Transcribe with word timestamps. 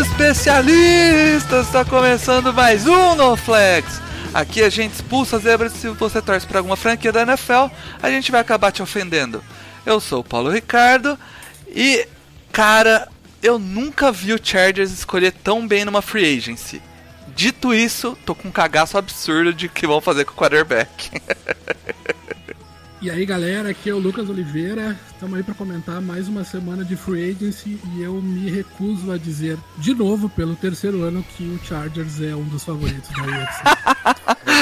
Especialistas! 0.00 1.66
Está 1.66 1.84
começando 1.84 2.54
mais 2.54 2.86
um 2.86 3.14
No 3.14 3.36
Flex. 3.36 4.00
Aqui 4.32 4.62
a 4.62 4.70
gente 4.70 4.94
expulsa 4.94 5.38
zebras 5.38 5.74
se 5.74 5.88
você 5.90 6.22
torce 6.22 6.46
para 6.46 6.58
alguma 6.58 6.76
franquia 6.76 7.12
da 7.12 7.20
NFL, 7.22 7.66
a 8.02 8.10
gente 8.10 8.32
vai 8.32 8.40
acabar 8.40 8.72
te 8.72 8.82
ofendendo. 8.82 9.44
Eu 9.84 10.00
sou 10.00 10.20
o 10.20 10.24
Paulo 10.24 10.50
Ricardo 10.50 11.18
e, 11.68 12.08
cara, 12.50 13.08
eu 13.42 13.58
nunca 13.58 14.10
vi 14.10 14.32
o 14.32 14.40
Chargers 14.42 14.90
escolher 14.90 15.32
tão 15.32 15.68
bem 15.68 15.84
numa 15.84 16.00
free 16.00 16.38
agency. 16.38 16.80
Dito 17.36 17.74
isso, 17.74 18.16
tô 18.24 18.34
com 18.34 18.48
um 18.48 18.52
cagaço 18.52 18.96
absurdo 18.96 19.52
de 19.52 19.68
que 19.68 19.86
vão 19.86 20.00
fazer 20.00 20.24
com 20.24 20.32
o 20.32 20.36
quarterback. 20.36 21.10
E 23.02 23.10
aí 23.10 23.24
galera, 23.24 23.70
aqui 23.70 23.88
é 23.88 23.94
o 23.94 23.98
Lucas 23.98 24.28
Oliveira, 24.28 24.94
estamos 25.10 25.34
aí 25.38 25.42
para 25.42 25.54
comentar 25.54 26.02
mais 26.02 26.28
uma 26.28 26.44
semana 26.44 26.84
de 26.84 26.96
Free 26.96 27.30
Agency 27.30 27.80
e 27.96 28.02
eu 28.02 28.12
me 28.20 28.50
recuso 28.50 29.10
a 29.10 29.16
dizer 29.16 29.56
de 29.78 29.94
novo 29.94 30.28
pelo 30.28 30.54
terceiro 30.54 31.02
ano 31.02 31.24
que 31.34 31.44
o 31.44 31.58
Chargers 31.66 32.20
é 32.20 32.34
um 32.36 32.44
dos 32.44 32.62
favoritos 32.62 33.08
da 33.08 33.22
UFC. 33.22 33.62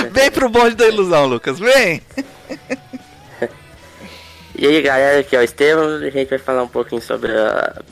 Vem 0.13 0.31
pro 0.31 0.49
bonde 0.49 0.77
da 0.77 0.87
ilusão, 0.87 1.27
Lucas, 1.27 1.59
vem! 1.59 2.01
E 4.55 4.67
aí 4.67 4.83
galera, 4.83 5.19
aqui 5.19 5.35
é 5.35 5.41
o 5.41 5.43
Estevam, 5.43 5.97
a 5.97 6.11
gente 6.11 6.29
vai 6.31 6.39
falar 6.39 6.63
um 6.63 6.69
pouquinho 6.69 7.03
sobre, 7.03 7.33
a- 7.33 7.83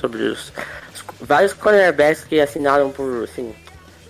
sobre 0.00 0.22
os, 0.24 0.52
os 0.92 1.26
vários 1.26 1.54
cornerbacks 1.54 2.24
que 2.24 2.38
assinaram 2.40 2.90
por, 2.90 3.24
assim, 3.24 3.54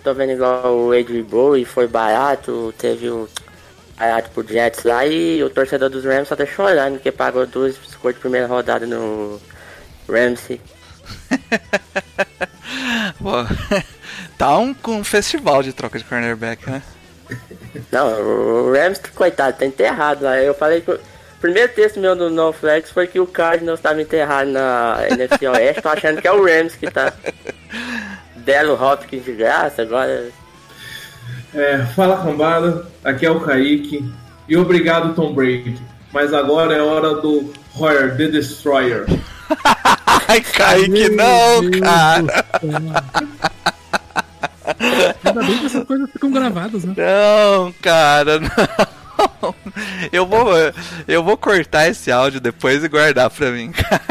tô 0.03 0.13
vendo 0.13 0.33
igual 0.33 0.75
o 0.77 0.91
Adrian 0.91 1.23
Bowie, 1.23 1.63
foi 1.63 1.87
barato, 1.87 2.73
teve 2.77 3.09
o 3.09 3.29
barato 3.99 4.29
por 4.31 4.47
Jets 4.47 4.85
lá 4.85 5.05
e 5.05 5.43
o 5.43 5.49
torcedor 5.49 5.89
dos 5.89 6.05
Rams 6.05 6.29
só 6.29 6.35
tá 6.35 6.45
chorando 6.45 6.93
porque 6.93 7.11
pagou 7.11 7.45
duas 7.45 7.75
escolhas 7.75 8.15
de 8.15 8.21
primeira 8.21 8.47
rodada 8.47 8.87
no 8.87 9.39
Ramsey. 10.09 10.61
Pô, 13.21 13.45
tá 14.37 14.57
um, 14.57 14.73
um 14.87 15.03
festival 15.03 15.61
de 15.61 15.73
troca 15.73 15.99
de 15.99 16.05
cornerback, 16.05 16.69
né? 16.69 16.81
Não, 17.91 18.07
o 18.21 18.73
Rams, 18.73 19.01
coitado, 19.13 19.57
tá 19.57 19.65
enterrado 19.65 20.23
lá. 20.23 20.39
Eu 20.39 20.53
falei 20.53 20.79
que 20.81 20.91
o 20.91 20.99
primeiro 21.41 21.71
texto 21.73 21.99
meu 21.99 22.15
do 22.15 22.29
NoFlex 22.29 22.91
foi 22.91 23.05
que 23.05 23.19
o 23.19 23.27
Cardinals 23.27 23.79
estava 23.79 24.01
enterrado 24.01 24.49
na 24.49 24.97
NFC 25.09 25.45
Oeste. 25.47 25.81
Tô 25.81 25.89
achando 25.89 26.21
que 26.21 26.27
é 26.27 26.31
o 26.31 26.43
Rams 26.43 26.75
que 26.75 26.89
tá. 26.89 27.13
Belo 28.37 28.81
Hopkins 28.81 29.25
de 29.25 29.33
graça, 29.33 29.81
agora. 29.81 30.29
É, 31.53 31.79
fala 31.95 32.23
cambada, 32.23 32.85
aqui 33.03 33.25
é 33.25 33.31
o 33.31 33.39
Kaique 33.39 34.07
e 34.47 34.55
obrigado 34.57 35.13
Tom 35.13 35.33
Brady. 35.33 35.77
Mas 36.11 36.33
agora 36.33 36.75
é 36.75 36.81
hora 36.81 37.15
do 37.15 37.53
Royer 37.73 38.15
The 38.17 38.27
Destroyer. 38.27 39.05
Ai, 40.27 40.41
Kaique, 40.41 41.09
não, 41.09 41.61
Meu 41.61 41.71
Deus 41.71 41.81
cara! 41.81 42.45
Ainda 45.25 45.43
bem 45.43 45.57
que 45.57 45.65
essas 45.65 45.83
coisas 45.83 46.09
ficam 46.11 46.31
gravadas, 46.31 46.83
né? 46.83 46.93
Não, 46.95 47.71
cara, 47.73 48.39
não. 48.39 49.55
Eu 50.11 50.25
vou, 50.25 50.47
eu 51.07 51.23
vou 51.23 51.35
cortar 51.35 51.89
esse 51.89 52.11
áudio 52.11 52.39
depois 52.39 52.83
e 52.83 52.87
guardar 52.87 53.29
pra 53.29 53.51
mim, 53.51 53.71
cara. 53.71 54.01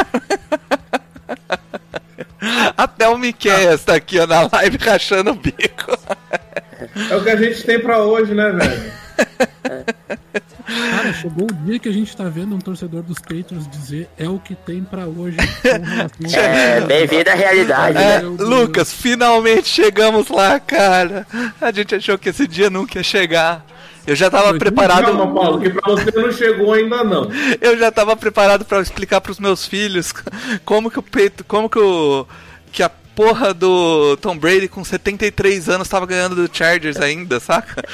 Até 2.77 3.09
o 3.09 3.19
Miquel 3.19 3.79
tá 3.79 3.95
aqui 3.95 4.19
ó, 4.19 4.27
na 4.27 4.49
live 4.53 4.77
rachando 4.79 5.31
o 5.31 5.35
bico. 5.35 5.99
É 7.11 7.17
o 7.17 7.23
que 7.23 7.31
a 7.31 7.37
gente 7.37 7.63
tem 7.65 7.79
pra 7.79 8.03
hoje, 8.03 8.35
né, 8.35 8.51
velho? 8.51 8.93
Cara, 10.69 11.13
chegou 11.15 11.47
o 11.51 11.55
dia 11.65 11.79
que 11.79 11.89
a 11.89 11.93
gente 11.93 12.15
tá 12.15 12.25
vendo 12.25 12.55
um 12.55 12.59
torcedor 12.59 13.03
dos 13.03 13.19
Patriots 13.19 13.69
dizer 13.71 14.09
é 14.19 14.29
o 14.29 14.39
que 14.39 14.55
tem 14.55 14.83
pra 14.83 15.07
hoje. 15.07 15.37
É, 16.35 16.81
bem-vindo 16.83 17.31
à 17.31 17.35
realidade, 17.35 17.97
É, 17.97 18.21
né? 18.21 18.37
Lucas, 18.39 18.93
finalmente 18.93 19.69
chegamos 19.69 20.29
lá, 20.29 20.61
cara. 20.61 21.27
A 21.61 21.73
gente 21.73 21.95
achou 21.95 22.19
que 22.19 22.29
esse 22.29 22.47
dia 22.47 22.69
nunca 22.69 22.99
ia 22.99 23.03
chegar. 23.03 23.65
Eu 24.07 24.17
já 24.17 24.31
tava 24.31 24.55
preparado. 24.59 25.05
Calma, 25.05 25.35
Paulo, 25.35 25.61
que 25.61 25.71
pra 25.71 25.93
você 25.93 26.11
não 26.11 26.33
chegou 26.33 26.73
ainda 26.73 27.05
não. 27.05 27.31
Eu 27.61 27.79
já 27.79 27.91
tava 27.91 28.17
preparado 28.17 28.65
pra 28.65 28.81
explicar 28.81 29.21
pros 29.21 29.39
meus 29.39 29.67
filhos 29.67 30.13
como 30.65 30.91
que 30.91 30.99
o 30.99 31.03
peito, 31.03 31.45
como 31.45 31.69
que 31.69 31.79
o 31.79 32.27
que 32.73 32.83
a 32.83 32.91
porra 33.19 33.53
do 33.53 34.17
Tom 34.19 34.39
Brady 34.39 34.69
com 34.69 34.85
73 34.85 35.69
anos 35.69 35.89
tava 35.89 36.07
ganhando 36.07 36.37
do 36.37 36.49
Chargers 36.57 36.99
ainda, 36.99 37.41
saca? 37.41 37.83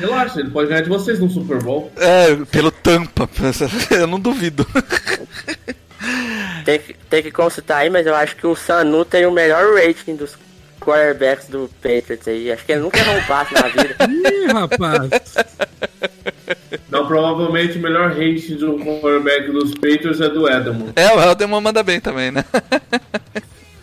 Relaxa, 0.00 0.40
ele 0.40 0.48
pode 0.48 0.70
ganhar 0.70 0.80
de 0.80 0.88
vocês 0.88 1.20
no 1.20 1.28
Super 1.28 1.62
Bowl. 1.62 1.92
É, 1.98 2.34
pelo 2.50 2.70
tampa, 2.70 3.28
eu 3.92 4.06
não 4.06 4.18
duvido. 4.18 4.66
Tem 6.64 6.78
que, 6.78 6.94
tem 6.94 7.22
que 7.22 7.30
consultar 7.30 7.80
aí, 7.80 7.90
mas 7.90 8.06
eu 8.06 8.14
acho 8.14 8.34
que 8.34 8.46
o 8.46 8.56
Sanu 8.56 9.04
tem 9.04 9.26
o 9.26 9.30
melhor 9.30 9.74
rating 9.74 10.16
dos 10.16 10.38
quarterbacks 10.80 11.48
do 11.48 11.70
Patriots 11.82 12.26
aí. 12.26 12.50
Acho 12.50 12.64
que 12.64 12.72
ele 12.72 12.80
nunca 12.80 12.98
errou 12.98 13.16
um 13.16 13.24
passe 13.24 13.52
na 13.52 13.68
vida. 13.68 13.94
Ih, 14.08 14.46
rapaz! 14.46 15.10
Não, 16.90 17.06
provavelmente 17.06 17.78
o 17.78 17.80
melhor 17.82 18.08
rating 18.10 18.56
do 18.56 18.78
quarterback 18.78 19.50
dos 19.50 19.72
Patriots 19.74 20.20
é 20.20 20.28
do 20.28 20.48
Edelman. 20.48 20.92
É, 20.96 21.12
o 21.12 21.20
Helderman 21.20 21.60
manda 21.60 21.82
bem 21.82 22.00
também, 22.00 22.30
né? 22.30 22.44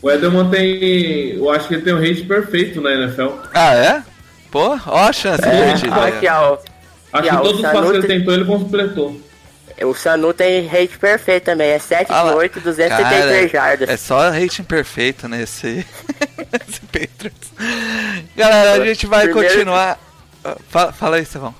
O 0.02 0.10
Edelman 0.12 0.50
tem. 0.50 1.36
Eu 1.36 1.50
acho 1.50 1.68
que 1.68 1.76
ele 1.76 1.82
tem 1.84 1.94
o 1.94 2.00
rate 2.00 2.24
perfeito 2.24 2.82
na 2.82 2.92
NFL. 2.92 3.30
Ah, 3.54 3.74
é? 3.74 4.04
Pô, 4.52 4.78
ó 4.88 5.08
a 5.08 5.14
chance 5.14 5.44
É, 5.46 5.50
perdida. 5.66 6.06
aqui, 6.06 6.28
ó. 6.28 6.58
Acho 7.14 7.28
E, 7.28 7.30
que 7.30 7.38
todos 7.38 7.52
o 7.52 7.56
os 7.56 7.62
passes 7.62 7.92
que 7.92 7.98
ele 7.98 8.08
tentou, 8.08 8.34
ele 8.34 8.46
completou. 8.46 9.22
O 9.82 9.94
Sanu 9.96 10.34
tem 10.34 10.68
rate 10.68 10.98
perfeito 11.00 11.46
também, 11.46 11.70
é 11.72 11.80
7 11.80 12.12
Ah 12.12 12.22
lá. 12.22 12.32
de 12.32 12.38
8, 12.38 12.60
273 12.62 13.52
jardas. 13.52 13.90
É 13.90 13.98
só 13.98 14.30
rating 14.30 14.64
perfeito 14.64 15.28
nesse, 15.28 15.86
nesse 16.52 16.82
Patriots. 16.92 17.52
Galera, 18.36 18.74
a 18.82 18.86
gente 18.86 19.08
vai 19.08 19.26
Primeiro- 19.28 19.50
continuar. 19.54 20.00
Ah, 20.46 20.56
Fala, 20.70 20.92
fala 20.94 21.16
aí, 21.18 21.24
Estevão. 21.24 21.56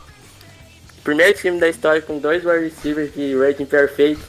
Primeiro 1.04 1.38
time 1.38 1.60
da 1.60 1.68
história 1.68 2.02
com 2.02 2.18
dois 2.18 2.46
wide 2.46 2.64
receivers 2.64 3.14
de 3.14 3.36
rating 3.38 3.66
perfeito. 3.66 4.22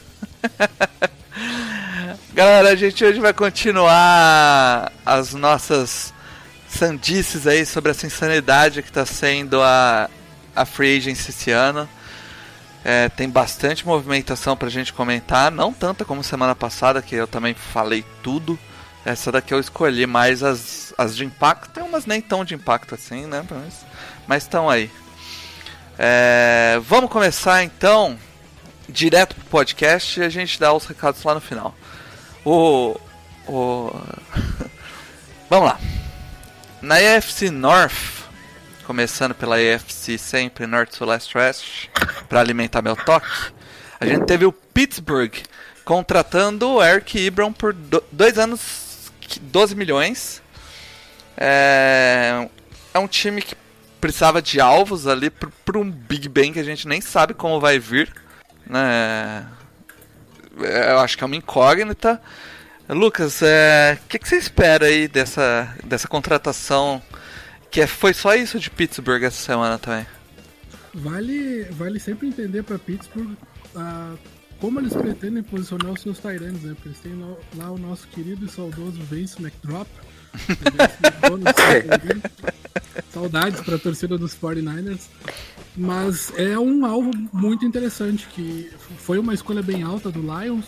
Galera, 2.33 2.69
a 2.69 2.75
gente 2.75 3.03
hoje 3.03 3.19
vai 3.19 3.33
continuar 3.33 4.91
as 5.05 5.33
nossas 5.33 6.13
sandices 6.67 7.47
aí 7.47 7.65
sobre 7.65 7.91
essa 7.91 8.05
insanidade 8.05 8.81
que 8.81 8.89
está 8.89 9.05
sendo 9.05 9.61
a, 9.61 10.09
a 10.53 10.65
Free 10.65 10.97
Agency 10.97 11.29
esse 11.29 11.51
ano. 11.51 11.87
É, 12.83 13.07
tem 13.07 13.29
bastante 13.29 13.87
movimentação 13.87 14.57
pra 14.57 14.67
gente 14.67 14.91
comentar, 14.91 15.49
não 15.49 15.71
tanta 15.71 16.03
como 16.03 16.23
semana 16.23 16.53
passada, 16.53 17.01
que 17.01 17.15
eu 17.15 17.25
também 17.25 17.53
falei 17.53 18.03
tudo. 18.21 18.59
Essa 19.05 19.31
daqui 19.31 19.53
eu 19.53 19.59
escolhi 19.59 20.05
mais 20.05 20.43
as, 20.43 20.93
as 20.97 21.15
de 21.15 21.23
impacto, 21.23 21.69
tem 21.69 21.83
umas 21.83 22.05
nem 22.05 22.19
tão 22.19 22.43
de 22.43 22.53
impacto 22.53 22.93
assim, 22.95 23.25
né? 23.25 23.45
Mas 24.27 24.43
estão 24.43 24.69
aí. 24.69 24.91
É, 25.97 26.79
vamos 26.83 27.09
começar 27.09 27.63
então 27.63 28.17
direto 28.87 29.33
pro 29.35 29.45
podcast 29.45 30.19
e 30.19 30.23
a 30.23 30.29
gente 30.29 30.59
dá 30.59 30.73
os 30.73 30.85
recados 30.85 31.23
lá 31.23 31.33
no 31.33 31.41
final. 31.41 31.75
O. 32.43 32.99
o... 33.47 33.91
Vamos 35.49 35.69
lá. 35.69 35.79
Na 36.81 36.95
AFC 36.95 37.49
North, 37.49 37.93
começando 38.85 39.33
pela 39.33 39.55
AFC 39.55 40.17
sempre, 40.17 40.67
North, 40.67 40.93
Sul, 40.93 41.07
Leste, 41.07 41.37
Oeste, 41.37 41.89
para 42.27 42.39
alimentar 42.39 42.81
meu 42.81 42.95
toque, 42.95 43.53
a 43.99 44.05
gente 44.05 44.25
teve 44.25 44.45
o 44.45 44.51
Pittsburgh 44.51 45.33
contratando 45.83 46.67
o 46.69 46.83
Eric 46.83 47.17
Ebron 47.17 47.53
por 47.53 47.73
do, 47.73 48.03
dois 48.11 48.37
anos, 48.37 49.11
12 49.41 49.75
milhões. 49.75 50.41
É, 51.37 52.47
é 52.93 52.99
um 52.99 53.07
time 53.07 53.41
que 53.41 53.55
precisava 54.05 54.39
de 54.39 54.59
alvos 54.59 55.07
ali 55.07 55.31
para 55.31 55.79
um 55.79 55.89
Big 55.89 56.29
Bang 56.29 56.51
que 56.51 56.59
a 56.59 56.63
gente 56.63 56.87
nem 56.87 57.01
sabe 57.01 57.33
como 57.33 57.59
vai 57.59 57.79
vir. 57.79 58.13
Né? 58.67 59.47
Eu 60.55 60.99
acho 60.99 61.17
que 61.17 61.23
é 61.23 61.27
uma 61.27 61.35
incógnita. 61.35 62.21
Lucas, 62.87 63.41
o 63.41 63.45
é, 63.45 63.97
que, 64.07 64.19
que 64.19 64.29
você 64.29 64.35
espera 64.35 64.85
aí 64.85 65.07
dessa, 65.07 65.75
dessa 65.83 66.07
contratação 66.07 67.01
Que 67.71 67.81
é- 67.81 67.87
foi 67.87 68.13
só 68.13 68.35
isso 68.35 68.59
de 68.59 68.69
Pittsburgh 68.69 69.23
essa 69.23 69.43
semana 69.43 69.79
também. 69.79 70.05
Vale, 70.93 71.63
vale 71.71 71.99
sempre 71.99 72.27
entender 72.27 72.61
para 72.61 72.77
Pittsburgh 72.77 73.35
ah, 73.75 74.13
como 74.59 74.79
eles 74.79 74.93
pretendem 74.93 75.41
posicionar 75.41 75.91
os 75.91 76.01
seus 76.01 76.19
Tyrants, 76.19 76.61
né? 76.61 76.75
Porque 76.75 76.89
eles 76.89 76.99
têm 76.99 77.19
lá 77.55 77.71
o 77.71 77.77
nosso 77.79 78.07
querido 78.09 78.45
e 78.45 78.49
saudoso 78.49 79.01
Vince 79.01 79.41
McDrop. 79.41 79.89
Saudades 83.11 83.61
para 83.61 83.75
a 83.75 83.79
torcida 83.79 84.17
dos 84.17 84.35
49ers. 84.35 85.01
Mas 85.77 86.31
é 86.37 86.57
um 86.57 86.85
alvo 86.85 87.11
muito 87.33 87.65
interessante, 87.65 88.27
que 88.27 88.71
foi 88.97 89.19
uma 89.19 89.33
escolha 89.33 89.61
bem 89.61 89.83
alta 89.83 90.09
do 90.09 90.21
Lions 90.21 90.65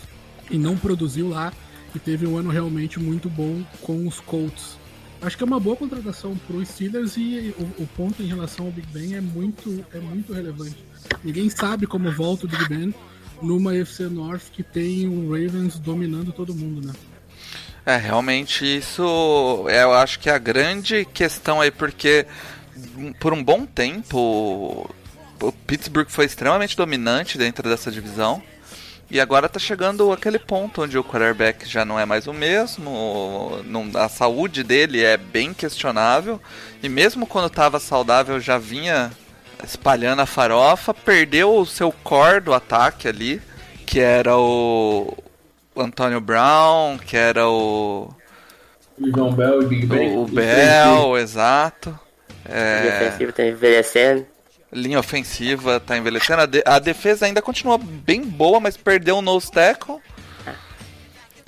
e 0.50 0.58
não 0.58 0.76
produziu 0.76 1.28
lá. 1.28 1.52
E 1.94 1.98
teve 1.98 2.26
um 2.26 2.36
ano 2.36 2.50
realmente 2.50 3.00
muito 3.00 3.30
bom 3.30 3.62
com 3.80 4.06
os 4.06 4.20
Colts. 4.20 4.76
Acho 5.20 5.36
que 5.36 5.42
é 5.42 5.46
uma 5.46 5.58
boa 5.58 5.74
contratação 5.74 6.36
para 6.46 6.56
os 6.56 6.68
Steelers 6.68 7.16
e 7.16 7.54
o, 7.58 7.82
o 7.82 7.88
ponto 7.96 8.22
em 8.22 8.26
relação 8.26 8.66
ao 8.66 8.72
Big 8.72 8.86
Ben 8.92 9.14
é 9.14 9.20
muito, 9.20 9.84
é 9.92 9.98
muito 9.98 10.32
relevante. 10.32 10.76
Ninguém 11.24 11.50
sabe 11.50 11.86
como 11.86 12.12
volta 12.12 12.46
o 12.46 12.48
Big 12.48 12.68
Ben 12.68 12.94
numa 13.42 13.74
FC 13.74 14.08
North 14.08 14.50
que 14.52 14.62
tem 14.62 15.08
o 15.08 15.32
Ravens 15.32 15.78
dominando 15.78 16.32
todo 16.32 16.54
mundo, 16.54 16.86
né? 16.86 16.92
É, 17.88 17.96
realmente 17.96 18.66
isso 18.66 19.64
eu 19.66 19.94
acho 19.94 20.18
que 20.18 20.28
é 20.28 20.34
a 20.34 20.38
grande 20.38 21.06
questão 21.06 21.58
aí, 21.58 21.70
porque 21.70 22.26
por 23.18 23.32
um 23.32 23.42
bom 23.42 23.64
tempo 23.64 24.94
o 25.40 25.52
Pittsburgh 25.66 26.10
foi 26.10 26.26
extremamente 26.26 26.76
dominante 26.76 27.38
dentro 27.38 27.66
dessa 27.66 27.90
divisão. 27.90 28.42
E 29.10 29.18
agora 29.18 29.48
tá 29.48 29.58
chegando 29.58 30.12
aquele 30.12 30.38
ponto 30.38 30.82
onde 30.82 30.98
o 30.98 31.02
quarterback 31.02 31.66
já 31.66 31.82
não 31.82 31.98
é 31.98 32.04
mais 32.04 32.26
o 32.26 32.32
mesmo, 32.34 33.58
a 33.94 34.08
saúde 34.10 34.62
dele 34.62 35.02
é 35.02 35.16
bem 35.16 35.54
questionável, 35.54 36.38
e 36.82 36.90
mesmo 36.90 37.26
quando 37.26 37.48
tava 37.48 37.80
saudável 37.80 38.38
já 38.38 38.58
vinha 38.58 39.10
espalhando 39.64 40.20
a 40.20 40.26
farofa, 40.26 40.92
perdeu 40.92 41.56
o 41.56 41.64
seu 41.64 41.90
core 41.90 42.40
do 42.40 42.52
ataque 42.52 43.08
ali, 43.08 43.40
que 43.86 43.98
era 43.98 44.36
o 44.36 45.16
Antônio 45.80 46.20
Brown, 46.20 46.98
que 46.98 47.16
era 47.16 47.48
o, 47.48 48.12
O 49.00 49.10
João 49.10 49.32
Bell 49.32 49.62
e 49.62 49.66
Big 49.66 49.86
Ben. 49.86 50.16
o, 50.18 50.24
Bell, 50.26 51.16
exato. 51.18 51.98
É, 52.44 52.82
defensivo 53.00 53.32
tá 53.32 53.44
envelhecendo. 53.46 54.26
linha 54.72 54.98
ofensiva 54.98 55.78
tá 55.80 55.96
envelhecendo. 55.98 56.42
A, 56.42 56.46
de- 56.46 56.62
a 56.64 56.78
defesa 56.78 57.26
ainda 57.26 57.42
continua 57.42 57.76
bem 57.78 58.22
boa, 58.22 58.58
mas 58.60 58.76
perdeu 58.76 59.18
o 59.18 59.22
nose 59.22 59.50
tackle. 59.50 59.96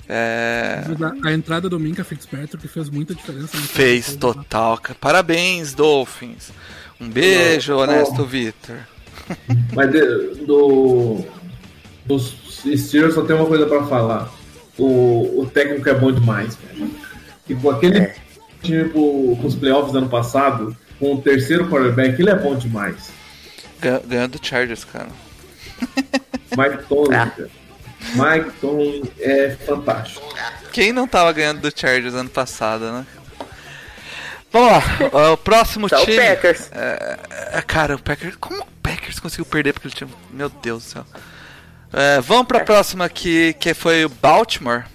É, 0.09 0.83
Mas 0.99 1.25
a, 1.25 1.31
entrada 1.31 1.69
do 1.69 1.79
Minka 1.79 2.03
Fitzpatrick 2.03 2.67
fez 2.67 2.89
muita 2.89 3.15
diferença. 3.15 3.55
né? 3.55 3.63
fez 3.63 4.15
total. 4.15 4.77
cara. 4.77 4.97
Parabéns, 4.99 5.73
Dolphins. 5.73 6.51
Um 6.99 7.09
beijo, 7.09 7.73
Oh. 7.75 7.79
honesto 7.79 8.25
Victor. 8.25 8.77
Mas 9.73 9.91
de- 9.91 10.45
do. 10.45 11.23
Dos 12.05 12.31
Steelers 12.77 13.13
só 13.15 13.23
tem 13.23 13.35
uma 13.35 13.45
coisa 13.45 13.65
pra 13.65 13.83
falar. 13.85 14.29
O, 14.77 15.41
o 15.41 15.45
técnico 15.53 15.87
é 15.89 15.93
bom 15.93 16.11
demais, 16.11 16.55
velho. 16.55 16.89
E 17.49 17.55
com 17.55 17.69
aquele 17.69 17.99
É. 17.99 18.15
time 18.63 18.85
pro, 18.89 19.35
pros 19.39 19.55
playoffs 19.55 19.91
do 19.91 19.97
ano 19.99 20.09
passado, 20.09 20.75
com 20.99 21.15
o 21.15 21.21
terceiro 21.21 21.67
quarterback, 21.69 22.19
ele 22.21 22.29
é 22.29 22.35
bom 22.35 22.55
demais. 22.55 23.11
Gan- 23.81 24.01
Ganhando 24.05 24.37
do 24.39 24.45
Chargers, 24.45 24.83
cara. 24.83 25.09
Mike 26.57 26.83
Tomlin, 26.87 27.15
Ah. 27.15 27.27
cara. 27.29 27.49
Mike 28.15 28.51
Tomlin 28.59 29.03
é 29.19 29.49
fantástico. 29.65 30.21
Quem 30.71 30.91
não 30.93 31.07
tava 31.07 31.31
ganhando 31.33 31.61
do 31.61 31.71
Chargers 31.79 32.13
ano 32.13 32.29
passado, 32.29 32.91
né? 32.91 33.05
Vamos 34.51 34.69
lá, 34.71 35.31
o 35.31 35.37
próximo 35.37 35.85
o 35.87 35.89
time. 35.89 36.17
Packers. 36.17 36.69
É, 36.73 37.17
é, 37.53 37.61
cara, 37.61 37.95
o 37.95 37.99
Packers. 38.01 38.35
Como 38.37 38.61
o 38.61 38.65
Packers 38.83 39.17
conseguiu 39.19 39.45
perder 39.45 39.71
porque 39.73 39.87
ele 39.87 39.95
tinha. 39.95 40.09
Meu 40.29 40.49
Deus 40.49 40.83
do 40.83 40.89
céu. 40.89 41.05
É, 41.93 42.21
vamos 42.21 42.47
pra 42.47 42.61
próxima 42.61 43.05
aqui, 43.05 43.53
que 43.59 43.73
foi 43.73 44.05
o 44.05 44.09
Baltimore. 44.09 44.85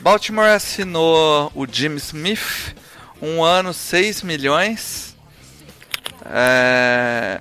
Baltimore 0.00 0.48
assinou 0.48 1.50
o 1.54 1.66
Jim 1.70 1.94
Smith, 1.96 2.74
um 3.20 3.42
ano, 3.42 3.72
6 3.72 4.22
milhões. 4.22 5.16
É, 6.26 7.40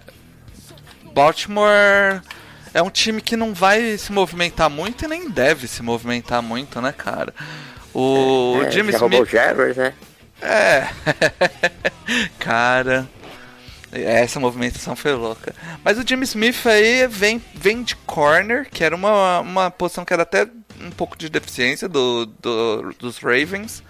Baltimore 1.14 2.22
é 2.74 2.82
um 2.82 2.90
time 2.90 3.22
que 3.22 3.38
não 3.38 3.54
vai 3.54 3.98
se 3.98 4.12
movimentar 4.12 4.70
muito 4.70 5.06
e 5.06 5.08
nem 5.08 5.30
deve 5.30 5.68
se 5.68 5.82
movimentar 5.82 6.42
muito, 6.42 6.82
né, 6.82 6.92
cara? 6.92 7.34
O 7.94 8.60
É, 8.64 8.66
o 8.66 8.70
Smith. 9.06 9.30
Jaguars, 9.30 9.78
né? 9.78 9.94
É. 10.42 10.88
Cara. 12.40 13.08
Essa 13.94 14.40
movimentação 14.40 14.96
foi 14.96 15.14
louca. 15.14 15.54
Mas 15.84 15.98
o 16.00 16.08
Jimmy 16.08 16.24
Smith 16.24 16.66
aí 16.66 17.06
vem, 17.08 17.42
vem 17.54 17.84
de 17.84 17.96
corner, 17.96 18.68
que 18.70 18.84
era 18.84 18.96
uma, 18.96 19.40
uma 19.42 19.70
posição 19.72 20.04
que 20.04 20.14
era 20.14 20.24
até 20.24 20.48
um 20.82 20.90
pouco 20.92 21.18
de 21.18 21.30
deficiência 21.30 21.88
do, 21.88 22.26
do- 22.26 22.94
dos 22.98 23.20
Ravens. 23.20 23.84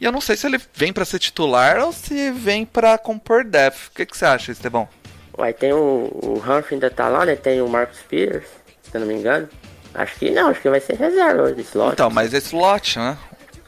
E 0.00 0.04
eu 0.04 0.12
não 0.12 0.20
sei 0.20 0.36
se 0.36 0.46
ele 0.46 0.60
vem 0.74 0.92
pra 0.92 1.04
ser 1.04 1.18
titular 1.18 1.78
ou 1.80 1.92
se 1.92 2.30
vem 2.30 2.64
pra 2.64 2.96
compor 2.98 3.42
depth. 3.44 3.88
O 3.88 3.90
que, 3.94 4.06
que 4.06 4.16
você 4.16 4.24
acha, 4.26 4.52
Estebão? 4.52 4.88
Uai, 5.36 5.52
tem 5.52 5.72
o, 5.72 5.76
o 6.12 6.34
Humphrey 6.38 6.74
ainda 6.74 6.90
tá 6.90 7.08
lá, 7.08 7.24
né? 7.24 7.34
Tem 7.34 7.60
o 7.62 7.68
Marcus 7.68 7.98
Peters, 8.08 8.44
se 8.82 8.90
eu 8.96 9.00
não 9.00 9.08
me 9.08 9.14
engano. 9.14 9.48
Acho 9.94 10.16
que 10.16 10.30
não, 10.30 10.50
acho 10.50 10.60
que 10.60 10.68
vai 10.68 10.80
ser 10.80 10.96
reserva 10.96 11.52
de 11.52 11.62
slot. 11.62 11.92
Então, 11.94 12.10
mas 12.10 12.34
é 12.34 12.38
slot, 12.38 12.98
né? 12.98 13.16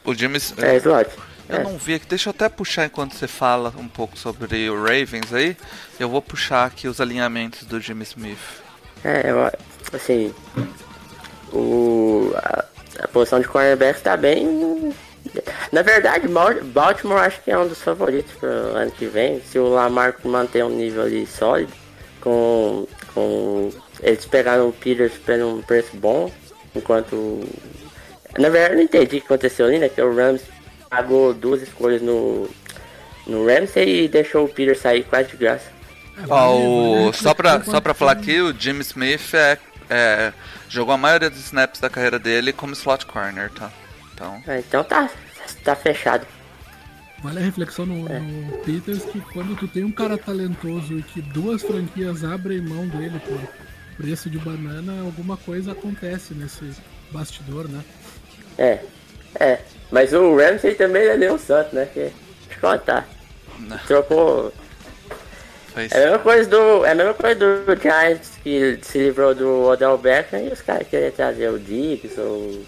O 0.05 0.13
Jimmy. 0.13 0.37
É, 0.59 0.75
slot. 0.77 1.09
Eu 1.51 1.57
É. 1.57 1.63
não 1.63 1.77
vi 1.77 1.95
aqui, 1.95 2.05
deixa 2.07 2.29
eu 2.29 2.31
até 2.31 2.47
puxar 2.47 2.85
enquanto 2.85 3.13
você 3.15 3.27
fala 3.27 3.73
um 3.77 3.87
pouco 3.87 4.17
sobre 4.17 4.69
o 4.69 4.75
Ravens 4.83 5.33
aí. 5.33 5.57
Eu 5.99 6.09
vou 6.09 6.21
puxar 6.21 6.65
aqui 6.65 6.87
os 6.87 7.01
alinhamentos 7.01 7.63
do 7.63 7.79
Jimmy 7.79 8.03
Smith. 8.03 8.37
É, 9.03 9.29
eu, 9.29 9.51
assim, 9.93 10.33
o, 11.51 12.31
a, 12.35 12.65
a 13.03 13.07
posição 13.07 13.39
de 13.39 13.47
cornerback 13.47 14.01
tá 14.01 14.15
bem. 14.15 14.93
Na 15.71 15.81
verdade, 15.81 16.27
Bal- 16.27 16.63
Baltimore 16.63 17.19
acho 17.19 17.41
que 17.41 17.51
é 17.51 17.57
um 17.57 17.67
dos 17.67 17.81
favoritos 17.81 18.31
pro 18.33 18.47
ano 18.49 18.91
que 18.91 19.05
vem. 19.05 19.41
Se 19.41 19.59
o 19.59 19.67
Lamar 19.69 20.15
manter 20.23 20.63
um 20.63 20.69
nível 20.69 21.03
ali 21.03 21.27
sólido, 21.27 21.71
com, 22.21 22.87
com 23.13 23.69
eles 24.01 24.25
pegaram 24.25 24.69
o 24.69 24.73
Peters 24.73 25.13
por 25.25 25.35
um 25.35 25.61
preço 25.61 25.95
bom, 25.95 26.31
enquanto. 26.75 27.47
Na 28.37 28.49
verdade, 28.49 28.73
eu 28.73 28.77
não 28.77 28.83
entendi 28.83 29.17
o 29.17 29.19
que 29.21 29.25
aconteceu 29.25 29.65
ali, 29.65 29.77
né? 29.77 29.89
Que 29.89 30.01
o 30.01 30.15
Rams 30.15 30.41
pagou 30.95 31.33
duas 31.33 31.61
escolhas 31.61 32.01
no, 32.01 32.49
no 33.25 33.45
Ramsey 33.47 34.03
e 34.03 34.07
deixou 34.09 34.43
o 34.45 34.49
Peters 34.49 34.79
sair 34.79 35.03
quase 35.05 35.29
de 35.29 35.37
graça. 35.37 35.71
Ó, 36.29 36.53
o- 36.57 36.95
vale 37.05 37.13
só, 37.13 37.33
pra, 37.33 37.63
só 37.63 37.79
pra 37.79 37.93
falar 37.93 38.11
aqui, 38.11 38.41
o 38.41 38.53
Jimmy 38.53 38.81
Smith 38.81 39.33
é, 39.33 39.57
é, 39.89 40.33
jogou 40.67 40.93
a 40.93 40.97
maioria 40.97 41.29
dos 41.29 41.39
snaps 41.39 41.79
da 41.79 41.89
carreira 41.89 42.19
dele 42.19 42.51
como 42.51 42.73
slot 42.73 43.05
corner, 43.05 43.49
tá? 43.51 43.71
Então, 44.13 44.43
Ah, 44.45 44.59
Então 44.59 44.83
tá, 44.83 45.09
tá 45.63 45.75
fechado. 45.75 46.27
Vale 47.23 47.39
a 47.39 47.41
reflexão 47.43 47.85
no, 47.85 48.09
no 48.09 48.57
Peters 48.59 49.05
que 49.05 49.21
quando 49.21 49.55
tu 49.55 49.67
tem 49.67 49.85
um 49.85 49.91
cara 49.91 50.17
talentoso 50.17 50.97
e 50.99 51.03
que 51.03 51.21
duas 51.21 51.61
franquias 51.61 52.23
abrem 52.25 52.59
mão 52.61 52.85
dele 52.87 53.19
por 53.19 53.39
preço 53.95 54.29
de 54.29 54.39
banana, 54.39 55.01
alguma 55.03 55.37
coisa 55.37 55.71
acontece 55.71 56.33
nesse 56.33 56.71
bastidor, 57.11 57.67
né? 57.69 57.81
É, 58.57 58.79
é. 59.39 59.61
Mas 59.91 60.13
o 60.13 60.35
Ramsey 60.35 60.75
também 60.75 61.03
é 61.03 61.17
nem 61.17 61.29
um 61.29 61.37
santo, 61.37 61.75
né? 61.75 61.87
Que, 61.93 62.11
contar. 62.59 63.07
Trocou. 63.87 64.53
foi 65.73 65.87
É 65.91 65.97
a 65.97 65.99
mesma 65.99 66.19
coisa 66.19 66.49
do. 66.49 66.85
É 66.85 66.91
a 66.91 66.95
mesma 66.95 67.13
coisa 67.13 67.35
do 67.35 67.81
Giants 67.81 68.31
que 68.43 68.79
se 68.81 68.97
livrou 68.97 69.35
do 69.35 69.63
Odell 69.63 69.97
Beckham 69.97 70.47
e 70.47 70.49
os 70.49 70.61
caras 70.61 70.87
queriam 70.87 71.11
trazer 71.11 71.49
o 71.49 71.59
Diggs 71.59 72.19
ou. 72.19 72.63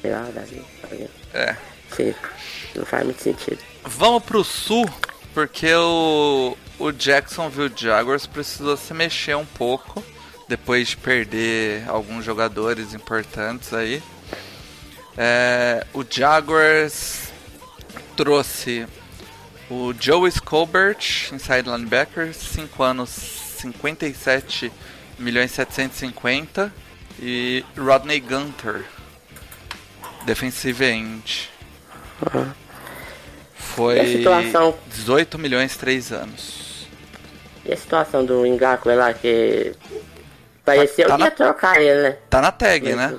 Sei 0.00 0.10
lá, 0.12 0.26
Davi. 0.32 0.62
É. 1.34 1.56
Sim, 1.94 2.14
não 2.74 2.84
faz 2.84 3.04
muito 3.04 3.22
sentido. 3.22 3.58
Vamos 3.84 4.22
pro 4.22 4.44
sul, 4.44 4.88
porque 5.34 5.72
o, 5.74 6.56
o 6.78 6.92
Jacksonville 6.92 7.72
Jaguars 7.74 8.26
precisou 8.26 8.76
se 8.76 8.94
mexer 8.94 9.36
um 9.36 9.46
pouco 9.46 10.02
depois 10.48 10.88
de 10.88 10.96
perder 10.96 11.84
alguns 11.88 12.24
jogadores 12.24 12.94
importantes 12.94 13.72
aí. 13.74 14.02
É, 15.20 15.84
o 15.92 16.04
Jaguars 16.08 17.32
trouxe 18.16 18.86
o 19.68 19.92
Joe 19.98 20.30
Scobert, 20.30 21.30
inside 21.32 21.68
linebacker, 21.68 22.32
5 22.32 22.82
anos, 22.82 23.10
57 23.10 24.72
milhões 25.18 25.50
750 25.50 26.72
e 27.18 27.64
Rodney 27.76 28.20
Gunter, 28.20 28.84
defensive 30.24 30.84
end. 30.84 31.50
Foi 33.56 33.96
E 33.96 34.00
a 34.00 34.06
situação? 34.06 34.78
18 34.86 35.36
milhões 35.38 35.76
3 35.76 36.12
anos. 36.12 36.86
E 37.64 37.72
a 37.72 37.76
situação 37.76 38.24
do 38.24 38.46
Ngakwe 38.46 38.94
lá 38.94 39.12
que. 39.12 39.74
Pareceu 40.64 41.08
Tá 41.08 41.14
que 41.14 41.18
na- 41.20 41.24
ia 41.26 41.30
trocar 41.32 41.80
ele, 41.82 42.02
né? 42.02 42.16
Tá 42.30 42.40
na 42.40 42.52
tag, 42.52 42.94
né? 42.94 43.16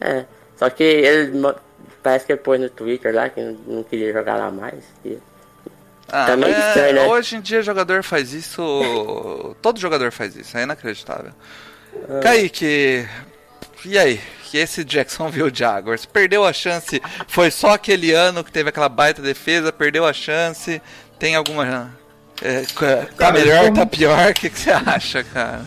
É. 0.00 0.24
Só 0.56 0.68
que 0.70 0.82
ele 0.82 1.54
parece 2.02 2.24
que 2.26 2.32
ele 2.32 2.40
pôs 2.40 2.60
no 2.60 2.68
Twitter 2.70 3.14
lá 3.14 3.28
que 3.28 3.40
não- 3.40 3.82
queria 3.82 4.12
jogar 4.12 4.36
lá 4.36 4.50
mais. 4.50 4.84
que- 5.02 5.18
Ah, 6.08 6.26
Tá 6.26 6.32
é, 6.48 6.68
estranho, 6.68 6.94
né? 6.94 7.06
Hoje 7.08 7.36
em 7.36 7.40
dia 7.40 7.62
jogador 7.62 8.02
faz 8.04 8.32
isso. 8.32 8.62
todo 9.60 9.78
jogador 9.80 10.12
faz 10.12 10.36
isso, 10.36 10.56
é 10.56 10.62
inacreditável. 10.62 11.32
Ah. 12.08 12.20
Kaique, 12.22 13.06
e 13.84 13.98
aí? 13.98 14.20
E 14.54 14.58
esse 14.58 14.84
Jacksonville 14.84 15.50
Jaguars? 15.52 16.06
Perdeu 16.06 16.44
a 16.44 16.52
chance? 16.52 17.02
Foi 17.26 17.50
só 17.50 17.74
aquele 17.74 18.12
ano 18.12 18.42
que 18.44 18.50
teve 18.52 18.68
aquela 18.70 18.88
baita 18.88 19.20
defesa, 19.20 19.70
perdeu 19.72 20.06
a 20.06 20.12
chance? 20.12 20.80
Tem 21.18 21.34
alguma. 21.34 21.90
É, 22.40 22.60
tá 22.62 23.06
Cara, 23.16 23.32
melhor, 23.32 23.64
como- 23.64 23.74
tá 23.76 23.84
pior? 23.86 24.30
O 24.30 24.34
que, 24.34 24.48
que 24.48 24.58
você 24.58 24.70
acha, 24.70 25.24
cara? 25.24 25.62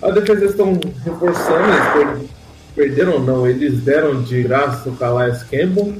A 0.00 0.10
defesa 0.10 0.40
eles 0.40 0.50
estão 0.52 0.78
reforçando, 1.04 1.64
eles 2.00 2.30
perderam 2.74 3.14
ou 3.14 3.20
não, 3.20 3.46
eles 3.46 3.80
deram 3.82 4.22
de 4.22 4.42
graça 4.42 4.88
o 4.88 4.96
Calais 4.96 5.42
Campbell, 5.44 5.94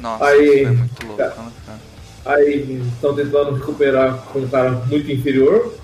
Nossa, 0.00 0.24
Aí, 0.24 0.64
é 0.64 0.70
muito 0.70 1.06
louco, 1.06 1.22
né, 1.22 1.32
cara? 1.66 1.78
aí 2.26 2.82
estão 2.94 3.14
tentando 3.14 3.54
recuperar 3.54 4.16
com 4.32 4.40
um 4.40 4.48
cara 4.48 4.70
muito 4.72 5.10
inferior. 5.10 5.74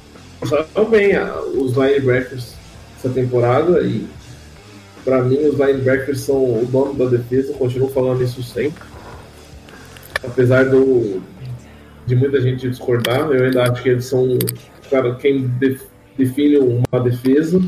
Usaram 0.43 0.85
bem 0.91 1.15
ah, 1.17 1.41
os 1.55 1.73
linebackers 1.73 2.55
essa 2.99 3.09
temporada 3.09 3.81
e 3.83 4.07
pra 5.05 5.23
mim 5.23 5.39
os 5.47 5.59
linebackers 5.59 6.21
são 6.21 6.37
o 6.63 6.67
dono 6.67 6.93
da 6.95 7.07
defesa, 7.07 7.53
continuo 7.55 7.89
falando 7.89 8.23
isso 8.23 8.43
sempre. 8.43 8.83
Apesar 10.23 10.65
do, 10.67 11.23
de 12.07 12.17
muita 12.17 12.41
gente 12.41 12.69
discordar, 12.69 13.31
eu 13.31 13.45
ainda 13.45 13.63
acho 13.71 13.83
que 13.83 13.89
eles 13.91 14.05
são 14.05 14.39
cara, 14.91 15.15
quem 15.15 15.47
def- 15.59 15.83
define 16.19 16.59
uma 16.59 17.01
defesa. 17.01 17.61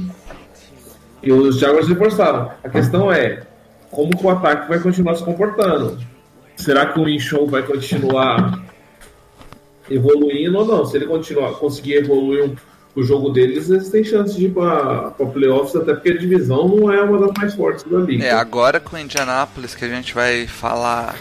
E 1.22 1.32
os 1.32 1.58
Jaguars 1.58 1.88
reforçaram. 1.88 2.50
A 2.62 2.68
questão 2.68 3.12
é 3.12 3.42
como 3.90 4.16
que 4.16 4.24
o 4.24 4.30
ataque 4.30 4.68
vai 4.68 4.78
continuar 4.78 5.14
se 5.16 5.24
comportando. 5.24 5.98
Será 6.56 6.86
que 6.86 6.98
o 6.98 7.04
Minshew 7.04 7.46
vai 7.46 7.62
continuar 7.62 8.60
evoluindo 9.90 10.58
ou 10.58 10.66
não? 10.66 10.84
Se 10.84 10.96
ele 10.96 11.06
continuar 11.06 11.52
conseguir 11.52 11.94
evoluir 11.94 12.52
o 12.94 13.02
jogo 13.02 13.30
deles, 13.30 13.70
eles 13.70 13.90
têm 13.90 14.02
chance 14.02 14.36
de 14.36 14.46
ir 14.46 14.50
para 14.50 15.10
playoffs, 15.10 15.76
até 15.76 15.94
porque 15.94 16.10
a 16.10 16.18
divisão 16.18 16.68
não 16.68 16.92
é 16.92 17.00
uma 17.00 17.18
das 17.18 17.32
mais 17.38 17.54
fortes 17.54 17.84
da 17.84 17.98
liga. 17.98 18.24
É, 18.24 18.32
agora 18.32 18.80
com 18.80 18.96
o 18.96 18.98
Indianapolis 18.98 19.74
que 19.74 19.84
a 19.84 19.88
gente 19.88 20.14
vai 20.14 20.46
falar 20.46 21.14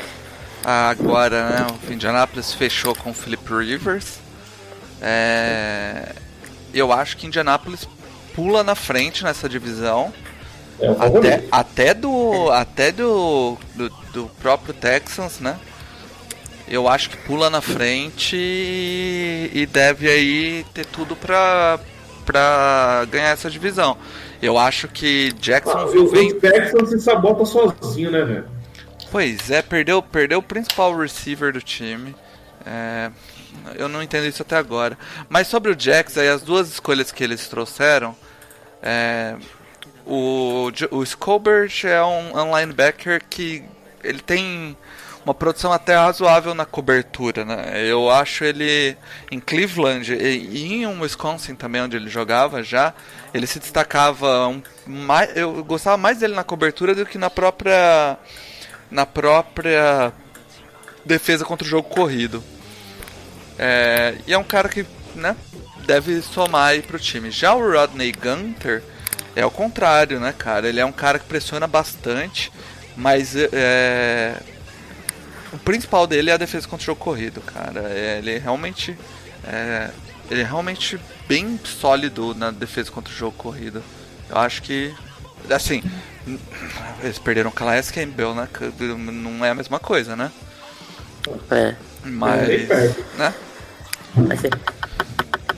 agora, 0.64 1.50
né? 1.50 1.68
O 1.88 1.94
Indianapolis 1.94 2.54
fechou 2.54 2.96
com 2.96 3.12
o 3.12 3.14
Philip 3.14 3.44
Rivers. 3.54 4.20
É, 5.02 6.14
eu 6.74 6.92
acho 6.92 7.16
que 7.18 7.28
Indianapolis 7.28 7.88
pula 8.38 8.64
na 8.64 8.76
frente 8.76 9.24
nessa 9.24 9.50
divisão. 9.50 10.14
É 10.80 10.88
Até, 11.00 11.44
até 11.52 11.94
do. 11.96 12.52
Até 12.52 12.92
do, 12.92 13.58
do. 13.74 13.90
do 14.14 14.26
próprio 14.40 14.76
Texans, 14.76 15.40
né? 15.40 15.60
Eu 16.68 16.88
acho 16.88 17.10
que 17.10 17.18
pula 17.18 17.50
na 17.50 17.62
frente 17.62 18.36
e, 18.36 19.66
deve 19.66 20.08
aí 20.08 20.66
ter 20.74 20.86
tudo 20.86 21.16
pra, 21.16 21.80
pra 22.26 23.08
ganhar 23.10 23.30
essa 23.30 23.50
divisão. 23.50 23.98
Eu 24.42 24.58
acho 24.58 24.88
que 24.88 25.32
Ah, 25.34 25.38
Jacksonville 25.40 26.06
o, 26.06 26.10
vem. 26.10 26.32
o 26.34 26.40
Texans 26.40 26.90
se 26.90 27.00
sabota 27.00 27.44
sozinho, 27.46 28.12
né, 28.12 28.24
velho? 28.24 28.46
Pois 29.10 29.50
é, 29.50 29.62
perdeu, 29.62 30.04
perdeu 30.04 30.40
o 30.40 30.44
principal 30.44 30.96
receiver 30.96 31.54
do 31.54 31.62
time. 31.62 32.14
É, 32.66 33.10
eu 33.76 33.88
não 33.88 34.04
entendo 34.04 34.28
isso 34.28 34.42
até 34.42 34.58
agora. 34.58 34.98
Mas 35.30 35.48
sobre 35.48 35.72
o 35.72 35.80
Jax, 35.80 36.18
aí 36.18 36.28
as 36.28 36.42
duas 36.42 36.68
escolhas 36.70 37.12
que 37.12 37.24
eles 37.24 37.48
trouxeram. 37.48 38.14
É, 38.90 39.36
o, 40.06 40.72
o 40.92 41.06
Scobert 41.06 41.84
é 41.84 42.02
um, 42.02 42.40
um 42.40 42.58
linebacker 42.58 43.22
que 43.30 43.62
ele 44.02 44.22
tem 44.22 44.78
uma 45.26 45.34
produção 45.34 45.74
até 45.74 45.94
razoável 45.94 46.54
na 46.54 46.66
cobertura, 46.66 47.44
né? 47.44 47.86
Eu 47.86 48.10
acho 48.10 48.46
ele 48.46 48.96
em 49.30 49.42
Cleveland 49.42 50.14
e, 50.14 50.38
e 50.38 50.74
em 50.74 50.88
um 50.88 51.02
Wisconsin 51.02 51.54
também 51.54 51.82
onde 51.82 51.98
ele 51.98 52.10
jogava 52.10 52.64
já, 52.64 52.94
ele 53.34 53.46
se 53.46 53.60
destacava 53.60 54.48
um, 54.48 54.64
mais, 54.86 55.36
eu 55.36 55.66
gostava 55.66 55.98
mais 55.98 56.20
dele 56.20 56.34
na 56.34 56.46
cobertura 56.46 56.96
do 56.96 57.06
que 57.06 57.18
na 57.18 57.30
própria 57.30 58.18
na 58.90 59.06
própria 59.06 60.14
defesa 61.04 61.44
contra 61.44 61.68
o 61.68 61.70
jogo 61.70 61.90
corrido. 61.90 62.42
É, 63.60 64.16
e 64.26 64.34
é 64.34 64.38
um 64.38 64.46
cara 64.46 64.70
que, 64.70 64.86
né, 65.14 65.36
deve 65.88 66.22
somar 66.22 66.72
aí 66.72 66.82
pro 66.82 67.00
time. 67.00 67.32
Já 67.32 67.56
o 67.56 67.72
Rodney 67.72 68.12
Gunter 68.12 68.84
é 69.36 69.46
o 69.46 69.50
contrário, 69.50 70.20
né, 70.20 70.34
cara? 70.38 70.68
Ele 70.68 70.82
é 70.82 70.86
um 70.86 70.92
cara 70.92 71.18
que 71.18 71.26
pressiona 71.26 71.66
bastante, 71.66 72.52
mas 72.96 73.34
é, 73.36 74.36
o 75.54 75.58
principal 75.58 76.06
dele 76.06 76.30
é 76.30 76.34
a 76.34 76.38
defesa 76.38 76.68
contra 76.68 76.84
o 76.84 76.86
jogo 76.86 77.00
corrido, 77.00 77.40
cara. 77.42 77.82
É, 77.90 78.18
ele 78.18 78.38
realmente 78.38 78.98
é, 79.46 79.90
ele 80.30 80.42
é 80.42 80.44
realmente 80.44 81.00
bem 81.28 81.58
sólido 81.64 82.36
na 82.36 82.52
defesa 82.52 82.92
contra 82.92 83.14
o 83.14 83.16
jogo 83.16 83.38
corrido. 83.38 83.82
Eu 84.30 84.38
acho 84.38 84.62
que 84.62 84.94
assim, 85.50 85.82
eles 87.02 87.18
perderam 87.18 87.50
o 87.50 87.54
Calais 87.54 87.90
Campbell, 87.90 88.36
né? 88.36 88.50
Não 88.98 89.46
é 89.46 89.52
a 89.52 89.56
mesma 89.56 89.80
coisa, 89.80 90.16
né? 90.18 90.32
É. 91.50 91.76
Mas, 92.04 92.68
né? 93.18 93.34
Assim, 94.32 94.50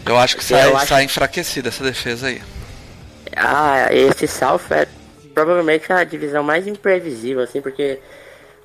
Eu 0.10 0.18
acho 0.18 0.36
que 0.38 0.44
sai, 0.44 0.74
acho- 0.74 0.88
sai 0.88 1.04
enfraquecida 1.06 1.70
essa 1.70 1.84
defesa 1.84 2.28
aí. 2.28 2.42
ah, 3.36 3.88
esse 3.92 4.28
South 4.28 4.62
é 4.72 4.88
provavelmente 5.34 5.92
a 5.92 6.04
divisão 6.04 6.44
mais 6.44 6.68
imprevisível, 6.68 7.44
assim, 7.44 7.62
porque 7.62 8.00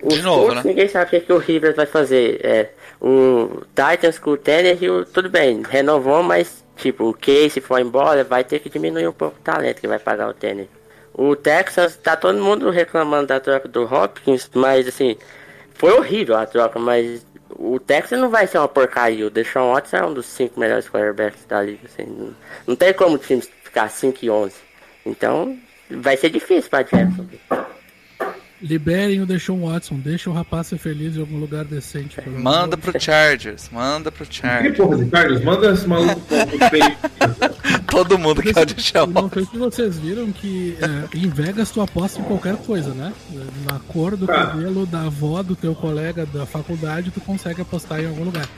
os 0.03 0.15
De 0.15 0.23
novo, 0.23 0.53
Colts, 0.53 0.55
né? 0.55 0.65
ninguém 0.65 0.89
sabe 0.89 1.07
o 1.07 1.11
que, 1.11 1.21
que 1.21 1.33
o 1.33 1.39
Rivers 1.39 1.77
vai 1.77 1.87
fazer. 1.87 2.41
É, 2.45 2.71
o 3.01 3.63
Titans 3.75 4.19
com 4.19 4.31
o 4.33 4.37
Tannehill, 4.37 5.05
tudo 5.07 5.29
bem, 5.31 5.63
renovou, 5.69 6.23
mas 6.23 6.65
tipo, 6.77 7.05
o 7.11 7.15
Case 7.15 7.61
foi 7.61 7.83
embora, 7.83 8.25
vai 8.25 8.45
ter 8.45 8.59
que 8.61 8.71
diminuir 8.71 9.09
um 9.09 9.13
pouco 9.13 9.39
o 9.39 9.43
talento 9.43 9.81
que 9.81 9.89
vai 9.89 9.99
pagar 9.99 10.29
o 10.29 10.35
Tannehill. 10.35 10.69
O 11.13 11.37
Texas, 11.37 11.97
tá 11.97 12.17
todo 12.17 12.39
mundo 12.43 12.71
reclamando 12.71 13.29
da 13.29 13.41
troca 13.41 13.69
do 13.69 13.85
Hopkins, 13.85 14.51
mas 14.55 14.89
assim, 14.89 15.17
foi 15.75 15.93
horrível 15.93 16.37
a 16.37 16.47
troca, 16.47 16.79
mas 16.79 17.25
o 17.57 17.79
Texas 17.79 18.19
não 18.19 18.31
vai 18.31 18.47
ser 18.47 18.59
uma 18.59 18.69
porcaria. 18.69 19.27
O 19.27 19.31
Deshaun 19.31 19.73
Watson 19.73 19.97
é 19.97 20.07
um 20.07 20.15
dos 20.15 20.27
cinco 20.27 20.59
melhores 20.59 20.89
quarterbacks 20.89 21.45
da 21.47 21.63
liga. 21.63 21.87
Assim, 21.87 22.05
não, 22.05 22.35
não 22.67 22.77
tem 22.77 22.93
como 22.93 23.17
o 23.17 23.19
time 23.19 23.43
ficar 23.63 23.89
5 23.89 24.25
e 24.25 24.31
11. 24.31 24.55
Então, 25.05 25.59
vai 25.91 26.17
ser 26.17 26.31
difícil 26.31 26.71
pra 26.71 26.83
Jackson. 26.83 27.27
Liberem 28.67 29.21
o 29.21 29.27
Deshaun 29.27 29.67
Watson, 29.71 29.97
deixa 29.99 30.31
o 30.31 30.33
rapaz 30.33 30.69
ser 30.69 30.79
feliz 30.79 31.15
em 31.17 31.21
algum 31.21 31.39
lugar 31.39 31.67
decente. 31.67 32.17
pelo 32.19 32.41
Manda 32.41 32.77
amor 32.77 32.79
pro 32.79 32.99
Chargers, 32.99 33.69
manda 33.71 34.11
pro 34.11 34.25
Que 34.25 34.37
Chargers. 34.37 34.77
porra 34.79 34.97
de 35.05 35.11
Carlos? 35.11 35.45
Manda 35.45 35.71
esse 35.71 35.87
maluco. 35.87 36.23
Todo 37.91 38.19
mundo 38.19 38.43
quer 38.43 38.63
o 38.63 38.65
de 38.65 38.75
Deshaun. 38.75 39.07
Não 39.09 39.29
sei 39.31 39.45
se 39.45 39.57
vocês 39.59 39.99
viram 39.99 40.33
que 40.33 40.77
é, 40.81 41.17
em 41.19 41.29
Vegas 41.29 41.71
tu 41.71 41.81
aposta 41.83 42.21
em 42.21 42.25
qualquer 42.25 42.57
coisa, 42.57 42.95
né? 42.95 43.13
Na 43.71 43.79
cor 43.81 44.17
do 44.17 44.25
Ah. 44.31 44.47
cabelo 44.47 44.87
da 44.87 45.03
avó 45.03 45.43
do 45.43 45.55
teu 45.55 45.75
colega 45.75 46.25
da 46.27 46.47
faculdade, 46.47 47.11
tu 47.11 47.21
consegue 47.21 47.61
apostar 47.61 48.01
em 48.01 48.07
algum 48.07 48.25
lugar. 48.25 48.49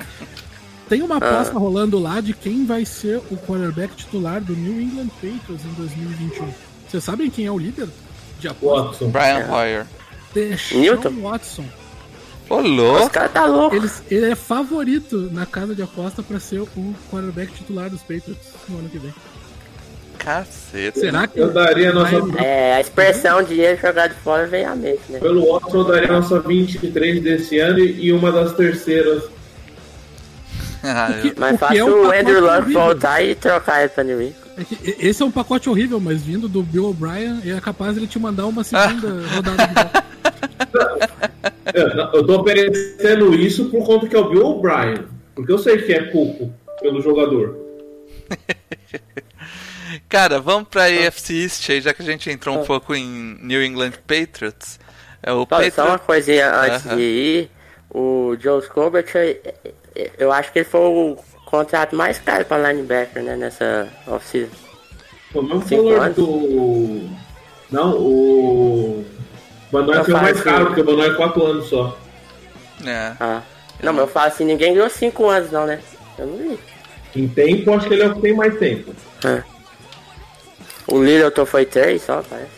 Tem 0.89 1.03
uma 1.03 1.17
Ah. 1.17 1.19
aposta 1.19 1.59
rolando 1.59 1.99
lá 1.99 2.21
de 2.21 2.33
quem 2.33 2.65
vai 2.65 2.85
ser 2.85 3.19
o 3.31 3.37
quarterback 3.37 3.95
titular 3.97 4.41
do 4.41 4.55
New 4.55 4.81
England 4.81 5.09
Patriots 5.21 5.65
em 5.65 5.75
2021. 5.77 6.49
Vocês 6.89 7.03
sabem 7.03 7.29
quem 7.29 7.47
é 7.47 7.51
o 7.51 7.59
líder 7.59 7.89
de? 8.55 8.65
Watson. 8.67 9.09
Brian 9.11 9.47
Hoyer. 9.51 9.87
Deshaun 10.35 10.81
Newton? 10.81 11.21
Watson. 11.23 11.65
Ô, 12.49 12.59
Os 12.59 12.71
louco. 12.71 13.11
caras 13.11 13.33
tá 13.33 13.45
louco. 13.47 13.75
Eles- 13.75 14.03
ele 14.11 14.31
é 14.31 14.35
favorito 14.37 15.29
na 15.33 15.45
casa 15.47 15.75
de 15.75 15.83
aposta 15.83 16.23
para 16.23 16.39
ser 16.39 16.61
o 16.61 16.69
quarterback 17.11 17.53
titular 17.53 17.91
dos 17.91 18.01
Patriots 18.03 18.37
no 18.69 18.79
ano 18.79 18.89
que 18.89 18.99
vem. 18.99 19.13
Caceta. 20.19 20.99
Será 21.01 21.27
que 21.27 21.39
Eu 21.39 21.53
daria 21.53 21.91
a 21.91 21.93
nossa. 21.93 22.17
É, 22.43 22.75
a 22.75 22.81
expressão 22.81 23.43
dinheiro 23.43 23.81
jogado 23.81 24.15
fora 24.25 24.47
vem 24.47 24.65
à 24.65 24.75
mente, 24.75 25.01
né? 25.09 25.19
Pelo 25.21 25.53
Watson, 25.53 25.79
eu 25.79 25.85
daria 25.85 26.09
a 26.09 26.13
nossa 26.21 26.41
23 26.41 27.23
desse 27.23 27.59
ano 27.59 27.79
e 27.81 28.13
uma 28.13 28.31
das 28.33 28.53
terceiras. 28.55 29.23
Ah, 30.89 31.11
eu- 31.25 31.35
Mas 31.37 31.51
O 31.51 31.53
que 31.55 31.59
fácil 31.59 31.79
é 31.79 31.85
um 31.85 32.07
o 32.07 32.13
Andrew 32.13 32.41
Luck 32.41 32.73
voltar 32.73 33.21
e 33.21 33.35
trocar 33.35 33.81
ele 33.81 33.89
pra 33.89 34.05
New 34.05 34.23
England. 34.23 34.46
É 34.59 34.65
que 34.65 34.97
esse 35.07 35.23
é 35.23 35.27
um 35.27 35.31
pacote 35.31 35.69
horrível, 35.69 36.01
mas 36.01 36.23
vindo 36.23 36.49
do 36.49 36.63
Bill 36.63 36.87
O'Brien, 36.87 37.41
é 37.45 37.61
capaz 37.61 37.95
de 37.95 38.01
ele 38.01 38.07
te 38.07 38.19
mandar 38.19 38.47
uma 38.47 38.65
segunda 38.65 39.09
rodada 39.35 39.67
de 39.67 39.75
volta. 39.75 40.05
Eu, 41.75 41.95
não, 41.97 42.13
eu 42.15 42.27
tô 42.27 42.41
oferecendo 42.41 43.35
isso 43.35 43.67
por 43.67 43.85
conta 43.85 44.07
que 44.09 44.17
é 44.17 44.19
o 44.19 44.31
Bill 44.31 44.47
O'Brien. 44.47 45.05
Porque 45.35 45.53
eu 45.53 45.59
sei 45.59 45.77
que 45.83 45.93
é 45.93 46.05
pouco 46.11 46.51
pelo 46.81 47.03
jogador. 47.03 47.55
Cara, 50.09 50.41
vamos 50.41 50.69
pra 50.69 50.85
AFC 50.87 51.35
East 51.45 51.69
aí, 51.71 51.81
já 51.81 51.93
que 51.93 52.03
a 52.03 52.05
gente 52.05 52.31
entrou 52.31 52.59
um 52.61 52.65
pouco 52.65 52.95
em 52.95 53.39
New 53.43 53.63
England 53.63 53.93
Patriots. 54.07 54.79
É 55.23 55.33
o 55.33 55.47
Só, 55.49 55.71
só 55.71 55.87
uma 55.89 55.99
coisinha 55.99 56.51
antes 56.55 56.87
Aham. 56.87 56.97
de 56.97 57.03
ir. 57.03 57.51
O 57.91 58.37
Joe 58.41 58.63
Scobert, 58.63 59.07
eu- 59.15 60.11
eu 60.19 60.33
acho 60.33 60.53
que 60.53 60.59
ele 60.61 60.69
foi 60.69 60.81
o 60.81 61.17
contrato 61.47 61.97
mais 61.97 62.19
caro 62.19 62.45
pra 62.45 62.59
linebacker, 62.71 63.23
né? 63.23 63.37
Nessa 63.37 63.89
off-season. 64.07 64.51
O 65.35 65.43
mesmo 65.43 65.67
Cinco 65.67 65.85
valor 65.85 66.01
anos. 66.03 66.17
do. 66.17 67.09
Não, 67.71 67.97
o. 67.99 69.05
Van 69.73 69.83
Noy 69.83 69.97
Eu 69.97 70.05
foi 70.05 70.15
mais 70.15 70.39
faço- 70.39 70.45
caro, 70.45 70.67
porque 70.67 70.81
o 70.83 70.85
Noy 70.97 71.09
é 71.11 71.15
4 71.15 71.45
anos 71.45 71.69
só. 71.69 71.99
É. 72.85 73.13
Ah, 73.19 73.43
Não, 73.83 73.93
mas 73.93 74.03
eu 74.03 74.09
falo 74.09 74.29
assim, 74.29 74.45
ninguém 74.45 74.75
ganhou 74.75 74.89
5 74.89 75.27
anos 75.29 75.51
não, 75.51 75.67
né? 75.67 75.81
Eu 76.19 76.27
não 76.27 76.37
vi. 76.39 76.59
Em 77.15 77.27
tempo, 77.29 77.73
acho 77.75 77.89
que 77.89 77.95
ele 77.95 78.03
é 78.03 78.07
o 78.09 78.15
que 78.15 78.21
tem 78.21 78.35
mais 78.35 78.59
tempo. 78.59 78.95
É. 79.25 79.43
O 80.87 81.03
Littleton 81.03 81.45
foi 81.47 81.65
3 81.67 82.01
só, 82.03 82.23
parece. 82.23 82.51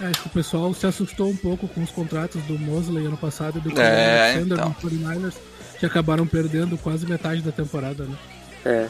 É, 0.00 0.06
acho 0.06 0.22
que 0.22 0.26
o 0.28 0.30
pessoal 0.30 0.72
se 0.74 0.86
assustou 0.86 1.28
um 1.28 1.36
pouco 1.36 1.68
com 1.68 1.82
os 1.82 1.90
contratos 1.90 2.42
do 2.44 2.58
Mosley 2.58 3.06
ano 3.06 3.16
passado 3.16 3.58
e 3.58 3.60
do 3.68 3.80
É, 3.80 4.30
Alexander 4.32 4.58
então. 4.58 4.68
no 4.68 4.74
49ers, 4.74 5.34
que 5.78 5.86
acabaram 5.86 6.26
perdendo 6.26 6.76
quase 6.78 7.06
metade 7.06 7.42
da 7.42 7.52
temporada, 7.52 8.04
né? 8.04 8.16
É. 8.64 8.88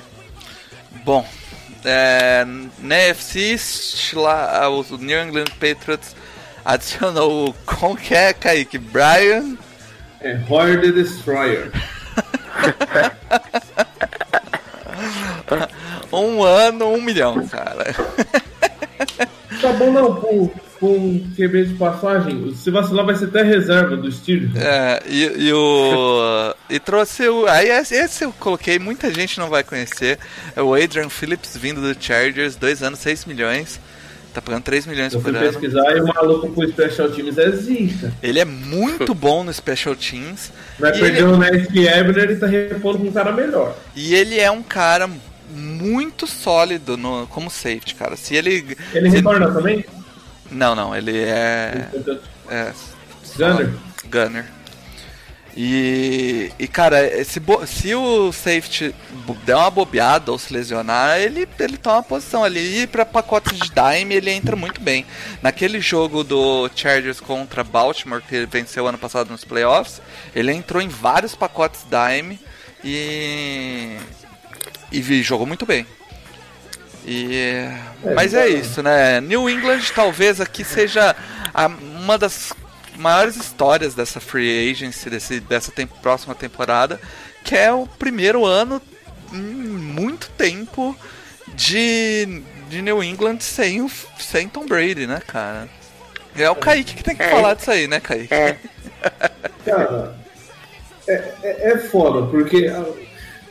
Bom, 1.04 1.26
é, 1.84 2.46
na 2.80 3.04
NFC 3.04 3.56
lá, 4.14 4.68
o 4.68 4.82
New 4.96 5.22
England 5.22 5.50
Patriots 5.60 6.16
adicionou 6.64 7.50
o 7.50 7.54
como 7.64 7.96
que 7.96 8.14
é, 8.14 8.32
Kaique? 8.32 8.78
Brian 8.78 9.56
É 10.20 10.40
Hoyer 10.48 10.80
the 10.80 10.92
Destroyer. 10.92 11.70
um 16.12 16.42
ano, 16.42 16.88
um 16.88 17.00
milhão, 17.00 17.46
cara. 17.46 17.94
Tá 19.60 19.72
bom 19.72 19.92
não, 19.92 20.16
com, 20.16 20.50
com 20.80 21.20
QB 21.36 21.64
de 21.66 21.74
passagem, 21.74 22.54
se 22.54 22.70
vacilar 22.70 23.04
vai 23.04 23.14
ser 23.16 23.26
até 23.26 23.42
reserva 23.42 23.96
do 23.96 24.10
Steelers. 24.12 24.54
É, 24.56 25.02
e, 25.08 25.24
e 25.48 25.52
o. 25.52 26.54
E 26.70 26.78
trouxe 26.78 27.26
o. 27.28 27.46
Aí 27.46 27.68
esse, 27.70 28.24
eu 28.24 28.32
coloquei, 28.38 28.78
muita 28.78 29.12
gente 29.12 29.38
não 29.38 29.48
vai 29.48 29.64
conhecer. 29.64 30.18
É 30.54 30.60
o 30.62 30.74
Adrian 30.74 31.08
Phillips 31.08 31.56
vindo 31.56 31.80
do 31.80 31.96
Chargers, 31.98 32.56
dois 32.56 32.82
anos, 32.82 32.98
6 32.98 33.24
milhões. 33.24 33.80
Tá 34.34 34.42
pagando 34.42 34.62
3 34.64 34.84
milhões 34.86 35.14
Eu 35.14 35.20
por 35.22 35.34
ano. 35.34 35.38
pesquisar 35.40 35.96
e 35.96 36.00
o 36.02 36.06
maluco 36.06 36.50
pro 36.50 36.68
Special 36.68 37.08
Teams 37.10 37.38
é 37.38 37.50
zica. 37.52 38.12
Ele 38.22 38.38
é 38.38 38.44
muito 38.44 39.14
bom 39.16 39.42
no 39.42 39.52
Special 39.52 39.96
Teams. 39.96 40.52
Vai 40.78 40.92
perder 40.92 41.22
ele- 41.22 41.22
o 41.22 41.36
Nick 41.38 41.86
Ebner 41.88 42.30
e 42.32 42.36
tá 42.36 42.46
repondo 42.46 42.98
com 42.98 43.06
um 43.08 43.12
cara 43.12 43.32
melhor. 43.32 43.74
E 43.96 44.14
ele 44.14 44.38
é 44.38 44.50
um 44.50 44.62
cara 44.62 45.08
muito 45.50 46.26
sólido 46.26 46.98
no, 46.98 47.26
como 47.28 47.48
safety, 47.48 47.94
cara. 47.94 48.14
Se 48.16 48.36
ele. 48.36 48.76
Ele 48.92 49.10
se- 49.10 49.16
retorna 49.16 49.50
também? 49.50 49.84
Não, 50.50 50.74
não, 50.74 50.94
ele 50.94 51.18
é. 51.18 51.88
é 52.50 52.72
Gunner? 53.36 53.74
Gunner. 54.06 54.58
E, 55.60 56.52
e 56.56 56.68
cara, 56.68 56.98
se, 57.24 57.42
se 57.66 57.92
o 57.92 58.30
safety 58.30 58.94
der 59.44 59.56
uma 59.56 59.68
bobeada 59.68 60.30
ou 60.30 60.38
se 60.38 60.52
lesionar, 60.52 61.18
ele, 61.18 61.48
ele 61.58 61.76
toma 61.76 62.00
posição 62.00 62.44
ali. 62.44 62.82
E 62.82 62.86
pra 62.86 63.04
pacotes 63.04 63.58
de 63.58 63.68
dime 63.68 64.14
ele 64.14 64.30
entra 64.30 64.54
muito 64.54 64.80
bem. 64.80 65.04
Naquele 65.42 65.80
jogo 65.80 66.22
do 66.22 66.70
Chargers 66.76 67.18
contra 67.18 67.64
Baltimore, 67.64 68.22
que 68.22 68.36
ele 68.36 68.46
venceu 68.46 68.86
ano 68.86 68.98
passado 68.98 69.30
nos 69.30 69.44
playoffs, 69.44 70.00
ele 70.32 70.52
entrou 70.52 70.80
em 70.80 70.88
vários 70.88 71.34
pacotes 71.34 71.84
dime 71.90 72.38
e. 72.84 73.96
E 74.92 75.22
jogou 75.24 75.44
muito 75.44 75.66
bem. 75.66 75.84
E, 77.10 77.66
mas 78.14 78.34
é 78.34 78.46
isso, 78.48 78.82
né? 78.82 79.20
New 79.20 79.48
England 79.48 79.80
talvez 79.94 80.40
aqui 80.40 80.62
seja 80.62 81.16
a- 81.54 81.66
uma 81.66 82.18
das 82.18 82.52
maiores 82.96 83.36
histórias 83.36 83.94
dessa 83.94 84.20
free 84.20 84.70
agency, 84.70 85.08
desse, 85.08 85.40
dessa 85.40 85.72
próxima 86.02 86.34
temporada, 86.34 87.00
que 87.44 87.56
é 87.56 87.72
o 87.72 87.86
primeiro 87.86 88.44
ano 88.44 88.82
em 89.32 89.36
muito 89.38 90.28
tempo 90.36 90.94
de, 91.54 92.42
de 92.68 92.82
New 92.82 93.02
England 93.02 93.38
sem, 93.40 93.80
o, 93.80 93.90
sem 94.18 94.48
Tom 94.48 94.66
Brady, 94.66 95.06
né, 95.06 95.20
cara? 95.26 95.68
É 96.36 96.48
o 96.50 96.56
Kaique 96.56 96.94
que 96.94 97.02
tem 97.02 97.16
que 97.16 97.22
É. 97.22 97.30
falar 97.30 97.54
disso 97.54 97.70
aí, 97.70 97.88
né, 97.88 98.00
Kaique? 98.00 98.32
É, 98.34 98.56
Cara, 99.64 100.14
é, 101.06 101.12
é, 101.42 101.70
é 101.72 101.78
foda, 101.78 102.26
porque 102.26 102.70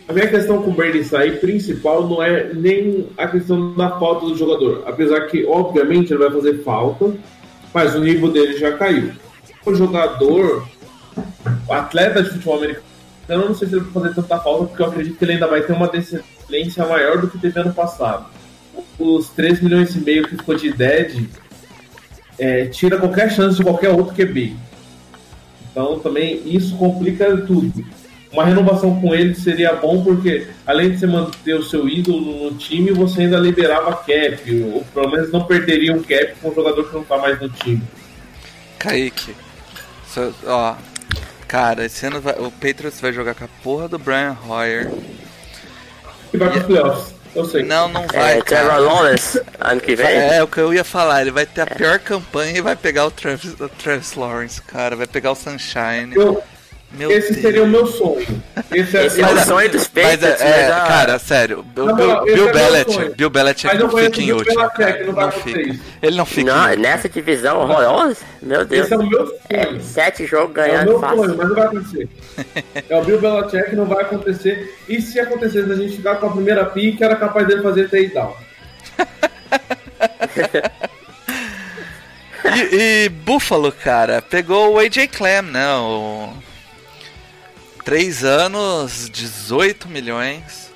a, 0.08 0.14
minha 0.14 0.28
questão 0.28 0.62
com 0.62 0.72
o 0.72 0.74
Brady 0.74 1.04
sair 1.04 1.40
principal 1.40 2.08
não 2.08 2.22
é 2.22 2.54
nem 2.54 3.08
a 3.18 3.28
questão 3.28 3.76
da 3.76 4.00
falta 4.00 4.26
do 4.26 4.38
jogador. 4.38 4.84
Apesar 4.86 5.22
que, 5.28 5.46
obviamente, 5.46 6.14
ele 6.14 6.24
vai 6.24 6.32
fazer 6.32 6.64
falta, 6.64 7.14
mas 7.74 7.96
o 7.96 8.00
nível 8.00 8.32
dele 8.32 8.58
já 8.58 8.78
caiu. 8.78 9.12
O 9.66 9.76
jogador, 9.76 10.68
o 11.68 11.74
atleta 11.74 12.24
de 12.24 12.30
futebol 12.30 12.58
americano, 12.58 12.88
eu 13.28 13.50
não 13.50 13.56
sei 13.56 13.68
se 13.68 13.76
ele 13.76 13.84
vai 13.84 13.94
fazer 13.94 14.16
tanta 14.16 14.40
falta, 14.40 14.66
porque 14.66 14.82
eu 14.82 14.86
acredito 14.88 15.18
que 15.18 15.26
ele 15.26 15.34
ainda 15.34 15.48
vai 15.48 15.62
ter 15.62 15.74
uma 15.74 15.88
descendência 15.88 16.86
maior 16.86 17.20
do 17.20 17.28
que 17.28 17.38
teve 17.38 17.60
ano 17.60 17.74
passado. 17.74 18.26
Os 18.98 19.30
3 19.30 19.62
milhões 19.62 19.94
e 19.96 20.00
meio 20.00 20.24
que 20.24 20.38
ficou 20.38 20.56
de 20.56 20.72
dead 20.72 21.28
é, 22.40 22.66
tira 22.68 22.98
qualquer 22.98 23.30
chance 23.32 23.58
de 23.58 23.64
qualquer 23.64 23.90
outro 23.90 24.16
QB. 24.16 24.56
Então 25.70 26.00
também 26.00 26.42
isso 26.46 26.76
complica 26.78 27.38
tudo. 27.38 27.86
Uma 28.32 28.44
renovação 28.46 29.00
com 29.00 29.16
ele 29.16 29.34
seria 29.34 29.74
bom 29.74 30.04
porque 30.04 30.48
além 30.66 30.92
de 30.92 31.00
você 31.00 31.08
manter 31.08 31.54
o 31.56 31.64
seu 31.64 31.88
ídolo 31.88 32.50
no 32.52 32.58
time, 32.58 32.92
você 32.92 33.22
ainda 33.22 33.38
liberava 33.38 33.96
cap, 33.96 34.64
ou 34.74 34.84
pelo 34.94 35.10
menos 35.10 35.32
não 35.32 35.44
perderia 35.46 35.94
um 35.94 36.02
cap 36.04 36.34
com 36.42 36.50
um 36.50 36.54
jogador 36.56 36.84
que 36.90 36.94
não 36.94 37.04
tá 37.04 37.18
mais 37.18 37.40
no 37.42 37.48
time. 37.50 37.82
Kaique, 38.80 39.34
ó, 40.46 40.76
cara, 41.48 41.86
esse 41.86 42.06
ano 42.06 42.20
vai- 42.20 42.36
o 42.38 42.52
Patriots 42.52 43.00
vai 43.00 43.14
jogar 43.14 43.34
com 43.34 43.46
a 43.46 43.50
porra 43.64 43.88
do 43.88 43.98
Brian 43.98 44.36
Hoyer. 44.48 44.92
E 46.34 46.38
vai 46.38 46.50
pros 46.52 46.64
playoffs, 46.66 47.14
eu 47.34 47.46
sei. 47.46 47.64
Não, 47.64 47.88
não 47.88 48.06
vai, 48.08 48.40
é 48.40 48.42
Trevor 48.42 48.68
cara. 48.70 48.80
Lawrence, 48.80 49.42
ano 49.60 49.80
que 49.82 49.96
vem. 49.96 50.06
É, 50.06 50.44
o 50.44 50.48
que 50.48 50.60
eu 50.60 50.74
ia 50.74 50.84
falar, 50.84 51.22
ele 51.22 51.32
vai 51.32 51.46
ter 51.46 51.62
a 51.62 51.66
pior 51.66 51.98
campanha 52.00 52.58
e 52.58 52.62
vai 52.62 52.76
pegar 52.76 53.06
o 53.06 53.12
Travis, 53.12 53.54
o 53.60 53.70
Travis 53.70 54.14
Lawrence, 54.16 54.62
cara, 54.62 54.96
vai 54.98 55.08
pegar 55.08 55.32
o 55.32 55.36
Sunshine. 55.36 56.14
Eu- 56.14 56.44
Meu 56.98 57.12
esse 57.12 57.30
Deus. 57.32 57.42
seria 57.42 57.64
o 57.64 57.68
meu 57.68 57.86
sonho. 57.86 58.26
Esse, 58.72 58.98
Esse 58.98 59.22
é 59.22 59.26
o 59.28 59.38
sonho 59.46 59.70
dos 59.72 59.90
Mas 59.94 60.06
Patriots, 60.18 60.42
é, 60.42 60.48
é, 60.48 60.68
mas 60.68 60.72
a- 60.78 60.88
cara, 60.88 61.20
sério, 61.20 61.58
Não, 61.76 61.86
Bill, 61.96 62.08
não, 62.08 62.24
Bill 62.26 62.50
é 62.50 62.84
sonho. 62.84 63.16
Bill 63.16 63.30
Belichick 63.30 63.68
Mas 63.68 63.80
eu 63.82 63.88
não 63.88 63.98
fica 63.98 64.22
em 64.22 64.32
último, 64.32 64.70
cara, 64.72 65.04
não 65.06 65.32
fica. 65.32 65.80
Ele 66.02 66.18
não 66.18 66.26
fica 66.26 66.42
em 66.42 66.46
Não, 66.46 66.64
último. 66.66 66.82
nessa 66.82 67.08
divisão 67.10 67.60
horrorosa, 67.60 68.22
meu 68.42 68.66
Deus. 68.66 68.86
Esse 68.86 68.94
é 68.94 68.98
o 68.98 69.08
meu 69.08 69.26
sonho. 69.28 69.82
Sete 69.82 70.26
jogos 70.26 70.50
É 70.58 70.62
o 70.62 70.66
ganhando 70.66 70.90
meu 70.90 71.00
fácil. 71.00 71.18
sonho, 71.18 71.38
mas 71.38 71.48
não 71.50 71.56
vai 71.56 71.66
acontecer. 71.68 72.10
É 72.90 72.98
o 72.98 73.04
Bill 73.04 73.20
Belichick, 73.20 73.76
não 73.76 73.86
vai 73.86 74.04
acontecer. 74.04 74.76
E 74.88 75.02
se 75.02 75.20
acontecesse 75.20 75.72
a 75.72 75.76
gente 75.76 75.98
ficar 75.98 76.16
com 76.16 76.28
a 76.28 76.32
primeira 76.32 76.66
pique, 76.66 77.04
era 77.04 77.16
capaz 77.16 77.48
dele 77.48 77.62
fazer 77.62 77.90
trade 77.90 78.08
down. 78.14 78.34
E, 82.56 83.06
e 83.06 83.10
Buffalo, 83.10 83.72
cara, 83.72 84.22
pegou 84.22 84.74
o 84.74 84.80
AJ 84.80 85.08
Clem, 85.10 85.42
né? 85.42 85.76
O... 85.76 86.30
Três 87.88 88.26
anos, 88.26 89.10
18 89.14 89.88
milhões. 89.88 90.70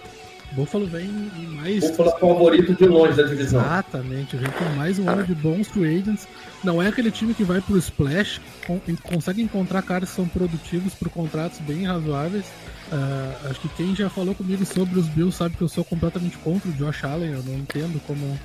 Buffalo 0.54 0.88
vem 0.88 1.10
em 1.38 1.46
mais. 1.46 1.82
Buffalo 1.82 2.10
é 2.10 2.20
favorito 2.22 2.74
de 2.74 2.86
longe 2.86 3.18
da 3.18 3.24
divisão. 3.24 3.60
Exatamente, 3.60 4.38
vem 4.38 4.50
com 4.52 4.64
mais 4.78 4.98
um 4.98 5.10
ano 5.10 5.26
de 5.26 5.36
bons 5.36 5.68
free 5.68 6.00
agents. 6.00 6.26
Não 6.64 6.82
é 6.82 6.88
aquele 6.88 7.12
time 7.12 7.34
que 7.34 7.44
vai 7.44 7.60
pro 7.60 7.78
splash, 7.78 8.40
con- 8.66 8.80
consegue 9.04 9.42
encontrar 9.42 9.82
caras 9.82 10.10
que 10.10 10.16
são 10.16 10.26
produtivos 10.26 10.94
por 10.94 11.10
contratos 11.10 11.60
bem 11.60 11.86
razoáveis. 11.86 12.46
Ah, 12.90 13.50
acho 13.50 13.60
que 13.60 13.68
quem 13.76 13.94
já 13.94 14.10
falou 14.10 14.34
comigo 14.34 14.66
sobre 14.66 14.98
os 14.98 15.08
Bills 15.08 15.36
sabe 15.36 15.58
que 15.58 15.64
eu 15.64 15.68
sou 15.68 15.84
completamente 15.84 16.38
contra 16.38 16.70
o 16.70 16.74
Josh 16.74 17.04
Allen. 17.04 17.34
Eu 17.34 17.44
não 17.44 17.56
entendo 17.56 18.02
como, 18.08 18.40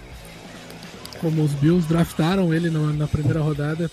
como 1.20 1.40
os 1.44 1.52
Bills 1.52 1.86
draftaram 1.86 2.52
ele 2.52 2.68
na, 2.68 2.80
na 2.92 3.06
primeira 3.06 3.38
rodada 3.38 3.88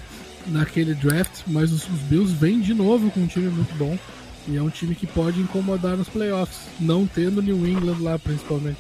naquele 0.48 0.96
draft, 0.96 1.42
mas 1.46 1.72
os, 1.72 1.84
os 1.84 2.00
Bills 2.10 2.34
vêm 2.34 2.60
de 2.60 2.74
novo 2.74 3.12
com 3.12 3.20
um 3.20 3.28
time 3.28 3.50
muito 3.50 3.76
bom. 3.76 3.96
E 4.48 4.58
é 4.58 4.62
um 4.62 4.70
time 4.70 4.94
que 4.96 5.08
pode 5.08 5.40
incomodar 5.40 5.96
nos 5.96 6.10
playoffs, 6.10 6.60
não 6.80 7.08
tendo 7.08 7.42
New 7.42 7.66
England 7.66 7.98
lá 8.02 8.20
principalmente. 8.20 8.78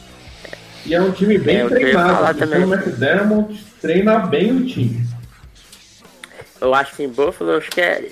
E 0.85 0.93
é 0.93 1.01
um 1.01 1.11
time 1.11 1.37
bem 1.37 1.59
É, 1.61 1.67
treinado. 1.67 2.43
o 2.43 2.73
McDermott 2.73 3.63
treina 3.81 4.19
bem 4.19 4.51
o 4.51 4.65
time. 4.65 5.05
Eu 6.59 6.73
acho 6.73 6.95
que 6.95 7.03
em 7.03 7.09
Buffalo, 7.09 7.57
acho 7.57 7.69
que 7.71 7.81
é 7.81 8.09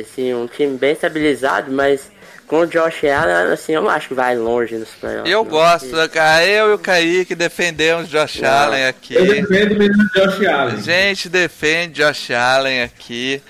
assim, 0.00 0.32
um 0.34 0.46
time 0.46 0.76
bem 0.76 0.92
estabilizado, 0.92 1.72
mas 1.72 2.10
com 2.46 2.60
o 2.60 2.66
Josh 2.66 3.04
Allen, 3.04 3.52
assim, 3.52 3.72
eu 3.72 3.82
não 3.82 3.90
acho 3.90 4.08
que 4.08 4.14
vai 4.14 4.36
longe 4.36 4.76
nos 4.76 4.88
playoffs. 4.90 5.30
Eu 5.30 5.44
não. 5.44 5.50
gosto, 5.50 6.08
cara. 6.10 6.44
Eu 6.44 6.70
e 6.70 6.74
o 6.74 6.78
Kaique 6.78 7.34
defendemos 7.36 8.08
Josh 8.08 8.40
Não. 8.40 8.48
Allen 8.48 8.86
aqui. 8.86 9.14
Eu 9.14 9.26
defendo 9.26 9.74
o 9.74 9.78
menino 9.78 10.10
Josh 10.14 10.46
Allen. 10.46 10.80
Gente 10.82 11.28
defende 11.28 12.02
Josh 12.02 12.30
Allen 12.32 12.82
aqui. 12.82 13.40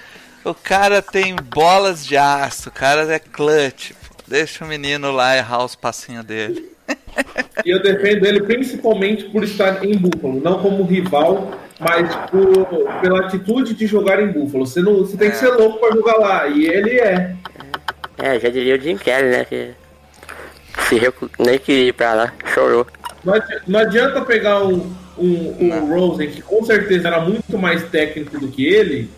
O 0.45 0.55
cara 0.55 1.03
tem 1.03 1.37
bolas 1.37 2.07
de 2.07 2.17
aço, 2.17 2.69
o 2.69 2.73
cara 2.73 3.03
é 3.13 3.19
clutch. 3.19 3.93
pô. 3.93 4.15
Deixa 4.27 4.65
o 4.65 4.69
menino 4.69 5.11
lá 5.11 5.37
errar 5.37 5.65
os 5.65 5.75
passinhos 5.75 6.25
dele. 6.25 6.71
E 7.65 7.71
eu 7.71 7.83
defendo 7.83 8.25
ele 8.25 8.41
principalmente 8.43 9.25
por 9.25 9.45
estar 9.45 9.85
em 9.85 9.97
Buffalo, 9.97 10.41
não 10.41 10.61
como 10.61 10.85
rival, 10.85 11.53
mas 11.79 12.15
por, 12.31 12.67
pela 13.01 13.27
atitude 13.27 13.75
de 13.75 13.87
jogar 13.87 14.21
em 14.23 14.29
Buffalo. 14.29 14.67
Você, 14.67 14.81
não, 14.81 14.99
você 14.99 15.17
tem 15.17 15.31
que 15.31 15.37
É. 15.37 15.41
ser 15.41 15.49
louco 15.51 15.79
pra 15.79 15.91
jogar 15.95 16.15
lá, 16.19 16.47
e 16.49 16.67
ele 16.67 16.99
é. 16.99 17.35
É, 18.19 18.39
já 18.39 18.49
diria 18.49 18.77
o 18.77 18.81
Jim 18.81 18.97
Kelly, 18.97 19.31
né? 19.31 19.45
Que 19.45 19.71
se 20.89 20.99
recu... 20.99 21.31
nem 21.39 21.59
queria 21.59 21.89
ir 21.89 21.93
pra 21.93 22.15
lá, 22.15 22.33
chorou. 22.55 22.87
Não 23.67 23.79
adianta 23.81 24.21
pegar 24.23 24.65
um, 24.65 24.95
um, 25.19 25.57
um 25.61 25.89
Rosen, 25.95 26.31
que 26.31 26.41
com 26.43 26.65
certeza 26.65 27.09
era 27.09 27.21
muito 27.21 27.59
mais 27.59 27.83
técnico 27.91 28.39
do 28.39 28.49
que 28.49 28.65
ele, 28.67 29.11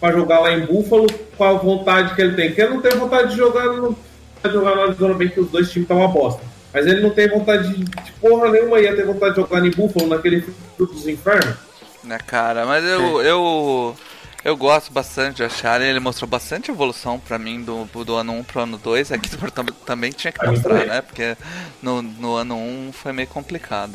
pra 0.00 0.12
jogar 0.12 0.40
lá 0.40 0.52
em 0.52 0.64
Buffalo 0.66 1.06
com 1.36 1.44
a 1.44 1.52
vontade 1.52 2.14
que 2.14 2.22
ele 2.22 2.34
tem. 2.34 2.48
Porque 2.48 2.62
ele 2.62 2.74
não 2.74 2.80
tem 2.80 2.98
vontade 2.98 3.30
de 3.30 3.36
jogar 3.36 3.66
no, 3.66 3.96
de 4.42 4.50
jogar 4.52 4.74
no 4.74 4.82
Arizona 4.82 5.14
bem 5.14 5.28
que 5.28 5.40
os 5.40 5.50
dois 5.50 5.70
times 5.70 5.84
estão 5.84 5.98
uma 5.98 6.08
bosta. 6.08 6.42
Mas 6.72 6.86
ele 6.86 7.00
não 7.00 7.10
tem 7.10 7.28
vontade 7.28 7.68
de, 7.68 7.84
de 7.84 8.12
porra 8.20 8.48
nenhuma, 8.50 8.78
ia 8.80 8.94
ter 8.94 9.04
vontade 9.04 9.34
de 9.34 9.40
jogar 9.40 9.64
em 9.66 9.70
Buffalo, 9.70 10.06
naquele 10.08 10.42
fruto 10.76 10.94
dos 10.94 11.06
infernos. 11.08 11.56
Né, 12.04 12.16
cara, 12.26 12.64
mas 12.64 12.84
eu, 12.84 13.20
eu, 13.22 13.96
eu 14.44 14.56
gosto 14.56 14.92
bastante 14.92 15.44
de 15.44 15.66
Allen, 15.66 15.90
ele 15.90 16.00
mostrou 16.00 16.28
bastante 16.28 16.70
evolução 16.70 17.18
pra 17.18 17.38
mim 17.38 17.62
do, 17.62 17.84
do 18.04 18.14
ano 18.14 18.32
1 18.34 18.44
pro 18.44 18.60
ano 18.60 18.78
2, 18.78 19.12
aqui 19.12 19.28
tam- 19.50 19.66
também 19.84 20.10
tinha 20.12 20.32
que 20.32 20.46
mostrar, 20.46 20.86
né, 20.86 21.02
porque 21.02 21.36
no, 21.82 22.00
no 22.00 22.36
ano 22.36 22.56
1 22.56 22.92
foi 22.92 23.12
meio 23.12 23.28
complicado. 23.28 23.92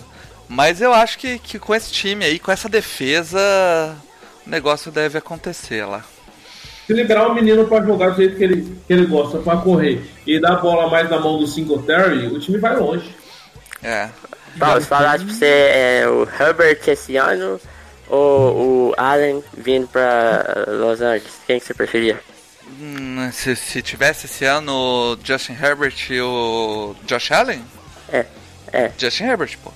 Mas 0.48 0.82
eu 0.82 0.94
acho 0.94 1.18
que, 1.18 1.40
que 1.40 1.58
com 1.58 1.74
esse 1.74 1.92
time 1.92 2.24
aí, 2.24 2.38
com 2.38 2.52
essa 2.52 2.70
defesa, 2.70 3.40
o 4.46 4.50
negócio 4.50 4.92
deve 4.92 5.18
acontecer 5.18 5.86
lá. 5.86 6.04
Se 6.86 6.94
liberar 6.94 7.28
o 7.28 7.34
menino 7.34 7.66
pra 7.68 7.84
jogar 7.84 8.12
do 8.12 8.18
jeito 8.18 8.38
que 8.38 8.44
ele, 8.44 8.78
que 8.86 8.94
ele 8.94 9.06
gosta, 9.08 9.40
pra 9.40 9.58
correr, 9.58 10.06
e 10.26 10.40
dar 10.40 10.54
a 10.54 10.56
bola 10.58 10.90
mais 10.90 11.10
na 11.10 11.20
mão 11.20 11.40
do 11.40 11.48
Singletary, 11.48 12.28
o 12.28 12.40
time 12.40 12.60
vai 12.60 12.76
longe. 12.78 13.16
É, 13.82 14.10
Paulo, 14.60 14.82
se 14.82 14.88
falasse 14.88 15.26
pra 15.26 15.34
você 15.34 15.46
é, 15.46 16.08
o 16.08 16.28
Herbert 16.40 16.80
esse 16.88 17.18
ano 17.18 17.60
ou 18.08 18.90
o 18.90 18.94
Allen 18.98 19.44
vindo 19.58 19.88
pra 19.88 20.66
Los 20.68 21.02
Angeles, 21.02 21.34
quem 21.46 21.60
que 21.60 21.66
você 21.66 21.74
preferia? 21.74 22.20
Hum, 22.80 23.30
se, 23.32 23.56
se 23.56 23.82
tivesse 23.82 24.26
esse 24.26 24.46
ano 24.46 24.72
o 24.72 25.18
Justin 25.24 25.54
Herbert 25.54 25.96
e 26.10 26.22
o 26.22 26.96
Josh 27.06 27.32
Allen? 27.32 27.64
É, 28.10 28.26
é. 28.76 28.92
Justin 28.98 29.24
Herbert, 29.26 29.58
pô. 29.64 29.72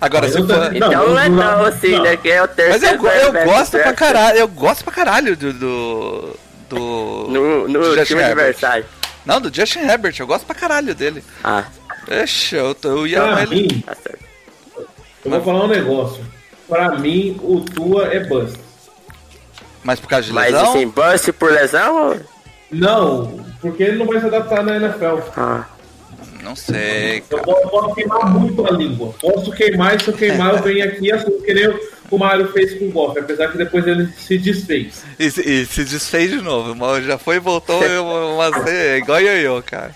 Agora, 0.00 0.22
Mas 0.26 0.32
se 0.32 0.38
eu 0.40 0.46
for... 0.46 0.74
Então 0.76 0.90
Não, 0.90 1.08
não 1.10 1.18
é 1.18 1.28
não, 1.28 1.36
não, 1.58 1.64
assim, 1.64 1.92
não. 1.92 2.02
né? 2.02 2.16
Que 2.16 2.30
é 2.30 2.42
o 2.42 2.46
Mas 2.46 2.56
terceiro 2.56 2.94
eu, 2.94 2.98
go- 2.98 3.08
eu 3.08 3.32
do 3.32 3.44
gosto 3.44 3.78
pra 3.78 3.92
caralho, 3.92 4.38
eu 4.38 4.48
gosto 4.48 4.84
pra 4.84 4.92
caralho 4.92 5.36
do. 5.36 5.52
do. 5.52 6.36
do 6.68 7.26
No, 7.28 7.68
no 7.68 7.84
Justin 7.84 8.04
time 8.04 8.20
Herbert. 8.22 8.44
adversário. 8.46 8.84
Não, 9.24 9.40
do 9.40 9.54
Justin 9.54 9.80
Herbert, 9.80 10.14
eu 10.18 10.26
gosto 10.26 10.44
pra 10.46 10.54
caralho 10.54 10.94
dele. 10.94 11.22
Ah, 11.44 11.64
Ixi, 12.10 12.56
eu, 12.56 12.74
tô- 12.74 12.88
eu 12.88 13.06
ia 13.06 13.20
Pra 13.22 13.42
ele. 13.42 13.54
mim, 13.62 13.80
tá 13.86 13.94
certo. 13.94 14.24
eu 15.24 15.30
vou 15.30 15.42
falar 15.42 15.64
um 15.64 15.68
negócio. 15.68 16.24
Pra 16.68 16.90
mim, 16.98 17.38
o 17.42 17.60
Tua 17.60 18.06
é 18.06 18.20
bust. 18.20 18.58
Mas 19.84 20.00
por 20.00 20.08
causa 20.08 20.26
de 20.26 20.32
Mas 20.32 20.52
lesão? 20.52 20.70
assim, 20.70 20.88
bust 20.88 21.32
por 21.32 21.52
lesão 21.52 22.08
ou... 22.10 22.20
Não, 22.70 23.44
porque 23.60 23.82
ele 23.82 23.98
não 23.98 24.06
vai 24.06 24.18
se 24.20 24.26
adaptar 24.26 24.62
na 24.64 24.76
NFL. 24.76 25.18
Ah, 25.36 25.64
Não 26.42 26.56
sei, 26.56 27.18
Eu 27.30 27.38
cara. 27.38 27.42
posso, 27.44 27.68
posso 27.68 27.94
queimar 27.94 28.28
muito 28.30 28.66
a 28.66 28.70
língua. 28.72 29.14
Posso 29.20 29.50
queimar, 29.52 29.96
e 29.96 30.02
se 30.02 30.08
eu 30.08 30.14
queimar, 30.14 30.54
eu 30.56 30.62
venho 30.62 30.84
aqui 30.84 31.12
assumo, 31.12 31.40
que 31.42 31.54
nem 31.54 31.68
o 32.10 32.18
Mário 32.18 32.50
fez 32.52 32.78
com 32.78 32.86
o 32.88 32.90
Goff, 32.90 33.18
apesar 33.18 33.48
que 33.52 33.56
depois 33.58 33.86
ele 33.86 34.06
se 34.18 34.36
desfez. 34.38 35.04
E, 35.18 35.30
se- 35.30 35.40
e 35.48 35.64
se 35.66 35.84
desfez 35.84 36.30
de 36.30 36.40
novo. 36.42 36.74
mas 36.74 37.04
Já 37.06 37.16
foi 37.16 37.36
e 37.36 37.40
voltou, 37.40 37.80
mas 38.36 38.66
é 38.66 38.98
igual 38.98 39.20
eu, 39.20 39.62
cara. 39.62 39.94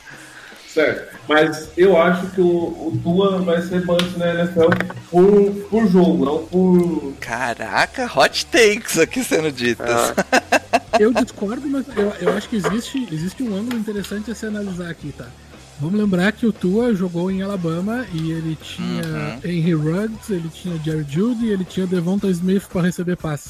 Certo. 0.73 1.17
Mas 1.29 1.71
eu 1.77 1.97
acho 2.01 2.27
que 2.33 2.41
o, 2.41 2.47
o 2.47 3.01
Tua 3.03 3.39
vai 3.39 3.61
ser 3.63 3.85
bust 3.85 4.17
na 4.19 4.33
NFL 4.35 4.69
por, 5.11 5.53
por 5.71 5.89
jogo, 5.89 6.25
não 6.25 6.39
por. 6.47 7.15
Caraca, 7.19 8.05
hot 8.15 8.47
takes 8.47 8.99
aqui 8.99 9.25
sendo 9.25 9.51
ditas. 9.51 9.89
Ah. 9.91 10.61
Eu 11.01 11.13
discordo, 11.13 11.67
mas 11.69 11.85
eu, 11.97 12.13
eu 12.21 12.33
acho 12.37 12.49
que 12.49 12.57
existe, 12.57 13.09
existe 13.11 13.43
um 13.43 13.57
ângulo 13.57 13.77
interessante 13.79 14.31
a 14.31 14.35
se 14.35 14.47
analisar 14.47 14.89
aqui, 14.91 15.13
tá? 15.17 15.27
Vamos 15.81 15.99
lembrar 16.01 16.33
que 16.33 16.47
o 16.47 16.53
Tua 16.53 16.95
jogou 16.95 17.31
em 17.31 17.43
Alabama 17.43 18.07
e 18.13 18.31
ele 18.31 18.57
tinha 18.61 19.03
Uhum. 19.05 19.51
Henry 19.51 19.75
Ruggs, 19.75 20.33
ele 20.33 20.49
tinha 20.49 20.79
Jerry 20.83 21.07
Judy, 21.09 21.49
ele 21.49 21.65
tinha 21.65 21.87
Devonta 21.87 22.29
Smith 22.29 22.65
para 22.73 22.83
receber 22.83 23.17
passes. 23.17 23.49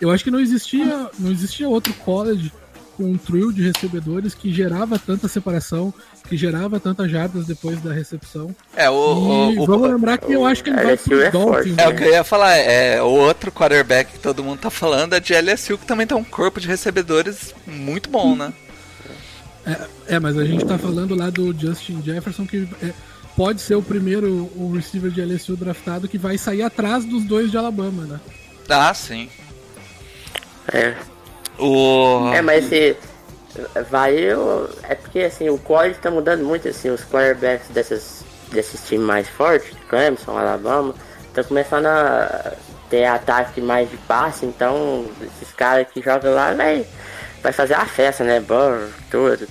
Eu 0.00 0.10
acho 0.10 0.24
que 0.24 0.30
não 0.30 0.40
existia, 0.40 1.08
não 1.18 1.30
existia 1.30 1.68
outro 1.68 1.92
college 1.94 2.52
com 2.96 3.04
um 3.12 3.16
trio 3.16 3.52
de 3.52 3.62
recebedores 3.62 4.34
que 4.34 4.52
gerava 4.52 4.98
tanta 4.98 5.28
separação, 5.28 5.94
que 6.28 6.36
gerava 6.36 6.80
tantas 6.80 7.08
jardas 7.08 7.46
depois 7.46 7.80
da 7.80 7.92
recepção. 7.92 8.54
É, 8.76 8.90
o. 8.90 8.94
o, 8.94 9.52
e 9.52 9.58
o- 9.60 9.64
vamos 9.66 9.88
lembrar 9.88 10.18
que 10.18 10.32
eu 10.32 10.44
acho 10.44 10.64
que 10.64 10.70
ele 10.70 10.76
vai 10.82 10.92
LSU 10.94 11.08
pros 11.10 11.22
é 11.22 11.30
forte, 11.30 11.44
Dolphins. 11.70 11.78
É 11.78 11.86
o 11.86 11.90
né? 11.90 11.96
que 11.96 12.02
eu 12.04 12.10
ia 12.10 12.24
falar, 12.24 12.56
é 12.56 13.00
o 13.00 13.06
outro 13.06 13.52
quarterback 13.52 14.12
que 14.14 14.18
todo 14.18 14.42
mundo 14.42 14.58
tá 14.58 14.68
falando 14.70 15.14
é 15.14 15.20
de 15.20 15.32
LSU, 15.32 15.78
que 15.78 15.86
também 15.86 16.08
tem 16.08 16.16
um 16.16 16.24
corpo 16.24 16.60
de 16.60 16.66
recebedores 16.66 17.54
muito 17.64 18.10
bom, 18.10 18.34
né? 18.34 18.52
É, 19.68 20.14
é, 20.14 20.18
mas 20.18 20.38
a 20.38 20.44
gente 20.44 20.64
tá 20.64 20.78
falando 20.78 21.14
lá 21.14 21.28
do 21.28 21.52
Justin 21.52 22.02
Jefferson, 22.02 22.46
que 22.46 22.66
é, 22.82 22.92
pode 23.36 23.60
ser 23.60 23.74
o 23.74 23.82
primeiro 23.82 24.50
o 24.56 24.72
receiver 24.74 25.10
de 25.10 25.20
LSU 25.20 25.56
draftado 25.56 26.08
que 26.08 26.16
vai 26.16 26.38
sair 26.38 26.62
atrás 26.62 27.04
dos 27.04 27.24
dois 27.24 27.50
de 27.50 27.58
Alabama, 27.58 28.04
né? 28.04 28.20
Ah, 28.68 28.94
sim. 28.94 29.28
é. 30.72 30.94
O. 31.58 32.30
É, 32.32 32.40
mas 32.40 32.64
se 32.64 32.96
vai 33.90 34.16
é 34.82 34.94
porque 34.94 35.20
assim, 35.20 35.48
o 35.48 35.58
college 35.58 35.98
tá 36.00 36.10
mudando 36.10 36.44
muito 36.44 36.68
assim, 36.68 36.90
os 36.90 37.02
quarterbacks 37.02 37.68
dessas 37.68 38.24
desses 38.50 38.86
times 38.86 39.06
mais 39.06 39.28
fortes, 39.28 39.70
Clemson, 39.88 40.36
Alabama, 40.36 40.94
estão 41.26 41.44
começando 41.44 41.86
a 41.86 42.54
ter 42.88 43.04
ataque 43.04 43.60
mais 43.60 43.90
de 43.90 43.96
passe, 43.98 44.46
então 44.46 45.04
esses 45.22 45.52
caras 45.54 45.86
que 45.92 46.00
jogam 46.00 46.34
lá 46.34 46.54
vai, 46.54 46.86
vai 47.42 47.52
fazer 47.52 47.74
a 47.74 47.84
festa, 47.84 48.24
né? 48.24 48.40
Burr, 48.40 48.88
tudo. 49.10 49.46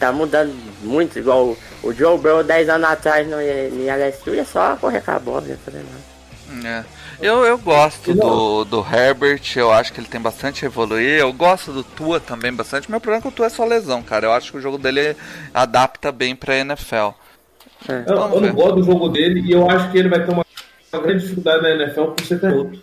Tá 0.00 0.10
mudando 0.10 0.52
muito, 0.82 1.18
igual 1.18 1.48
o, 1.48 1.58
o 1.82 1.92
Joe 1.92 2.18
Burrow 2.18 2.42
10 2.42 2.70
anos 2.70 2.88
atrás 2.88 3.28
no, 3.28 3.36
no 3.36 3.84
LSU 3.84 4.34
ia 4.34 4.44
só 4.46 4.74
correr 4.76 5.02
com 5.02 5.10
a 5.10 5.18
bola, 5.18 5.42
não 5.42 5.48
ia 5.48 5.58
fazer 5.58 5.84
nada. 5.84 6.10
É. 6.66 6.84
Eu, 7.20 7.44
eu 7.44 7.58
gosto 7.58 8.14
do, 8.14 8.64
do 8.64 8.80
Herbert, 8.80 9.42
eu 9.54 9.70
acho 9.70 9.92
que 9.92 10.00
ele 10.00 10.08
tem 10.08 10.20
bastante 10.20 10.64
a 10.64 10.68
evoluir. 10.68 11.18
Eu 11.20 11.32
gosto 11.32 11.70
do 11.70 11.84
Tua 11.84 12.18
também 12.18 12.52
bastante. 12.52 12.90
Meu 12.90 12.98
problema 12.98 13.20
é 13.20 13.22
que 13.22 13.28
o 13.28 13.30
Tua 13.30 13.46
é 13.46 13.50
só 13.50 13.64
lesão, 13.64 14.02
cara. 14.02 14.26
Eu 14.26 14.32
acho 14.32 14.50
que 14.50 14.56
o 14.56 14.60
jogo 14.60 14.78
dele 14.78 15.14
adapta 15.52 16.10
bem 16.10 16.34
pra 16.34 16.56
NFL. 16.56 16.94
Eu, 17.88 18.16
Vamos 18.16 18.36
eu 18.36 18.40
ver. 18.40 18.46
não 18.48 18.54
gosto 18.54 18.76
do 18.76 18.84
jogo 18.84 19.08
dele 19.10 19.40
e 19.40 19.52
eu 19.52 19.68
acho 19.70 19.90
que 19.90 19.98
ele 19.98 20.08
vai 20.08 20.24
ter 20.24 20.32
uma, 20.32 20.46
uma 20.92 21.02
grande 21.02 21.22
dificuldade 21.22 21.62
na 21.62 21.70
NFL 21.70 22.04
por 22.04 22.24
ser 22.24 22.40
canhoto. 22.40 22.80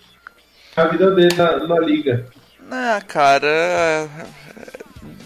A 0.75 0.85
vida 0.85 1.11
dele 1.15 1.35
na, 1.35 1.67
na 1.67 1.79
liga. 1.79 2.27
Ah, 2.69 3.01
cara. 3.07 4.07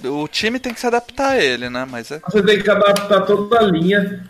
É- 0.04 0.10
O 0.10 0.28
time 0.28 0.60
tem 0.60 0.74
que 0.74 0.80
se 0.80 0.88
adaptar 0.88 1.32
a 1.32 1.38
ele, 1.44 1.70
né? 1.70 1.86
Mas 1.90 2.12
é- 2.12 2.20
Você 2.30 2.42
tem 2.44 2.62
que 2.62 2.70
adaptar 2.70 3.22
toda 3.22 3.60
a 3.60 3.64
linha. 3.64 4.24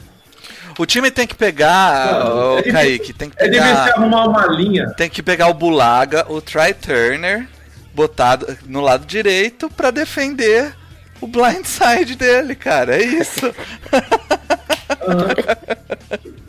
O 0.80 0.86
time 0.86 1.12
tem 1.12 1.28
que 1.28 1.36
pegar. 1.36 2.14
Não, 2.24 2.36
Ô, 2.36 2.54
é 2.54 2.58
difícil- 2.58 2.74
Kaique, 2.74 3.14
tem 3.14 3.30
que 3.30 3.36
É 3.44 3.48
difícil 3.48 3.76
pegar. 3.76 3.94
arrumar 3.98 4.26
uma 4.28 4.48
linha. 4.48 4.88
Tem 4.96 5.10
que 5.10 5.22
pegar 5.22 5.48
o 5.48 5.54
Bulaga, 5.54 6.26
o 6.32 6.42
Try 6.42 6.74
Turner, 6.74 7.48
botado 7.94 8.48
no 8.66 8.80
lado 8.82 9.06
direito 9.06 9.70
pra 9.70 9.92
defender 9.92 10.74
o 11.20 11.28
blindside 11.28 12.16
dele, 12.16 12.56
cara. 12.56 12.96
É 12.96 13.04
isso. 13.04 13.54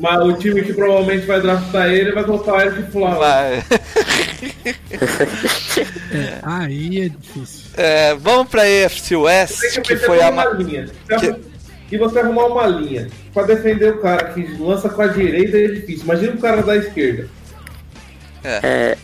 Mas 0.03 0.21
o 0.21 0.33
time 0.33 0.63
que 0.63 0.73
provavelmente 0.75 1.25
vai 1.27 1.41
draftar 1.41 1.87
ele 1.89 2.11
vai 2.11 2.25
colocar 2.25 2.55
o 2.55 2.61
Eric 2.61 2.91
Flowers. 2.91 3.19
Vai. 3.19 3.65
É, 6.13 6.39
aí 6.43 7.01
é 7.03 7.09
difícil. 7.09 7.71
É, 7.77 8.15
vamos 8.17 8.49
pra 8.49 8.63
AFC 8.63 9.17
West, 9.17 9.61
que 9.81 9.81
que 9.81 9.97
foi 9.97 10.21
a. 10.23 10.29
uma 10.31 10.45
ma- 10.45 10.51
linha. 10.51 10.87
que- 11.19 11.41
E 11.91 11.97
você 11.99 12.19
arrumar 12.19 12.47
uma 12.47 12.67
linha 12.67 13.09
pra 13.33 13.45
defender 13.45 13.95
o 13.95 14.01
cara 14.03 14.25
que 14.33 14.43
lança 14.59 14.89
com 14.91 15.01
a 15.03 15.07
direita 15.07 15.57
é 15.57 15.69
difícil. 15.69 16.05
Imagina 16.05 16.33
o 16.35 16.39
cara 16.39 16.63
da 16.63 16.77
esquerda. 16.77 17.29
É, 18.45 18.99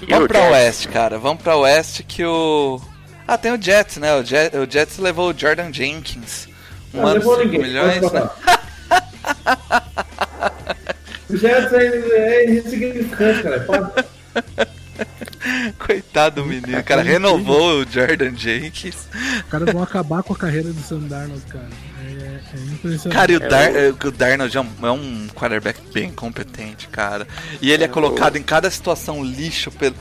e 0.00 0.06
Vamos 0.06 0.24
o 0.24 0.28
pra? 0.28 0.50
West, 0.50 0.86
cara. 0.88 1.18
Vamos 1.18 1.42
pra 1.42 1.56
West 1.56 2.00
que 2.08 2.24
o. 2.24 2.80
Ah, 3.28 3.36
tem 3.36 3.52
o 3.52 3.60
Jets, 3.60 3.96
né? 3.98 4.14
O, 4.14 4.24
Jet, 4.24 4.56
o 4.56 4.70
Jets 4.70 4.98
levou 4.98 5.30
o 5.30 5.38
Jordan 5.38 5.70
Jenkins. 5.72 6.48
Um 6.94 7.00
Não 7.02 7.08
ano, 7.08 7.18
levou 7.18 7.34
5 7.36 7.44
ninguém. 7.46 7.60
milhões, 7.62 8.12
né? 8.12 8.30
Jets 11.30 11.72
é, 11.72 12.44
é 12.44 12.50
insignificante, 12.54 13.42
cara. 13.42 13.66
Coitado 15.78 16.42
do 16.42 16.46
menino, 16.48 16.82
cara. 16.82 17.02
Renovou 17.02 17.80
o 17.82 17.86
Jordan 17.90 18.34
Jenkins. 18.36 19.08
Os 19.36 19.42
caras 19.50 19.72
vão 19.72 19.82
acabar 19.82 20.22
com 20.22 20.32
a 20.32 20.36
carreira 20.36 20.72
do 20.72 20.80
Sam 20.82 21.00
Darnold, 21.00 21.42
cara. 21.46 21.68
É, 22.06 22.40
é 22.56 22.60
impressionante. 22.72 23.08
Cara, 23.16 23.32
e 23.32 23.36
o, 23.36 23.42
É 23.42 23.48
Dar 23.48 23.70
o- 23.72 24.08
o 24.08 24.12
Darnold 24.12 24.56
é 24.56 24.60
um, 24.60 24.68
é 24.82 24.90
um 24.90 25.28
quarterback 25.34 25.80
bem 25.92 26.10
competente, 26.10 26.88
cara. 26.88 27.26
E 27.60 27.70
ele 27.70 27.84
é 27.84 27.88
colocado 27.88 28.36
em 28.36 28.42
cada 28.42 28.70
situação 28.70 29.22
lixo 29.24 29.70
pelo, 29.70 29.96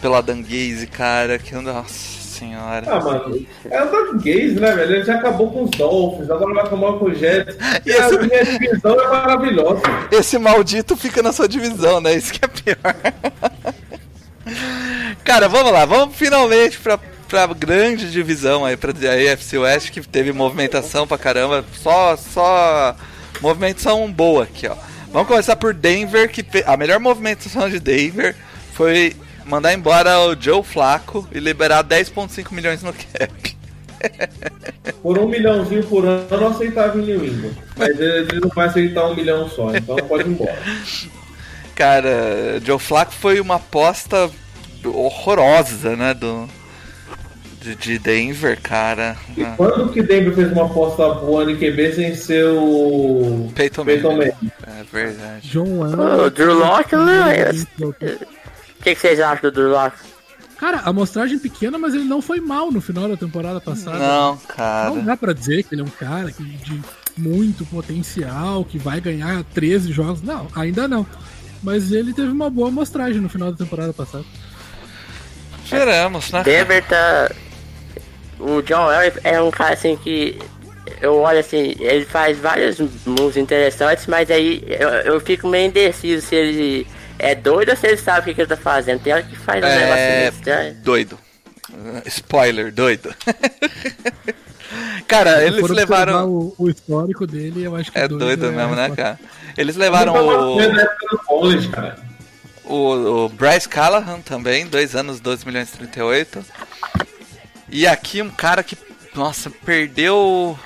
pelo 0.00 0.14
Adam 0.14 0.42
Gaze, 0.42 0.86
cara. 0.86 1.38
Que 1.38 1.54
nossa 1.54 2.23
senhora. 2.34 2.84
Ah, 2.88 3.00
mano. 3.00 3.46
É 3.70 3.82
o 3.82 3.90
Doug 3.90 4.16
Gaze, 4.22 4.58
né, 4.60 4.72
velho? 4.72 4.94
Ele 4.96 5.04
já 5.04 5.14
acabou 5.16 5.50
com 5.50 5.64
os 5.64 5.70
Dolphins, 5.70 6.30
agora 6.30 6.54
vai 6.54 6.64
acabar 6.64 6.92
com 6.98 7.06
o 7.06 7.14
Jets. 7.14 7.56
E 7.86 7.92
a 7.92 8.08
Isso- 8.08 8.18
minha 8.20 8.44
divisão 8.44 9.00
é 9.00 9.08
maravilhosa. 9.08 9.82
Esse 10.10 10.38
maldito 10.38 10.96
fica 10.96 11.22
na 11.22 11.32
sua 11.32 11.48
divisão, 11.48 12.00
né? 12.00 12.14
Isso 12.14 12.32
que 12.32 12.44
é 12.44 12.48
pior. 12.48 12.94
Cara, 15.24 15.48
vamos 15.48 15.72
lá, 15.72 15.84
vamos 15.84 16.14
finalmente 16.16 16.78
pra, 16.78 16.98
pra 17.28 17.46
grande 17.46 18.10
divisão 18.10 18.64
aí, 18.64 18.76
pra 18.76 18.90
AFC 18.90 19.56
West, 19.58 19.90
que 19.90 20.00
teve 20.02 20.32
movimentação 20.32 21.06
pra 21.06 21.16
caramba. 21.16 21.64
Só, 21.82 22.16
só 22.16 22.94
movimentação 23.40 24.10
boa 24.12 24.44
aqui, 24.44 24.68
ó. 24.68 24.76
Vamos 25.10 25.28
começar 25.28 25.56
por 25.56 25.72
Denver, 25.72 26.30
que 26.30 26.44
a 26.66 26.76
melhor 26.76 27.00
movimentação 27.00 27.70
de 27.70 27.80
Denver 27.80 28.34
foi 28.74 29.16
mandar 29.46 29.74
embora 29.74 30.20
o 30.20 30.40
Joe 30.40 30.62
Flaco 30.62 31.26
e 31.32 31.38
liberar 31.38 31.84
10,5 31.84 32.52
milhões 32.52 32.82
no 32.82 32.92
cap. 32.92 33.56
Por 35.02 35.18
um 35.18 35.28
milhãozinho 35.28 35.82
por 35.84 36.04
ano 36.04 36.26
eu 36.30 36.48
aceitava 36.48 36.98
em 36.98 37.04
New 37.04 37.24
England. 37.24 37.54
Mas 37.76 37.98
ele 37.98 38.40
não 38.40 38.50
vai 38.50 38.66
aceitar 38.66 39.06
um 39.06 39.14
milhão 39.14 39.48
só, 39.48 39.74
então 39.74 39.96
pode 39.96 40.28
ir 40.28 40.32
embora. 40.32 40.58
Cara, 41.74 42.60
Joe 42.64 42.78
Flacco 42.78 43.12
foi 43.12 43.40
uma 43.40 43.56
aposta 43.56 44.30
horrorosa, 44.84 45.96
né, 45.96 46.14
do 46.14 46.48
de, 47.64 47.74
de 47.74 47.98
Denver, 47.98 48.60
cara. 48.60 49.16
E 49.36 49.44
quando 49.56 49.90
que 49.90 50.02
Denver 50.02 50.34
fez 50.34 50.52
uma 50.52 50.66
aposta 50.66 51.08
boa 51.14 51.46
no 51.46 51.56
QB 51.56 51.92
sem 51.94 52.14
ser 52.14 52.44
o 52.46 53.50
Peyton 53.54 53.84
Peyton 53.84 54.16
Manning. 54.16 54.52
É 54.66 54.84
verdade. 54.92 55.48
John 55.48 55.80
Ô, 55.80 55.86
Elway. 55.86 56.26
o 56.26 56.30
Drew 56.30 56.54
Locke, 56.54 56.94
né? 56.94 57.50
O 57.80 57.92
que, 58.84 58.94
que 58.94 59.00
vocês 59.00 59.20
acham 59.20 59.42
do 59.42 59.52
Drew 59.52 59.70
Locke? 59.70 59.96
Cara, 60.58 60.78
amostragem 60.84 61.38
pequena, 61.38 61.76
mas 61.78 61.94
ele 61.94 62.04
não 62.04 62.22
foi 62.22 62.40
mal 62.40 62.70
no 62.70 62.80
final 62.80 63.08
da 63.08 63.16
temporada 63.16 63.60
passada. 63.60 63.98
Não, 63.98 64.32
Não 64.32 64.36
cara. 64.46 65.02
dá 65.02 65.16
pra 65.16 65.32
dizer 65.32 65.64
que 65.64 65.74
ele 65.74 65.82
é 65.82 65.84
um 65.84 65.88
cara 65.88 66.30
que, 66.30 66.42
de 66.42 66.80
muito 67.16 67.64
potencial, 67.66 68.64
que 68.64 68.78
vai 68.78 69.00
ganhar 69.00 69.42
13 69.52 69.92
jogos. 69.92 70.22
Não, 70.22 70.46
ainda 70.54 70.86
não. 70.86 71.04
Mas 71.62 71.90
ele 71.92 72.12
teve 72.12 72.28
uma 72.28 72.48
boa 72.48 72.68
amostragem 72.68 73.20
no 73.20 73.28
final 73.28 73.50
da 73.50 73.58
temporada 73.58 73.92
passada. 73.92 74.24
Veremos, 75.68 76.30
né? 76.30 76.42
Denver 76.42 76.84
tá. 76.86 77.30
O 78.38 78.60
John 78.62 78.90
Elway 78.92 79.12
é 79.24 79.40
um 79.40 79.50
cara 79.50 79.74
assim 79.74 79.96
que. 79.96 80.38
Eu 81.00 81.16
olho 81.20 81.38
assim, 81.38 81.74
ele 81.78 82.04
faz 82.04 82.38
vários 82.38 82.78
moves 83.06 83.36
interessantes, 83.38 84.06
mas 84.06 84.30
aí 84.30 84.62
eu, 84.68 84.88
eu 84.88 85.20
fico 85.20 85.48
meio 85.48 85.68
indeciso 85.68 86.26
se 86.26 86.34
ele 86.34 86.86
é 87.18 87.34
doido 87.34 87.70
ou 87.70 87.76
se 87.76 87.86
ele 87.86 87.96
sabe 87.96 88.20
o 88.20 88.24
que, 88.24 88.34
que 88.34 88.40
ele 88.42 88.48
tá 88.48 88.56
fazendo. 88.56 89.00
Tem 89.00 89.12
hora 89.12 89.22
que 89.22 89.36
faz 89.36 89.62
um 89.64 89.68
negócio 89.68 89.94
É. 89.94 90.28
estranho. 90.28 90.74
Doido. 90.82 91.18
Spoiler, 92.06 92.72
doido. 92.72 93.14
cara, 95.08 95.44
eles 95.44 95.68
levaram. 95.70 96.28
O, 96.28 96.54
o 96.58 96.70
histórico 96.70 97.26
dele, 97.26 97.64
eu 97.64 97.74
acho 97.76 97.90
que 97.90 97.98
É 97.98 98.06
doido 98.08 98.46
a 98.48 98.52
mesmo, 98.52 98.74
né, 98.74 98.90
cara? 98.94 99.18
Eles 99.56 99.76
levaram 99.76 100.12
o, 100.14 100.58
college, 101.26 101.68
cara. 101.68 101.96
o, 102.64 103.24
o 103.24 103.28
Bryce 103.28 103.68
Callahan 103.68 104.20
também, 104.20 104.66
dois 104.66 104.94
anos, 104.96 105.20
12 105.20 105.46
milhões 105.46 105.68
e 105.72 105.78
38. 105.78 106.44
E 107.70 107.86
aqui 107.86 108.20
um 108.20 108.30
cara 108.30 108.62
que, 108.62 108.76
nossa, 109.14 109.50
perdeu 109.50 110.58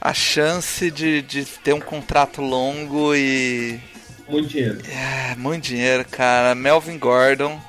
a 0.00 0.12
chance 0.14 0.90
de, 0.90 1.22
de 1.22 1.44
ter 1.44 1.72
um 1.72 1.80
contrato 1.80 2.40
longo 2.42 3.14
e. 3.14 3.80
Muito 4.28 4.48
dinheiro. 4.48 4.78
É, 4.88 5.34
muito 5.36 5.64
dinheiro, 5.64 6.04
cara. 6.04 6.54
Melvin 6.54 6.98
Gordon 6.98 7.60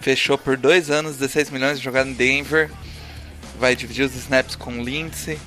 fechou 0.00 0.36
por 0.36 0.56
dois 0.56 0.90
anos, 0.90 1.16
16 1.16 1.50
milhões, 1.50 1.80
jogando 1.80 2.10
em 2.10 2.14
Denver. 2.14 2.70
Vai 3.58 3.74
dividir 3.74 4.04
os 4.04 4.14
snaps 4.14 4.54
com 4.54 4.78
o 4.78 4.82
Lindsay. 4.82 5.38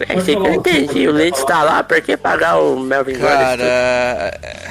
É 0.00 0.06
que 0.06 0.30
eu 0.32 0.54
entendi. 0.54 1.08
O 1.08 1.12
Lynch 1.12 1.44
tá 1.46 1.62
lá, 1.62 1.82
por 1.82 2.00
que 2.00 2.16
pagar 2.16 2.58
o 2.58 2.78
Melvin 2.78 3.18
Gordon? 3.18 3.28
Cara, 3.28 3.64
é, 3.64 4.70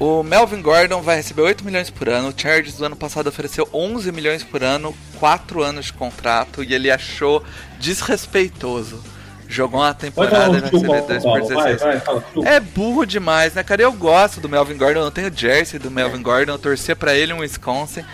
o 0.00 0.22
Melvin 0.22 0.62
Gordon 0.62 1.00
vai 1.00 1.16
receber 1.16 1.42
8 1.42 1.64
milhões 1.64 1.90
por 1.90 2.08
ano. 2.08 2.28
O 2.28 2.34
Chargers 2.36 2.76
do 2.76 2.84
ano 2.84 2.96
passado 2.96 3.28
ofereceu 3.28 3.68
11 3.72 4.10
milhões 4.12 4.42
por 4.42 4.62
ano, 4.62 4.94
4 5.18 5.62
anos 5.62 5.86
de 5.86 5.92
contrato, 5.92 6.62
e 6.62 6.72
ele 6.72 6.90
achou 6.90 7.44
desrespeitoso. 7.80 9.02
Jogou 9.48 9.80
uma 9.80 9.94
temporada 9.94 10.50
um 10.50 10.56
e 10.56 10.60
receber 10.60 10.78
chupa, 10.78 11.00
2 11.00 11.22
por 11.22 11.22
Paulo. 11.22 11.48
Vai, 11.48 11.74
16. 11.76 11.80
vai, 11.80 12.00
fala. 12.00 12.24
chupa. 12.34 12.48
É 12.48 12.60
burro 12.60 13.04
demais, 13.06 13.54
né, 13.54 13.62
cara? 13.62 13.82
Eu 13.82 13.92
gosto 13.92 14.40
do 14.40 14.48
Melvin 14.48 14.76
Gordon, 14.76 15.00
eu 15.00 15.10
tenho 15.10 15.28
o 15.28 15.34
jersey 15.34 15.78
do 15.78 15.90
Melvin 15.90 16.22
Gordon, 16.22 16.52
eu 16.52 16.58
torcia 16.58 16.94
pra 16.94 17.14
ele 17.14 17.32
em 17.32 17.40
Wisconsin. 17.40 18.04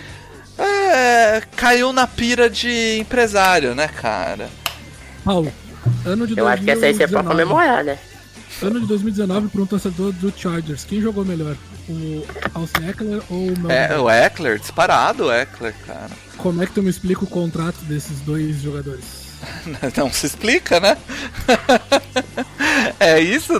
É, 0.57 1.43
caiu 1.57 1.93
na 1.93 2.07
pira 2.07 2.49
de 2.49 2.99
empresário, 3.01 3.75
né, 3.75 3.89
cara? 3.89 4.49
Paulo, 5.25 5.53
ano 6.07 6.27
de 6.27 6.39
Eu 6.39 6.47
acho 6.47 6.63
que 6.63 6.71
essa 6.71 6.87
aí 6.87 6.95
você 6.95 7.09
pode 7.09 7.27
2019. 7.27 7.29
comemorar, 7.49 7.85
né? 7.85 7.99
Ano 8.63 8.81
de 8.81 8.87
2019 8.87 9.49
para 9.49 9.63
um 9.63 9.67
torcedor 9.67 10.13
do 10.13 10.33
Chargers. 10.37 10.85
Quem 10.85 11.01
jogou 11.01 11.25
melhor? 11.25 11.57
O 11.89 12.25
Austin 12.55 12.89
Eckler 12.89 13.21
ou 13.29 13.49
o 13.49 13.59
Melvin? 13.59 13.73
É, 13.73 13.99
o 13.99 14.09
Eckler, 14.09 14.61
disparado 14.61 15.25
o 15.25 15.33
Eckler, 15.33 15.75
cara. 15.85 16.11
Como 16.37 16.63
é 16.63 16.67
que 16.67 16.73
tu 16.73 16.83
me 16.83 16.89
explica 16.89 17.25
o 17.25 17.27
contrato 17.27 17.79
desses 17.87 18.21
dois 18.21 18.63
jogadores? 18.63 19.24
Não 19.97 20.13
se 20.13 20.27
explica, 20.27 20.81
né? 20.81 20.97
é 22.99 23.21
isso? 23.21 23.55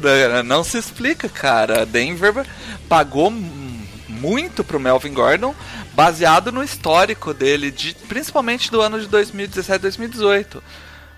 Não 0.45 0.65
se 0.65 0.79
explica, 0.79 1.29
cara. 1.29 1.87
Denver 1.87 2.47
pagou 2.89 3.31
muito 4.09 4.65
pro 4.65 4.81
Melvin 4.81 5.13
Gordon, 5.13 5.55
baseado 5.93 6.51
no 6.51 6.63
histórico 6.63 7.35
dele, 7.35 7.71
de, 7.71 7.95
principalmente 8.09 8.71
do 8.71 8.81
ano 8.81 9.01
de 9.01 9.07
2017 9.07 9.83
2018. 9.83 10.63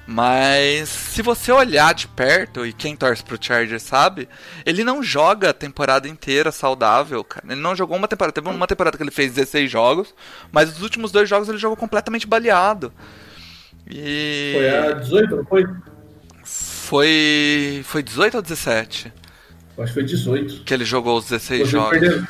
Mas 0.07 0.89
se 0.89 1.21
você 1.21 1.51
olhar 1.51 1.93
de 1.93 2.07
perto, 2.07 2.65
e 2.65 2.73
quem 2.73 2.95
torce 2.95 3.25
pro 3.25 3.39
Chargers 3.41 3.83
sabe, 3.83 4.29
ele 4.65 4.85
não 4.85 5.03
joga 5.03 5.51
a 5.51 5.55
temporada 5.55 6.09
inteira 6.09 6.53
saudável, 6.53 7.25
cara. 7.25 7.45
Ele 7.51 7.61
não 7.61 7.75
jogou 7.75 7.97
uma 7.97 8.07
temporada. 8.07 8.33
Teve 8.33 8.49
uma 8.49 8.67
temporada 8.69 8.97
que 8.97 9.03
ele 9.03 9.11
fez 9.11 9.33
16 9.35 9.69
jogos, 9.69 10.15
mas 10.53 10.71
os 10.71 10.83
últimos 10.83 11.11
dois 11.11 11.29
jogos 11.29 11.49
ele 11.49 11.59
jogou 11.59 11.77
completamente 11.77 12.25
baleado. 12.25 12.93
E. 13.89 14.53
Foi 14.55 14.69
a 14.71 14.93
18, 14.93 15.37
não 15.37 15.45
foi? 15.45 15.65
Foi. 16.45 17.83
Foi 17.85 18.03
18 18.03 18.37
ou 18.37 18.43
17 18.43 19.13
Eu 19.77 19.85
Acho 19.85 19.93
que 19.93 20.01
foi 20.01 20.05
18. 20.09 20.65
que 20.65 20.75
ele 20.75 20.85
jogou 20.85 21.19
os 21.19 21.25
16 21.25 21.61
Vocês 21.61 21.71
jogos? 21.71 21.91
perderam. 21.99 22.27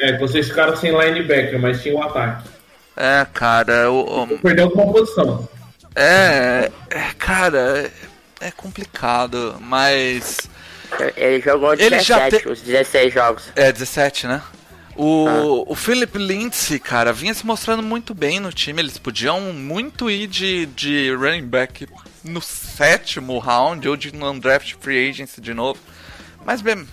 É, 0.00 0.16
vocês 0.18 0.48
ficaram 0.48 0.76
sem 0.76 0.90
linebacker, 0.96 1.58
mas 1.60 1.82
tinha 1.82 1.94
o 1.96 2.02
ataque. 2.02 2.48
É, 2.96 3.26
cara, 3.32 3.90
o, 3.90 4.22
o- 4.24 4.38
Perdeu 4.38 4.66
alguma 4.66 4.92
posição. 4.92 5.48
é, 5.96 6.70
é, 6.90 7.00
cara, 7.18 7.90
é, 8.40 8.46
é 8.48 8.50
complicado, 8.52 9.56
mas 9.60 10.48
Ele 11.16 11.40
jogou 11.40 11.74
Ele 11.74 11.98
já 12.00 12.28
17, 12.28 12.42
te- 12.44 12.48
os 12.48 12.60
16 12.60 13.12
jogos. 13.14 13.44
é 13.56 13.72
17, 13.72 14.26
né? 14.26 14.40
O, 15.00 15.64
o 15.70 15.76
Philip 15.76 16.18
Lindsay, 16.18 16.80
cara, 16.80 17.12
vinha 17.12 17.32
se 17.32 17.46
mostrando 17.46 17.84
muito 17.84 18.12
bem 18.12 18.40
no 18.40 18.52
time. 18.52 18.82
Eles 18.82 18.98
podiam 18.98 19.40
muito 19.52 20.10
ir 20.10 20.26
de, 20.26 20.66
de 20.66 21.14
running 21.14 21.46
back 21.46 21.86
no 22.24 22.42
sétimo 22.42 23.38
round 23.38 23.88
ou 23.88 23.96
de 23.96 24.12
non-draft 24.12 24.74
free 24.80 25.08
agency 25.08 25.40
de 25.40 25.54
novo. 25.54 25.78
Mas 26.44 26.60
bem, 26.60 26.84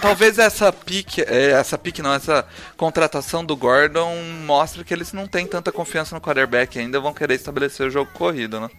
talvez 0.00 0.38
essa 0.38 0.72
pique, 0.72 1.22
é, 1.22 1.50
essa 1.50 1.76
pique 1.76 2.02
não, 2.02 2.14
essa 2.14 2.46
contratação 2.76 3.44
do 3.44 3.56
Gordon 3.56 4.14
mostre 4.46 4.84
que 4.84 4.94
eles 4.94 5.12
não 5.12 5.26
têm 5.26 5.44
tanta 5.44 5.72
confiança 5.72 6.14
no 6.14 6.20
quarterback 6.20 6.78
ainda, 6.78 7.00
vão 7.00 7.12
querer 7.12 7.34
estabelecer 7.34 7.84
o 7.84 7.90
jogo 7.90 8.12
corrido, 8.12 8.60
né? 8.60 8.70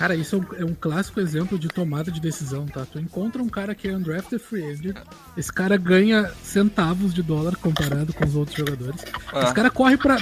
Cara, 0.00 0.14
isso 0.14 0.34
é 0.34 0.38
um, 0.38 0.62
é 0.62 0.64
um 0.64 0.74
clássico 0.74 1.20
exemplo 1.20 1.58
de 1.58 1.68
tomada 1.68 2.10
de 2.10 2.22
decisão, 2.22 2.64
tá? 2.64 2.86
Tu 2.90 2.98
encontra 2.98 3.42
um 3.42 3.50
cara 3.50 3.74
que 3.74 3.86
é 3.86 3.94
undrafted 3.94 4.42
free 4.42 4.64
agent, 4.64 4.96
esse 5.36 5.52
cara 5.52 5.76
ganha 5.76 6.32
centavos 6.42 7.12
de 7.12 7.22
dólar 7.22 7.54
comparado 7.56 8.10
com 8.14 8.24
os 8.24 8.34
outros 8.34 8.56
jogadores. 8.56 9.04
Ah. 9.30 9.42
Esse 9.42 9.52
cara 9.52 9.70
corre 9.70 9.98
pra 9.98 10.16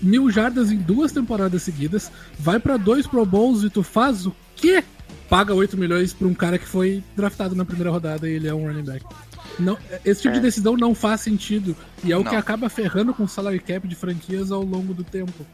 mil 0.00 0.30
jardas 0.30 0.72
em 0.72 0.78
duas 0.78 1.12
temporadas 1.12 1.62
seguidas, 1.62 2.10
vai 2.38 2.58
pra 2.58 2.78
dois 2.78 3.06
Pro 3.06 3.26
Bowls 3.26 3.64
e 3.64 3.68
tu 3.68 3.82
faz 3.82 4.24
o 4.24 4.34
quê? 4.56 4.82
Paga 5.28 5.52
8 5.52 5.76
milhões 5.76 6.14
pra 6.14 6.26
um 6.26 6.32
cara 6.32 6.58
que 6.58 6.66
foi 6.66 7.04
draftado 7.14 7.54
na 7.54 7.66
primeira 7.66 7.90
rodada 7.90 8.26
e 8.26 8.32
ele 8.32 8.48
é 8.48 8.54
um 8.54 8.66
running 8.66 8.84
back. 8.84 9.04
Não, 9.58 9.76
esse 10.04 10.22
tipo 10.22 10.34
de 10.34 10.40
decisão 10.40 10.76
não 10.76 10.94
faz 10.94 11.20
sentido 11.20 11.76
e 12.04 12.12
é 12.12 12.16
o 12.16 12.22
Não. 12.22 12.30
que 12.30 12.36
acaba 12.36 12.68
ferrando 12.68 13.12
com 13.12 13.24
o 13.24 13.28
salary 13.28 13.58
cap 13.58 13.86
de 13.88 13.94
franquias 13.94 14.52
ao 14.52 14.62
longo 14.62 14.94
do 14.94 15.02
tempo. 15.02 15.44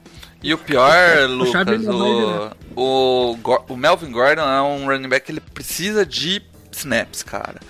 E 0.42 0.52
o 0.52 0.58
pior, 0.58 1.26
Lucas, 1.30 1.66
o, 1.86 2.50
o, 2.76 3.36
Go- 3.36 3.64
o 3.68 3.76
Melvin 3.76 4.10
Gordon 4.10 4.42
é 4.42 4.60
um 4.62 4.86
running 4.86 5.08
back 5.08 5.24
que 5.26 5.32
ele 5.32 5.40
precisa 5.40 6.04
de 6.04 6.42
snaps, 6.70 7.22
cara. 7.22 7.60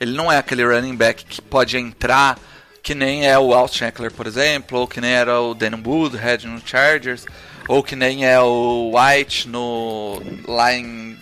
Ele 0.00 0.12
não 0.16 0.30
é 0.32 0.36
aquele 0.38 0.64
running 0.64 0.96
back 0.96 1.24
que 1.24 1.40
pode 1.40 1.76
entrar, 1.78 2.38
que 2.82 2.94
nem 2.94 3.26
é 3.26 3.38
o 3.38 3.54
Austin 3.54 3.84
Eckler, 3.84 4.12
por 4.12 4.26
exemplo, 4.26 4.80
ou 4.80 4.88
que 4.88 5.00
nem 5.00 5.12
era 5.12 5.40
o 5.40 5.54
Dan 5.54 5.78
Woodhead 5.86 6.46
no 6.48 6.60
Chargers, 6.66 7.24
ou 7.68 7.82
que 7.82 7.94
nem 7.94 8.26
é 8.26 8.40
o 8.40 8.92
White 8.94 9.48
no 9.48 10.20
lá 10.48 10.74
em, 10.74 11.16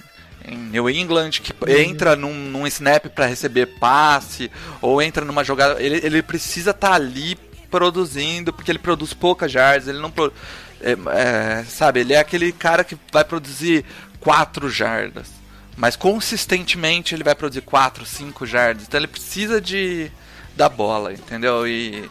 em 0.46 0.57
New 0.57 0.88
England, 0.90 1.31
que 1.31 1.52
entra 1.70 2.16
num, 2.16 2.33
num 2.35 2.66
snap 2.66 3.07
para 3.07 3.26
receber 3.26 3.66
passe, 3.78 4.50
ou 4.81 5.00
entra 5.00 5.24
numa 5.24 5.44
jogada. 5.44 5.83
Ele, 5.83 6.00
ele 6.05 6.22
precisa 6.22 6.70
estar 6.72 6.92
ali 6.94 7.37
produzindo, 7.70 8.52
porque 8.52 8.70
ele 8.70 8.78
produz 8.78 9.14
poucas 9.14 9.50
jardas, 9.50 9.88
ele 9.88 9.98
não 9.98 10.11
pro- 10.11 10.33
é, 10.81 10.92
é, 11.61 11.64
sabe, 11.64 12.00
ele 12.00 12.12
é 12.12 12.18
aquele 12.18 12.52
cara 12.52 12.85
que 12.85 12.96
vai 13.11 13.24
produzir 13.24 13.85
4 14.20 14.68
jardas. 14.68 15.28
Mas 15.76 15.96
consistentemente 15.96 17.14
ele 17.14 17.24
vai 17.24 17.35
produzir 17.35 17.62
4, 17.62 18.05
5 18.05 18.44
jardas. 18.44 18.85
Então 18.87 19.00
ele 19.00 19.07
precisa 19.07 19.61
de 19.61 20.11
da 20.55 20.68
bola, 20.68 21.14
entendeu? 21.14 21.66
E, 21.66 22.11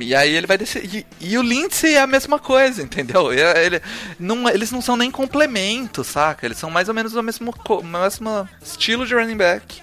e 0.00 0.14
aí 0.14 0.34
ele 0.34 0.46
vai 0.46 0.56
descer. 0.58 0.84
E, 0.84 1.06
e 1.20 1.38
o 1.38 1.42
Lindsay 1.42 1.94
é 1.94 2.00
a 2.00 2.06
mesma 2.06 2.38
coisa, 2.38 2.82
entendeu? 2.82 3.32
E- 3.32 3.40
Ele, 3.40 3.80
não, 4.18 4.48
eles 4.48 4.70
não 4.70 4.80
são 4.80 4.96
nem 4.96 5.10
complemento, 5.10 6.02
saca? 6.04 6.46
Eles 6.46 6.58
são 6.58 6.70
mais 6.70 6.88
ou 6.88 6.94
menos 6.94 7.14
o 7.14 7.22
mesmo, 7.22 7.52
co- 7.52 7.82
mesmo 7.82 8.48
estilo 8.62 9.06
de 9.06 9.14
running 9.14 9.36
back. 9.36 9.80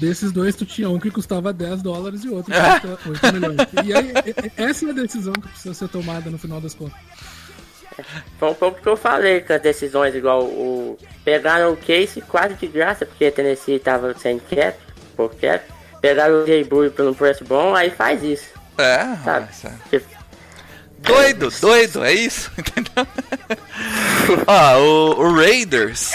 Desses 0.00 0.32
dois, 0.32 0.56
tu 0.56 0.64
tinha 0.66 0.88
um 0.90 0.98
que 0.98 1.10
custava 1.10 1.52
10 1.52 1.80
dólares 1.82 2.24
e 2.24 2.28
outro 2.28 2.52
que 2.52 2.58
custa 2.88 2.98
8 3.28 3.32
milhões. 3.34 3.56
E 3.84 3.94
aí, 3.94 4.12
essa 4.56 4.86
é 4.86 4.90
a 4.90 4.92
decisão 4.92 5.32
que 5.34 5.48
precisa 5.48 5.72
ser 5.74 5.88
tomada 5.88 6.28
no 6.30 6.38
final 6.38 6.60
das 6.60 6.74
contas. 6.74 6.98
Foi 8.40 8.50
um 8.50 8.54
pouco 8.54 8.80
que 8.82 8.88
eu 8.88 8.96
falei 8.96 9.40
com 9.40 9.52
as 9.52 9.62
decisões, 9.62 10.14
igual 10.14 10.42
o. 10.42 10.98
Pegaram 11.24 11.72
o 11.72 11.76
Case 11.76 12.20
quase 12.22 12.54
de 12.54 12.66
graça, 12.66 13.06
porque 13.06 13.26
a 13.26 13.32
Tennessee 13.32 13.78
tava 13.78 14.12
sem 14.18 14.38
cap, 14.40 14.76
por 15.16 15.32
cap. 15.36 15.64
Pegaram 16.00 16.42
o 16.42 16.46
Jay 16.46 16.64
Bull 16.64 16.90
por 16.90 17.06
um 17.06 17.14
preço 17.14 17.44
bom, 17.44 17.74
aí 17.74 17.90
faz 17.90 18.22
isso, 18.24 18.46
É, 18.78 19.16
sabe? 19.24 19.46
mas 19.46 19.64
é. 19.64 19.72
Tipo, 19.90 20.24
Doido, 21.04 21.50
doido, 21.60 22.02
é 22.02 22.14
isso, 22.14 22.50
entendeu? 22.56 23.06
Ó, 24.46 24.78
o, 24.78 25.26
o 25.26 25.34
Raiders 25.34 26.12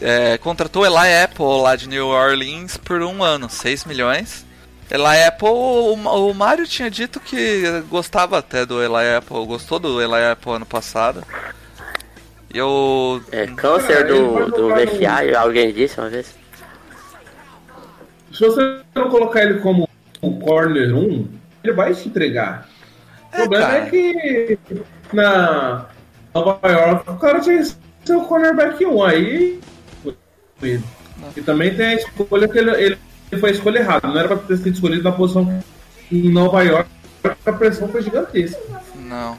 é, 0.00 0.38
contratou 0.38 0.86
Eli 0.86 1.24
Apple 1.24 1.60
lá 1.60 1.74
de 1.74 1.88
New 1.88 2.06
Orleans 2.06 2.76
por 2.76 3.02
um 3.02 3.22
ano, 3.22 3.50
6 3.50 3.84
milhões. 3.84 4.46
Eli 4.88 5.24
Apple, 5.26 5.48
o, 5.48 5.94
o 5.94 6.34
Mário 6.34 6.66
tinha 6.66 6.88
dito 6.88 7.18
que 7.18 7.82
gostava 7.88 8.38
até 8.38 8.64
do 8.64 8.80
Eli 8.82 9.16
Apple, 9.16 9.44
gostou 9.46 9.80
do 9.80 10.00
Eli 10.00 10.24
Apple 10.30 10.52
ano 10.52 10.66
passado. 10.66 11.24
E 12.54 12.58
eu. 12.58 13.20
É, 13.32 13.46
câncer 13.46 14.06
do, 14.06 14.50
do 14.50 14.74
vestiário, 14.74 15.36
alguém 15.36 15.72
disse 15.72 15.98
uma 15.98 16.10
vez. 16.10 16.34
Se 18.32 18.46
você 18.46 18.80
não 18.94 19.08
colocar 19.08 19.42
ele 19.42 19.60
como 19.60 19.88
o 20.20 20.38
corner 20.38 20.94
1, 20.94 21.41
ele 21.62 21.72
vai 21.74 21.94
se 21.94 22.08
entregar. 22.08 22.68
O 23.32 23.34
É, 23.34 23.38
problema 23.38 23.66
cara. 23.66 23.78
é 23.86 23.90
que 23.90 24.58
na 25.12 25.86
Nova 26.34 26.68
York 26.68 27.10
o 27.10 27.16
cara 27.16 27.40
tinha 27.40 28.18
o 28.18 28.26
cornerback 28.26 28.84
1. 28.84 29.04
Aí. 29.04 29.60
E 31.36 31.40
também 31.42 31.74
tem 31.74 31.86
a 31.86 31.94
escolha 31.94 32.48
que 32.48 32.58
ele, 32.58 32.70
ele 32.70 32.98
foi 33.40 33.50
a 33.50 33.52
escolha 33.52 33.78
errada. 33.78 34.08
Não 34.08 34.18
era 34.18 34.28
pra 34.28 34.36
ter 34.38 34.56
sido 34.58 34.74
escolhido 34.74 35.02
na 35.02 35.12
posição 35.12 35.62
em 36.10 36.30
Nova 36.30 36.62
York. 36.62 36.88
A 37.46 37.52
pressão 37.52 37.88
foi 37.88 38.02
gigantesca. 38.02 38.60
Não. 38.96 39.38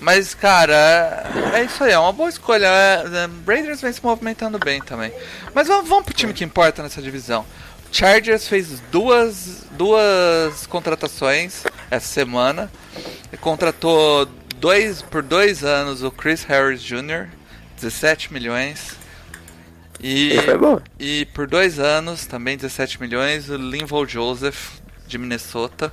Mas, 0.00 0.34
cara, 0.34 1.24
é 1.54 1.64
isso 1.64 1.82
aí, 1.82 1.92
é 1.92 1.98
uma 1.98 2.12
boa 2.12 2.28
escolha. 2.28 2.66
É, 2.66 3.02
é, 3.06 3.28
Raiders 3.46 3.80
vem 3.80 3.92
se 3.92 4.04
movimentando 4.04 4.58
bem 4.58 4.80
também. 4.80 5.12
Mas 5.54 5.66
vamos, 5.66 5.88
vamos 5.88 6.04
pro 6.04 6.14
time 6.14 6.32
que 6.32 6.44
importa 6.44 6.82
nessa 6.82 7.02
divisão. 7.02 7.44
Chargers 7.96 8.46
fez 8.46 8.80
duas, 8.92 9.64
duas 9.72 10.66
contratações 10.66 11.64
essa 11.90 12.06
semana. 12.06 12.70
Contratou 13.40 14.26
dois, 14.56 15.00
por 15.00 15.22
dois 15.22 15.64
anos 15.64 16.02
o 16.02 16.10
Chris 16.10 16.44
Harris 16.44 16.82
Jr., 16.82 17.28
17 17.80 18.32
milhões. 18.34 18.96
E, 19.98 20.34
e 20.98 21.24
por 21.32 21.46
dois 21.46 21.78
anos, 21.78 22.26
também 22.26 22.56
17 22.56 23.00
milhões, 23.00 23.48
o 23.48 23.56
Linval 23.56 24.06
Joseph, 24.06 24.78
de 25.06 25.16
Minnesota. 25.16 25.90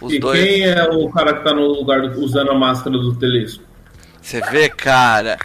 Os 0.00 0.14
e 0.14 0.18
dois. 0.18 0.42
quem 0.42 0.62
é 0.64 0.84
o 0.84 1.10
cara 1.10 1.34
que 1.34 1.44
tá 1.44 1.52
no 1.52 1.66
lugar 1.66 2.00
do- 2.00 2.18
usando 2.24 2.50
a 2.50 2.54
máscara 2.54 2.96
do 2.96 3.14
Telesco? 3.14 3.62
Você 4.22 4.40
vê, 4.40 4.70
cara. 4.70 5.36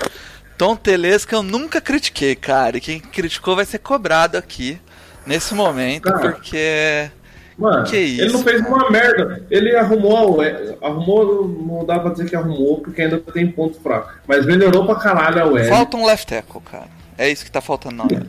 Tom 0.57 0.75
Telesco 0.75 1.35
eu 1.35 1.43
nunca 1.43 1.81
critiquei, 1.81 2.33
cara. 2.33 2.77
E 2.77 2.81
quem 2.81 2.99
criticou 2.99 3.55
vai 3.57 3.65
ser 3.65 3.79
cobrado 3.79 4.37
aqui, 4.37 4.79
nesse 5.25 5.53
momento, 5.53 6.03
Cara. 6.03 6.31
porque. 6.31 7.09
Mano, 7.57 7.83
Que 7.85 7.95
ele 7.95 8.25
isso, 8.25 8.37
não 8.37 8.43
fez 8.43 8.61
uma 8.65 8.89
merda. 8.89 9.45
Ele 9.49 9.75
arrumou 9.75 10.17
a 10.17 10.25
UL. 10.25 10.77
Arrumou, 10.81 11.47
não 11.47 11.85
dá 11.85 11.99
pra 11.99 12.11
dizer 12.11 12.27
que 12.27 12.35
arrumou, 12.35 12.81
porque 12.81 13.03
ainda 13.03 13.19
tem 13.19 13.47
ponto 13.47 13.79
fraco. 13.79 14.11
Mas 14.27 14.45
melhorou 14.45 14.85
pra 14.85 14.95
caralho 14.95 15.41
a 15.41 15.45
UL. 15.45 15.63
Falta 15.65 15.95
um 15.97 16.05
left 16.05 16.27
tackle, 16.27 16.61
cara. 16.61 16.87
É 17.17 17.29
isso 17.29 17.45
que 17.45 17.51
tá 17.51 17.61
faltando 17.61 17.97
na 17.97 18.03
hora. 18.05 18.25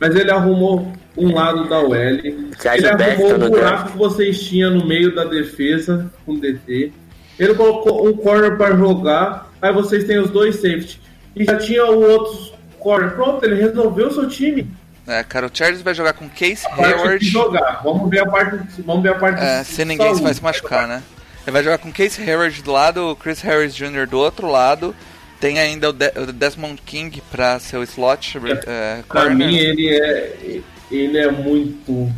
Mas 0.00 0.16
ele 0.16 0.30
arrumou 0.30 0.90
um 1.16 1.34
lado 1.34 1.68
da 1.68 1.80
UL. 1.80 1.94
Ele 1.94 2.50
arrumou 2.64 2.96
Best 2.96 3.44
o 3.44 3.50
buraco 3.50 3.92
que 3.92 3.98
vocês 3.98 4.40
tinham 4.40 4.70
no 4.70 4.86
meio 4.86 5.14
da 5.14 5.24
defesa 5.24 6.10
com 6.24 6.32
o 6.32 6.40
DT. 6.40 6.92
Ele 7.38 7.54
colocou 7.54 8.08
um 8.08 8.14
corner 8.14 8.56
pra 8.56 8.74
jogar. 8.74 9.50
Aí 9.60 9.72
vocês 9.72 10.04
têm 10.04 10.18
os 10.18 10.30
dois 10.30 10.56
safety. 10.56 11.00
E 11.36 11.44
já 11.44 11.56
tinha 11.56 11.86
o 11.86 12.00
outro 12.00 12.52
corner. 12.78 13.10
Pronto, 13.12 13.44
ele 13.44 13.54
resolveu 13.54 14.08
o 14.08 14.12
seu 14.12 14.28
time. 14.28 14.68
É, 15.12 15.22
cara, 15.24 15.46
o 15.46 15.50
Chargers 15.52 15.82
vai 15.82 15.94
jogar 15.94 16.12
com 16.14 16.28
Case 16.28 16.66
Hayward. 16.66 17.24
jogar. 17.24 17.80
Vamos 17.84 18.08
ver 18.10 18.20
a 18.20 18.26
parte. 18.26 18.58
Vamos 18.84 19.02
ver 19.02 19.10
a 19.10 19.14
parte 19.18 19.40
É, 19.42 19.62
se 19.64 19.84
ninguém 19.84 20.06
saúde. 20.08 20.22
vai 20.22 20.34
se 20.34 20.42
machucar, 20.42 20.88
né? 20.88 21.02
Ele 21.44 21.52
vai 21.52 21.62
jogar 21.64 21.78
com 21.78 21.92
Case 21.92 22.22
Hayward 22.22 22.62
do 22.62 22.70
lado, 22.72 23.10
o 23.10 23.16
Chris 23.16 23.40
Harris 23.40 23.74
Jr. 23.74 24.06
do 24.08 24.18
outro 24.18 24.48
lado. 24.50 24.94
Tem 25.40 25.58
ainda 25.58 25.90
o, 25.90 25.92
De- 25.92 26.12
o 26.16 26.32
Desmond 26.32 26.80
King 26.86 27.20
pra 27.30 27.58
ser 27.58 27.76
o 27.76 27.82
slot 27.82 28.38
é, 28.66 29.02
Pra 29.08 29.22
corner. 29.22 29.48
mim, 29.48 29.56
ele 29.56 29.88
é. 29.88 30.60
Ele 30.90 31.18
é 31.18 31.30
muito. 31.30 32.12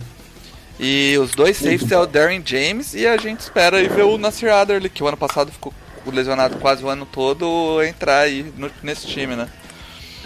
E 0.78 1.16
os 1.18 1.30
dois 1.30 1.56
safeties 1.56 1.90
é 1.92 1.98
o 1.98 2.04
Darren 2.06 2.42
James 2.44 2.92
e 2.94 3.06
a 3.06 3.16
gente 3.16 3.40
espera 3.40 3.76
aí 3.78 3.88
ver 3.88 4.02
o 4.02 4.18
Nasir 4.18 4.50
Adderley, 4.52 4.90
que 4.90 5.02
o 5.02 5.06
ano 5.08 5.16
passado 5.16 5.50
ficou 5.52 5.72
lesionado 6.12 6.56
quase 6.56 6.84
o 6.84 6.88
ano 6.88 7.06
todo, 7.06 7.82
entrar 7.82 8.18
aí 8.20 8.52
no- 8.58 8.70
nesse 8.82 9.06
time, 9.06 9.34
né? 9.36 9.48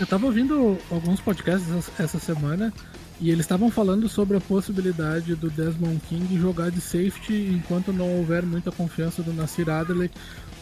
Eu 0.00 0.06
tava 0.06 0.26
ouvindo 0.26 0.78
alguns 0.90 1.20
podcasts 1.20 1.68
essa- 1.98 2.18
semana 2.20 2.72
e 3.20 3.30
eles 3.30 3.40
estavam 3.40 3.70
falando 3.70 4.08
sobre 4.08 4.36
a 4.36 4.40
possibilidade 4.40 5.34
do 5.34 5.50
Desmond 5.50 6.00
King 6.08 6.38
jogar 6.40 6.70
de 6.70 6.80
safety 6.80 7.50
enquanto 7.52 7.92
não 7.92 8.08
houver 8.18 8.42
muita 8.44 8.70
confiança 8.70 9.22
do 9.22 9.32
Nasir 9.32 9.68
Adderley, 9.68 10.10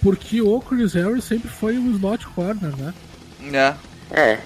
porque 0.03 0.41
o 0.41 0.59
Chris 0.61 0.95
Harris 0.95 1.25
sempre 1.25 1.49
foi 1.51 1.77
um 1.77 1.91
slot 1.93 2.27
corner, 2.29 2.75
né? 2.77 2.95
É. 3.53 3.75
É, 4.11 4.39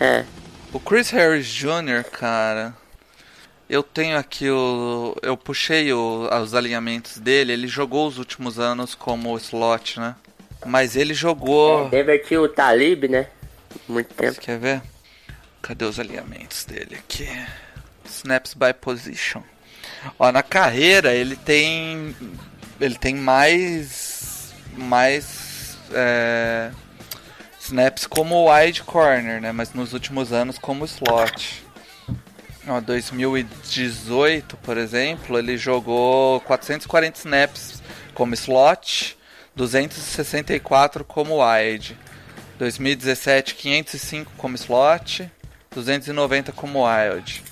é. 0.00 0.24
O 0.72 0.80
Chris 0.80 1.10
Harris 1.10 1.46
Jr., 1.46 2.04
cara, 2.10 2.74
eu 3.68 3.82
tenho 3.82 4.16
aqui 4.16 4.48
o. 4.48 5.14
Eu 5.22 5.36
puxei 5.36 5.92
o- 5.92 6.28
os 6.42 6.54
alinhamentos 6.54 7.18
dele, 7.18 7.52
ele 7.52 7.66
jogou 7.68 8.06
os 8.08 8.16
últimos 8.18 8.58
anos 8.58 8.94
como 8.94 9.36
slot, 9.36 10.00
né? 10.00 10.14
Mas 10.64 10.96
ele 10.96 11.12
jogou. 11.14 11.88
Denver 11.90 12.22
tinha 12.24 12.40
o 12.40 12.48
Talib, 12.48 13.04
né? 13.08 13.26
Muito 13.88 14.14
Você 14.14 14.22
tempo. 14.22 14.40
quer 14.40 14.58
ver? 14.58 14.82
Cadê 15.62 15.84
os 15.84 15.98
alinhamentos 15.98 16.64
dele 16.64 16.96
aqui? 16.96 17.28
Snaps 18.04 18.54
by 18.54 18.72
position. 18.80 19.42
Ó, 20.18 20.30
na 20.32 20.42
carreira 20.42 21.14
ele 21.14 21.36
tem. 21.36 22.14
Ele 22.80 22.94
tem 22.96 23.14
mais. 23.14 24.52
Mais. 24.76 25.76
é, 25.92 26.70
snaps 27.60 28.06
como 28.06 28.50
wide 28.50 28.82
corner, 28.84 29.40
né? 29.40 29.52
Mas 29.52 29.72
nos 29.74 29.92
últimos 29.92 30.32
anos 30.32 30.58
como 30.58 30.84
slot. 30.84 31.64
Ó, 32.66 32.80
2018, 32.80 34.56
por 34.58 34.76
exemplo, 34.76 35.38
ele 35.38 35.56
jogou 35.56 36.40
440 36.42 37.18
snaps 37.18 37.82
como 38.14 38.34
slot, 38.34 39.18
264 39.56 41.04
como 41.04 41.42
wide. 41.44 41.96
2017, 42.58 43.54
505 43.54 44.32
como 44.36 44.56
slot, 44.56 45.30
290 45.74 46.52
como 46.52 46.84
wild. 46.84 47.42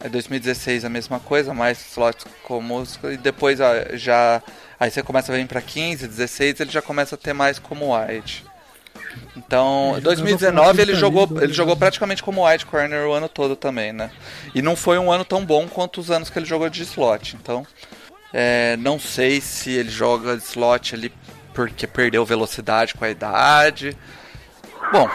Aí 0.00 0.08
2016 0.08 0.84
a 0.84 0.88
mesma 0.88 1.20
coisa, 1.20 1.54
mais 1.54 1.80
slots 1.90 2.26
como 2.42 2.82
e 3.04 3.16
depois 3.16 3.60
ó, 3.60 3.72
já 3.94 4.42
aí 4.78 4.90
você 4.90 5.02
começa 5.02 5.32
a 5.32 5.36
vir 5.36 5.46
para 5.46 5.60
15, 5.60 6.08
16, 6.08 6.60
ele 6.60 6.70
já 6.70 6.82
começa 6.82 7.14
a 7.14 7.18
ter 7.18 7.32
mais 7.32 7.58
como 7.58 7.96
wide. 7.96 8.44
Então, 9.36 9.92
Ele 9.92 10.02
2019 10.02 10.82
ele 10.82 10.94
jogou 10.94 11.28
com 11.28 11.40
ele 11.40 11.52
jogou 11.52 11.76
praticamente 11.76 12.22
como 12.22 12.46
wide 12.46 12.66
corner 12.66 13.06
o 13.06 13.12
ano 13.12 13.28
todo 13.28 13.54
também, 13.54 13.92
né? 13.92 14.10
E 14.54 14.62
não 14.62 14.74
foi 14.74 14.98
um 14.98 15.10
ano 15.10 15.24
tão 15.24 15.44
bom 15.44 15.68
quanto 15.68 16.00
os 16.00 16.10
anos 16.10 16.30
que 16.30 16.38
ele 16.38 16.46
jogou 16.46 16.68
de 16.68 16.82
slot. 16.82 17.36
Então, 17.36 17.66
é, 18.32 18.76
não 18.78 18.98
sei 18.98 19.40
se 19.40 19.70
ele 19.70 19.90
joga 19.90 20.36
de 20.36 20.42
slot 20.42 20.94
ali 20.94 21.12
porque 21.54 21.86
perdeu 21.86 22.24
velocidade 22.24 22.94
com 22.94 23.04
a 23.04 23.10
idade. 23.10 23.96
Bom, 24.92 25.10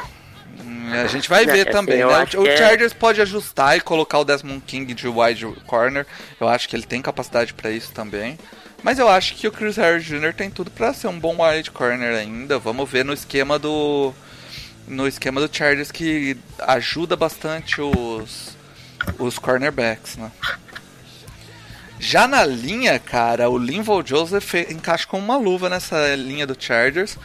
a 1.04 1.08
gente 1.08 1.30
vai 1.30 1.44
É, 1.44 1.46
ver 1.46 1.62
assim, 1.62 1.72
também, 1.72 2.00
eu 2.00 2.10
né? 2.10 2.24
O 2.24 2.28
que 2.44 2.50
é- 2.50 2.58
Chargers 2.58 2.94
pode 2.94 3.22
ajustar 3.22 3.78
e 3.78 3.82
colocar 3.82 4.20
o 4.20 4.26
Desmond 4.26 4.62
King 4.66 4.94
de 4.94 5.08
wide 5.08 5.46
corner. 5.66 6.06
Eu 6.40 6.48
acho 6.48 6.68
que 6.68 6.76
ele 6.76 6.86
tem 6.86 7.02
capacidade 7.02 7.54
para 7.54 7.70
isso 7.72 7.92
também. 7.92 8.38
Mas 8.84 9.00
eu 9.00 9.08
acho 9.10 9.36
que 9.36 9.48
o 9.48 9.52
Chris 9.52 9.76
Harris 9.78 10.04
Jr. 10.06 10.34
tem 10.34 10.50
tudo 10.52 10.70
para 10.70 10.94
ser 10.94 11.08
um 11.08 11.20
bom 11.20 11.38
wide 11.44 11.72
corner 11.72 12.16
ainda. 12.16 12.60
Vamos 12.60 12.90
ver 12.90 13.04
no 13.06 13.14
esquema 13.14 13.58
do 13.60 14.14
no 14.88 15.06
esquema 15.08 15.42
do 15.46 15.54
Chargers 15.54 15.92
que 15.92 16.38
ajuda 16.60 17.16
bastante 17.16 17.82
os 17.82 18.56
os 19.20 19.38
cornerbacks, 19.40 20.16
né? 20.18 20.32
Já 22.00 22.28
na 22.28 22.46
linha, 22.46 22.98
cara, 23.00 23.50
o 23.50 23.58
Linval 23.58 24.06
Joseph 24.06 24.54
encaixa 24.70 25.08
como 25.08 25.24
uma 25.24 25.38
luva 25.38 25.68
nessa 25.70 26.16
linha 26.16 26.46
do 26.46 26.56
Chargers. 26.58 27.18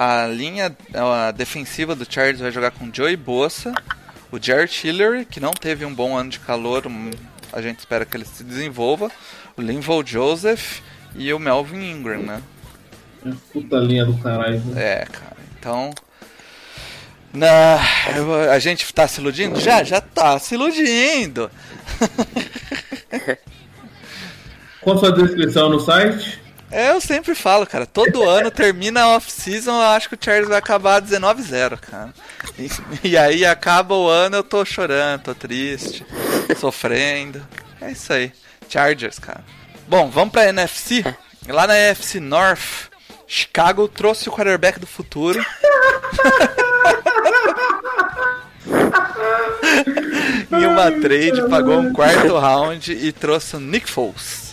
A 0.00 0.28
linha 0.28 0.76
a 0.94 1.32
defensiva 1.32 1.92
do 1.96 2.06
Chargers 2.08 2.38
vai 2.38 2.52
jogar 2.52 2.70
com 2.70 2.88
Joey 2.92 3.16
Bosa, 3.16 3.74
o 4.30 4.38
Jarrett 4.40 4.86
Hillary, 4.86 5.24
que 5.24 5.40
não 5.40 5.50
teve 5.50 5.84
um 5.84 5.92
bom 5.92 6.16
ano 6.16 6.30
de 6.30 6.38
calor, 6.38 6.86
um- 6.86 7.10
a 7.52 7.60
gente 7.60 7.80
espera 7.80 8.04
que 8.04 8.16
ele 8.16 8.24
se 8.24 8.44
desenvolva, 8.44 9.10
o 9.56 9.60
Linval 9.60 10.06
Joseph 10.06 10.82
e 11.16 11.32
o 11.32 11.38
Melvin 11.40 11.90
Ingram, 11.90 12.22
né? 12.22 12.40
Puta 13.52 13.74
linha 13.78 14.04
do 14.04 14.16
caralho. 14.18 14.62
É, 14.76 15.04
cara, 15.06 15.36
então. 15.58 15.90
Na, 17.32 17.80
a 18.52 18.58
gente 18.60 18.94
tá 18.94 19.08
se 19.08 19.20
iludindo? 19.20 19.58
Já, 19.60 19.82
já 19.82 20.00
tá 20.00 20.38
se 20.38 20.54
iludindo. 20.54 21.50
Com 24.80 24.96
sua 24.96 25.10
descrição 25.12 25.68
no 25.68 25.80
site. 25.80 26.40
É, 26.70 26.90
eu 26.90 27.00
sempre 27.00 27.34
falo, 27.34 27.66
cara, 27.66 27.86
todo 27.86 28.28
ano 28.28 28.50
termina 28.50 29.02
a 29.02 29.16
off-season, 29.16 29.70
eu 29.70 29.88
acho 29.88 30.08
que 30.08 30.14
o 30.14 30.18
Chargers 30.20 30.48
vai 30.48 30.58
acabar 30.58 31.00
19-0, 31.00 31.78
cara. 31.78 32.12
E, 32.58 32.68
e 33.08 33.16
aí 33.16 33.46
acaba 33.46 33.94
o 33.94 34.08
ano, 34.08 34.36
eu 34.36 34.42
tô 34.42 34.64
chorando, 34.64 35.22
tô 35.22 35.34
triste, 35.34 36.04
sofrendo. 36.58 37.40
É 37.80 37.92
isso 37.92 38.12
aí. 38.12 38.32
Chargers, 38.68 39.18
cara. 39.18 39.42
Bom, 39.86 40.10
vamos 40.10 40.32
pra 40.32 40.48
NFC. 40.48 41.04
Lá 41.48 41.66
na 41.66 41.78
NFC 41.78 42.20
North, 42.20 42.90
Chicago 43.26 43.88
trouxe 43.88 44.28
o 44.28 44.32
quarterback 44.32 44.78
do 44.78 44.86
futuro. 44.86 45.42
em 50.52 50.66
uma 50.66 50.90
trade, 50.90 51.48
pagou 51.48 51.78
um 51.78 51.92
quarto 51.92 52.36
round 52.36 52.92
e 52.92 53.12
trouxe 53.12 53.56
o 53.56 53.60
Nick 53.60 53.88
Foles. 53.88 54.47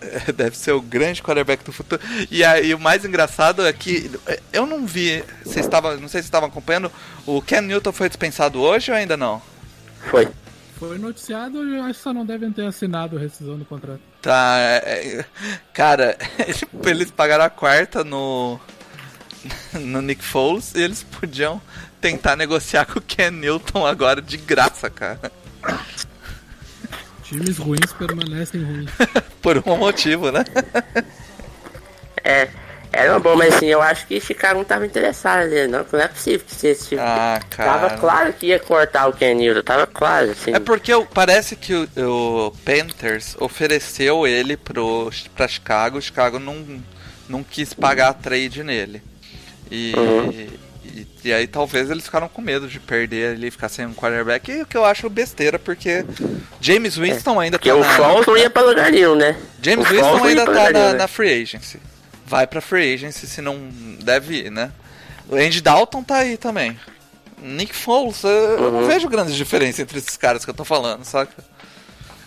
Deve 0.34 0.56
ser 0.56 0.72
o 0.72 0.80
grande 0.80 1.22
quarterback 1.22 1.64
do 1.64 1.72
futuro. 1.72 2.00
E 2.30 2.44
aí 2.44 2.74
o 2.74 2.78
mais 2.78 3.04
engraçado 3.04 3.66
é 3.66 3.72
que 3.72 4.10
eu 4.52 4.66
não 4.66 4.86
vi, 4.86 5.22
você 5.44 5.60
estava, 5.60 5.96
não 5.96 6.08
sei 6.08 6.22
se 6.22 6.26
estavam 6.26 6.48
acompanhando, 6.48 6.90
o 7.26 7.40
Ken 7.42 7.60
Newton 7.60 7.92
foi 7.92 8.08
dispensado 8.08 8.60
hoje 8.60 8.90
ou 8.90 8.96
ainda 8.96 9.16
não? 9.16 9.42
Foi. 10.10 10.28
Foi 10.78 10.96
noticiado, 10.96 11.62
eu 11.62 11.82
acho 11.82 11.98
que 11.98 12.02
só 12.02 12.12
não 12.12 12.24
devem 12.24 12.50
ter 12.50 12.64
assinado 12.64 13.18
a 13.18 13.20
rescisão 13.20 13.58
do 13.58 13.66
contrato. 13.66 14.00
Tá, 14.22 14.56
é, 14.58 15.18
é, 15.18 15.24
cara, 15.74 16.16
eles 16.86 17.10
pagaram 17.10 17.44
a 17.44 17.50
quarta 17.50 18.02
no 18.02 18.58
no 19.74 20.02
Nick 20.02 20.22
Foles 20.22 20.74
e 20.74 20.82
eles 20.82 21.02
podiam 21.02 21.60
tentar 22.00 22.36
negociar 22.36 22.86
com 22.86 22.98
o 22.98 23.02
Ken 23.02 23.30
Newton 23.30 23.86
agora 23.86 24.20
de 24.20 24.36
graça, 24.36 24.88
cara. 24.88 25.30
Times 27.30 27.58
ruins 27.58 27.92
permanecem 27.92 28.60
ruins. 28.60 28.90
Por 29.40 29.62
um 29.64 29.76
motivo, 29.76 30.32
né? 30.32 30.44
É, 32.24 32.48
era 32.92 33.12
uma 33.12 33.20
boa, 33.20 33.36
mas 33.36 33.54
assim, 33.54 33.66
eu 33.66 33.80
acho 33.80 34.04
que 34.08 34.20
Chicago 34.20 34.58
não 34.58 34.64
tava 34.64 34.84
interessado 34.84 35.48
nele, 35.48 35.68
não. 35.68 35.86
Não 35.92 36.00
é 36.00 36.08
possível 36.08 36.44
que 36.44 36.66
esse 36.66 36.88
time. 36.88 37.00
Ah, 37.00 37.40
cara. 37.48 37.72
Tava 37.72 37.96
claro 37.98 38.32
que 38.32 38.46
ia 38.46 38.58
cortar 38.58 39.06
o 39.06 39.12
Ken 39.12 39.34
Newton, 39.34 39.62
tava 39.62 39.86
claro, 39.86 40.32
assim. 40.32 40.52
É 40.52 40.58
porque 40.58 40.92
parece 41.14 41.54
que 41.54 41.72
o, 41.72 41.88
o 41.96 42.50
Panthers 42.64 43.36
ofereceu 43.38 44.26
ele 44.26 44.56
pro, 44.56 45.08
pra 45.36 45.46
Chicago, 45.46 45.98
o 45.98 46.02
Chicago 46.02 46.40
não, 46.40 46.82
não 47.28 47.44
quis 47.44 47.72
pagar 47.72 48.08
a 48.08 48.14
trade 48.14 48.64
nele. 48.64 49.00
E, 49.70 49.94
e, 50.94 51.06
e 51.28 51.32
aí 51.32 51.46
talvez 51.46 51.90
eles 51.90 52.04
ficaram 52.04 52.28
com 52.28 52.40
medo 52.42 52.66
de 52.68 52.78
perder 52.80 53.34
ali, 53.36 53.50
ficar 53.50 53.68
sem 53.68 53.86
um 53.86 53.94
quarterback, 53.94 54.50
e 54.50 54.62
o 54.62 54.66
que 54.66 54.76
eu 54.76 54.84
acho 54.84 55.08
besteira, 55.10 55.58
porque 55.58 56.04
James 56.60 56.96
Winston 56.96 57.38
ainda 57.40 57.58
Porque 57.58 57.70
tá 57.70 57.76
o 57.76 57.80
na, 57.80 57.94
Foles 57.94 58.26
não 58.26 58.36
ia 58.36 58.50
pra 58.50 58.62
lugar 58.62 58.90
nenhum, 58.92 59.14
né? 59.14 59.36
James 59.62 59.86
o 59.86 59.90
Winston 59.90 60.24
ainda 60.24 60.44
tá 60.46 60.52
na, 60.52 60.70
né? 60.70 60.92
na 60.94 61.08
free 61.08 61.42
agency. 61.42 61.78
Vai 62.26 62.46
pra 62.46 62.60
free 62.60 62.94
agency 62.94 63.26
se 63.26 63.40
não 63.42 63.58
deve 64.02 64.42
ir, 64.46 64.50
né? 64.50 64.70
O 65.28 65.36
Andy 65.36 65.60
Dalton 65.60 66.02
tá 66.02 66.16
aí 66.18 66.36
também. 66.36 66.78
Nick 67.42 67.74
Foles, 67.74 68.22
eu 68.22 68.30
eu 68.30 68.62
Uhum. 68.64 68.80
não 68.82 68.86
vejo 68.88 69.08
grande 69.08 69.34
diferença 69.34 69.80
entre 69.82 69.98
esses 69.98 70.16
caras 70.16 70.44
que 70.44 70.50
eu 70.50 70.54
tô 70.54 70.64
falando, 70.64 71.04
saca? 71.04 71.32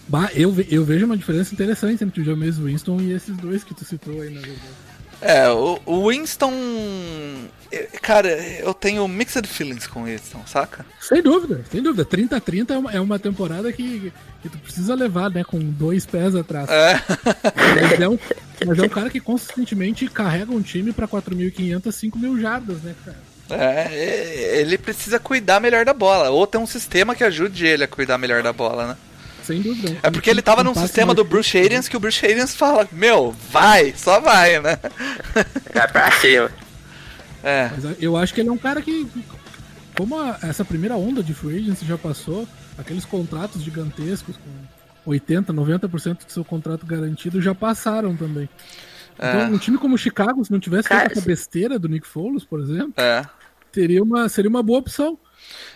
Bah, 0.07 0.29
eu, 0.33 0.51
ve- 0.51 0.67
eu 0.69 0.83
vejo 0.83 1.05
uma 1.05 1.15
diferença 1.15 1.53
interessante 1.53 2.03
entre 2.03 2.19
o 2.21 2.25
James 2.25 2.57
Winston 2.57 2.99
e 2.99 3.13
esses 3.13 3.37
dois 3.37 3.63
que 3.63 3.73
tu 3.73 3.85
citou 3.85 4.19
aí, 4.21 4.29
na 4.31 4.41
verdade. 4.41 4.59
É, 5.23 5.49
o, 5.49 6.09
Winston. 6.09 6.53
eh, 7.71 7.87
Cara, 8.01 8.29
eu 8.29 8.73
tenho 8.73 9.07
mixed 9.07 9.47
feelings 9.47 9.87
com 9.87 10.01
o 10.01 10.05
Winston, 10.05 10.41
saca? 10.45 10.85
Sem 10.99 11.21
dúvida, 11.21 11.63
sem 11.71 11.81
dúvida. 11.81 12.05
30 12.05 12.37
a 12.37 12.39
30 12.39 12.73
é 12.73 12.77
uma, 12.77 12.91
é 12.93 12.99
uma 12.99 13.19
temporada 13.19 13.71
que, 13.71 14.11
que 14.41 14.49
tu 14.49 14.57
precisa 14.57 14.95
levar, 14.95 15.29
né? 15.29 15.43
Com 15.43 15.59
dois 15.59 16.05
pés 16.05 16.35
atrás. 16.35 16.69
É. 16.69 17.01
Mas 17.89 17.99
é 17.99 18.09
um, 18.09 18.19
mas 18.65 18.79
é 18.79 18.83
um 18.83 18.89
cara 18.89 19.09
que 19.09 19.19
consistentemente 19.19 20.07
carrega 20.07 20.51
um 20.51 20.61
time 20.61 20.91
pra 20.91 21.07
4.500, 21.07 21.81
5.000 21.83 22.41
jardas, 22.41 22.81
né, 22.81 22.95
cara? 23.03 23.17
É, 23.49 24.59
ele 24.61 24.77
precisa 24.77 25.19
cuidar 25.19 25.59
melhor 25.59 25.85
da 25.85 25.93
bola. 25.93 26.29
Ou 26.29 26.47
tem 26.47 26.59
um 26.59 26.65
sistema 26.67 27.13
que 27.15 27.23
ajude 27.23 27.65
ele 27.65 27.83
a 27.83 27.87
cuidar 27.87 28.17
melhor 28.17 28.41
da 28.41 28.53
bola, 28.53 28.87
né? 28.87 28.97
Sem 29.43 29.61
dúvida. 29.61 29.97
É 30.01 30.09
porque 30.09 30.29
ele 30.29 30.41
tava 30.41 30.61
Um 30.61 30.65
num 30.65 30.75
sistema 30.75 31.13
do 31.13 31.23
Bruce 31.23 31.51
curto, 31.51 31.65
Arians 31.65 31.87
que 31.89 31.97
o 31.97 31.99
Bruce 31.99 32.25
Arians 32.25 32.55
fala: 32.55 32.87
Meu, 32.91 33.35
vai, 33.51 33.93
só 33.95 34.19
vai, 34.19 34.59
né? 34.61 34.79
Vai 35.73 35.87
pra 35.91 36.11
cima. 36.11 36.49
É. 37.45 37.69
Mas 37.75 38.01
eu 38.01 38.15
acho 38.15 38.33
que 38.33 38.39
ele 38.39 38.47
é 38.47 38.51
um 38.53 38.57
cara 38.57 38.81
que, 38.81 39.05
como 39.97 40.17
a- 40.17 40.39
essa 40.43 40.63
primeira 40.63 40.95
onda 40.95 41.21
de 41.21 41.33
free 41.33 41.57
agency 41.57 41.85
já 41.85 41.97
passou, 41.97 42.47
aqueles 42.77 43.03
contratos 43.03 43.61
gigantescos 43.61 44.37
com 44.37 45.09
80, 45.11 45.51
90% 45.51 46.25
do 46.25 46.31
seu 46.31 46.45
contrato 46.45 46.85
garantido 46.85 47.41
já 47.41 47.53
passaram 47.53 48.15
também. 48.15 48.47
Então, 49.17 49.41
É. 49.41 49.45
um 49.47 49.57
time 49.57 49.77
como 49.77 49.95
o 49.95 49.97
Chicago, 49.97 50.43
se 50.45 50.53
não 50.53 50.59
tivesse 50.59 50.87
Cara, 50.87 51.01
feito 51.01 51.17
essa 51.17 51.27
besteira 51.27 51.77
do 51.77 51.89
Nick 51.89 52.07
Foles, 52.07 52.45
por 52.45 52.61
exemplo, 52.61 52.93
É. 52.95 53.25
teria 53.73 54.01
uma, 54.01 54.29
seria 54.29 54.49
uma 54.49 54.63
boa 54.63 54.79
opção. 54.79 55.19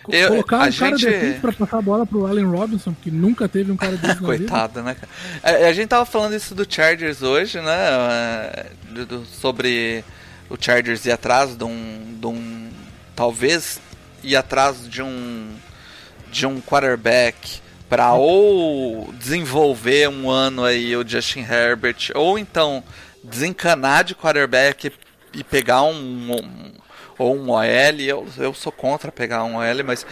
Eu- 0.08 0.28
Colocar 0.30 0.56
um 0.58 0.62
a 0.62 0.72
cara 0.72 0.96
gente- 0.96 0.98
de 0.98 1.18
frente 1.18 1.40
pra 1.40 1.52
passar 1.52 1.78
a 1.78 1.82
bola 1.82 2.06
pro 2.06 2.26
Allen 2.26 2.46
Robinson, 2.46 2.94
que 3.02 3.10
nunca 3.10 3.48
teve 3.48 3.70
um 3.70 3.76
cara 3.76 3.96
desse. 3.96 4.16
Coitado, 4.20 4.82
né, 4.82 4.94
cara? 4.94 5.08
É, 5.42 5.68
A, 5.68 5.72
gente 5.72 5.88
tava 5.88 6.06
falando 6.06 6.34
isso 6.34 6.54
do 6.54 6.66
Chargers 6.68 7.22
hoje, 7.22 7.60
né? 7.60 7.76
é, 7.76 8.66
do- 8.90 9.06
do- 9.06 9.26
sobre 9.26 10.02
o 10.48 10.56
Chargers 10.58 11.04
ir 11.04 11.12
atrás 11.12 11.56
de 11.56 11.64
um, 11.64 12.16
de 12.18 12.26
um. 12.26 12.70
Talvez 13.14 13.80
ir 14.22 14.34
atrás 14.36 14.88
de 14.88 15.02
um. 15.02 15.50
De 16.30 16.46
um 16.46 16.60
quarterback 16.60 17.60
pra 17.88 18.12
ou 18.12 19.10
desenvolver 19.18 20.08
um 20.10 20.28
ano 20.30 20.62
aí 20.64 20.94
o 20.94 21.06
Justin 21.06 21.40
Herbert, 21.40 22.10
ou 22.14 22.38
então 22.38 22.82
desencanar 23.24 24.04
de 24.04 24.14
quarterback 24.14 24.92
e 25.34 25.44
pegar 25.44 25.82
um. 25.82 26.32
um 26.32 26.72
ou 27.18 27.36
um 27.36 27.50
OL, 27.50 27.64
eu, 28.00 28.26
eu 28.38 28.54
sou 28.54 28.70
contra 28.72 29.10
pegar 29.12 29.44
um 29.44 29.56
OL, 29.56 29.84
mas 29.84 30.06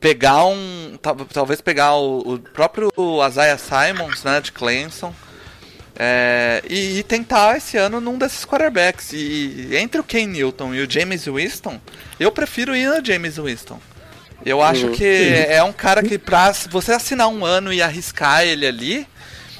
pegar 0.00 0.44
um. 0.46 0.98
tal- 1.00 1.16
Talvez 1.32 1.60
pegar 1.60 1.94
o, 1.96 2.34
o 2.34 2.38
próprio 2.38 2.90
Isaiah 3.28 3.58
Simons, 3.58 4.24
né, 4.24 4.40
de 4.40 4.52
Clemson. 4.52 5.12
é, 5.98 6.62
e, 6.68 6.98
e 6.98 7.02
tentar 7.02 7.56
esse 7.56 7.76
ano 7.76 8.00
num 8.00 8.18
desses 8.18 8.44
quarterbacks. 8.44 9.12
E 9.12 9.70
entre 9.76 10.00
o 10.00 10.04
Ken 10.04 10.26
Newton 10.26 10.74
e 10.74 10.82
o 10.82 10.90
James 10.90 11.24
Winston, 11.26 11.80
eu 12.20 12.30
prefiro 12.30 12.74
ir 12.76 12.88
no 12.88 13.04
James 13.04 13.36
Winston. 13.38 13.80
Eu 14.44 14.62
acho 14.62 14.90
que 14.90 15.32
é 15.48 15.62
um 15.62 15.72
cara 15.72 16.02
que 16.02 16.18
pra 16.18 16.52
você 16.70 16.92
assinar 16.92 17.28
um 17.28 17.44
ano 17.44 17.72
e 17.72 17.80
arriscar 17.82 18.44
ele 18.44 18.66
ali, 18.66 19.06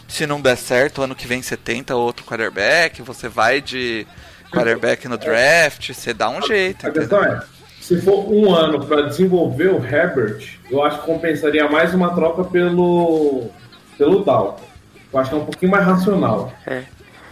se 0.07 0.27
não 0.27 0.41
der 0.41 0.57
certo, 0.57 1.03
ano 1.03 1.15
que 1.17 1.27
vem 1.27 1.43
você 1.43 1.57
tenta 1.57 1.97
outro 1.97 2.25
quarterback, 2.25 3.01
você 3.03 3.27
vai 3.29 3.61
de 3.61 4.07
quarterback 4.51 5.09
no 5.09 5.17
draft, 5.17 5.93
você 5.93 6.15
dá 6.15 6.31
um 6.31 6.43
jeito. 6.43 6.87
A 6.87 6.91
questão 6.91 7.23
é, 7.23 7.43
se 7.81 8.01
for 8.01 8.33
um 8.33 8.53
ano 8.55 8.85
para 8.85 9.03
desenvolver 9.03 9.69
o 9.69 9.85
Herbert, 9.85 10.59
eu 10.71 10.83
acho 10.83 11.01
que 11.01 11.07
compensaria 11.07 11.69
mais 11.69 11.95
uma 11.95 12.15
troca 12.15 12.45
pelo 12.45 13.49
pelo 13.97 14.25
Dalton. 14.25 14.65
Eu 15.13 15.19
acho 15.19 15.31
que 15.31 15.37
é 15.37 15.39
um 15.39 15.45
pouquinho 15.45 15.71
mais 15.71 15.87
racional. 15.87 16.53
É. 16.67 16.83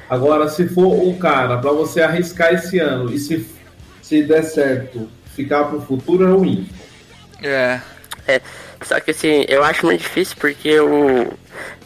Agora, 0.09 0.49
se 0.49 0.69
for 0.69 0.87
um 0.87 1.19
cara 1.19 1.59
para 1.59 1.73
você 1.73 2.03
arriscar 2.03 2.55
esse 2.55 2.79
ano 2.79 3.13
e 3.13 3.19
se, 3.19 3.47
se 4.01 4.23
der 4.23 4.43
certo 4.43 5.09
ficar 5.35 5.65
pro 5.65 5.81
futuro, 5.81 6.25
é 6.25 6.31
o 6.31 6.41
Winston. 6.41 6.75
É. 7.43 7.81
É, 8.27 8.41
só 8.83 8.99
que 9.01 9.11
assim, 9.11 9.45
eu 9.49 9.63
acho 9.65 9.85
muito 9.87 10.01
difícil 10.01 10.37
porque 10.39 10.79
o. 10.81 11.33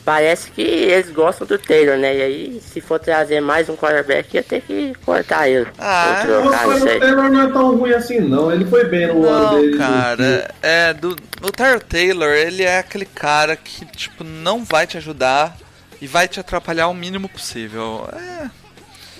Parece 0.04 0.50
que 0.50 0.62
eles 0.62 1.10
gostam 1.10 1.46
do 1.46 1.58
Taylor, 1.58 1.98
né? 1.98 2.16
E 2.16 2.22
aí, 2.22 2.62
se 2.62 2.80
for 2.80 2.98
trazer 2.98 3.42
mais 3.42 3.68
um 3.68 3.76
quarterback, 3.76 4.32
ia 4.34 4.42
ter 4.42 4.62
que 4.62 4.94
cortar 5.04 5.46
ele. 5.50 5.66
Ah, 5.78 6.22
Mas 6.26 6.82
não 6.82 6.94
o. 6.96 6.98
Taylor 6.98 7.30
não 7.30 7.42
é 7.42 7.52
tão 7.52 7.76
ruim 7.76 7.92
assim, 7.92 8.20
não. 8.20 8.50
Ele 8.50 8.64
foi 8.64 8.84
bem 8.86 9.06
no 9.08 9.28
ano 9.28 9.44
Não, 9.52 9.60
dele. 9.60 9.76
cara, 9.76 10.54
é, 10.62 10.94
do, 10.94 11.14
o 11.42 11.52
Tyler 11.52 11.80
Taylor, 11.82 12.30
ele 12.30 12.62
é 12.62 12.78
aquele 12.78 13.04
cara 13.04 13.54
que, 13.54 13.84
tipo, 13.84 14.24
não 14.24 14.64
vai 14.64 14.86
te 14.86 14.96
ajudar 14.96 15.54
e 16.00 16.06
vai 16.06 16.26
te 16.26 16.40
atrapalhar 16.40 16.88
o 16.88 16.94
mínimo 16.94 17.28
possível. 17.28 18.08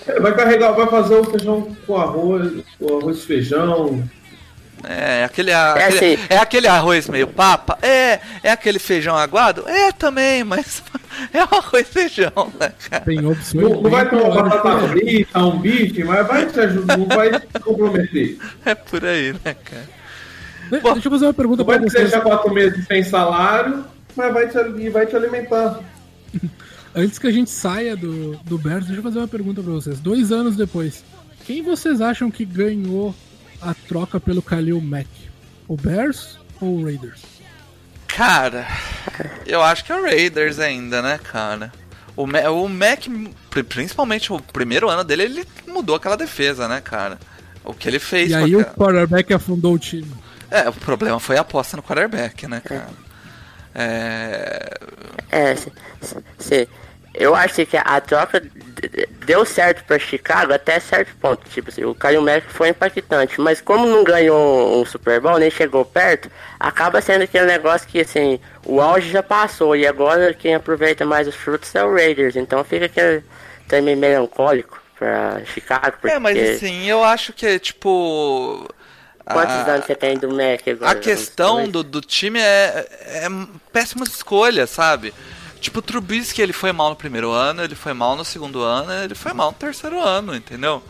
É, 0.07 0.19
vai 0.19 0.33
carregar, 0.35 0.71
vai 0.71 0.87
fazer 0.87 1.15
o 1.15 1.23
feijão 1.23 1.75
com 1.85 1.97
arroz, 1.97 2.63
o 2.79 2.97
arroz 2.97 3.17
e 3.19 3.25
feijão. 3.27 4.03
É 4.87 5.23
aquele, 5.23 5.51
aquele- 5.51 5.97
assim. 6.15 6.19
é 6.29 6.37
aquele 6.37 6.67
arroz 6.67 7.07
meio 7.09 7.27
papa? 7.27 7.77
É, 7.81 8.19
é 8.43 8.51
aquele 8.51 8.79
feijão 8.79 9.15
aguado? 9.15 9.67
É 9.67 9.91
também, 9.91 10.43
mas 10.45 10.81
é 11.33 11.39
o 11.43 11.55
arroz 11.55 11.81
e 11.87 11.91
feijão, 11.91 12.53
né, 12.59 12.71
cara? 12.89 13.03
Tem 13.05 13.25
opções. 13.25 13.63
Não, 13.63 13.81
não 13.81 13.89
vai 13.89 14.09
ter 14.09 14.15
uma 14.15 14.31
piores 14.31 14.51
batata 14.53 14.87
frita, 14.89 15.39
um 15.39 15.59
bife, 15.59 16.03
mas 16.03 16.27
vai 16.27 16.45
te 16.45 16.59
ajudar, 16.59 16.97
não 16.97 17.05
vai 17.07 17.39
te 17.39 17.59
comprometer. 17.59 18.37
É 18.65 18.75
por 18.75 19.03
aí, 19.05 19.33
né, 19.45 19.55
cara? 19.63 19.87
De- 20.71 20.79
Deixa 20.79 21.07
eu 21.07 21.11
fazer 21.11 21.25
uma 21.25 21.33
pergunta 21.33 21.57
Não 21.63 21.65
pra 21.65 21.77
vai 21.79 21.89
vocês. 21.89 22.03
deixar 22.03 22.21
quatro 22.21 22.53
meses 22.53 22.85
sem 22.85 23.03
salário, 23.03 23.83
mas 24.15 24.33
vai 24.33 24.47
te, 24.47 24.89
vai 24.89 25.05
te 25.07 25.15
alimentar. 25.15 25.79
Antes 26.95 27.19
que 27.19 27.27
a 27.27 27.31
gente 27.31 27.49
saia 27.49 27.95
do, 27.95 28.35
do 28.43 28.57
Bears, 28.57 28.85
deixa 28.85 28.99
eu 28.99 29.03
fazer 29.03 29.19
uma 29.19 29.27
pergunta 29.27 29.61
pra 29.61 29.71
vocês. 29.73 29.99
Dois 29.99 30.31
anos 30.31 30.55
depois, 30.55 31.03
quem 31.45 31.61
vocês 31.63 32.01
acham 32.01 32.29
que 32.31 32.43
ganhou 32.45 33.13
a 33.61 33.73
troca 33.73 34.19
pelo 34.19 34.41
Khalil 34.41 34.79
Mack? 34.81 35.07
O 35.67 35.75
Bears 35.75 36.37
ou 36.59 36.79
o 36.79 36.85
Raiders? 36.85 37.21
Cara, 38.07 38.67
Eu 39.45 39.61
acho 39.63 39.85
que 39.85 39.91
é 39.91 39.95
o 39.95 40.03
Raiders 40.03 40.59
ainda, 40.59 41.01
né, 41.01 41.19
cara? 41.23 41.71
O, 42.15 42.25
Ma- 42.27 42.49
o 42.49 42.67
Mac, 42.67 43.05
principalmente 43.69 44.33
o 44.33 44.39
primeiro 44.41 44.89
ano 44.89 45.03
dele, 45.03 45.23
ele 45.23 45.47
mudou 45.67 45.95
aquela 45.95 46.17
defesa, 46.17 46.67
né, 46.67 46.81
cara? 46.81 47.17
O 47.63 47.73
que 47.73 47.87
ele 47.87 47.99
fez 47.99 48.31
E 48.31 48.35
aí 48.35 48.55
o 48.55 48.65
quarterback 48.65 49.33
afundou 49.33 49.73
o 49.75 49.79
time. 49.79 50.11
É, 50.51 50.67
o 50.67 50.73
problema 50.73 51.19
foi 51.19 51.37
a 51.37 51.41
aposta 51.41 51.77
no 51.77 51.83
quarterback, 51.83 52.47
né, 52.47 52.59
cara? 52.61 52.87
É... 53.75 54.79
É, 55.29 55.55
sim, 55.55 55.71
sim, 56.01 56.17
sim. 56.39 56.67
Eu 57.13 57.35
acho 57.35 57.65
que 57.65 57.77
a 57.77 58.01
troca 58.01 58.41
deu 59.25 59.45
certo 59.45 59.83
pra 59.83 59.99
Chicago 59.99 60.53
até 60.53 60.79
certo 60.79 61.15
ponto. 61.17 61.47
Tipo 61.49 61.69
assim, 61.69 61.83
o 61.83 61.95
Kyle 61.95 62.21
Mack 62.21 62.45
foi 62.49 62.69
impactante, 62.69 63.39
mas 63.39 63.61
como 63.61 63.85
não 63.85 64.03
ganhou 64.03 64.81
um 64.81 64.85
Super 64.85 65.19
Bowl, 65.19 65.37
nem 65.37 65.51
chegou 65.51 65.83
perto, 65.85 66.29
acaba 66.59 67.01
sendo 67.01 67.23
aquele 67.23 67.45
negócio 67.45 67.87
que 67.87 68.01
assim, 68.01 68.39
o 68.65 68.81
auge 68.81 69.09
já 69.09 69.23
passou 69.23 69.75
e 69.75 69.85
agora 69.85 70.33
quem 70.33 70.55
aproveita 70.55 71.05
mais 71.05 71.27
os 71.27 71.35
frutos 71.35 71.73
é 71.75 71.83
o 71.83 71.93
Raiders. 71.93 72.35
Então 72.35 72.63
fica 72.63 72.85
aquele 72.85 73.23
também 73.67 73.95
melancólico 73.95 74.81
pra 74.97 75.41
Chicago, 75.45 75.97
porque 76.01 76.15
é, 76.15 76.19
mas 76.19 76.37
assim, 76.37 76.85
eu 76.85 77.03
acho 77.03 77.31
que, 77.31 77.57
tipo... 77.59 78.67
quantos 79.23 79.55
anos 79.67 79.85
você 79.85 79.95
tem 79.95 80.17
do 80.17 80.29
Mack 80.29 80.69
agora? 80.69 80.91
A 80.91 80.95
questão 80.95 81.69
do, 81.69 81.83
do 81.83 82.01
time 82.01 82.39
é, 82.39 82.87
é 83.05 83.27
péssimas 83.71 84.09
escolhas, 84.09 84.69
sabe? 84.69 85.13
Tipo, 85.59 85.79
o 85.79 85.81
Trubisky, 85.81 86.41
ele 86.41 86.53
foi 86.53 86.71
mal 86.71 86.89
no 86.89 86.95
primeiro 86.95 87.31
ano, 87.31 87.63
ele 87.63 87.75
foi 87.75 87.93
mal 87.93 88.15
no 88.15 88.23
segundo 88.23 88.61
ano, 88.61 88.91
ele 89.03 89.15
foi 89.15 89.33
mal 89.33 89.51
no 89.51 89.57
terceiro 89.57 89.99
ano, 90.01 90.35
entendeu? 90.35 90.81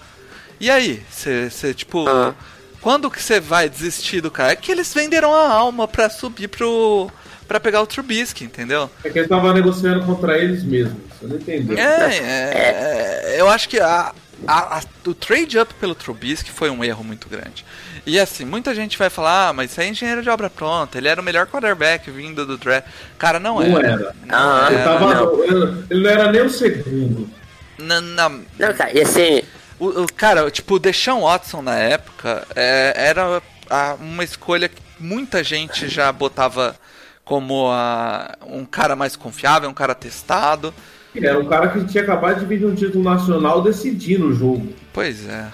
E 0.59 0.69
aí, 0.69 1.03
você, 1.09 1.73
tipo, 1.73 2.07
Ah. 2.07 2.33
quando 2.81 3.09
que 3.09 3.21
você 3.21 3.39
vai 3.39 3.67
desistir 3.69 4.21
do 4.21 4.29
cara? 4.29 4.51
É 4.51 4.55
que 4.55 4.71
eles 4.71 4.93
venderam 4.93 5.33
a 5.33 5.51
alma 5.51 5.87
pra 5.87 6.09
subir 6.09 6.47
pro... 6.49 7.09
pra 7.47 7.59
pegar 7.59 7.81
o 7.81 7.87
Trubisky, 7.87 8.43
entendeu? 8.43 8.89
É 9.03 9.09
que 9.09 9.17
ele 9.19 9.27
tava 9.27 9.53
negociando 9.53 10.05
contra 10.05 10.37
eles 10.37 10.63
mesmos. 10.63 10.97
Você 11.19 11.25
não 11.27 11.35
entendeu. 11.37 11.77
É, 11.77 12.17
é, 12.17 13.35
é, 13.35 13.41
eu 13.41 13.49
acho 13.49 13.67
que 13.69 13.79
a, 13.79 14.13
a- 14.47 14.77
a- 14.77 14.83
o 15.07 15.13
trade 15.13 15.57
up 15.57 15.73
pelo 15.75 15.95
Trubisky 15.95 16.51
foi 16.51 16.69
um 16.69 16.83
erro 16.83 17.03
muito 17.03 17.27
grande. 17.27 17.65
E 18.05 18.19
assim, 18.19 18.45
muita 18.45 18.73
gente 18.73 18.97
vai 18.97 19.09
falar, 19.09 19.49
ah, 19.49 19.53
mas 19.53 19.71
isso 19.71 19.81
é 19.81 19.87
engenheiro 19.87 20.21
de 20.23 20.29
obra 20.29 20.49
pronta, 20.49 20.97
ele 20.97 21.07
era 21.07 21.21
o 21.21 21.23
melhor 21.23 21.45
quarterback 21.47 22.09
vindo 22.09 22.45
do 22.45 22.57
draft. 22.57 22.87
Cara, 23.17 23.39
não, 23.39 23.59
Não 23.59 23.77
era. 23.77 23.87
era. 23.91 24.15
Ah, 24.29 24.67
Ele, 24.69 24.75
era. 24.75 24.83
tava, 24.83 25.13
não. 25.13 25.43
ele- 25.43 25.83
ele 25.89 26.03
não 26.03 26.09
era 26.09 26.31
nem 26.31 26.41
o 26.41 26.49
segundo. 26.49 27.29
Na, 27.77 28.01
na- 28.01 28.29
Não, 28.29 28.73
cara, 28.73 28.91
e 28.97 29.01
assim, 29.01 29.41
o, 29.79 30.03
o- 30.03 30.13
cara, 30.13 30.49
tipo, 30.51 30.75
o 30.75 30.79
Deshaun 30.79 31.21
Watson 31.21 31.61
na 31.61 31.77
época 31.77 32.45
é, 32.55 32.93
era 32.95 33.41
a- 33.69 33.95
uma 33.99 34.23
escolha 34.23 34.67
que 34.67 34.81
muita 34.99 35.43
gente 35.43 35.87
já 35.87 36.11
botava 36.11 36.75
como 37.23 37.69
a- 37.71 38.35
um 38.47 38.65
cara 38.65 38.95
mais 38.95 39.15
confiável, 39.15 39.69
um 39.69 39.73
cara 39.73 39.93
testado. 39.95 40.73
Ele 41.15 41.25
era 41.27 41.39
um 41.39 41.45
cara 41.45 41.69
que 41.69 41.85
tinha 41.85 42.03
acabado 42.03 42.39
de 42.39 42.45
vir 42.45 42.59
de 42.59 42.65
um 42.65 42.75
título 42.75 43.03
nacional 43.03 43.61
decidindo 43.61 44.27
o 44.27 44.33
jogo. 44.33 44.73
Pois 44.93 45.27
é. 45.27 45.45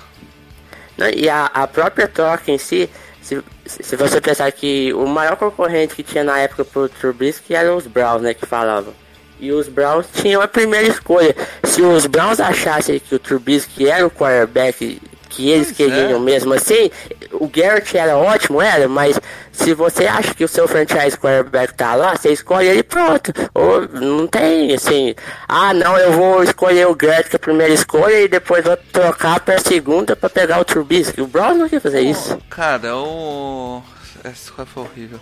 Né, 0.97 1.11
E 1.15 1.29
a, 1.29 1.45
a 1.45 1.67
própria 1.67 2.07
troca 2.07 2.51
em 2.51 2.57
si, 2.57 2.89
se, 3.21 3.41
se 3.65 3.95
você 3.95 4.21
pensar 4.21 4.51
que 4.51 4.93
o 4.93 5.05
maior 5.05 5.35
concorrente 5.35 5.95
que 5.95 6.03
tinha 6.03 6.23
na 6.23 6.39
época 6.39 6.65
pro 6.65 6.89
Trubisky 6.89 7.55
eram 7.55 7.77
os 7.77 7.87
Browns, 7.87 8.21
né, 8.21 8.33
que 8.33 8.45
falavam. 8.45 8.93
E 9.39 9.51
os 9.51 9.67
Browns 9.67 10.07
tinham 10.13 10.41
a 10.41 10.47
primeira 10.47 10.87
escolha. 10.87 11.35
Se 11.63 11.81
os 11.81 12.05
Browns 12.05 12.39
achassem 12.39 12.99
que 12.99 13.15
o 13.15 13.19
Trubisky 13.19 13.89
era 13.89 14.05
o 14.07 14.11
quarterback 14.11 15.01
que 15.35 15.49
eles 15.49 15.67
Pois 15.67 15.77
queriam 15.77 16.17
é. 16.17 16.19
mesmo 16.19 16.53
assim, 16.53 16.89
o 17.33 17.47
Garrett 17.47 17.97
era 17.97 18.17
ótimo, 18.17 18.61
era, 18.61 18.87
mas 18.87 19.19
se 19.51 19.73
você 19.73 20.05
acha 20.07 20.33
que 20.33 20.43
o 20.43 20.47
seu 20.47 20.67
franchise 20.67 21.17
quarterback 21.17 21.73
tá 21.73 21.93
lá, 21.95 22.15
você 22.15 22.31
escolhe 22.31 22.67
ele 22.67 22.79
e 22.79 22.83
pronto. 22.83 23.31
Ou 23.53 23.87
não 23.89 24.27
tem 24.27 24.73
assim, 24.73 25.13
ah 25.47 25.73
não, 25.73 25.97
eu 25.97 26.11
vou 26.13 26.43
escolher 26.43 26.87
o 26.87 26.95
Garrett 26.95 27.29
que 27.29 27.35
é 27.35 27.37
a 27.37 27.39
primeira 27.39 27.73
escolha 27.73 28.21
e 28.21 28.27
depois 28.27 28.63
vou 28.63 28.77
trocar 28.77 29.39
pra 29.39 29.59
segunda 29.59 30.15
pra 30.15 30.29
pegar 30.29 30.59
o 30.59 30.65
Trubisky. 30.65 31.21
O 31.21 31.27
Browns 31.27 31.57
não 31.57 31.67
quer 31.69 31.81
fazer 31.81 32.01
isso. 32.01 32.37
Cara, 32.49 32.95
o. 32.95 33.81
Essa 34.23 34.65
foi 34.65 34.83
horrível. 34.83 35.19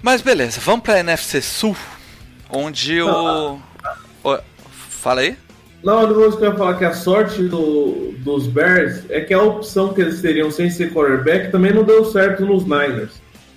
Mas 0.00 0.20
beleza, 0.22 0.60
vamos 0.62 0.82
pra 0.82 0.98
NFC 1.00 1.40
Sul, 1.42 1.76
onde 2.50 3.00
o. 3.02 3.58
o- 4.22 4.38
Fala 4.90 5.20
aí? 5.20 5.36
Não, 5.84 6.14
coisa 6.14 6.36
que 6.36 6.44
eu 6.44 6.56
falar 6.56 6.78
que 6.78 6.84
a 6.84 6.94
sorte 6.94 7.42
do- 7.42 8.14
dos 8.18 8.46
Bears 8.46 9.02
é 9.10 9.20
que 9.20 9.34
a 9.34 9.42
opção 9.42 9.92
que 9.92 10.00
eles 10.00 10.20
teriam 10.22 10.50
sem 10.50 10.70
ser 10.70 10.92
quarterback 10.92 11.50
também 11.52 11.72
não 11.74 11.84
deu 11.84 12.04
certo 12.06 12.44
nos 12.46 12.64
Niners. 12.64 13.12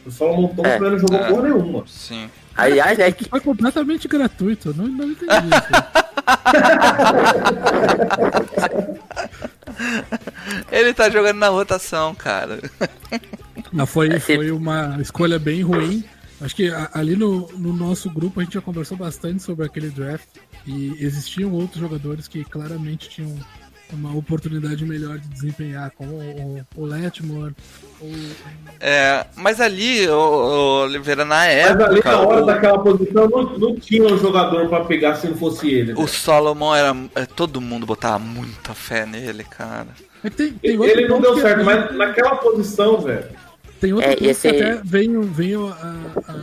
O 0.06 0.12
Solomon 0.12 0.48
Thomas 0.50 0.74
É. 0.74 0.80
não 0.80 1.00
jogou 1.00 1.18
É. 1.18 1.28
porra 1.30 1.42
nenhuma. 1.44 1.84
Sim. 1.88 2.30
Aliás, 2.56 2.98
né, 2.98 3.12
que 3.12 3.30
Foi 3.30 3.40
completamente 3.40 4.08
gratuito. 4.08 4.70
eu 4.70 4.74
Não, 4.74 4.88
não 4.88 5.12
entendi 5.12 5.32
isso. 5.32 5.88
Ele 10.72 10.94
tá 10.94 11.10
jogando 11.10 11.38
na 11.38 11.50
rotação, 11.50 12.14
cara. 12.16 12.60
Mas 13.72 13.90
foi, 13.90 14.10
É, 14.10 14.20
foi 14.20 14.52
uma 14.52 14.98
escolha 15.00 15.38
bem 15.40 15.62
ruim. 15.62 16.04
Acho 16.42 16.56
que 16.56 16.72
ali 16.94 17.16
no, 17.16 17.48
no 17.58 17.74
nosso 17.74 18.10
grupo 18.10 18.40
a 18.40 18.44
gente 18.44 18.54
já 18.54 18.62
conversou 18.62 18.98
bastante 18.98 19.42
sobre 19.42 19.66
aquele 19.66 19.90
draft. 19.90 20.26
E 20.68 20.98
existiam 21.00 21.52
outros 21.54 21.80
jogadores 21.80 22.28
que 22.28 22.44
claramente 22.44 23.10
tinham 23.10 23.34
uma 23.94 24.14
oportunidade 24.14 24.86
melhor 24.86 25.18
de 25.18 25.30
desempenhar, 25.30 25.90
como 25.92 26.12
o, 26.16 26.62
o 26.76 26.86
Letmore, 26.86 27.56
o, 28.02 28.12
É, 28.82 29.26
mas 29.38 29.62
ali, 29.62 30.06
o, 30.10 30.12
o 30.14 30.84
Oliveira, 30.84 31.24
na 31.24 31.36
Mas 31.38 31.54
época. 31.56 31.86
ali 31.90 32.02
na 32.04 32.20
hora 32.20 32.44
o, 32.44 32.46
daquela 32.46 32.80
posição 32.80 33.30
não, 33.30 33.58
não 33.58 33.76
tinha 33.80 34.04
um 34.04 34.18
jogador 34.18 34.68
pra 34.68 34.84
pegar 34.84 35.16
se 35.16 35.28
não 35.28 35.38
fosse 35.38 35.70
ele. 35.70 35.94
né? 35.94 36.00
o 36.02 36.06
Solomon 36.06 36.76
era. 36.76 36.94
é, 37.16 37.26
Todo 37.26 37.62
mundo 37.62 37.86
botava 37.86 38.20
muita 38.20 38.74
fé 38.74 39.06
nele, 39.06 39.46
cara. 39.46 39.88
É 40.22 40.30
tem, 40.30 40.52
tem 40.52 40.84
Ele 40.84 41.08
não 41.08 41.22
deu 41.22 41.36
que 41.36 41.42
certo, 41.42 41.62
a 41.62 41.64
mas 41.64 41.96
naquela 41.96 42.36
posição, 42.36 43.00
velho. 43.00 43.24
Tem 43.80 43.94
outro 43.94 44.10
É, 44.10 44.16
ponto 44.16 44.30
esse- 44.30 44.50
que 44.52 44.56
até 44.62 44.82
veio, 44.84 45.22
veio 45.24 45.68
a, 45.70 45.96
a, 46.28 46.34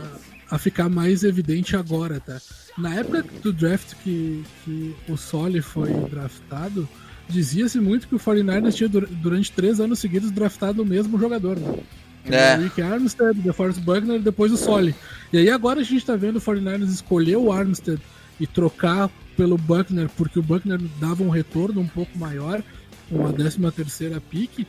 a 0.49 0.57
ficar 0.57 0.89
mais 0.89 1.23
evidente 1.23 1.75
agora, 1.75 2.19
tá? 2.19 2.39
Na 2.77 2.93
época 2.95 3.25
do 3.41 3.51
draft 3.53 3.93
que, 4.03 4.43
que 4.63 4.95
o 5.09 5.17
Soli 5.17 5.61
foi 5.61 5.91
draftado, 6.09 6.87
dizia-se 7.27 7.79
muito 7.79 8.07
que 8.07 8.15
o 8.15 8.19
49ers 8.19 8.73
tinha 8.75 8.89
dur- 8.89 9.07
durante 9.09 9.51
três 9.51 9.79
anos 9.79 9.99
seguidos 9.99 10.29
draftado 10.31 10.81
o 10.81 10.85
mesmo 10.85 11.19
jogador, 11.19 11.57
né? 11.59 11.79
É. 12.27 12.57
O 12.57 12.61
Rick 12.63 12.81
Armstead, 12.81 13.39
o 13.39 13.41
DeForest 13.43 13.79
Buckner 13.81 14.15
e 14.19 14.23
depois 14.23 14.51
o 14.51 14.57
Soli. 14.57 14.95
E 15.31 15.37
aí 15.37 15.49
agora 15.49 15.81
a 15.81 15.83
gente 15.83 16.03
tá 16.05 16.15
vendo 16.15 16.37
o 16.37 16.41
49ers 16.41 16.89
escolher 16.89 17.37
o 17.37 17.51
Armstead 17.51 18.01
e 18.39 18.47
trocar 18.47 19.09
pelo 19.37 19.57
Buckner, 19.57 20.09
porque 20.17 20.39
o 20.39 20.43
Buckner 20.43 20.79
dava 20.99 21.23
um 21.23 21.29
retorno 21.29 21.81
um 21.81 21.87
pouco 21.87 22.17
maior, 22.17 22.63
uma 23.11 23.31
13 23.31 23.59
terceira 23.71 24.19
pique. 24.19 24.65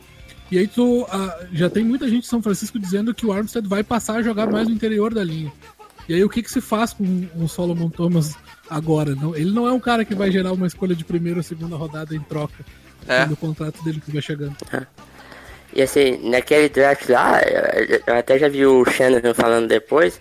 E 0.51 0.57
aí 0.57 0.67
tu 0.67 1.05
ah, 1.09 1.39
já 1.51 1.69
tem 1.69 1.83
muita 1.83 2.07
gente 2.07 2.25
em 2.25 2.29
São 2.29 2.41
Francisco 2.41 2.79
dizendo 2.79 3.13
que 3.13 3.25
o 3.25 3.31
Armstead 3.33 3.67
vai 3.67 3.83
passar 3.83 4.17
a 4.17 4.21
jogar 4.21 4.49
mais 4.49 4.67
no 4.67 4.73
interior 4.73 5.13
da 5.13 5.23
linha. 5.23 5.51
E 6.07 6.13
aí 6.13 6.23
o 6.23 6.29
que, 6.29 6.41
que 6.41 6.49
se 6.51 6.61
faz 6.61 6.93
com 6.93 7.27
o 7.35 7.47
Solomon 7.49 7.89
Thomas 7.89 8.35
agora? 8.69 9.13
Não, 9.13 9.35
ele 9.35 9.51
não 9.51 9.67
é 9.67 9.71
um 9.73 9.79
cara 9.79 10.05
que 10.05 10.15
vai 10.15 10.31
gerar 10.31 10.53
uma 10.53 10.65
escolha 10.67 10.95
de 10.95 11.03
primeira 11.03 11.39
ou 11.39 11.43
segunda 11.43 11.75
rodada 11.75 12.15
em 12.15 12.21
troca 12.21 12.63
É. 13.07 13.19
quando 13.19 13.31
o 13.33 13.37
contrato 13.37 13.83
dele 13.83 13.97
estiver 13.97 14.21
chegando. 14.21 14.55
E 15.73 15.81
assim, 15.81 16.17
naquele 16.29 16.69
draft 16.69 17.09
lá, 17.09 17.41
eu 18.07 18.15
até 18.15 18.39
já 18.39 18.47
vi 18.47 18.65
o 18.65 18.85
Shannon 18.85 19.33
falando 19.33 19.67
depois, 19.67 20.19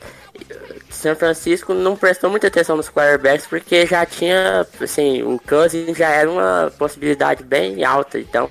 São 0.90 1.14
Francisco 1.14 1.72
não 1.72 1.96
prestou 1.96 2.28
muita 2.30 2.48
atenção 2.48 2.76
nos 2.76 2.90
quarterbacks 2.90 3.46
porque 3.46 3.86
já 3.86 4.04
tinha, 4.04 4.66
assim, 4.80 5.22
o 5.22 5.40
Cousins 5.48 5.96
já 5.96 6.08
era 6.08 6.28
uma 6.28 6.72
possibilidade 6.76 7.44
bem 7.44 7.84
alta, 7.84 8.18
então 8.18 8.50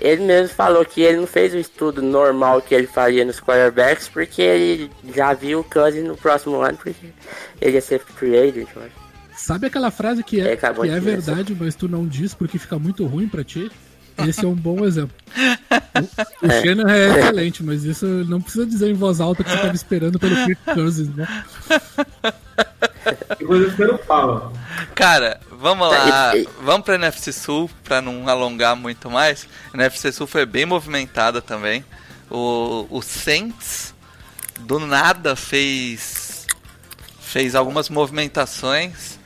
ele 0.00 0.22
mesmo 0.24 0.54
falou 0.54 0.84
que 0.84 1.02
ele 1.02 1.18
não 1.18 1.26
fez 1.26 1.52
o 1.52 1.58
estudo 1.58 2.00
normal 2.02 2.62
que 2.62 2.74
ele 2.74 2.86
faria 2.86 3.24
nos 3.24 3.40
quarterbacks 3.40 4.08
porque 4.08 4.40
ele 4.40 4.90
já 5.14 5.34
viu 5.34 5.60
o 5.60 5.64
Cousins 5.64 6.04
no 6.04 6.16
próximo 6.16 6.60
ano 6.60 6.78
porque 6.78 7.06
ele 7.60 7.74
ia 7.74 7.80
ser 7.80 8.00
free 8.00 8.36
agent. 8.36 8.68
Sabe 9.36 9.66
aquela 9.66 9.90
frase 9.90 10.22
que 10.22 10.40
É, 10.40 10.56
que 10.56 10.66
é 10.66 11.00
verdade, 11.00 11.56
mas 11.58 11.74
tu 11.74 11.88
não 11.88 12.06
diz 12.06 12.34
porque 12.34 12.58
fica 12.58 12.78
muito 12.78 13.06
ruim 13.06 13.28
pra 13.28 13.44
ti? 13.44 13.70
Esse 14.28 14.44
é 14.44 14.48
um 14.48 14.54
bom 14.54 14.84
exemplo. 14.84 15.14
O, 16.42 16.46
o 16.46 16.50
Shannon 16.62 16.88
é 16.88 17.08
excelente, 17.18 17.62
mas 17.62 17.84
isso 17.84 18.06
não 18.06 18.40
precisa 18.40 18.64
dizer 18.64 18.90
em 18.90 18.94
voz 18.94 19.20
alta 19.20 19.42
que 19.44 19.50
você 19.50 19.56
estava 19.56 19.74
esperando 19.74 20.18
pelo 20.18 20.34
Kirk 20.46 20.60
Cousins, 20.74 21.14
né? 21.14 21.44
Que 23.36 23.44
você 23.44 23.84
não 23.86 23.98
fala. 23.98 24.52
Cara, 24.94 25.40
vamos 25.50 25.88
lá. 25.90 26.36
E- 26.36 26.48
Vamos 26.62 26.84
pra 26.84 26.94
NFC 26.94 27.32
Sul, 27.32 27.70
pra 27.84 28.00
não 28.00 28.28
alongar 28.28 28.76
muito 28.76 29.10
mais. 29.10 29.46
A 29.72 29.76
NFC 29.76 30.12
Sul 30.12 30.26
foi 30.26 30.46
bem 30.46 30.64
movimentada 30.64 31.42
também. 31.42 31.84
O, 32.30 32.86
o 32.90 33.02
Saints, 33.02 33.92
do 34.60 34.78
nada, 34.78 35.34
fez, 35.36 36.46
fez 37.20 37.54
algumas 37.54 37.88
movimentações. 37.88 39.18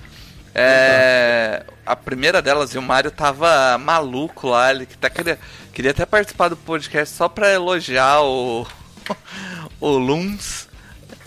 É, 0.55 1.64
a 1.84 1.96
primeira 1.96 2.40
delas, 2.40 2.74
e 2.74 2.78
o 2.78 2.82
Mário 2.82 3.11
tava 3.11 3.76
maluco 3.76 4.48
lá, 4.48 4.70
ele 4.70 4.86
que 4.86 4.96
tá, 4.96 5.11
queria, 5.11 5.38
queria 5.72 5.90
até 5.90 6.07
participar 6.07 6.48
do 6.48 6.57
podcast 6.57 7.14
só 7.14 7.28
pra 7.28 7.52
elogiar 7.52 8.22
o, 8.22 8.64
o 9.80 9.90
Luns. 9.90 10.68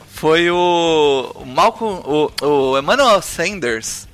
foi 0.07 0.49
o, 0.49 1.31
o 1.35 1.45
Malcolm, 1.45 2.01
o, 2.05 2.31
o 2.41 2.79
Emmanuel 2.79 3.21
Sanders, 3.21 4.07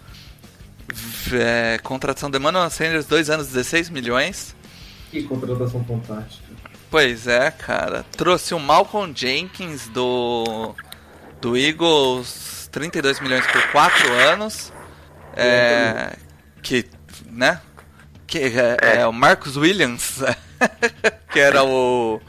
é, 1.32 1.78
contratação 1.84 2.30
do 2.30 2.38
Emmanuel 2.38 2.70
Sanders, 2.72 3.05
dois 3.05 3.30
anos, 3.30 3.47
16 3.47 3.89
milhões. 3.89 4.55
Que 5.11 5.24
contratação 5.24 5.84
fantástica. 5.86 6.53
Pois 6.89 7.28
é, 7.28 7.51
cara. 7.51 8.03
Trouxe 8.18 8.53
o 8.53 8.59
Malcolm 8.59 9.14
Jenkins 9.16 9.88
do, 9.88 10.76
do 11.41 11.57
Eagles, 11.57 12.70
32 12.72 13.20
milhões 13.20 13.45
por 13.47 13.72
4 13.72 14.11
anos. 14.14 14.72
É, 15.36 16.13
que, 16.61 16.86
né? 17.31 17.59
Que 18.27 18.39
é, 18.39 18.77
é 19.01 19.07
o 19.07 19.13
Marcus 19.13 19.55
Williams, 19.57 20.21
que 21.31 21.39
era 21.39 21.63
o, 21.63 22.19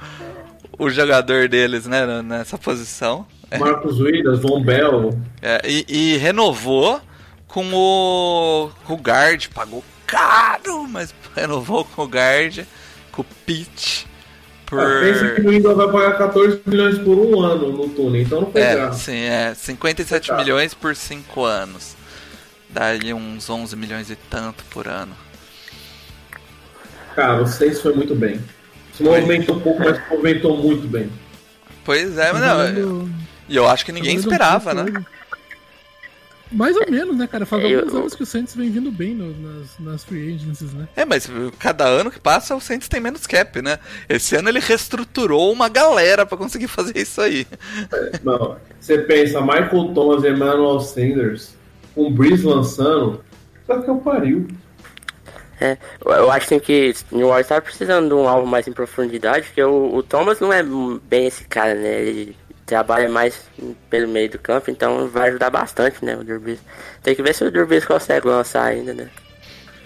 o 0.78 0.90
jogador 0.90 1.48
deles, 1.48 1.86
né, 1.86 2.22
nessa 2.22 2.58
posição. 2.58 3.26
Marcos 3.58 4.00
Williams, 4.00 4.40
Von 4.40 4.62
Bell. 4.62 5.18
É, 5.40 5.60
e, 5.64 5.84
e 5.88 6.16
renovou 6.16 7.00
com 7.46 7.64
o, 7.72 8.70
com 8.84 8.94
o 8.94 8.96
guard, 8.96 9.46
pagou 9.54 9.84
caro, 10.06 10.86
mas 10.88 11.14
renovou 11.36 11.84
com 11.84 12.02
o 12.02 12.06
guard, 12.08 12.64
com 13.12 13.22
o 13.22 13.26
Pitch. 13.46 14.04
Por... 14.66 14.80
Ah, 14.80 15.00
pensa 15.00 15.30
que 15.34 15.40
o 15.42 15.52
Eagles 15.52 15.76
vai 15.76 15.86
pagar 15.92 16.18
14 16.18 16.62
milhões 16.66 16.98
por 16.98 17.16
um 17.16 17.40
ano 17.42 17.70
no 17.70 17.88
túnel, 17.90 18.22
então 18.22 18.40
não 18.40 18.50
foi 18.50 18.60
É, 18.60 18.74
graça. 18.74 18.98
sim, 18.98 19.20
é. 19.20 19.54
57 19.54 20.28
Tá. 20.28 20.36
milhões 20.36 20.74
por 20.74 20.96
5 20.96 21.44
anos. 21.44 21.94
Dá 22.74 22.88
ali 22.88 23.14
uns 23.14 23.48
11 23.48 23.74
milhões 23.76 24.10
e 24.10 24.16
tanto 24.16 24.64
por 24.64 24.86
ano. 24.88 25.16
Cara, 27.14 27.40
o 27.40 27.46
Saints 27.46 27.80
foi 27.80 27.94
muito 27.94 28.14
bem. 28.14 28.40
Se 28.92 29.02
movimentou 29.02 29.60
pouco, 29.60 29.80
mas 29.80 29.96
se 29.96 30.02
movimentou 30.10 30.56
muito 30.56 30.86
bem. 30.88 31.10
Pois 31.84 32.18
é, 32.18 32.32
mas 32.32 32.42
não. 32.42 33.08
E 33.48 33.54
eu 33.56 33.68
acho 33.68 33.84
que 33.86 33.92
ninguém 33.92 34.16
um 34.16 34.20
esperava, 34.20 34.74
né? 34.74 35.04
Mais 36.50 36.76
ou 36.76 36.88
menos, 36.90 37.16
né, 37.16 37.26
cara? 37.26 37.44
Faz 37.46 37.62
Eu- 37.64 37.80
alguns 37.80 37.94
anos 37.94 38.14
que 38.14 38.22
o 38.22 38.26
Saints 38.26 38.54
vem 38.54 38.70
vindo 38.70 38.90
bem 38.90 39.14
no- 39.14 39.36
nas, 39.36 39.78
nas 39.78 40.04
free 40.04 40.34
agencies, 40.34 40.72
né? 40.72 40.86
É, 40.94 41.04
mas 41.04 41.28
cada 41.58 41.84
ano 41.84 42.10
que 42.10 42.20
passa 42.20 42.54
o 42.54 42.60
Saints 42.60 42.88
tem 42.88 43.00
menos 43.00 43.26
cap, 43.26 43.60
né? 43.62 43.78
Esse 44.08 44.36
ano 44.36 44.48
ele 44.48 44.60
reestruturou 44.60 45.52
uma 45.52 45.68
galera 45.68 46.24
pra 46.26 46.36
conseguir 46.38 46.68
fazer 46.68 46.96
isso 46.98 47.20
aí. 47.20 47.46
Não, 48.22 48.56
você 48.80 48.98
pensa, 48.98 49.40
Michael 49.40 49.92
Thomas 49.94 50.22
e 50.24 50.28
Emmanuel 50.28 50.78
Sanders, 50.80 51.54
com 51.94 52.06
o 52.06 52.10
Breeze 52.10 52.44
lançando, 52.44 53.20
só 53.66 53.80
que 53.80 53.88
eu 53.88 53.96
pariu. 53.96 54.46
É, 55.60 55.78
eu- 56.04 56.30
acho 56.30 56.46
assim, 56.46 56.58
que 56.58 56.92
New 57.12 57.28
Orleans 57.28 57.46
tá 57.46 57.60
precisando 57.60 58.08
de 58.08 58.14
um 58.14 58.28
alvo 58.28 58.46
mais 58.46 58.66
em 58.66 58.72
profundidade, 58.72 59.46
porque 59.46 59.62
o, 59.62 59.94
o 59.94 60.02
Thomas 60.02 60.40
não 60.40 60.52
é 60.52 60.62
bem 61.08 61.26
esse 61.26 61.44
cara, 61.44 61.74
né? 61.74 62.00
Ele 62.02 62.36
trabalha 62.66 63.08
mais 63.08 63.40
pelo 63.88 64.08
meio 64.08 64.30
do 64.30 64.38
campo, 64.38 64.70
então 64.70 65.06
vai 65.08 65.28
ajudar 65.28 65.50
bastante, 65.50 66.04
né, 66.04 66.16
o 66.16 66.40
Brees. 66.40 66.58
Tem 67.02 67.14
que 67.14 67.22
ver 67.22 67.34
se 67.34 67.44
o 67.44 67.66
Brees 67.66 67.84
consegue 67.84 68.26
lançar 68.26 68.64
ainda, 68.64 68.92
né? 68.94 69.08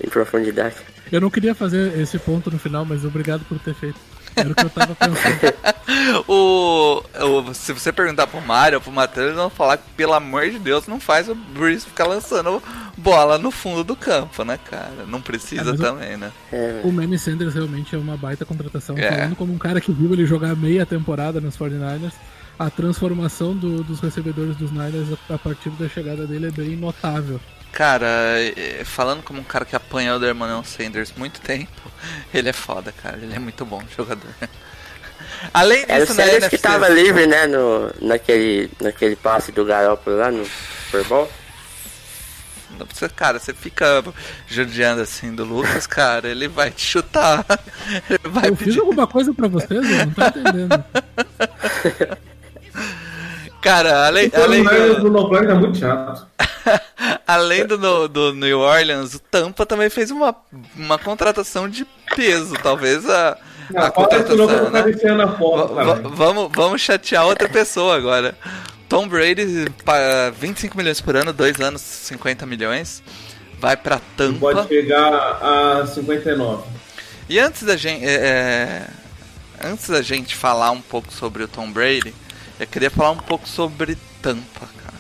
Em 0.03 0.09
profundidade. 0.09 0.77
Eu 1.11 1.21
não 1.21 1.31
queria 1.31 1.55
fazer 1.55 1.99
esse 1.99 2.19
ponto 2.19 2.51
no 2.51 2.59
final, 2.59 2.85
mas 2.85 3.05
obrigado 3.05 3.45
por 3.47 3.59
ter 3.59 3.75
feito. 3.75 3.99
Era 4.37 4.51
o 4.51 4.55
que 4.55 4.65
eu 4.65 4.71
tava 4.71 4.95
pensando. 4.95 6.25
o, 6.29 7.03
o- 7.49 7.55
se 7.55 7.73
você 7.73 7.93
perguntar 7.93 8.27
pro 8.27 8.41
Mario 8.41 8.79
ou 8.79 8.83
pro 8.83 8.93
Matheus, 8.93 9.27
eles 9.27 9.37
vão 9.37 9.51
falar 9.51 9.77
que, 9.79 9.85
pelo 9.97 10.15
amor 10.15 10.49
de 10.51 10.59
Deus, 10.59 10.87
não 10.87 11.01
faz 11.01 11.29
o 11.29 11.35
Breeze 11.35 11.87
ficar 11.87 12.07
lançando 12.07 12.63
bola 12.97 13.39
no 13.39 13.51
fundo 13.51 13.83
do 13.85 13.97
campo, 13.97 14.45
né, 14.45 14.59
cara? 14.71 15.05
Não 15.07 15.21
precisa 15.21 15.71
É, 15.73 15.77
também, 15.77 16.17
né? 16.17 16.31
É, 16.53 16.81
o 16.85 16.93
Manny 16.93 17.19
Sanders 17.19 17.55
realmente 17.55 17.95
é 17.95 17.99
uma 17.99 18.17
baita 18.17 18.45
contratação. 18.45 18.97
É. 18.99 19.11
Falando 19.11 19.37
como 19.37 19.53
um 19.53 19.59
cara 19.59 19.81
que 19.81 19.93
viu 19.93 20.13
ele 20.13 20.27
jogar 20.27 20.55
meia 20.57 20.85
temporada 20.87 21.41
nos 21.41 21.57
49ers, 21.57 22.13
a 22.59 22.69
transformação 22.71 23.55
do- 23.57 23.83
dos 23.85 24.01
recebedores 24.01 24.57
dos 24.57 24.71
Niners 24.73 25.09
a, 25.31 25.35
a 25.35 25.39
partir 25.39 25.71
da 25.71 25.89
chegada 25.89 26.27
dele 26.27 26.49
é 26.49 26.51
bem 26.51 26.77
notável. 26.77 27.41
Cara, 27.73 28.07
é, 28.39 28.83
falando 28.85 29.23
como 29.23 29.41
um 29.41 29.45
cara 29.45 29.65
que 29.65 29.77
apanhou 29.77 30.19
do 30.19 30.29
Emmanuel 30.29 30.65
Sanders 30.65 31.13
muito 31.17 31.41
tempo, 31.41 31.93
ele 32.33 32.49
é 32.49 32.53
foda, 32.53 32.93
cara. 32.93 33.17
Ele 33.17 33.35
é 33.35 33.39
muito 33.39 33.65
bom 33.65 33.83
jogador. 33.97 34.31
Além 35.53 35.85
era 35.87 36.03
o 36.03 36.07
disso, 36.07 36.15
na 36.15 36.25
Sanders 36.25 36.45
NFC... 36.45 36.57
que 36.57 36.63
tava 36.63 36.89
livre, 36.89 37.27
né, 37.27 37.47
no, 37.47 37.93
naquele, 38.01 38.71
naquele 38.81 39.15
passe 39.15 39.53
do 39.53 39.65
Garoppolo 39.65 40.17
lá 40.17 40.31
no 40.31 40.45
Super 40.87 41.05
Bowl. 41.05 41.31
Você, 42.93 43.09
cara, 43.09 43.39
você 43.39 43.53
fica 43.53 44.05
judiando 44.47 45.03
assim 45.03 45.35
do 45.35 45.45
Lucas, 45.45 45.87
cara, 45.87 46.29
ele 46.29 46.47
vai 46.49 46.71
te 46.71 46.83
chutar. 46.83 47.45
Ele 48.09 48.21
vai 48.25 48.51
eu 48.51 48.57
fiz 48.57 48.69
pedir... 48.69 48.81
alguma 48.81 49.07
coisa 49.07 49.33
pra 49.33 49.49
vocês? 49.49 49.71
Eu 49.71 49.83
não 49.83 50.11
tô 50.11 50.23
entendendo. 50.23 50.85
Cara, 53.61 54.07
além, 54.07 54.29
O 54.29 54.43
além, 54.43 54.63
do 54.63 55.11
do, 55.11 55.47
tá 55.47 55.55
muito 55.55 55.79
chato. 55.79 56.27
além 57.27 57.67
do, 57.67 58.09
do 58.09 58.33
New 58.35 58.61
Orleans, 58.61 59.15
o 59.15 59.19
Tampa 59.19 59.65
também 59.67 59.91
fez 59.91 60.11
uma, 60.11 60.35
uma 60.77 60.99
contratação 60.99 61.69
de 61.69 61.87
peso. 62.15 62.55
Talvez 62.63 63.09
a, 63.09 63.31
a 63.31 63.37
não 63.73 63.85
eu 63.87 63.93
contratação, 63.93 64.37
tô 64.49 64.71
né? 64.71 65.15
na 65.15 65.37
foto, 65.37 65.75
vamos, 66.11 66.51
vamos 66.55 66.81
chatear 66.81 67.27
outra 67.27 67.49
pessoa 67.49 67.97
agora. 67.97 68.37
Tom 68.89 69.07
Brady, 69.07 69.67
pa- 69.85 70.31
25 70.39 70.77
milhões 70.77 71.01
por 71.01 71.15
ano, 71.15 71.33
2 71.33 71.61
anos, 71.61 71.83
50 71.83 72.47
milhões. 72.47 73.03
Vai 73.61 73.77
pra 73.77 74.01
Tampa. 74.17 74.39
Pode 74.39 74.69
chegar 74.69 75.13
a 75.13 75.87
59. 75.87 76.63
E 77.29 77.39
antes 77.39 77.65
da 77.65 77.77
gente. 77.77 78.05
é, 78.05 78.15
é, 78.15 78.87
antes 79.63 79.89
da 79.91 80.01
gente 80.01 80.35
falar 80.35 80.71
um 80.71 80.81
pouco 80.81 81.13
sobre 81.13 81.43
o 81.43 81.49
Tom 81.49 81.71
Brady, 81.71 82.15
eu 82.59 82.67
queria 82.67 82.89
falar 82.89 83.11
um 83.11 83.17
pouco 83.19 83.47
sobre 83.49 83.99
Tampa, 84.23 84.61
cara. 84.83 84.95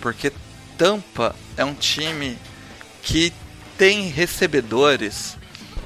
Porque 0.00 0.32
Tampa 0.78 1.34
é 1.56 1.64
um 1.64 1.74
time 1.74 2.36
que 3.02 3.32
tem 3.78 4.08
recebedores 4.08 5.36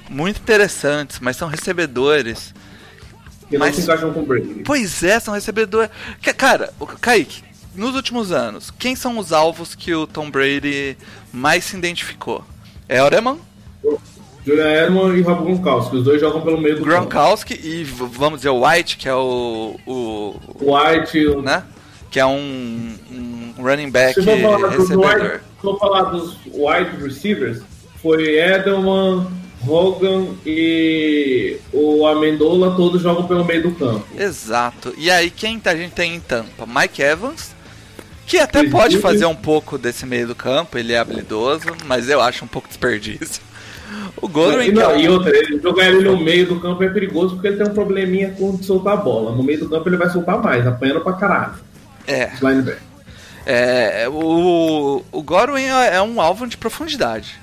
muito 0.09 0.41
interessantes, 0.41 1.19
mas 1.21 1.37
são 1.37 1.49
recebedores. 1.49 2.55
Que 3.49 3.57
Mas- 3.59 3.71
não 3.71 3.77
se 3.77 3.83
encaixam 3.83 4.13
com 4.13 4.21
o 4.21 4.27
Brady. 4.27 4.63
Pois 4.65 5.03
é, 5.03 5.19
são 5.21 5.33
recebedores. 5.35 5.91
Cara, 6.37 6.73
o 6.79 6.87
Kaique, 6.87 7.43
nos 7.75 7.95
últimos 7.95 8.31
anos, 8.31 8.71
quem 8.79 8.95
são 8.95 9.19
os 9.19 9.33
alvos 9.33 9.75
que 9.75 9.95
o 9.95 10.07
Tom 10.07 10.31
Brady 10.31 10.97
mais 11.33 11.65
se 11.65 11.77
identificou? 11.77 12.45
É 12.89 13.03
Oreman, 13.03 13.39
Julian 14.47 14.71
Edelman 14.71 15.17
e 15.17 15.21
Rob 15.23 15.43
Gronkowski, 15.45 15.97
os 15.97 16.05
dois 16.05 16.21
jogam 16.21 16.41
pelo 16.41 16.59
meio 16.59 16.77
do 16.77 16.85
campo. 16.85 16.91
Gronkowski 17.09 17.55
e 17.55 17.85
v- 17.85 18.07
vamos 18.11 18.39
dizer 18.41 18.49
o 18.51 18.67
White, 18.67 18.97
que 18.97 19.07
é 19.09 19.15
o. 19.15 19.79
o 19.87 20.35
White, 20.61 21.37
né? 21.43 21.65
Que 22.11 22.19
é 22.21 22.27
um, 22.27 22.95
um 23.11 23.55
running 23.63 23.91
back 23.91 24.15
recebedor. 24.77 25.41
se 25.41 25.63
for 25.63 25.79
falar 25.79 26.03
dos 26.05 26.37
wide 26.47 27.03
receivers, 27.03 27.61
foi 28.03 28.39
Edelman, 28.39 29.27
Hogan 29.67 30.29
e 30.47 31.57
o 31.73 32.07
Amendola, 32.07 32.75
todos 32.77 33.03
jogam 33.03 33.27
pelo 33.27 33.45
meio 33.45 33.63
do 33.65 33.73
campo. 33.73 34.07
Exato. 34.19 34.95
E 34.97 35.11
aí, 35.11 35.31
quem 35.31 35.59
tá- 35.61 35.73
a 35.73 35.77
gente 35.77 35.93
tem 35.93 36.15
em 36.15 36.21
Tampa? 36.21 36.65
Mike 36.67 37.03
Evans, 37.03 37.55
que 38.27 38.39
até 38.39 38.65
pode 38.69 38.99
fazer 38.99 39.27
um 39.27 39.35
pouco 39.35 39.77
desse 39.77 40.07
meio 40.07 40.29
do 40.29 40.35
campo, 40.35 40.79
ele 40.79 40.93
é 40.95 40.99
habilidoso, 40.99 41.67
mas 41.87 42.09
eu 42.09 42.21
acho 42.23 42.45
um 42.45 42.49
pouco 42.49 42.69
desperdício. 42.69 43.43
O 44.21 44.29
Godwin, 44.29 44.67
e, 44.69 44.73
que 44.73 44.79
é 44.79 44.83
não, 44.83 44.95
um- 44.95 44.99
e 44.99 45.09
outra, 45.09 45.37
ele, 45.37 45.61
jogar 45.61 45.87
ele 45.89 46.05
no 46.09 46.17
meio 46.19 46.47
do 46.47 46.61
campo 46.61 46.83
é 46.83 46.89
perigoso 46.89 47.35
porque 47.35 47.49
ele 47.49 47.57
tem 47.57 47.67
um 47.67 47.75
probleminha 47.75 48.31
com 48.33 48.57
soltar 48.63 48.95
a 48.95 48.97
bola. 48.97 49.35
No 49.35 49.43
meio 49.43 49.61
do 49.61 49.69
campo 49.69 49.89
ele 49.89 49.97
vai 49.97 50.11
soltar 50.11 50.43
mais, 50.43 50.67
apanhando 50.67 51.01
pra 51.01 51.13
caralho. 51.15 51.55
É, 52.09 52.31
Os 52.35 52.41
linebackers. 52.41 52.83
É, 53.47 54.07
o, 54.11 55.03
o 55.13 55.23
Godwin 55.23 55.63
é 55.65 55.95
é 55.97 56.03
um 56.03 56.21
alvo 56.21 56.47
de 56.47 56.57
profundidade. 56.57 57.39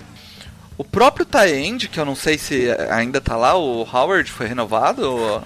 O 0.77 0.83
próprio 0.83 1.25
Taend, 1.25 1.87
que 1.87 1.99
eu 1.99 2.05
não 2.05 2.15
sei 2.15 2.37
se 2.37 2.69
ainda 2.91 3.21
tá 3.21 3.35
lá, 3.37 3.57
o 3.57 3.81
Howard 3.91 4.29
foi 4.29 4.45
renovado, 4.45 5.09
ou- 5.09 5.41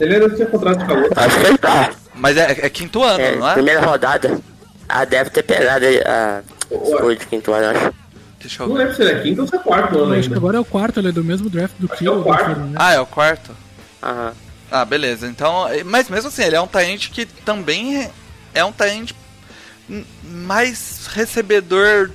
Ele 0.00 0.14
ainda 0.14 0.30
tinha 0.30 0.46
contrato 0.46 0.78
de 0.78 0.86
calor. 0.86 1.10
Acho 1.14 1.38
que 1.40 1.46
ele 1.46 1.58
tá. 1.58 1.90
mas 2.14 2.36
é, 2.36 2.66
é 2.66 2.70
quinto 2.70 3.02
ano, 3.02 3.20
É, 3.22 3.36
não 3.36 3.48
é? 3.48 3.52
primeira 3.52 3.80
rodada. 3.84 4.40
Ah, 4.88 5.04
deve 5.04 5.30
ter 5.30 5.42
pegado 5.42 5.84
a 6.06 6.42
escolha 6.70 7.16
de 7.16 7.26
quinto 7.26 7.52
ano, 7.52 7.66
acho. 7.78 7.94
Deixa 8.40 8.62
eu 8.62 8.66
Não 8.68 8.74
ver. 8.74 8.80
lembro 8.82 8.96
se 8.96 9.02
ele 9.02 9.10
é 9.12 9.22
quinto 9.22 9.40
ou 9.42 9.46
se 9.48 9.56
é 9.56 9.58
quarto 9.58 9.98
ano 9.98 10.14
acho 10.14 10.28
que 10.28 10.34
agora 10.34 10.56
é 10.56 10.60
o 10.60 10.64
quarto, 10.64 10.98
ele 11.00 11.08
é 11.08 11.12
do 11.12 11.22
mesmo 11.24 11.48
draft 11.48 11.74
do 11.78 11.88
que 11.88 12.06
é. 12.08 12.36
Fernandes. 12.38 12.74
Ah, 12.76 12.92
é 12.94 13.00
o 13.00 13.06
quarto? 13.06 13.52
Aham. 14.02 14.32
Ah, 14.74 14.84
beleza. 14.84 15.28
Então, 15.28 15.66
mas 15.84 16.08
mesmo 16.08 16.26
assim, 16.26 16.42
ele 16.42 16.56
é 16.56 16.60
um 16.60 16.66
Taend 16.66 17.08
que 17.10 17.24
também 17.24 18.10
é 18.52 18.64
um 18.64 18.72
Taend 18.72 19.14
mais 20.24 21.06
recebedor, 21.12 22.10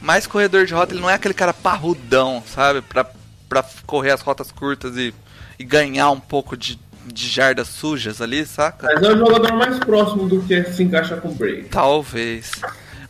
mais 0.00 0.24
corredor 0.24 0.66
de 0.66 0.72
rota. 0.72 0.94
Ele 0.94 1.00
não 1.00 1.10
é 1.10 1.14
aquele 1.14 1.34
cara 1.34 1.52
parrudão, 1.52 2.44
sabe? 2.46 2.80
Pra, 2.80 3.04
pra 3.48 3.64
correr 3.86 4.12
as 4.12 4.20
rotas 4.20 4.52
curtas 4.52 4.96
e, 4.96 5.12
e 5.58 5.64
ganhar 5.64 6.12
um 6.12 6.20
pouco 6.20 6.56
de, 6.56 6.78
de 7.06 7.28
jardas 7.28 7.66
sujas 7.66 8.22
ali, 8.22 8.46
saca? 8.46 8.86
Mas 8.94 9.02
é 9.02 9.12
o 9.12 9.18
jogador 9.18 9.52
mais 9.54 9.76
próximo 9.80 10.28
do 10.28 10.42
que 10.42 10.62
se 10.70 10.84
encaixa 10.84 11.16
com 11.16 11.30
o 11.30 11.34
Brady. 11.34 11.64
Talvez. 11.72 12.52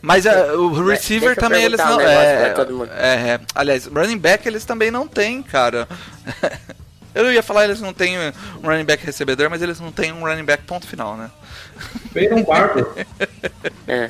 Mas 0.01 0.25
é, 0.25 0.53
o 0.53 0.73
receiver 0.83 1.29
eu 1.29 1.35
também 1.35 1.65
eles 1.65 1.77
não. 1.77 1.97
um 1.97 2.01
É, 2.01 2.45
pra 2.45 2.65
todo 2.65 2.77
mundo. 2.77 2.89
é, 2.97 3.13
é, 3.29 3.39
aliás, 3.53 3.85
running 3.85 4.17
back 4.17 4.47
eles 4.47 4.65
também 4.65 4.89
não 4.89 5.07
têm, 5.07 5.43
cara. 5.43 5.87
Eu 7.15 7.31
ia 7.31 7.41
falar 7.41 7.63
eles 7.63 7.79
não 7.81 7.93
têm 7.93 8.17
um 8.19 8.67
running 8.67 8.83
back 8.85 9.03
recebedor, 9.05 9.49
mas 9.49 9.61
eles 9.61 9.79
não 9.79 9.91
têm 9.91 10.11
um 10.11 10.23
running 10.25 10.43
back 10.45 10.63
ponto 10.63 10.85
final, 10.85 11.15
né? 11.17 11.31
Bem 12.11 12.29
no 12.29 12.43
barco. 12.43 12.93
É. 13.87 14.09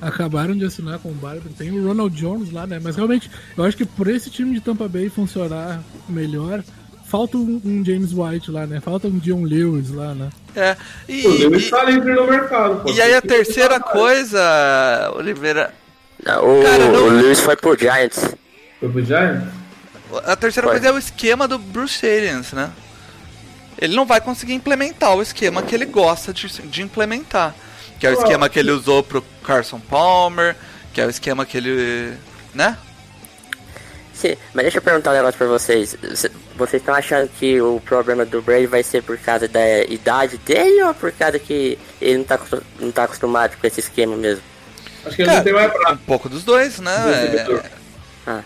Acabaram 0.00 0.54
de 0.56 0.64
assinar 0.64 0.98
com 0.98 1.08
o 1.08 1.14
Barber. 1.14 1.50
Tem 1.56 1.70
o 1.70 1.86
Ronald 1.86 2.14
Jones 2.14 2.52
lá, 2.52 2.66
né? 2.66 2.78
Mas 2.82 2.96
realmente, 2.96 3.30
eu 3.56 3.64
acho 3.64 3.76
que 3.76 3.84
por 3.86 4.06
esse 4.08 4.30
time 4.30 4.54
de 4.54 4.60
Tampa 4.60 4.86
Bay 4.88 5.08
funcionar 5.08 5.82
melhor, 6.08 6.62
falta 7.08 7.38
um, 7.38 7.60
um 7.64 7.82
James 7.84 8.12
White 8.12 8.50
lá, 8.50 8.66
né? 8.66 8.78
Falta 8.80 9.08
um 9.08 9.18
Dion 9.18 9.42
Lewis 9.42 9.90
lá, 9.90 10.14
né? 10.14 10.28
É. 10.54 10.76
E, 11.08 11.26
O 11.26 11.30
Lewis 11.38 11.66
e- 11.66 11.70
tá 11.70 11.82
livre 11.84 12.12
no 12.14 12.26
mercado. 12.26 12.82
pô. 12.82 12.90
e 12.90 13.00
aí 13.00 13.14
a 13.14 13.22
que 13.22 13.28
terceira 13.28 13.80
coisa, 13.80 15.12
Oliveira. 15.16 15.72
O, 16.20 16.62
Cara, 16.62 16.88
não- 16.92 17.06
o 17.06 17.08
Lewis 17.08 17.40
foi 17.40 17.56
pro 17.56 17.76
Giants. 17.78 18.34
Foi 18.80 18.88
pro 18.90 19.02
Giants? 19.04 19.44
A 20.24 20.36
terceira 20.36 20.68
Vai. 20.68 20.76
coisa 20.76 20.88
é 20.88 20.92
o 20.92 20.98
esquema 20.98 21.48
do 21.48 21.58
Bruce 21.58 22.06
Arians, 22.06 22.52
né? 22.52 22.70
Ele 23.78 23.94
não 23.94 24.06
vai 24.06 24.20
conseguir 24.20 24.54
implementar 24.54 25.14
o 25.14 25.20
esquema 25.22 25.62
que 25.62 25.74
ele 25.74 25.84
gosta 25.84 26.32
de, 26.32 26.46
de 26.48 26.82
implementar. 26.82 27.54
Que 28.00 28.06
é 28.06 28.10
o 28.10 28.14
esquema 28.14 28.48
que 28.48 28.58
ele 28.58 28.70
usou 28.70 29.02
pro 29.02 29.22
Carson 29.44 29.80
Palmer, 29.80 30.56
que 30.92 31.00
é 31.00 31.06
o 31.06 31.10
esquema 31.10 31.44
que 31.44 31.56
ele. 31.56 32.14
né? 32.54 32.76
Sim, 34.14 34.34
mas 34.54 34.62
deixa 34.64 34.78
eu 34.78 34.82
perguntar 34.82 35.10
um 35.10 35.14
negócio 35.14 35.36
pra 35.36 35.46
vocês. 35.46 35.94
Cê- 36.14 36.30
Vocês 36.56 36.80
estão 36.80 36.94
achando 36.94 37.28
que 37.38 37.60
o 37.60 37.80
problema 37.84 38.24
do 38.24 38.40
Brady 38.40 38.66
vai 38.66 38.82
ser 38.82 39.02
por 39.02 39.18
causa 39.18 39.46
da 39.46 39.80
idade 39.84 40.38
dele 40.38 40.82
ou 40.84 40.94
por 40.94 41.12
causa 41.12 41.38
que 41.38 41.78
ele 42.00 42.18
não 42.18 42.24
tá, 42.24 42.38
não 42.80 42.90
tá 42.90 43.04
acostumado 43.04 43.56
com 43.60 43.66
esse 43.66 43.80
esquema 43.80 44.16
mesmo? 44.16 44.42
Acho 45.04 45.16
que 45.16 45.22
ele 45.22 45.26
Cara, 45.28 45.38
não 45.38 45.44
tem 45.44 45.52
mais 45.52 45.70
Um 45.70 45.78
braço. 45.78 45.98
pouco 46.06 46.28
dos 46.30 46.44
dois, 46.44 46.78
né? 46.78 46.96
recebedor. 47.30 47.62
Ah. 48.26 48.40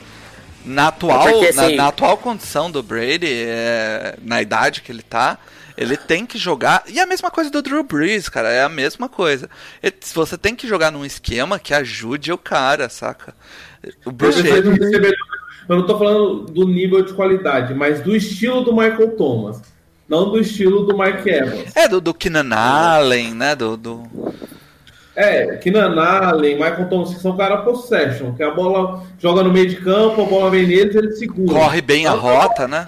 Na 0.70 0.88
atual, 0.88 1.28
É 1.28 1.32
porque, 1.32 1.52
na, 1.52 1.62
assim- 1.66 1.76
na 1.76 1.88
atual 1.88 2.16
condição 2.18 2.70
do 2.70 2.82
Brady, 2.82 3.26
é, 3.46 4.16
na 4.22 4.40
idade 4.40 4.80
que 4.82 4.90
ele 4.92 5.02
tá, 5.02 5.38
ele 5.76 5.96
tem 5.96 6.26
que 6.26 6.36
jogar. 6.38 6.82
E 6.88 6.98
é 6.98 7.02
a 7.02 7.06
mesma 7.06 7.30
coisa 7.30 7.50
do 7.50 7.62
Drew 7.62 7.82
Brees, 7.82 8.28
cara. 8.28 8.50
É 8.50 8.62
a 8.62 8.68
mesma 8.68 9.08
coisa. 9.08 9.48
Ele- 9.82 9.94
Você 10.14 10.36
tem 10.38 10.54
que 10.54 10.66
jogar 10.68 10.90
num 10.90 11.04
esquema 11.04 11.58
que 11.58 11.72
ajude 11.74 12.32
o 12.32 12.38
cara, 12.38 12.88
saca? 12.88 13.34
O 14.04 14.10
Bruce 14.12 14.42
Mas 14.42 14.52
Arians. 14.52 14.66
o 14.66 14.70
recebedor- 14.82 15.16
Eu 15.68 15.76
não 15.76 15.86
tô 15.86 15.96
falando 15.98 16.44
do 16.46 16.66
nível 16.66 17.02
de 17.02 17.12
qualidade, 17.14 17.72
mas 17.74 18.00
do 18.02 18.14
estilo 18.16 18.62
do 18.62 18.72
Michael 18.72 19.16
Thomas. 19.16 19.62
Não 20.08 20.28
do 20.30 20.40
estilo 20.40 20.84
do 20.84 20.98
Mike 20.98 21.28
Evans. 21.30 21.76
É, 21.76 21.86
do, 21.86 22.00
do 22.00 22.12
Keenan 22.12 22.52
Allen, 22.54 23.32
né? 23.32 23.54
Do, 23.54 23.76
do... 23.76 24.29
É, 25.20 25.56
Keenan 25.56 25.94
Allen, 26.00 26.54
Michael 26.54 26.88
Thomas, 26.88 27.14
que 27.14 27.20
são 27.20 27.36
cara 27.36 27.58
possession, 27.58 28.32
que 28.34 28.42
a 28.42 28.50
bola 28.50 29.02
joga 29.18 29.42
no 29.42 29.52
meio 29.52 29.68
de 29.68 29.76
campo, 29.76 30.22
a 30.22 30.24
bola 30.24 30.50
vem 30.50 30.66
neles, 30.66 30.94
ele 30.94 31.12
segura. 31.12 31.52
Corre 31.58 31.80
bem 31.82 32.06
a 32.06 32.12
rota, 32.12 32.66
né? 32.66 32.86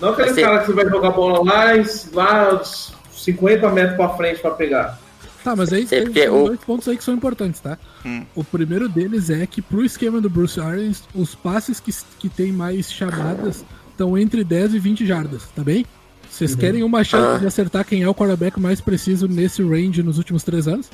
Não 0.00 0.10
aquele 0.10 0.30
Assim- 0.30 0.40
cara 0.42 0.58
que 0.60 0.66
você 0.66 0.72
vai 0.72 0.88
jogar 0.88 1.08
a 1.08 1.12
bola 1.12 1.44
lá, 1.44 1.64
lá 2.12 2.54
uns 2.54 2.92
50 3.12 3.68
metros 3.70 3.96
pra 3.96 4.08
frente 4.10 4.40
pra 4.40 4.50
pegar. 4.52 4.98
Tá, 5.44 5.54
mas 5.56 5.72
aí 5.72 5.84
tem, 5.84 6.08
tem 6.10 6.28
dois 6.28 6.60
pontos 6.60 6.86
aí 6.88 6.96
que 6.96 7.02
são 7.04 7.14
importantes, 7.14 7.60
tá? 7.60 7.76
Hum. 8.06 8.24
O 8.34 8.44
primeiro 8.44 8.88
deles 8.88 9.28
é 9.28 9.44
que 9.46 9.60
pro 9.60 9.84
esquema 9.84 10.20
do 10.20 10.30
Bruce 10.30 10.60
Arians, 10.60 11.02
os 11.14 11.34
passes 11.34 11.80
que, 11.80 11.92
que 12.20 12.28
tem 12.28 12.52
mais 12.52 12.90
chamadas 12.92 13.64
estão 13.90 14.16
entre 14.16 14.44
10 14.44 14.74
e 14.74 14.78
20 14.78 15.04
jardas, 15.04 15.42
tá 15.54 15.62
bem? 15.62 15.84
Vocês 16.30 16.54
querem 16.54 16.82
uma 16.82 17.04
chance 17.04 17.36
Ah. 17.36 17.38
de 17.38 17.46
acertar 17.46 17.84
quem 17.84 18.02
é 18.02 18.08
o 18.08 18.14
quarterback 18.14 18.58
mais 18.58 18.80
preciso 18.80 19.28
nesse 19.28 19.62
range 19.62 20.02
nos 20.02 20.16
últimos 20.16 20.42
três 20.42 20.66
anos? 20.66 20.88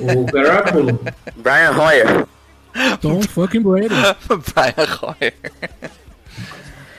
O 0.00 0.24
Garoppolo. 0.24 1.00
Brian 1.36 1.72
Hoyer. 1.72 2.26
Tom 3.00 3.22
fucking 3.22 3.62
Brady. 3.62 3.88
Brian 4.54 4.88
Hoyer. 5.02 5.34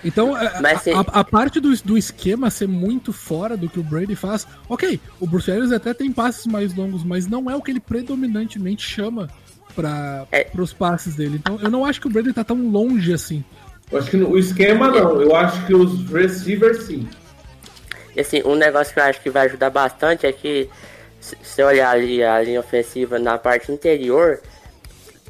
Então, 0.03 0.33
a, 0.35 0.77
se- 0.77 0.91
a- 0.91 0.99
a 0.99 1.23
parte 1.23 1.59
do, 1.59 1.75
do 1.83 1.97
esquema 1.97 2.49
ser 2.49 2.67
muito 2.67 3.11
fora 3.11 3.57
do 3.57 3.67
que 3.67 3.79
o 3.79 3.83
Brady 3.83 4.15
faz, 4.15 4.47
ok, 4.69 4.99
o 5.19 5.25
Bruce 5.27 5.51
Arians 5.51 5.71
até 5.71 5.93
tem 5.93 6.11
passes 6.11 6.45
mais 6.45 6.73
longos, 6.75 7.03
mas 7.03 7.27
não 7.27 7.49
é 7.49 7.55
o 7.55 7.61
que 7.61 7.71
ele 7.71 7.79
predominantemente 7.79 8.87
chama 8.87 9.27
para 9.75 10.25
É. 10.31 10.47
os 10.57 10.71
passes 10.71 11.15
dele. 11.15 11.37
Então, 11.37 11.59
eu 11.61 11.69
não 11.69 11.83
acho 11.83 11.99
que 11.99 12.07
o 12.07 12.09
Brady 12.09 12.31
tá 12.31 12.43
tão 12.43 12.69
longe 12.69 13.11
assim. 13.13 13.43
Eu 13.91 13.99
acho 13.99 14.09
que 14.11 14.17
no- 14.17 14.29
o 14.29 14.37
esquema 14.37 14.87
não, 14.89 15.21
eu 15.21 15.35
acho 15.35 15.65
que 15.65 15.73
os 15.73 16.09
receivers 16.09 16.83
sim. 16.83 17.07
E 18.15 18.21
assim, 18.21 18.41
um 18.45 18.55
negócio 18.55 18.93
que 18.93 18.99
eu 18.99 19.03
acho 19.03 19.21
que 19.21 19.29
vai 19.29 19.45
ajudar 19.47 19.69
bastante 19.71 20.25
é 20.25 20.31
que 20.31 20.69
se 21.41 21.63
olhar 21.63 21.91
ali 21.91 22.23
a 22.23 22.41
linha 22.41 22.59
ofensiva 22.59 23.17
na 23.19 23.37
parte 23.37 23.71
interior, 23.71 24.39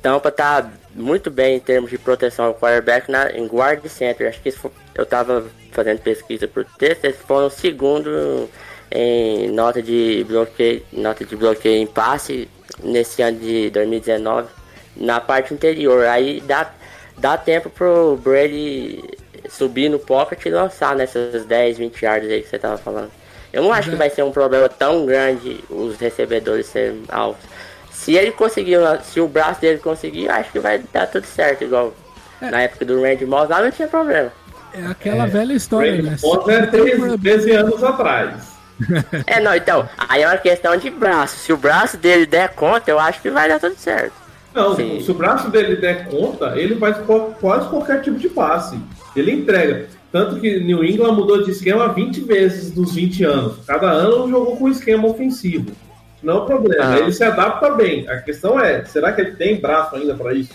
Tampa 0.01 0.31
tá 0.31 0.69
muito 0.93 1.29
bem 1.29 1.57
em 1.57 1.59
termos 1.59 1.89
de 1.89 1.97
proteção 1.97 2.45
ao 2.45 2.53
quarterback 2.53 3.09
na, 3.09 3.31
em 3.31 3.45
guard 3.47 3.85
center. 3.87 4.29
Acho 4.29 4.41
que 4.41 4.51
foi- 4.51 4.71
eu 4.95 5.05
tava 5.05 5.45
fazendo 5.71 5.99
pesquisa 5.99 6.47
por 6.47 6.65
texto, 6.65 7.05
eles 7.05 7.17
foram 7.17 7.49
segundo 7.49 8.49
em 8.91 9.49
nota 9.51 9.81
de 9.81 10.25
bloqueio, 10.27 10.83
nota 10.93 11.25
de 11.25 11.35
bloqueio 11.35 11.81
em 11.81 11.87
passe 11.87 12.47
nesse 12.83 13.21
ano 13.21 13.39
de 13.39 13.69
2019 13.69 14.47
na 14.95 15.19
parte 15.19 15.53
interior. 15.53 16.05
Aí 16.05 16.41
dá, 16.41 16.73
dá 17.17 17.37
tempo 17.37 17.69
pro 17.69 18.17
Brady 18.17 19.03
subir 19.49 19.89
no 19.89 19.99
pocket 19.99 20.45
e 20.45 20.49
lançar 20.49 20.95
nessas 20.95 21.45
10, 21.45 21.77
20 21.77 22.01
yardas 22.01 22.29
aí 22.31 22.41
que 22.41 22.49
você 22.49 22.59
tava 22.59 22.77
falando. 22.77 23.11
Eu 23.53 23.63
não 23.63 23.71
acho 23.73 23.89
que 23.89 23.95
vai 23.95 24.09
ser 24.09 24.23
um 24.23 24.31
problema 24.31 24.67
tão 24.69 25.05
grande 25.05 25.63
os 25.69 25.95
recebedores 25.97 26.65
serem 26.67 27.03
altos. 27.09 27.43
Se 27.91 28.13
ele 28.15 28.31
conseguir, 28.31 28.77
se 29.03 29.19
o 29.19 29.27
braço 29.27 29.61
dele 29.61 29.79
conseguir, 29.79 30.25
eu 30.25 30.31
acho 30.31 30.51
que 30.51 30.59
vai 30.59 30.81
dar 30.93 31.07
tudo 31.07 31.25
certo, 31.25 31.63
igual 31.63 31.93
na 32.41 32.61
época 32.61 32.85
do 32.85 33.01
Randy 33.01 33.25
Moss 33.25 33.49
lá 33.49 33.61
não 33.61 33.71
tinha 33.71 33.87
problema. 33.87 34.31
É 34.73 34.85
aquela 34.85 35.25
velha 35.25 35.53
história, 35.53 35.93
né? 36.01 36.15
Brady 36.19 36.21
Moss 36.23 36.47
é 36.49 36.65
Se 36.65 36.67
tem 36.67 36.81
um 36.81 36.85
13, 36.85 36.97
quarterback- 36.99 37.21
13 37.23 37.51
anos 37.51 37.83
atrás. 37.83 38.57
É, 39.25 39.39
não, 39.39 39.55
então, 39.55 39.89
aí 39.97 40.21
é 40.21 40.27
uma 40.27 40.37
questão 40.37 40.77
de 40.77 40.89
braço. 40.91 41.37
Se 41.37 41.51
o 41.51 41.57
braço 41.57 41.97
dele 41.97 42.25
der 42.27 42.49
conta, 42.49 42.91
eu 42.91 42.99
acho 42.99 43.19
que 43.21 43.29
vai 43.31 43.49
dar 43.49 43.59
tudo 43.59 43.75
certo. 43.75 44.13
Não, 44.53 44.75
Sim. 44.75 45.01
se 45.03 45.09
o 45.09 45.13
braço 45.15 45.49
dele 45.49 45.75
der 45.77 46.05
conta, 46.07 46.53
ele 46.55 46.75
faz 46.75 46.97
quase 47.39 47.67
qualquer 47.69 48.01
tipo 48.01 48.17
de 48.19 48.29
passe. 48.29 48.79
Ele 49.15 49.31
entrega. 49.31 49.87
Tanto 50.11 50.39
que 50.39 50.59
New 50.61 50.83
England 50.83 51.13
mudou 51.13 51.43
de 51.43 51.51
esquema 51.51 51.89
20 51.89 52.21
vezes 52.21 52.73
nos 52.75 52.93
20 52.93 53.23
anos. 53.25 53.57
Cada 53.65 53.91
ano 53.91 54.29
jogou 54.29 54.55
com 54.57 54.65
um 54.65 54.69
esquema 54.71 55.07
ofensivo. 55.07 55.71
Não 56.23 56.33
é 56.33 56.37
o 56.37 56.45
problema. 56.45 56.93
Ah. 56.95 56.99
Ele 56.99 57.11
se 57.11 57.23
adapta 57.23 57.69
bem. 57.71 58.07
A 58.09 58.17
questão 58.21 58.59
é, 58.59 58.83
será 58.85 59.11
que 59.11 59.21
ele 59.21 59.31
tem 59.31 59.59
braço 59.59 59.95
ainda 59.95 60.15
para 60.15 60.33
isso? 60.33 60.53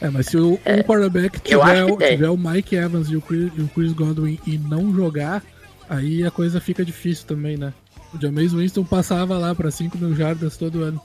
É, 0.00 0.10
mas 0.10 0.26
se 0.26 0.36
o, 0.36 0.52
um 0.54 0.82
quarterback 0.82 1.40
eu 1.50 1.62
acho 1.62 1.86
tiver, 1.92 2.10
tiver 2.10 2.28
o 2.28 2.36
Mike 2.36 2.76
Evans 2.76 3.08
e 3.08 3.16
o, 3.16 3.22
Chris, 3.22 3.50
e 3.56 3.62
o 3.62 3.68
Chris 3.68 3.92
Godwin 3.92 4.38
e 4.46 4.58
não 4.58 4.94
jogar, 4.94 5.42
aí 5.88 6.24
a 6.24 6.30
coisa 6.30 6.60
fica 6.60 6.84
difícil 6.84 7.26
também, 7.26 7.56
né? 7.56 7.72
O 8.12 8.20
Jameis 8.20 8.52
Winston 8.52 8.84
passava 8.84 9.38
lá 9.38 9.54
pra 9.54 9.70
5 9.70 9.96
mil 9.98 10.14
jardas 10.14 10.56
todo 10.56 10.82
ano. 10.82 11.00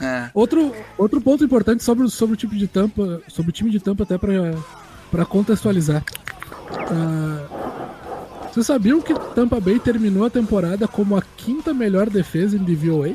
É. 0.00 0.28
Outro, 0.34 0.74
outro 0.98 1.20
ponto 1.20 1.44
importante 1.44 1.84
sobre, 1.84 2.04
o- 2.04 2.10
sobre 2.10 2.34
o 2.34 2.36
tipo 2.36 2.54
de 2.56 2.66
tampa, 2.66 3.20
sobre 3.28 3.50
o 3.50 3.52
time 3.52 3.70
de 3.70 3.78
tampa 3.78 4.02
até 4.02 4.18
pra, 4.18 4.32
pra 5.12 5.24
contextualizar. 5.24 6.02
Ah, 6.90 8.48
vocês 8.52 8.66
sabiam 8.66 9.00
que 9.00 9.14
Tampa 9.34 9.60
Bay 9.60 9.78
terminou 9.78 10.26
a 10.26 10.30
temporada 10.30 10.88
como 10.88 11.16
a 11.16 11.22
quinta 11.36 11.72
melhor 11.72 12.10
defesa 12.10 12.56
em 12.56 12.64
DVOA? 12.64 13.10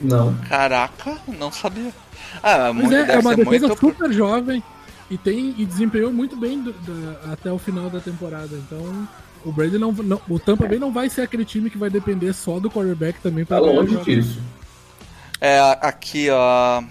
Não. 0.00 0.34
Caraca, 0.48 1.18
não 1.26 1.50
sabia. 1.50 1.92
Ah, 2.42 2.72
muito, 2.72 2.94
é, 2.94 3.16
é 3.16 3.18
uma 3.18 3.34
defesa 3.34 3.66
muito. 3.66 3.80
super 3.80 4.12
jovem 4.12 4.62
e 5.10 5.18
tem 5.18 5.54
e 5.58 5.66
desempenhou 5.66 6.12
muito 6.12 6.36
bem 6.36 6.62
do- 6.62 6.72
da- 6.72 7.32
até 7.32 7.50
o 7.52 7.58
final 7.58 7.90
da 7.90 8.00
temporada. 8.00 8.48
Então, 8.56 9.08
o 9.44 9.52
Brady 9.52 9.76
não, 9.78 9.92
não- 9.92 10.20
o 10.28 10.38
Tampa 10.38 10.66
Bay 10.66 10.78
não 10.78 10.92
vai 10.92 11.10
ser 11.10 11.22
aquele 11.22 11.44
time 11.44 11.68
que 11.68 11.76
vai 11.76 11.90
depender 11.90 12.32
só 12.32 12.58
do 12.60 12.70
quarterback 12.70 13.20
também 13.20 13.44
Tá 13.44 13.56
para 13.56 13.66
longe 13.66 13.96
disso. 13.98 14.40
É, 15.40 15.58
aqui, 15.82 16.28
ó. 16.30 16.82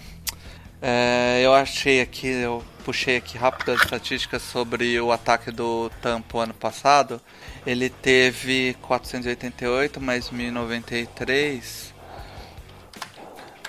É, 0.82 1.42
eu 1.44 1.54
achei 1.54 2.02
aqui, 2.02 2.28
eu 2.28 2.64
puxei 2.86 3.18
aqui 3.18 3.38
rápido 3.38 3.72
as 3.72 3.82
estatísticas 3.82 4.42
sobre 4.42 5.00
o 5.00 5.12
ataque 5.12 5.52
do 5.52 5.92
Tampa 6.02 6.44
ano 6.44 6.54
passado. 6.54 7.22
Ele 7.66 7.90
teve 7.90 8.76
488 8.82 10.00
mais 10.00 10.30
1093 10.30 11.94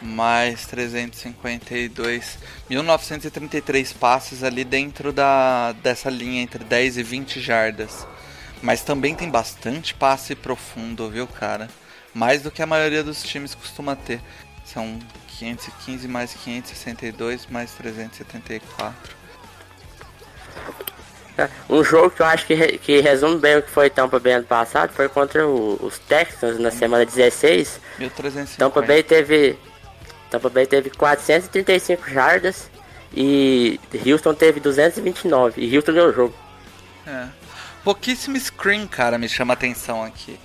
mais 0.03 0.67
352, 0.67 2.39
1933 2.69 3.93
passes 3.93 4.43
ali 4.43 4.65
dentro 4.65 5.13
da 5.13 5.73
dessa 5.73 6.09
linha 6.09 6.43
entre 6.43 6.65
10 6.65 6.99
e 6.99 7.03
20 7.03 7.41
jardas. 7.41 8.07
Mas 8.63 8.83
também 8.83 9.15
tem 9.15 9.31
bastante 9.31 9.95
passe 9.95 10.35
profundo, 10.35 11.11
viu, 11.11 11.27
cara? 11.27 11.69
Mais 12.13 12.43
do 12.43 12.51
que 12.51 12.63
a 12.63 12.67
maioria 12.67 13.03
dos 13.03 13.23
times 13.23 13.55
costuma 13.55 13.97
ter. 13.97 14.21
São 14.65 14.99
515 15.45 16.07
mais 16.07 16.35
562 16.35 17.47
mais 17.47 17.71
374. 17.73 19.19
Um 21.71 21.83
jogo 21.83 22.11
que 22.11 22.21
eu 22.21 22.27
acho 22.27 22.47
que, 22.47 22.53
re- 22.53 22.77
que 22.77 23.01
resume 23.01 23.39
bem 23.39 23.57
o 23.57 23.63
que 23.63 23.71
foi 23.71 23.89
Tampa 23.89 24.19
Bay 24.21 24.35
ano 24.35 24.45
passado 24.45 24.93
foi 24.93 25.09
contra 25.09 25.47
o- 25.47 25.79
os 25.83 25.99
Texans 25.99 26.59
na 26.59 26.71
semana 26.71 27.07
16. 27.07 27.81
1350. 27.99 28.59
Tampa 28.59 28.87
Bay 28.87 29.03
teve 29.03 29.59
Tampa 30.31 30.51
Bay 30.51 30.67
teve 30.67 30.91
435 30.91 32.11
jardas 32.11 32.71
e 33.15 33.81
Houston 34.07 34.35
teve 34.35 34.61
229 34.61 35.63
e 35.65 35.75
Houston 35.77 35.93
ganhou 35.95 36.11
o 36.11 36.13
jogo. 36.13 36.35
É. 37.07 37.27
Pouquíssimo 37.83 38.39
screen, 38.39 38.87
cara, 38.87 39.17
me 39.17 39.27
chama 39.29 39.55
a 39.55 39.57
atenção 39.57 40.05
aqui. 40.05 40.39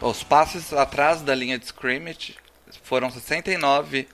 Os 0.00 0.22
passes 0.22 0.72
atrás 0.72 1.20
da 1.22 1.34
linha 1.34 1.58
de 1.58 1.64
scrimmage 1.64 2.36
foram 2.84 3.10
69 3.10 4.06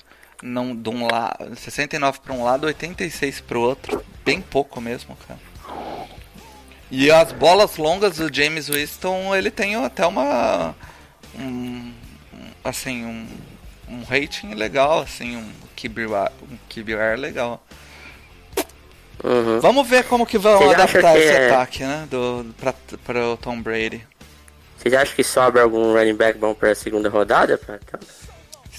não, 0.42 0.74
de 0.74 0.90
um 0.90 1.06
la... 1.06 1.36
69 1.56 2.20
para 2.20 2.32
um 2.32 2.44
lado, 2.44 2.66
86 2.66 3.40
para 3.40 3.58
o 3.58 3.62
outro. 3.62 4.04
Bem 4.24 4.40
pouco 4.40 4.80
mesmo, 4.80 5.16
cara. 5.26 5.40
E 6.90 7.10
as 7.10 7.32
bolas 7.32 7.76
longas 7.78 8.18
do 8.18 8.34
James 8.34 8.68
Winston, 8.68 9.34
ele 9.34 9.50
tem 9.50 9.76
até 9.76 10.04
uma 10.06 10.74
um, 11.38 11.92
assim, 12.62 13.04
um, 13.04 13.26
um 13.88 14.04
rating 14.04 14.54
legal, 14.54 15.00
assim, 15.00 15.36
um 15.36 15.50
QBR, 15.74 16.30
um 16.50 16.58
QBR 16.68 17.16
legal. 17.18 17.64
Uhum. 19.24 19.60
Vamos 19.60 19.88
ver 19.88 20.04
como 20.04 20.26
que 20.26 20.36
vão 20.36 20.58
Vocês 20.58 20.74
adaptar 20.74 21.12
que 21.12 21.18
esse 21.18 21.32
é- 21.32 21.46
ataque, 21.46 21.84
né, 21.84 22.06
do 22.10 22.54
pra, 22.58 22.74
para 23.04 23.28
o 23.28 23.36
Tom 23.36 23.60
Brady. 23.60 24.04
Vocês 24.76 24.92
acham 24.94 25.14
que 25.14 25.22
sobra 25.22 25.62
algum 25.62 25.92
running 25.92 26.16
back 26.16 26.38
bom 26.38 26.54
pra 26.54 26.74
segunda 26.74 27.08
rodada? 27.08 27.56
Pra... 27.56 27.78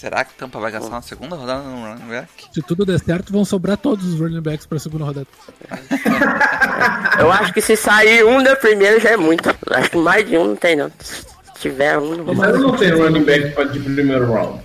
Será 0.03 0.25
que 0.25 0.33
Tampa 0.33 0.59
vai 0.59 0.69
gastar 0.69 0.89
uma 0.89 1.01
segunda 1.01 1.33
rodada 1.37 1.63
no 1.63 1.81
running 1.87 2.09
back? 2.09 2.27
Se 2.51 2.61
tudo 2.61 2.85
der 2.85 2.99
certo, 2.99 3.31
vão 3.31 3.45
sobrar 3.45 3.77
todos 3.77 4.05
os 4.05 4.19
running 4.19 4.41
backs 4.41 4.65
pra 4.65 4.77
segunda 4.77 5.05
rodada. 5.05 5.27
Eu 7.17 7.31
acho 7.31 7.53
que 7.53 7.61
se 7.61 7.77
sair 7.77 8.25
um 8.25 8.43
da 8.43 8.53
primeira 8.53 8.99
já 8.99 9.11
é 9.11 9.15
muito. 9.17 9.47
Eu 9.47 9.77
Acho 9.77 9.91
que 9.91 9.95
mais 9.97 10.27
de 10.27 10.37
um 10.37 10.47
não 10.47 10.55
tem 10.57 10.75
não. 10.75 10.91
Se 10.99 11.23
tiver 11.57 11.97
um, 11.97 12.15
não 12.17 12.33
Mas 12.35 12.59
não 12.59 12.75
tem 12.75 12.91
running 12.91 13.23
back 13.23 13.51
pra- 13.51 13.63
de 13.63 13.79
primeiro 13.79 14.29
round. 14.29 14.61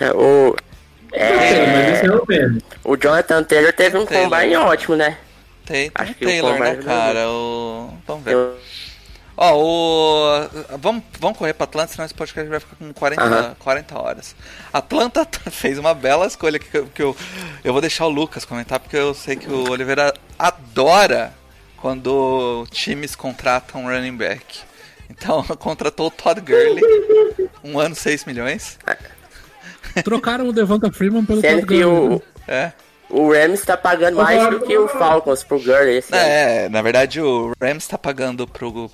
É, 0.00 0.10
o, 0.12 0.56
é, 1.12 2.00
tem. 2.26 2.58
o 2.82 2.96
Jonathan 2.96 3.42
Taylor 3.42 3.74
teve 3.74 3.98
um 3.98 4.06
Taylor. 4.06 4.30
combine 4.30 4.56
ótimo, 4.56 4.96
né? 4.96 5.18
Tem, 5.66 5.90
tem 5.90 5.92
Acho 5.94 6.12
o 6.12 6.14
que 6.14 6.24
o 6.24 6.28
Taylor, 6.28 6.52
né, 6.52 6.58
Combine 6.70 6.82
cara? 6.84 7.28
O... 7.28 7.90
Vamos 8.06 8.24
ver. 8.24 8.32
Eu, 8.32 8.56
Ó, 9.36 9.54
o. 9.54 10.48
Vamos, 10.78 11.02
vamos 11.20 11.36
correr 11.36 11.52
pra 11.52 11.64
Atlanta, 11.64 11.92
senão 11.92 12.06
esse 12.06 12.14
podcast 12.14 12.48
vai 12.48 12.58
ficar 12.60 12.76
com 12.76 12.92
40, 12.94 13.22
Aham. 13.22 13.56
40 13.58 13.98
horas. 14.00 14.36
Atlanta 14.72 15.28
fez 15.50 15.78
uma 15.78 15.92
bela 15.94 16.26
escolha 16.26 16.58
que, 16.58 16.74
eu- 16.76 16.86
que 16.86 17.02
eu, 17.02 17.14
eu 17.62 17.72
vou 17.72 17.82
deixar 17.82 18.06
o 18.06 18.10
Lucas 18.10 18.44
comentar, 18.46 18.80
porque 18.80 18.96
eu 18.96 19.12
sei 19.12 19.36
que 19.36 19.50
o 19.50 19.70
Oliveira 19.70 20.14
adora 20.38 21.34
quando 21.76 22.66
times 22.70 23.14
contratam 23.14 23.82
um 23.84 23.88
running 23.88 24.16
back. 24.16 24.60
Então, 25.10 25.42
contratou 25.60 26.06
o 26.06 26.10
Todd 26.10 26.40
Gurley, 26.40 26.82
um 27.62 27.78
ano 27.78 27.94
6 27.94 28.24
milhões. 28.24 28.78
Trocaram 30.02 30.48
o 30.48 30.52
Devonta 30.52 30.90
Freeman 30.90 31.24
pelo 31.24 31.40
sendo 31.42 31.60
Todd 31.60 31.66
que 31.68 31.84
Gurley. 31.84 32.16
o, 32.16 32.22
É. 32.48 32.72
o 33.10 33.30
Rams 33.32 33.60
tá 33.64 33.76
pagando 33.76 34.16
mais 34.16 34.50
do 34.50 34.60
que 34.60 34.76
o 34.76 34.88
Falcons 34.88 35.44
pro 35.44 35.58
Gurley 35.60 35.98
esse 35.98 36.14
ano. 36.14 36.24
É, 36.26 36.68
na 36.70 36.80
verdade 36.82 37.20
o 37.20 37.52
Rams 37.62 37.86
tá 37.86 37.96
pagando 37.98 38.46
pro. 38.48 38.72
pro 38.72 38.90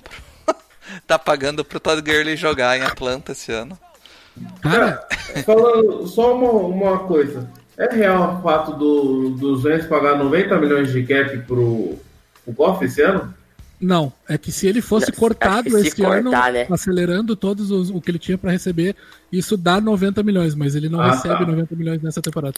tá 1.07 1.17
pagando 1.19 1.63
pro 1.63 1.79
Todd 1.79 2.01
Gurley 2.01 2.35
jogar 2.35 2.77
em 2.77 2.81
Atlanta 2.81 3.31
esse 3.31 3.51
ano. 3.51 3.77
Cara, 4.61 5.05
Falando 5.45 6.07
só 6.07 6.35
uma, 6.35 6.51
uma 6.51 6.99
coisa. 6.99 7.49
É 7.77 7.93
real 7.93 8.37
o 8.37 8.41
fato 8.43 8.73
do, 8.73 9.29
dos 9.31 9.63
Rams 9.63 9.85
pagar 9.87 10.17
90 10.17 10.57
milhões 10.59 10.91
de 10.91 11.03
cap 11.03 11.37
pro, 11.39 11.97
pro 12.43 12.53
Goff 12.53 12.83
esse 12.85 13.01
ano? 13.01 13.33
não. 13.79 14.13
É 14.29 14.37
que 14.37 14.51
se 14.51 14.65
ele 14.67 14.81
fosse 14.81 15.11
que 15.11 15.17
cortado 15.19 15.69
se 15.69 15.87
esse 15.87 16.03
ano, 16.05 16.31
cortar, 16.31 16.53
né? 16.53 16.67
acelerando 16.71 17.35
todos 17.35 17.69
os, 17.69 17.89
o 17.89 17.99
que 17.99 18.11
ele 18.11 18.19
tinha 18.19 18.37
pra 18.37 18.51
receber, 18.51 18.95
isso 19.31 19.57
dá 19.57 19.81
90 19.81 20.23
milhões, 20.23 20.55
mas 20.55 20.73
ele 20.73 20.87
não 20.87 21.01
Ah, 21.01 21.11
recebe 21.11 21.39
tá. 21.39 21.45
90 21.45 21.75
milhões 21.75 22.01
nessa 22.01 22.21
temporada. 22.21 22.55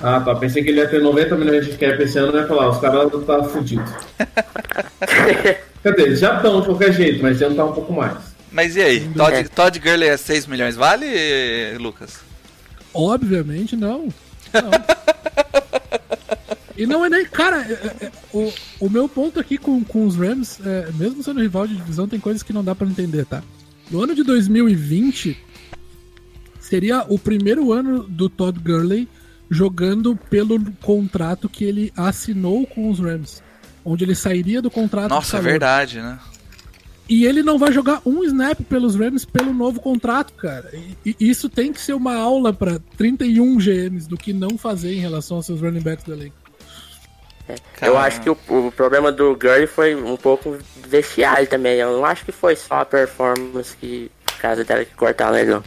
Ah, 0.00 0.20
tá. 0.20 0.34
Pensei 0.34 0.64
que 0.64 0.70
ele 0.70 0.80
ia 0.80 0.88
ter 0.88 1.02
90 1.02 1.36
milhões 1.36 1.66
de 1.66 1.76
cap 1.76 2.02
esse 2.02 2.18
ano 2.18 2.32
e 2.36 2.40
ia 2.40 2.46
falar, 2.46 2.70
os 2.70 2.78
caras 2.78 3.10
tá 3.26 3.44
fudidos. 3.44 3.92
Quer 5.82 5.92
dizer, 5.94 6.16
já 6.16 6.36
estão 6.36 6.60
de 6.60 6.66
qualquer 6.66 6.92
jeito, 6.92 7.22
mas 7.22 7.40
iam 7.40 7.50
estar 7.50 7.64
um 7.64 7.72
pouco 7.72 7.92
mais. 7.92 8.16
Mas 8.50 8.76
e 8.76 8.82
aí? 8.82 9.08
Todd, 9.14 9.34
É. 9.34 9.42
Todd 9.44 9.78
Gurley 9.80 10.08
é 10.08 10.16
6 10.16 10.46
milhões, 10.46 10.76
vale, 10.76 11.06
Lucas? 11.78 12.20
Obviamente 12.94 13.74
não. 13.76 14.08
Não. 14.52 14.70
E 16.76 16.86
não 16.86 17.04
é 17.04 17.08
nem. 17.08 17.24
Cara, 17.24 17.62
é- 17.62 18.06
é- 18.06 18.12
o, 18.32 18.52
o 18.80 18.90
meu 18.90 19.08
ponto 19.08 19.38
aqui 19.40 19.56
com, 19.56 19.82
com 19.84 20.06
os 20.06 20.16
Rams, 20.16 20.58
é, 20.64 20.90
mesmo 20.92 21.22
sendo 21.22 21.40
rival 21.40 21.66
de 21.66 21.76
divisão, 21.76 22.06
tem 22.08 22.18
coisas 22.20 22.42
que 22.42 22.52
não 22.52 22.62
dá 22.64 22.74
pra 22.74 22.86
entender, 22.86 23.24
tá? 23.26 23.42
No 23.90 24.02
ano 24.02 24.14
de 24.14 24.22
2020, 24.22 25.36
seria 26.60 27.04
o 27.08 27.18
primeiro 27.18 27.72
ano 27.72 28.02
do 28.04 28.28
Todd 28.28 28.58
Gurley 28.58 29.08
jogando 29.50 30.16
pelo 30.30 30.58
contrato 30.82 31.48
que 31.48 31.64
ele 31.64 31.92
assinou 31.96 32.66
com 32.66 32.90
os 32.90 32.98
Rams. 32.98 33.42
Onde 33.84 34.04
ele 34.04 34.14
sairia 34.14 34.62
do 34.62 34.70
contrato 34.70 35.10
Nossa, 35.10 35.38
é 35.38 35.40
verdade, 35.40 36.00
né? 36.00 36.18
E 37.08 37.26
ele 37.26 37.42
não 37.42 37.58
vai 37.58 37.72
jogar 37.72 38.00
um 38.06 38.22
snap 38.24 38.60
pelos 38.62 38.94
Rams 38.94 39.24
pelo 39.24 39.52
novo 39.52 39.80
contrato, 39.80 40.32
cara. 40.34 40.70
E, 40.72 41.16
e 41.18 41.28
isso 41.28 41.48
tem 41.48 41.72
que 41.72 41.80
ser 41.80 41.92
uma 41.94 42.14
aula 42.14 42.52
pra 42.52 42.78
31 42.96 43.56
GMs 43.58 44.08
do 44.08 44.16
que 44.16 44.32
não 44.32 44.56
fazer 44.56 44.94
em 44.94 45.00
relação 45.00 45.36
aos 45.36 45.46
seus 45.46 45.60
running 45.60 45.80
backs 45.80 46.04
do 46.04 46.12
elenco. 46.12 46.36
Eu 47.80 47.98
acho 47.98 48.20
que 48.20 48.30
o, 48.30 48.38
o 48.48 48.72
problema 48.72 49.10
do 49.10 49.36
Gurley 49.36 49.66
foi 49.66 49.94
um 49.94 50.16
pouco 50.16 50.56
vestiário 50.88 51.46
também. 51.46 51.78
Eu 51.78 51.92
não 51.92 52.04
acho 52.04 52.24
que 52.24 52.32
foi 52.32 52.54
só 52.56 52.76
a 52.76 52.84
performance 52.84 53.76
que 53.76 54.10
por 54.24 54.36
causa 54.38 54.64
dela 54.64 54.84
que 54.84 54.94
cortaram 54.94 55.36
ele, 55.36 55.50
não. 55.50 55.62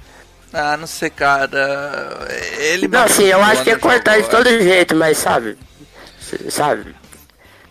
Ah, 0.54 0.78
não 0.78 0.88
sei, 0.88 1.10
cara. 1.10 2.28
Ele 2.58 2.88
Não, 2.88 3.08
sim, 3.08 3.26
eu 3.26 3.42
acho 3.42 3.64
que 3.64 3.70
é 3.70 3.74
machucou, 3.74 3.92
cortar 3.92 4.22
de 4.22 4.30
todo 4.30 4.48
jeito, 4.48 4.96
mas 4.96 5.18
sabe? 5.18 5.58
Sabe? 6.50 6.96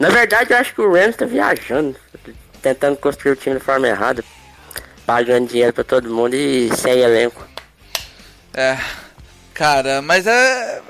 Na 0.05 0.11
verdade, 0.11 0.53
eu 0.53 0.59
acho 0.59 0.75
que 0.75 0.83
o 0.83 0.93
Rams 0.93 1.17
tá 1.17 1.25
viajando, 1.25 1.97
tentando 2.61 2.95
construir 2.99 3.33
o 3.33 3.37
time 3.37 3.57
de 3.57 3.65
forma 3.65 3.89
errada, 3.89 4.23
pagando 5.07 5.49
dinheiro 5.49 5.73
pra 5.73 5.83
todo 5.83 6.11
mundo 6.15 6.35
e 6.35 6.69
sem 6.77 6.99
elenco. 6.99 7.43
É. 8.53 8.77
Cara, 9.55 10.03
mas 10.03 10.27
é. 10.27 10.83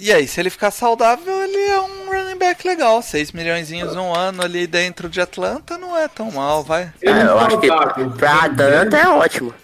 E 0.00 0.12
aí, 0.12 0.26
se 0.26 0.40
ele 0.40 0.50
ficar 0.50 0.72
saudável, 0.72 1.44
ele 1.44 1.56
é 1.56 1.80
um 1.80 2.06
running 2.10 2.36
back 2.36 2.66
legal. 2.66 3.00
6 3.00 3.30
milhões 3.30 3.70
um 3.70 4.12
ano 4.12 4.42
ali 4.42 4.66
dentro 4.66 5.08
de 5.08 5.20
Atlanta 5.20 5.78
não 5.78 5.96
é 5.96 6.08
tão 6.08 6.32
mal, 6.32 6.64
vai. 6.64 6.92
Ele 7.00 7.20
Ah, 7.20 7.22
eu 7.22 7.38
acho 7.38 7.60
que 7.60 7.68
saudável, 7.68 8.10
pra 8.10 8.34
Atlanta 8.46 8.96
é 8.96 9.08
ótimo. 9.08 9.54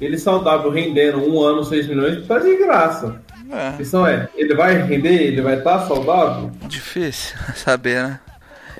Ele 0.00 0.16
saudável 0.16 0.70
rendendo 0.70 1.18
um 1.18 1.42
ano, 1.42 1.64
6 1.64 1.88
milhões, 1.88 2.24
tá 2.28 2.38
de 2.38 2.56
graça. 2.58 3.20
É, 3.50 3.68
A 3.70 3.72
questão 3.72 4.06
é, 4.06 4.28
ele 4.36 4.54
vai 4.54 4.80
render? 4.80 5.20
Ele 5.20 5.42
vai 5.42 5.58
estar 5.58 5.80
saudável? 5.88 6.52
difícil 6.68 7.36
saber, 7.56 8.04
né? 8.04 8.20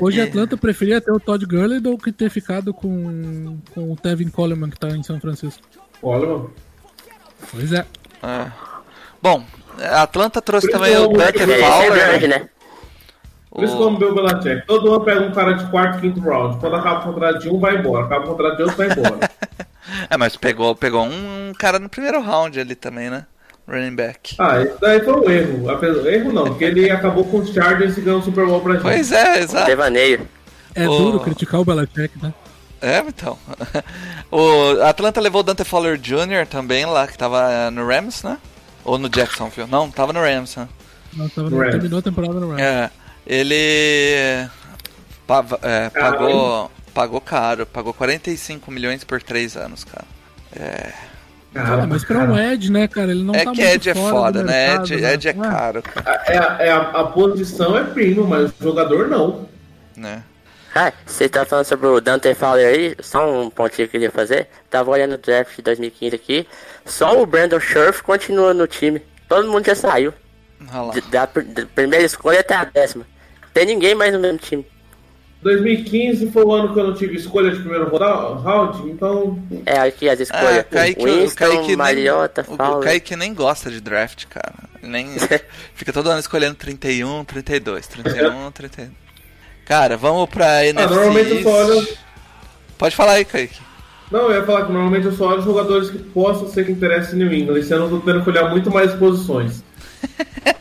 Hoje 0.01 0.21
a 0.21 0.25
E- 0.25 0.29
Atlanta 0.29 0.57
preferia 0.57 1.01
ter 1.01 1.13
o 1.13 1.21
Todd 1.21 1.45
Gurley 1.47 1.81
do 1.81 1.97
que 1.99 2.11
ter 2.13 2.31
ficado 2.31 2.73
com, 2.75 3.59
com 3.75 3.93
o 3.93 3.97
Tevin 3.97 4.29
Coleman, 4.29 4.71
que 4.71 4.79
tá 4.79 4.89
em 4.89 5.03
São 5.03 5.21
Francisco. 5.21 5.63
Olha, 6.03 6.27
mano. 6.27 6.53
Pois 7.51 7.73
é. 7.73 7.85
É. 8.23 8.51
Bom, 9.21 9.45
a 9.81 10.03
Atlanta 10.03 10.41
trouxe 10.43 10.67
Por 10.69 10.73
também 10.75 10.93
o 10.97 11.03
eu- 11.05 11.13
Dante 11.13 11.39
Ele 11.43 11.53
é 11.53 11.59
Fowler. 11.59 11.93
grande, 11.93 12.29
né? 12.29 12.39
né? 12.39 12.49
Por 13.51 13.65
isso 13.65 13.75
O- 13.75 13.97
que 13.99 14.05
eu 14.05 14.11
o 14.11 14.15
Belichick. 14.15 14.67
Todo 14.67 14.95
ano 14.95 15.05
pega 15.05 15.21
um 15.21 15.33
cara 15.33 15.53
de 15.53 15.71
quarto, 15.71 16.01
quinto 16.01 16.21
round. 16.21 16.59
Quando 16.59 16.75
acaba 16.77 17.01
o 17.01 17.13
contrato 17.13 17.39
de 17.41 17.49
um, 17.51 17.59
vai 17.61 17.77
embora. 17.77 18.07
Acaba 18.07 18.25
o 18.25 18.29
contrato 18.29 18.57
de 18.57 18.63
outro, 18.63 18.77
vai 18.79 18.89
embora. 18.91 19.19
É, 20.09 20.17
mas 20.17 20.37
pegou, 20.37 20.75
pegou 20.77 21.03
um 21.05 21.53
cara 21.59 21.79
no 21.79 21.89
primeiro 21.89 22.21
round 22.23 22.59
ali 22.59 22.75
também, 22.75 23.11
né? 23.11 23.27
Running 23.69 23.95
back. 23.95 24.35
ah, 24.39 24.61
isso 24.63 24.77
daí 24.81 25.01
foi 25.05 25.15
um 25.15 25.31
erro. 25.31 25.71
Apesar- 25.71 26.07
Erro 26.13 26.33
não, 26.33 26.45
porque 26.45 26.65
ele 26.65 26.91
acabou 26.91 27.25
com 27.25 27.39
os 27.39 27.51
Chargers 27.53 27.97
e 27.97 28.01
ganhou 28.01 28.21
o 28.21 28.23
Super 28.23 28.45
Bowl 28.47 28.61
pra 28.61 28.73
gente. 28.75 28.83
Pois 28.83 29.13
é, 29.13 29.39
exato. 29.41 29.67
Devaneio. 29.67 30.29
É 30.75 30.89
Ô. 30.89 30.97
duro 30.99 31.21
criticar 31.21 31.61
o 31.61 31.65
Belichick, 31.65 32.11
né? 32.23 32.33
É, 32.81 32.99
então. 32.99 33.39
O 34.35 34.81
Atlanta 34.83 35.21
levou 35.21 35.41
o 35.43 35.45
Dante 35.45 35.63
Fowler 35.63 35.99
Jr. 35.99 36.47
também 36.49 36.87
lá, 36.87 37.07
que 37.07 37.19
tava 37.19 37.71
no 37.71 37.87
Rams, 37.87 38.23
né? 38.25 38.39
Ou 38.83 38.97
no 38.97 39.07
Jacksonville? 39.07 39.69
Não, 39.71 39.91
tava 39.91 40.11
no 40.15 40.21
Rams, 40.21 40.57
né? 40.57 40.67
Não, 41.13 41.29
tava, 41.29 41.51
Rams. 41.51 41.71
terminou 41.73 41.99
a 41.99 42.03
temporada 42.03 42.41
no 42.41 42.49
Rams. 42.49 42.63
É, 42.63 42.91
ele 43.27 43.55
é, 43.55 44.49
pagou, 45.27 46.71
pagou 46.95 47.21
caro, 47.21 47.67
pagou 47.67 47.93
45 47.93 48.71
milhões 48.71 49.05
por 49.05 49.23
3 49.23 49.55
anos, 49.57 49.85
cara. 49.85 50.07
Cara, 51.55 51.83
Ah, 51.83 51.87
mas 51.87 52.05
pra 52.05 52.19
um 52.21 52.39
Ed, 52.39 52.71
né, 52.73 52.89
cara? 52.89 53.11
Ele 53.11 53.23
não 53.23 53.35
é 53.35 53.45
tá 53.45 53.53
que 53.53 53.61
muito 53.61 53.75
Ed 53.75 53.91
é 53.91 53.95
foda, 53.95 54.43
né? 54.43 54.69
mercado, 54.69 54.93
Ed, 54.95 55.05
Ed 55.05 55.29
é 55.29 55.31
Ah, 55.31 55.35
caro, 55.51 55.83
cara, 55.83 56.23
é, 56.27 56.39
a- 56.39 56.57
é 56.61 56.71
a, 56.71 56.79
a 56.79 57.05
posição 57.05 57.77
é 57.77 57.85
primo, 57.85 58.27
mas 58.27 58.51
o 58.51 58.55
jogador 58.63 59.09
não. 59.09 59.49
né? 59.97 60.23
Ah, 60.75 60.91
você 61.05 61.29
tá 61.29 61.45
falando 61.45 61.67
sobre 61.67 61.87
o 61.87 62.01
Dante 62.01 62.35
Fowler 62.35 62.67
aí, 62.67 62.97
só 63.01 63.31
um 63.43 63.51
pontinho 63.51 63.87
que 63.89 63.97
eu 63.97 64.01
queria 64.01 64.11
fazer. 64.11 64.49
Tava 64.71 64.91
olhando 64.91 65.17
o 65.17 65.19
draft 65.19 65.55
de 65.57 65.61
2015 65.61 66.15
aqui, 66.17 66.49
só 66.87 67.21
o 67.21 67.27
Brandon 67.27 67.61
Scherf 67.61 68.03
continua 68.03 68.55
no 68.55 68.67
time. 68.67 69.03
Todo 69.29 69.51
mundo 69.53 69.67
já 69.67 69.75
saiu. 69.75 70.15
Olha 70.73 70.81
lá. 70.81 70.93
De- 70.95 71.01
Da, 71.03 71.27
da 71.27 71.67
primeira 71.75 72.07
escolha 72.07 72.41
até 72.41 72.55
a 72.55 72.65
décima. 72.65 73.05
Tem 73.53 73.67
ninguém 73.67 73.95
mais 73.95 74.15
no 74.15 74.19
mesmo 74.19 74.39
time. 74.39 74.67
2015 75.43 76.31
foi 76.31 76.45
o 76.45 76.53
ano 76.53 76.73
que 76.73 76.79
eu 76.79 76.87
não 76.87 76.95
tive 76.95 77.17
escolha 77.17 77.51
de 77.51 77.59
primeiro 77.59 77.91
round, 77.97 78.89
então 78.89 79.43
É 79.67 79.81
aqui 79.81 80.09
as 80.09 80.21
Ah, 80.21 80.23
escolhas. 80.23 80.67
Kaique, 80.71 81.03
o 81.03 81.05
Winston, 81.05 81.37
Kaique 81.37 81.67
nem, 81.67 81.77
Mariota, 81.77 82.45
o, 82.49 82.55
o 82.55 82.57
Fowler. 82.57 82.85
Kaique 82.89 83.17
nem 83.17 83.35
gosta 83.35 83.71
de 83.71 83.81
draft, 83.81 84.27
cara. 84.27 84.55
Nem 84.83 85.09
fica 85.75 85.93
todo 85.93 86.09
ano 86.11 86.21
escolhendo 86.21 86.55
31, 86.55 87.25
32, 87.25 87.87
31, 87.89 88.51
32. 88.53 88.91
Cara, 89.65 89.97
vamos 89.97 90.29
pra 90.31 90.65
NFC. 90.65 90.93
Ah, 90.93 90.97
normalmente 90.97 91.31
eu 91.31 91.43
só 91.43 91.67
olho. 91.67 91.89
Pode 92.79 92.95
falar 92.97 93.13
aí, 93.15 93.25
Kaique. 93.25 93.59
Não, 94.13 94.31
eu 94.31 94.41
ia 94.41 94.45
falar 94.45 94.67
que 94.67 94.73
normalmente 94.73 95.07
eu 95.07 95.13
só 95.13 95.29
olho 95.29 95.43
jogadores 95.43 95.91
que 95.91 95.99
possam 95.99 96.49
ser 96.49 96.67
que 96.67 96.73
interessem 96.73 97.15
em 97.15 97.19
New 97.25 97.33
England. 97.33 97.59
Esse 97.59 97.73
ano 97.75 97.87
eu 97.87 97.91
tô 97.91 98.01
tendo 98.01 98.23
que 98.23 98.31
olhar 98.31 98.49
muito 98.51 98.71
mais 98.71 98.93
posições. 98.95 99.65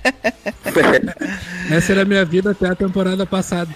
Essa 1.70 1.92
era 1.92 2.02
a 2.04 2.06
minha 2.06 2.24
vida 2.26 2.52
até 2.52 2.68
a 2.68 2.76
temporada 2.76 3.26
passada. 3.26 3.70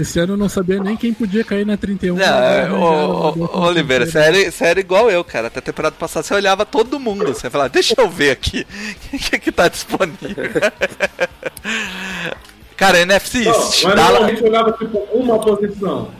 Esse 0.00 0.18
ano 0.20 0.34
eu 0.34 0.36
não 0.36 0.48
sabia 0.48 0.82
nem 0.82 0.96
quem 0.96 1.12
podia 1.14 1.42
cair 1.44 1.64
na 1.66 1.76
31. 1.76 2.16
Não, 2.16 2.24
é, 2.24 2.70
Oliveira, 2.70 4.06
você 4.06 4.18
era, 4.18 4.50
você 4.50 4.64
era 4.64 4.80
igual 4.80 5.10
eu, 5.10 5.24
cara. 5.24 5.46
Até 5.48 5.58
a 5.58 5.62
temporada 5.62 5.94
passada 5.98 6.24
você 6.26 6.34
olhava 6.34 6.64
todo 6.66 7.00
mundo. 7.00 7.26
Você 7.26 7.48
falava, 7.50 7.70
deixa 7.70 7.94
eu 7.98 8.08
ver 8.08 8.30
aqui 8.32 8.66
o 9.12 9.18
que, 9.18 9.38
que 9.38 9.52
tá 9.52 9.68
disponível. 9.68 10.28
cara, 12.76 13.00
NFC 13.00 13.44
Não, 13.44 13.52
mas 13.52 13.82
Dallas- 13.82 13.96
normalmente 14.08 14.42
eu 14.42 14.48
olhava 14.48 14.72
tipo 14.72 14.98
uma 15.12 15.38
posição. 15.38 16.10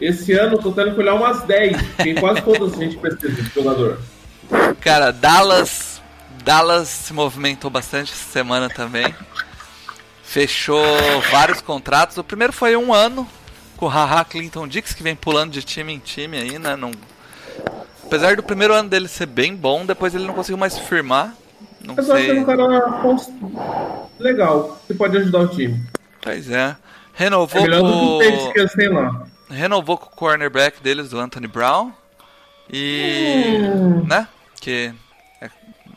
Esse 0.00 0.32
ano 0.32 0.54
eu 0.56 0.58
tô 0.58 0.72
tendo 0.72 0.92
que 0.94 1.00
olhar 1.00 1.14
umas 1.14 1.42
10, 1.44 1.80
porque 1.82 2.10
em 2.10 2.14
quase 2.16 2.42
todas 2.42 2.74
a 2.74 2.76
gente 2.76 2.96
precisa 2.96 3.32
de 3.32 3.50
jogador. 3.54 3.98
Cara, 4.80 5.12
Dallas. 5.12 5.94
Dallas 6.44 6.88
se 6.88 7.12
movimentou 7.14 7.70
bastante 7.70 8.12
essa 8.12 8.30
semana 8.30 8.68
também. 8.68 9.14
Fechou 10.34 10.84
vários 11.30 11.60
contratos. 11.60 12.18
O 12.18 12.24
primeiro 12.24 12.52
foi 12.52 12.76
um 12.76 12.92
ano 12.92 13.24
com 13.76 13.86
o 13.86 13.88
Haha 13.88 14.24
Clinton 14.24 14.66
Dix, 14.66 14.92
que 14.92 15.00
vem 15.00 15.14
pulando 15.14 15.52
de 15.52 15.62
time 15.62 15.92
em 15.92 16.00
time 16.00 16.36
aí, 16.36 16.58
né? 16.58 16.74
Não... 16.74 16.90
Apesar 18.04 18.34
do 18.34 18.42
primeiro 18.42 18.74
ano 18.74 18.88
dele 18.88 19.06
ser 19.06 19.26
bem 19.26 19.54
bom, 19.54 19.86
depois 19.86 20.12
ele 20.12 20.26
não 20.26 20.34
conseguiu 20.34 20.58
mais 20.58 20.76
firmar. 20.76 21.32
Não 21.80 21.94
Mas 21.94 22.08
eu 22.08 22.16
acho 22.16 22.24
que 22.24 22.30
é 22.32 22.34
sei. 22.34 22.42
um 22.42 22.46
cara 22.46 22.66
legal, 24.18 24.82
que 24.88 24.94
pode 24.94 25.16
ajudar 25.18 25.38
o 25.38 25.48
time. 25.50 25.80
Pois 26.20 26.50
é. 26.50 26.56
É 26.56 26.76
Renovou 27.14 27.62
que 27.62 27.70
com... 27.70 28.52
que 28.52 29.54
renovou 29.54 29.96
com 29.96 30.06
o 30.06 30.16
cornerback 30.16 30.82
deles, 30.82 31.10
do 31.10 31.20
Anthony 31.20 31.46
Brown. 31.46 31.92
E. 32.68 33.54
Hum. 33.72 34.04
né? 34.04 34.26
Que. 34.60 34.92
É, 35.40 35.48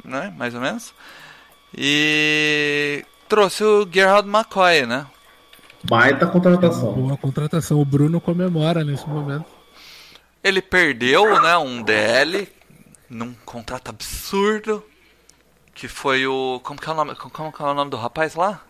né? 0.05 0.31
Mais 0.37 0.53
ou 0.53 0.61
menos. 0.61 0.93
E. 1.75 3.03
Trouxe 3.27 3.63
o 3.63 3.87
Gerald 3.91 4.27
McCoy, 4.29 4.85
né? 4.85 5.05
Baita 5.83 6.25
contratação. 6.27 6.93
Boa 6.93 7.17
contratação. 7.17 7.79
O 7.81 7.85
Bruno 7.85 8.19
comemora 8.21 8.83
nesse 8.83 9.07
momento. 9.07 9.45
Ele 10.43 10.61
perdeu, 10.61 11.41
né? 11.41 11.57
Um 11.57 11.81
DL 11.81 12.47
num 13.09 13.33
contrato 13.45 13.89
absurdo. 13.89 14.83
Que 15.73 15.87
foi 15.87 16.25
o. 16.25 16.59
Como 16.63 16.79
que 16.79 16.89
é 16.89 16.91
o 16.91 16.95
nome, 16.95 17.15
como 17.15 17.51
que 17.53 17.61
é 17.61 17.65
o 17.65 17.73
nome 17.73 17.91
do 17.91 17.97
rapaz 17.97 18.33
lá? 18.35 18.61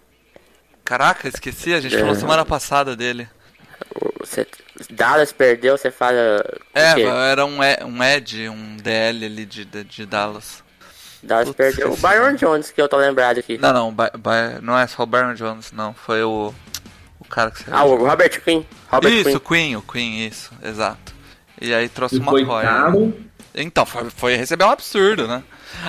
Caraca, 0.84 1.28
esqueci, 1.28 1.74
a 1.74 1.80
gente 1.80 1.96
É. 1.96 2.00
falou 2.00 2.16
semana 2.16 2.44
passada 2.46 2.96
dele. 2.96 3.30
Você, 4.20 4.46
Dallas 4.90 5.32
perdeu, 5.32 5.78
você 5.78 5.92
fala. 5.92 6.44
É, 6.74 7.02
era 7.02 7.46
um, 7.46 7.60
um 7.86 8.04
Ed, 8.04 8.50
um 8.50 8.76
DL 8.78 9.26
ali 9.26 9.46
de, 9.46 9.64
de, 9.66 9.84
de 9.84 10.06
Dallas. 10.06 10.64
Dallas 11.24 11.48
Putz, 11.48 11.58
perdeu. 11.58 11.92
O. 11.92 11.98
Byron 11.98 12.36
Jones, 12.36 12.72
que 12.72 12.82
eu 12.82 12.88
tô 12.88 12.98
lembrado 12.98 13.40
aqui. 13.40 13.58
Não, 13.58 13.74
não, 13.74 13.96
não 14.62 14.78
é 14.78 14.88
só 14.88 15.04
o 15.04 15.06
Baron 15.06 15.34
Jones, 15.34 15.72
não. 15.72 15.94
Foi 15.94 16.24
o. 16.24 16.54
O 17.20 17.26
cara 17.26 17.52
que 17.52 17.64
você. 17.64 17.72
Ah, 17.72 17.84
o 17.84 17.96
Robert 17.96 18.42
Quinn. 18.42 18.64
Robert 18.90 19.12
isso, 19.12 19.40
Quinn. 19.40 19.48
Queen, 19.48 19.76
o 19.76 19.82
Queen, 19.82 20.28
isso, 20.28 20.52
exato. 20.64 21.14
E 21.60 21.74
aí 21.74 21.90
trouxe 21.90 22.16
E 22.16 22.20
uma 22.20 22.62
caro. 22.62 23.14
Então, 23.56 23.86
foi, 23.86 24.10
foi 24.12 24.36
receber 24.36 24.64
um 24.64 24.70
absurdo, 24.70 25.28
né? 25.28 25.42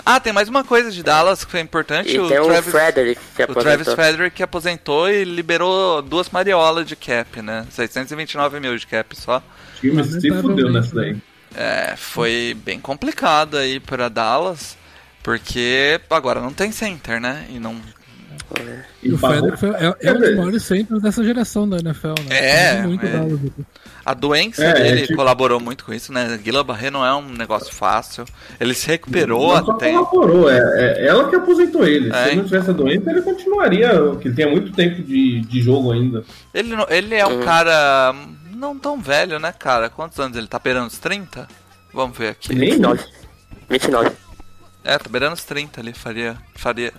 Ah, 0.04 0.18
tem 0.18 0.32
mais 0.32 0.48
uma 0.48 0.64
coisa 0.64 0.90
de 0.90 1.02
Dallas 1.02 1.44
que 1.44 1.50
foi 1.50 1.60
importante. 1.60 2.14
E 2.14 2.18
o 2.18 2.26
tem 2.26 2.38
o 2.38 2.46
Travis, 2.46 2.70
Frederick, 2.70 3.20
que 3.36 3.42
o 3.42 3.46
Travis 3.46 3.88
aposentou. 3.88 3.94
Frederick 3.94 4.36
que 4.36 4.42
aposentou 4.42 5.10
e 5.10 5.24
liberou 5.24 6.00
duas 6.00 6.30
mariolas 6.30 6.86
de 6.86 6.96
cap, 6.96 7.42
né? 7.42 7.66
629 7.70 8.58
mil 8.58 8.76
de 8.76 8.86
cap 8.86 9.14
só. 9.14 9.38
O 9.38 9.80
time 9.80 10.02
se 10.02 10.30
fudeu 10.40 10.72
nessa 10.72 10.94
daí. 10.94 11.16
É, 11.54 11.94
foi 11.96 12.56
bem 12.64 12.80
complicado 12.80 13.58
aí 13.58 13.80
pra 13.80 14.08
Dallas, 14.08 14.76
porque 15.28 16.00
agora 16.08 16.40
não 16.40 16.54
tem 16.54 16.72
center, 16.72 17.20
né? 17.20 17.44
E 17.50 17.58
não. 17.60 17.76
E 19.02 19.12
o 19.12 19.18
Frederick 19.18 19.58
foi- 19.58 19.70
é, 19.74 19.94
é 20.00 20.12
um 20.12 20.18
dos 20.18 20.36
maiores 20.36 20.62
centros 20.62 21.02
dessa 21.02 21.22
geração 21.22 21.68
da 21.68 21.76
NFL, 21.76 22.14
né? 22.26 22.34
É, 22.38 22.74
Tem 22.76 22.82
muito 22.86 23.04
é. 23.04 23.62
A 24.06 24.14
doença 24.14 24.64
É, 24.64 24.72
dele 24.72 25.00
é 25.00 25.02
tipo- 25.02 25.16
colaborou 25.18 25.60
muito 25.60 25.84
com 25.84 25.92
isso, 25.92 26.14
né? 26.14 26.38
Guila 26.42 26.64
Barré 26.64 26.90
não 26.90 27.04
é 27.04 27.14
um 27.14 27.28
negócio 27.28 27.74
fácil. 27.74 28.24
Ele 28.58 28.72
se 28.72 28.86
recuperou 28.86 29.54
Não 29.54 29.66
só 29.66 29.72
até. 29.72 29.90
colaborou, 29.92 30.50
é, 30.50 30.56
é 31.02 31.06
ela 31.08 31.28
que 31.28 31.36
aposentou 31.36 31.86
ele. 31.86 32.08
É, 32.10 32.22
Se 32.22 32.28
ele 32.30 32.36
não 32.36 32.44
tivesse 32.44 32.70
a 32.70 32.72
doença, 32.72 33.10
ele 33.10 33.20
continuaria, 33.20 33.90
que 34.18 34.28
ele 34.28 34.34
tinha 34.34 34.48
muito 34.48 34.72
tempo 34.72 35.02
de, 35.02 35.40
de 35.42 35.60
jogo 35.60 35.92
ainda. 35.92 36.24
Ele, 36.54 36.74
não- 36.74 36.86
ele 36.88 37.14
é 37.14 37.26
um 37.26 37.40
Uhum. 37.40 37.44
cara 37.44 38.14
não 38.54 38.78
tão 38.78 38.98
velho, 38.98 39.38
né, 39.38 39.52
cara? 39.52 39.90
Quantos 39.90 40.18
anos 40.18 40.38
ele 40.38 40.46
tá 40.46 40.58
beirando 40.58 40.86
os 40.86 40.98
30? 40.98 41.46
Vamos 41.92 42.16
ver 42.16 42.28
aqui. 42.30 42.54
Nem 42.54 42.70
29. 42.70 43.04
29. 43.68 44.10
É, 44.88 44.96
tá 44.96 45.06
beirando 45.10 45.34
os 45.34 45.44
30 45.44 45.82
ali, 45.82 45.92
faria. 45.92 46.38
faria. 46.54 46.94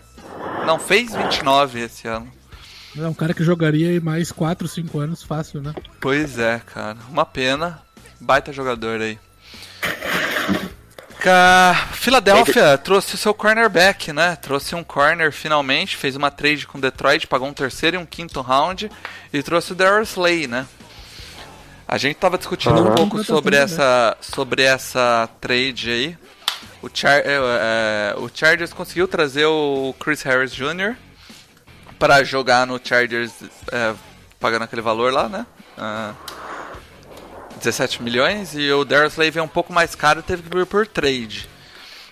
Não, 0.63 0.77
fez 0.77 1.15
29 1.15 1.79
esse 1.79 2.07
ano. 2.07 2.31
É 2.95 3.07
um 3.07 3.15
cara 3.15 3.33
que 3.33 3.43
jogaria 3.43 3.89
aí 3.89 3.99
mais 3.99 4.31
4, 4.31 4.67
5 4.67 4.99
anos 4.99 5.23
fácil, 5.23 5.59
né? 5.59 5.73
Pois 5.99 6.37
é, 6.37 6.61
cara. 6.71 6.97
Uma 7.09 7.25
pena. 7.25 7.81
Baita 8.19 8.53
jogador 8.53 9.01
aí. 9.01 9.17
Ca... 11.19 11.87
Filadélfia 11.93 12.77
trouxe 12.77 13.15
o 13.15 13.17
seu 13.17 13.33
cornerback, 13.33 14.13
né? 14.13 14.35
Trouxe 14.35 14.75
um 14.75 14.83
corner 14.83 15.31
finalmente, 15.31 15.97
fez 15.97 16.15
uma 16.15 16.29
trade 16.29 16.67
com 16.67 16.79
Detroit, 16.79 17.25
pagou 17.25 17.47
um 17.47 17.53
terceiro 17.53 17.97
e 17.97 17.99
um 17.99 18.05
quinto 18.05 18.39
round 18.41 18.91
e 19.33 19.41
trouxe 19.41 19.71
o 19.71 19.75
Darryl 19.75 20.03
Slay, 20.03 20.45
né? 20.45 20.67
A 21.87 21.97
gente 21.97 22.17
tava 22.17 22.37
discutindo 22.37 22.75
um 22.75 22.85
Aham. 22.85 22.95
pouco 22.95 23.23
sobre 23.23 23.55
essa, 23.55 24.15
sobre 24.21 24.61
essa 24.61 25.27
trade 25.41 25.89
aí. 25.89 26.17
O, 26.81 26.89
Char 26.93 27.19
é, 27.19 27.23
é, 27.25 28.15
o 28.17 28.29
Chargers 28.33 28.71
conseguiu 28.73 29.07
trazer 29.07 29.45
o 29.45 29.93
Chris 29.99 30.21
Harris 30.21 30.53
Jr. 30.53 30.95
para 31.97 32.23
jogar 32.23 32.65
no 32.65 32.79
Chargers 32.81 33.31
é, 33.71 33.93
pagando 34.39 34.63
aquele 34.63 34.81
valor 34.81 35.11
lá, 35.11 35.27
né? 35.27 35.45
Ah, 35.77 36.13
17 37.57 38.01
milhões 38.01 38.53
e 38.55 38.71
o 38.71 38.85
Darius 38.85 39.13
Slay 39.13 39.31
veio 39.31 39.43
um 39.43 39.49
pouco 39.49 39.73
mais 39.73 39.93
caro 39.95 40.19
e 40.21 40.23
teve 40.23 40.43
que 40.43 40.55
vir 40.55 40.65
por 40.65 40.87
trade. 40.87 41.49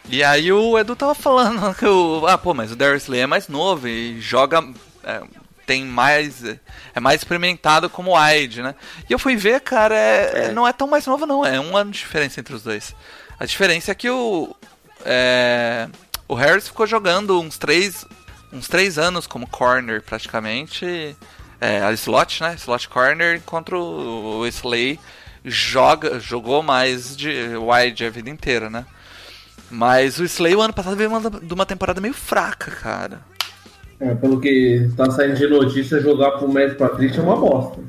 E 0.09 0.23
aí 0.23 0.51
o 0.51 0.77
Edu 0.77 0.95
tava 0.95 1.15
falando 1.15 1.73
que 1.75 1.85
o. 1.85 2.25
Ah, 2.27 2.37
pô, 2.37 2.53
mas 2.53 2.71
o 2.71 2.75
Darius 2.75 3.03
Slay 3.03 3.21
é 3.21 3.27
mais 3.27 3.47
novo 3.47 3.87
e 3.87 4.19
joga. 4.19 4.61
é, 5.03 5.21
tem 5.65 5.85
mais. 5.85 6.43
É 6.93 6.99
mais 6.99 7.21
experimentado 7.21 7.89
como 7.89 8.17
wide, 8.17 8.61
né? 8.61 8.75
E 9.09 9.13
eu 9.13 9.19
fui 9.19 9.35
ver, 9.35 9.61
cara, 9.61 9.95
é, 9.95 10.45
É. 10.47 10.51
não 10.51 10.67
é 10.67 10.73
tão 10.73 10.87
mais 10.87 11.05
novo, 11.05 11.25
não. 11.25 11.45
É 11.45 11.59
um 11.59 11.75
ano 11.77 11.91
de 11.91 11.99
diferença 11.99 12.39
entre 12.39 12.53
os 12.55 12.63
dois. 12.63 12.93
A 13.39 13.45
diferença 13.45 13.91
é 13.91 13.95
que 13.95 14.09
o. 14.09 14.55
é, 15.05 15.87
o 16.27 16.33
Harris 16.33 16.67
ficou 16.67 16.87
jogando 16.87 17.39
uns 17.39 17.57
três, 17.57 18.05
uns 18.51 18.67
três 18.67 18.97
anos 18.97 19.27
como 19.27 19.47
corner, 19.47 20.01
praticamente. 20.01 21.15
É, 21.59 21.81
a 21.81 21.91
slot, 21.93 22.41
né? 22.41 22.55
Slot 22.55 22.89
corner, 22.89 23.37
enquanto 23.37 23.75
o, 23.75 24.45
Slay 24.47 24.99
joga, 25.43 26.19
jogou 26.19 26.61
mais 26.61 27.15
de 27.15 27.31
wide 27.57 28.05
a 28.05 28.09
vida 28.09 28.29
inteira, 28.29 28.69
né? 28.69 28.85
Mas 29.69 30.19
o 30.19 30.23
Slay 30.23 30.55
o 30.55 30.61
ano 30.61 30.73
passado 30.73 30.95
veio 30.95 31.09
de 31.41 31.53
uma 31.53 31.65
temporada 31.65 31.99
meio 31.99 32.13
fraca, 32.13 32.71
cara. 32.71 33.21
É, 33.99 34.13
pelo 34.13 34.39
que 34.39 34.89
tá 34.95 35.09
saindo 35.09 35.35
de 35.35 35.47
notícia, 35.47 35.99
jogar 35.99 36.31
pro 36.31 36.47
Matt 36.47 36.77
Patrick 36.77 37.17
é 37.17 37.21
uma 37.21 37.35
bosta. 37.35 37.81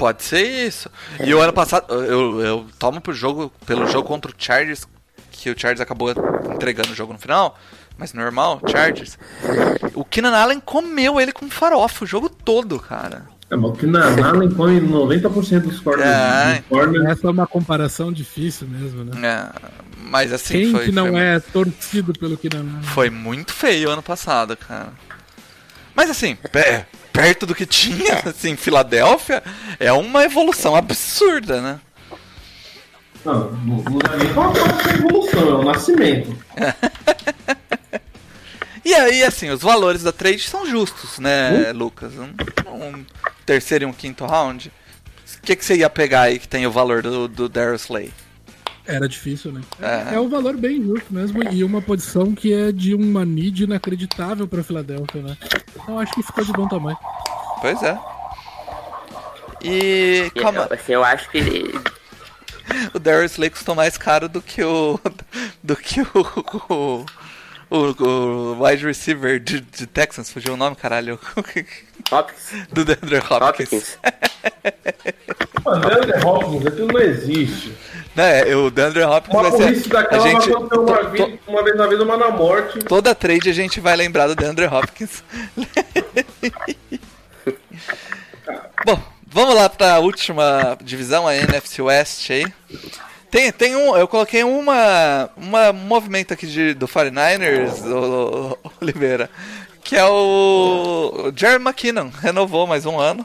Pode 0.00 0.22
ser 0.22 0.66
isso. 0.66 0.90
E 1.22 1.34
o 1.34 1.40
ano 1.42 1.52
passado, 1.52 1.92
eu, 1.92 2.40
eu 2.40 2.66
tomo 2.78 3.02
pro 3.02 3.12
jogo, 3.12 3.52
pelo 3.66 3.86
jogo 3.86 4.08
contra 4.08 4.30
o 4.30 4.34
Chargers, 4.36 4.88
que 5.30 5.50
o 5.50 5.54
Chargers 5.54 5.82
acabou 5.82 6.10
entregando 6.54 6.90
o 6.90 6.94
jogo 6.94 7.12
no 7.12 7.18
final, 7.18 7.58
mas 7.98 8.14
normal, 8.14 8.62
Chargers. 8.66 9.18
O 9.94 10.02
Keenan 10.02 10.34
Allen 10.34 10.58
comeu 10.58 11.20
ele 11.20 11.32
com 11.32 11.50
farofa 11.50 12.04
o 12.04 12.06
jogo 12.06 12.30
todo, 12.30 12.80
cara. 12.80 13.26
É, 13.50 13.56
mas 13.56 13.70
o 13.72 13.74
que 13.74 13.84
na 13.84 14.06
Allen 14.26 14.50
come 14.52 14.80
90% 14.80 15.60
dos 15.60 15.80
corners. 15.80 16.08
É. 16.08 16.54
dos 16.54 16.66
corners. 16.68 17.04
Essa 17.04 17.26
é 17.26 17.30
uma 17.30 17.46
comparação 17.46 18.10
difícil 18.10 18.66
mesmo, 18.68 19.04
né? 19.04 19.12
É, 19.22 19.68
mas 20.02 20.32
assim, 20.32 20.54
Quem 20.54 20.70
foi, 20.72 20.84
que 20.86 20.92
não 20.92 21.08
foi, 21.08 21.20
é 21.20 21.40
torcido 21.40 22.14
pelo 22.14 22.38
não 22.54 22.80
é? 22.80 22.82
foi 22.84 23.10
muito 23.10 23.52
feio 23.52 23.90
ano 23.90 24.02
passado, 24.02 24.56
cara. 24.56 24.94
Mas 25.94 26.08
assim, 26.08 26.38
perto 27.12 27.46
do 27.46 27.54
que 27.54 27.66
tinha, 27.66 28.22
assim, 28.28 28.56
Filadélfia, 28.56 29.42
é 29.78 29.92
uma 29.92 30.24
evolução 30.24 30.74
absurda, 30.74 31.60
né? 31.60 31.80
Não, 33.24 33.50
não, 33.52 33.98
dá 33.98 34.16
nem 34.16 34.32
pra 34.32 34.50
falar 34.54 34.82
que 34.82 34.88
é 34.88 34.94
evolução, 34.94 35.48
é 35.48 35.54
o 35.54 35.64
nascimento. 35.64 36.36
E 38.82 38.94
aí, 38.94 39.22
assim, 39.22 39.50
os 39.50 39.60
valores 39.60 40.02
da 40.02 40.10
trade 40.10 40.40
são 40.40 40.66
justos, 40.66 41.18
né, 41.18 41.70
Lucas? 41.72 42.12
Um, 42.14 42.32
um 42.72 43.04
terceiro 43.44 43.84
e 43.84 43.86
um 43.86 43.92
quinto 43.92 44.24
round. 44.24 44.72
O 45.36 45.42
que, 45.42 45.54
que 45.54 45.64
você 45.64 45.76
ia 45.76 45.90
pegar 45.90 46.22
aí 46.22 46.38
que 46.38 46.48
tem 46.48 46.66
o 46.66 46.72
valor 46.72 47.02
do, 47.02 47.28
do 47.28 47.48
Darius 47.48 47.82
Slay? 47.82 48.10
Era 48.86 49.08
difícil, 49.08 49.52
né? 49.52 49.60
É. 49.80 50.14
É. 50.14 50.20
um 50.20 50.28
valor 50.28 50.56
bem 50.56 50.82
justo 50.82 51.12
mesmo 51.12 51.42
e 51.52 51.62
uma 51.62 51.80
posição 51.82 52.34
que 52.34 52.52
é 52.52 52.72
de 52.72 52.94
uma 52.94 53.24
need 53.24 53.62
inacreditável 53.64 54.48
pra 54.48 54.62
Filadélfia, 54.64 55.22
né? 55.22 55.36
Então 55.76 55.98
acho 55.98 56.12
que 56.14 56.22
ficou 56.22 56.44
de 56.44 56.52
bom 56.52 56.66
tamanho. 56.66 56.96
Pois 57.60 57.82
é. 57.82 57.98
E 59.62 60.30
calma, 60.40 60.66
assim, 60.70 60.92
eu 60.92 61.04
acho 61.04 61.28
que 61.30 61.38
ele- 61.38 61.80
o 62.94 62.98
Darius 62.98 63.32
Slay 63.32 63.50
custou 63.50 63.74
mais 63.74 63.98
caro 63.98 64.28
do 64.28 64.40
que 64.40 64.62
o. 64.64 64.98
do 65.62 65.76
que 65.76 66.00
o. 66.00 67.04
o, 67.70 67.76
o- 68.02 68.64
wide 68.64 68.84
receiver 68.86 69.38
de, 69.38 69.60
de 69.60 69.86
Texans, 69.86 70.30
fugiu 70.30 70.54
o 70.54 70.56
nome, 70.56 70.74
caralho. 70.76 71.18
Hopkins, 72.10 72.66
do 72.72 72.84
Deandre 72.84 73.18
Hopkins. 73.18 73.72
Hopkins. 73.72 73.98
Deandre 75.64 76.24
Hopkins, 76.24 76.66
aquilo 76.66 76.88
não 76.88 77.00
existe. 77.00 77.72
Né, 78.20 78.54
o 78.54 78.70
Deandre 78.70 79.02
Hopkins 79.02 79.32
Uma 79.34 79.50
vai 79.50 79.52
ser. 79.52 79.64
burrice 79.66 79.88
A 80.10 80.18
gente, 80.18 80.50
uma, 80.50 80.68
to- 80.68 80.84
to- 80.84 81.08
vi- 81.10 81.40
uma 81.46 81.64
vez 81.64 81.74
na 81.76 81.86
vida, 81.86 82.02
uma 82.04 82.16
na 82.18 82.28
morte. 82.30 82.78
toda 82.80 83.14
trade 83.14 83.48
a 83.48 83.52
gente 83.54 83.80
vai 83.80 83.96
lembrar 83.96 84.26
do 84.26 84.34
Deandre 84.34 84.66
Hopkins. 84.66 85.22
Bom, 88.84 88.98
vamos 89.26 89.54
lá 89.54 89.68
pra 89.68 89.98
última 89.98 90.76
divisão, 90.82 91.26
a 91.26 91.34
NFC 91.34 91.82
West 91.82 92.30
aí. 92.30 92.46
Tem, 93.30 93.52
tem 93.52 93.76
um, 93.76 93.96
eu 93.96 94.08
coloquei 94.08 94.42
uma, 94.42 95.30
uma 95.36 95.70
um 95.70 95.74
movimento 95.74 96.32
aqui 96.34 96.46
de, 96.46 96.74
do 96.74 96.88
49ers, 96.88 97.84
o, 97.86 98.58
o 98.64 98.70
Oliveira, 98.80 99.30
que 99.84 99.96
é 99.96 100.04
o, 100.04 101.28
o 101.28 101.32
Jerry 101.36 101.62
McKinnon, 101.62 102.10
renovou 102.20 102.66
mais 102.66 102.86
um 102.86 102.98
ano. 102.98 103.24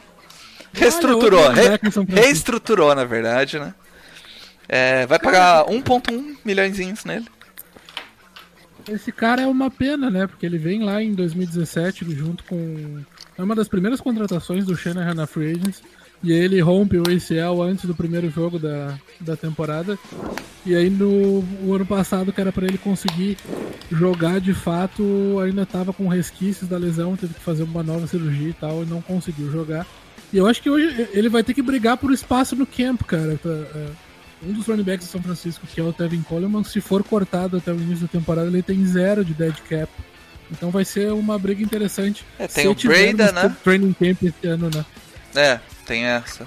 Reestruturou, 0.74 1.50
re- 1.50 1.80
reestruturou 2.10 2.94
na 2.94 3.06
verdade, 3.06 3.58
né? 3.60 3.74
É, 4.68 5.06
vai 5.06 5.20
pagar 5.20 5.66
1.1 5.66 6.38
milhõezinhos 6.44 7.06
nele. 7.06 7.26
Esse 8.90 9.12
cara 9.12 9.42
é 9.42 9.48
uma 9.48 9.72
pena, 9.72 10.10
né? 10.12 10.28
Porque 10.28 10.46
ele 10.46 10.58
vem 10.58 10.84
lá 10.84 11.02
em 11.02 11.14
2017 11.14 12.06
junto 12.16 12.44
com. 12.44 13.00
É 13.38 13.42
uma 13.44 13.56
das 13.56 13.68
primeiras 13.68 14.00
contratações 14.00 14.66
do 14.66 14.76
Shanahan 14.78 15.14
na 15.16 15.26
Free 15.28 15.52
Agents. 15.52 15.82
E 16.24 16.32
aí 16.32 16.40
ele 16.40 16.60
rompe 16.62 16.98
o 16.98 17.02
ACL 17.04 17.62
antes 17.62 17.86
do 17.86 17.94
primeiro 17.96 18.30
jogo 18.30 18.58
da, 18.58 18.98
da 19.20 19.36
temporada. 19.36 19.98
E 20.66 20.76
aí 20.76 20.90
no 20.90 21.44
o 21.64 21.74
ano 21.74 21.86
passado, 21.86 22.32
que 22.32 22.40
era 22.42 22.52
pra 22.52 22.66
ele 22.66 22.78
conseguir 22.78 23.38
jogar 23.92 24.40
de 24.40 24.54
fato, 24.54 25.40
ainda 25.44 25.66
tava 25.66 25.92
com 25.94 26.08
resquícios 26.08 26.68
da 26.70 26.78
lesão, 26.78 27.16
teve 27.16 27.34
que 27.34 27.40
fazer 27.42 27.64
uma 27.64 27.84
nova 27.84 28.08
cirurgia 28.08 28.50
e 28.50 28.54
tal, 28.54 28.84
e 28.84 28.86
não 28.86 29.02
conseguiu 29.02 29.52
jogar. 29.52 29.86
E 30.34 30.38
eu 30.38 30.48
acho 30.48 30.62
que 30.62 30.70
hoje 30.70 31.08
ele 31.14 31.30
vai 31.30 31.44
ter 31.44 31.54
que 31.54 31.62
brigar 31.62 31.98
por 31.98 32.12
espaço 32.12 32.56
no 32.56 32.66
camp, 32.66 33.02
cara. 33.04 33.38
pra- 33.42 33.52
é, 33.52 33.88
um 34.44 34.54
dos 34.54 34.68
running 34.68 34.84
backs 34.84 35.06
de 35.06 35.12
São 35.12 35.22
Francisco, 35.22 35.66
que 35.68 35.80
é 35.80 35.84
o 35.84 35.94
Tevin 35.94 36.22
Coleman, 36.22 36.64
se 36.64 36.82
for 36.82 37.04
cortado 37.04 37.58
até 37.58 37.72
o 37.72 37.76
início 37.76 38.06
da 38.06 38.12
temporada, 38.12 38.48
ele 38.48 38.62
tem 38.62 38.86
zero 38.86 39.24
de 39.24 39.34
dead 39.34 39.56
cap. 39.70 39.92
Então 40.52 40.70
vai 40.70 40.86
ser 40.86 41.12
uma 41.12 41.40
briga 41.40 41.64
interessante. 41.64 42.24
É, 42.38 42.48
tem 42.48 42.68
o 42.68 42.76
Breda, 42.76 43.32
né? 43.32 43.56
Training 43.64 43.94
camp 43.94 44.22
esse 44.24 44.48
ano, 44.48 44.70
né? 44.74 44.86
É, 45.36 45.60
tem 45.86 46.06
essa. 46.06 46.46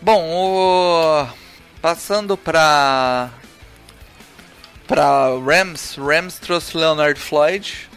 Bom, 0.00 0.22
o... 0.24 1.28
passando 1.80 2.36
pra 2.36 3.30
pra 4.86 5.28
Rams, 5.44 5.96
Rams 5.96 6.38
trouxe 6.38 6.76
Leonard 6.76 7.20
Floyd 7.20 7.88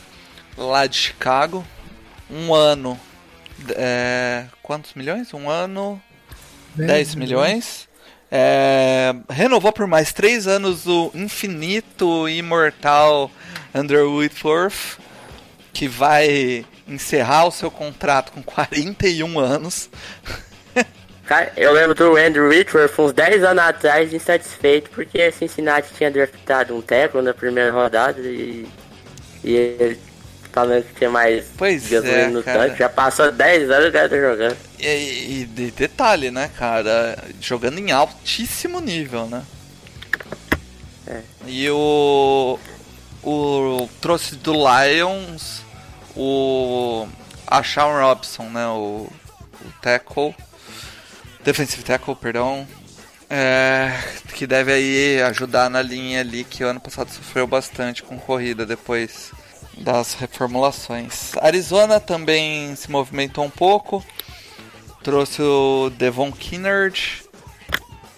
lá 0.58 0.86
de 0.86 0.98
Chicago, 0.98 1.66
um 2.30 2.54
ano, 2.54 3.00
é, 3.76 4.46
quantos 4.62 4.94
milhões? 4.94 5.34
Um 5.34 5.50
ano, 5.50 6.02
10 6.76 7.16
milhões. 7.16 7.88
É, 8.34 9.14
renovou 9.30 9.74
por 9.74 9.86
mais 9.86 10.14
3 10.14 10.48
anos 10.48 10.88
o 10.88 11.12
infinito 11.14 12.30
e 12.30 12.38
imortal 12.38 13.30
Andrew 13.76 14.16
Whitworth, 14.16 14.98
que 15.74 15.88
vai 15.88 16.66
encerrar 16.88 17.46
o 17.46 17.52
seu 17.52 17.70
contrato 17.70 18.32
com 18.32 18.42
41 18.42 19.38
anos. 19.38 19.90
Cara, 21.26 21.52
eu 21.58 21.74
lembro 21.74 21.94
do 21.94 22.16
Andrew 22.16 22.48
Whitworth 22.50 22.98
uns 23.00 23.14
10 23.14 23.44
anos 23.44 23.64
atrás 23.64 24.14
insatisfeito 24.14 24.90
porque 24.92 25.32
Cincinnati 25.32 25.94
tinha 25.94 26.10
draftado 26.10 26.76
um 26.76 26.82
tackle 26.82 27.22
na 27.22 27.34
primeira 27.34 27.72
rodada 27.72 28.20
e, 28.22 28.68
e 29.44 29.56
ele 29.56 30.00
que 30.52 30.96
tinha 30.98 31.10
mais 31.10 31.46
Pois 31.58 31.88
gasolina 31.88 32.22
é, 32.22 32.28
no 32.28 32.44
cara. 32.44 32.68
tanque. 32.68 32.80
Já 32.80 32.90
passou 32.90 33.32
10 33.32 33.70
anos 33.72 33.90
o 33.90 33.92
cara 33.92 34.10
tá 34.10 34.16
jogando. 34.18 34.58
E, 34.80 35.42
e 35.42 35.46
de 35.46 35.72
detalhe, 35.72 36.32
né, 36.32 36.50
cara? 36.58 37.18
Jogando 37.40 37.80
em 37.80 37.92
altíssimo 37.92 38.80
nível, 38.80 39.28
né? 39.28 39.44
E 41.46 41.70
o. 41.70 42.60
O. 43.24 43.90
Trouxe 44.00 44.36
do 44.36 44.54
Lions 44.54 45.62
o. 46.16 47.08
A 47.48 47.62
Shawn 47.62 48.00
Robson, 48.00 48.44
né? 48.44 48.68
O. 48.68 49.08
O 49.64 49.72
tackle. 49.82 50.36
Defensive 51.44 51.84
tackle, 51.84 52.16
perdão. 52.16 52.68
É, 53.30 53.98
que 54.34 54.46
deve 54.46 54.74
aí 54.74 55.22
ajudar 55.22 55.70
na 55.70 55.82
linha 55.82 56.20
ali 56.20 56.44
que 56.44 56.66
o 56.66 56.68
ano 56.68 56.82
passado 56.82 57.10
sofreu 57.12 57.48
bastante 57.48 58.04
com 58.04 58.20
corrida 58.20 58.66
depois 58.66 59.32
das 59.84 60.14
reformulações. 60.14 61.36
Arizona 61.38 62.00
também 62.00 62.76
se 62.76 62.90
movimentou 62.92 63.44
um 63.44 63.50
pouco. 63.50 64.04
Trouxe 65.04 65.42
o 65.42 65.90
Devon 65.98 66.32
Kinnard. 66.32 67.24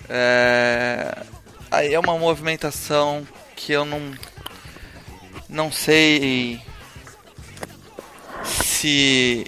É, 0.09 1.15
aí 1.71 1.93
é 1.93 1.99
uma 1.99 2.17
movimentação 2.17 3.25
que 3.55 3.71
eu 3.71 3.85
não 3.85 4.13
não 5.47 5.71
sei 5.71 6.59
se 8.43 9.45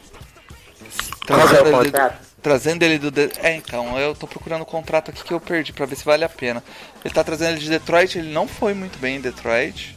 é 1.22 1.26
trazendo 1.26 1.68
ele, 1.70 1.92
contrato? 1.92 2.18
trazendo 2.42 2.84
ele 2.84 3.00
do 3.00 3.12
De- 3.12 3.32
é 3.42 3.56
então 3.56 3.98
eu 4.00 4.16
tô 4.16 4.28
procurando 4.28 4.62
o 4.62 4.66
contrato 4.66 5.10
aqui 5.12 5.24
que 5.24 5.34
eu 5.34 5.40
perdi 5.42 5.74
pra 5.74 5.86
ver 5.86 5.96
se 5.96 6.06
vale 6.06 6.24
a 6.24 6.30
pena. 6.30 6.64
Ele 7.04 7.14
tá 7.14 7.24
trazendo 7.24 7.52
ele 7.52 7.60
de 7.60 7.70
Detroit, 7.70 8.18
ele 8.18 8.32
não 8.32 8.48
foi 8.48 8.74
muito 8.74 8.98
bem 9.00 9.18
em 9.18 9.22
Detroit. 9.22 9.95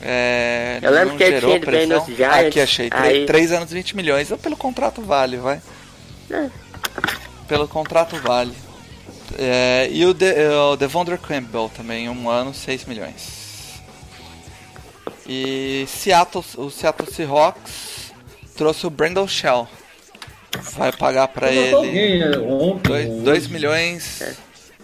É, 0.00 0.78
Eu 0.82 0.90
lembro 0.90 1.16
que 1.16 1.22
ele 1.22 1.34
gerou 1.36 1.50
tinha 1.50 1.56
ido 1.56 1.70
bem 1.70 1.86
pressão. 1.88 2.06
nos 2.06 2.16
Giants, 2.16 2.46
Aqui 2.46 2.60
achei, 2.60 2.88
aí- 2.92 3.26
3 3.26 3.52
anos 3.52 3.70
20 3.70 3.94
milhões. 3.96 4.30
Eu, 4.30 4.38
pelo 4.38 4.56
contrato 4.56 5.00
vale, 5.02 5.36
vai. 5.36 5.60
É. 6.30 6.48
Pelo 7.48 7.68
contrato 7.68 8.16
vale. 8.16 8.52
É, 9.38 9.88
e 9.90 10.04
o, 10.04 10.12
De, 10.12 10.26
o 10.72 10.76
Devondre 10.76 11.16
Campbell 11.18 11.70
também, 11.74 12.08
um 12.08 12.28
ano, 12.28 12.52
6 12.52 12.84
milhões. 12.84 13.42
E 15.26 15.84
Seattle, 15.88 16.44
o 16.56 16.70
Seattle 16.70 17.10
Seahawks 17.10 18.12
trouxe 18.56 18.86
o 18.86 18.90
Brandon 18.90 19.26
Shell. 19.26 19.68
Vai 20.72 20.92
pagar 20.92 21.28
pra 21.28 21.50
ele 21.50 21.72
alguém 21.74 22.18
né, 22.18 22.38
ontem. 22.38 23.22
2 23.22 23.44
hoje. 23.44 23.52
milhões. 23.52 24.22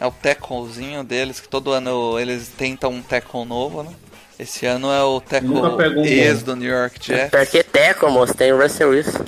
É 0.00 0.06
o 0.06 0.12
tacklezinho 0.12 1.02
deles, 1.02 1.40
que 1.40 1.48
todo 1.48 1.72
ano 1.72 2.18
eles 2.18 2.48
tentam 2.56 2.90
um 2.92 3.02
tackle 3.02 3.44
novo, 3.44 3.82
né? 3.82 3.90
Esse 4.38 4.66
ano 4.66 4.90
é 4.90 5.02
o 5.02 5.20
um 5.20 6.04
ex 6.04 6.44
do 6.44 6.54
New 6.54 6.70
York 6.70 7.04
Jets. 7.04 7.30
Porque 7.30 7.62
tackle, 7.64 8.10
moço, 8.10 8.34
tem 8.34 8.52
o 8.52 8.62
Russell 8.62 8.90
Wilson. 8.90 9.24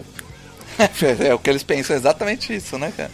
é 1.25 1.35
o 1.35 1.39
que 1.39 1.51
eles 1.51 1.65
pensam, 1.65 1.97
exatamente 1.97 2.55
isso, 2.55 2.79
né, 2.79 2.93
cara? 2.97 3.11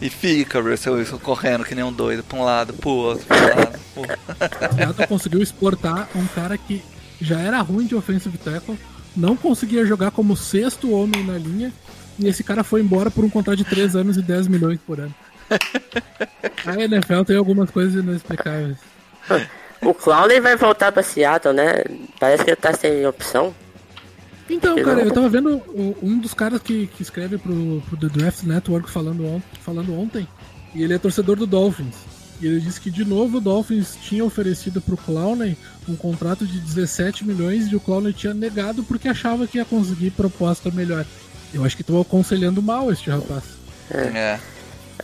E 0.00 0.10
fica 0.10 0.58
o 0.58 0.62
Russell 0.62 0.94
Wilson 0.94 1.18
correndo 1.18 1.64
que 1.64 1.74
nem 1.74 1.84
um 1.84 1.92
doido 1.92 2.22
pra 2.22 2.38
um 2.38 2.44
lado, 2.44 2.74
pro 2.74 2.90
outro, 2.90 3.24
pro 3.24 3.36
lado. 3.36 3.78
Pô. 3.94 4.02
O 4.72 4.74
Seattle 4.74 5.06
conseguiu 5.06 5.42
exportar 5.42 6.08
um 6.14 6.26
cara 6.26 6.58
que 6.58 6.82
já 7.20 7.38
era 7.38 7.60
ruim 7.60 7.86
de 7.86 7.94
offensive 7.94 8.36
tackle, 8.38 8.78
não 9.16 9.36
conseguia 9.36 9.86
jogar 9.86 10.10
como 10.10 10.36
sexto 10.36 10.90
homem 10.90 11.24
na 11.24 11.38
linha, 11.38 11.72
e 12.18 12.26
esse 12.26 12.42
cara 12.42 12.64
foi 12.64 12.80
embora 12.80 13.10
por 13.10 13.24
um 13.24 13.30
contrato 13.30 13.58
de 13.58 13.64
3 13.64 13.96
anos 13.96 14.16
e 14.16 14.22
10 14.22 14.48
milhões 14.48 14.78
por 14.84 14.98
ano. 15.00 15.14
A 16.66 16.80
NFL 16.80 17.22
tem 17.24 17.36
algumas 17.36 17.70
coisas 17.70 18.02
inexplicáveis. 18.02 18.78
O 19.84 19.92
Clowney 19.94 20.40
vai 20.40 20.56
voltar 20.56 20.92
pra 20.92 21.02
Seattle, 21.02 21.54
né? 21.54 21.82
Parece 22.20 22.44
que 22.44 22.50
ele 22.50 22.56
tá 22.56 22.72
sem 22.72 23.04
opção. 23.06 23.54
Então, 24.48 24.76
cara, 24.82 25.00
eu 25.00 25.10
tava 25.12 25.28
vendo 25.28 25.62
um 26.02 26.18
dos 26.18 26.34
caras 26.34 26.60
que, 26.60 26.86
que 26.88 27.02
escreve 27.02 27.38
pro, 27.38 27.82
pro 27.88 27.96
The 27.96 28.08
Draft 28.18 28.42
Network 28.44 28.90
falando, 28.90 29.24
on- 29.26 29.40
falando 29.60 29.98
ontem, 29.98 30.26
e 30.74 30.82
ele 30.82 30.94
é 30.94 30.98
torcedor 30.98 31.36
do 31.36 31.46
Dolphins. 31.46 31.96
E 32.40 32.46
ele 32.46 32.60
disse 32.60 32.80
que 32.80 32.90
de 32.90 33.04
novo 33.04 33.38
o 33.38 33.40
Dolphins 33.40 33.96
tinha 34.02 34.24
oferecido 34.24 34.80
pro 34.80 34.96
Clowney 34.96 35.56
um 35.88 35.94
contrato 35.94 36.44
de 36.44 36.58
17 36.58 37.24
milhões 37.24 37.70
e 37.70 37.76
o 37.76 37.80
Clowney 37.80 38.12
tinha 38.12 38.34
negado 38.34 38.82
porque 38.82 39.08
achava 39.08 39.46
que 39.46 39.58
ia 39.58 39.64
conseguir 39.64 40.10
proposta 40.10 40.70
melhor. 40.70 41.06
Eu 41.54 41.64
acho 41.64 41.76
que 41.76 41.82
estão 41.82 42.00
aconselhando 42.00 42.60
mal 42.60 42.90
este 42.90 43.10
rapaz. 43.10 43.44
É. 43.92 44.38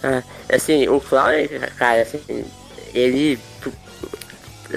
Ah, 0.03 0.23
assim, 0.53 0.89
o 0.89 1.01
Clowney, 1.01 1.49
cara, 1.77 2.03
assim, 2.03 2.45
ele 2.93 3.39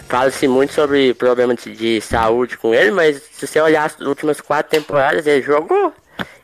fala-se 0.07 0.47
muito 0.47 0.73
sobre 0.73 1.13
problemas 1.13 1.57
de, 1.63 1.76
de 1.76 2.01
saúde 2.01 2.57
com 2.57 2.73
ele, 2.73 2.91
mas 2.91 3.22
se 3.34 3.45
você 3.45 3.59
olhar 3.59 3.85
as 3.85 3.99
últimas 3.99 4.39
quatro 4.39 4.72
temporadas, 4.72 5.27
ele 5.27 5.41
jogou. 5.41 5.93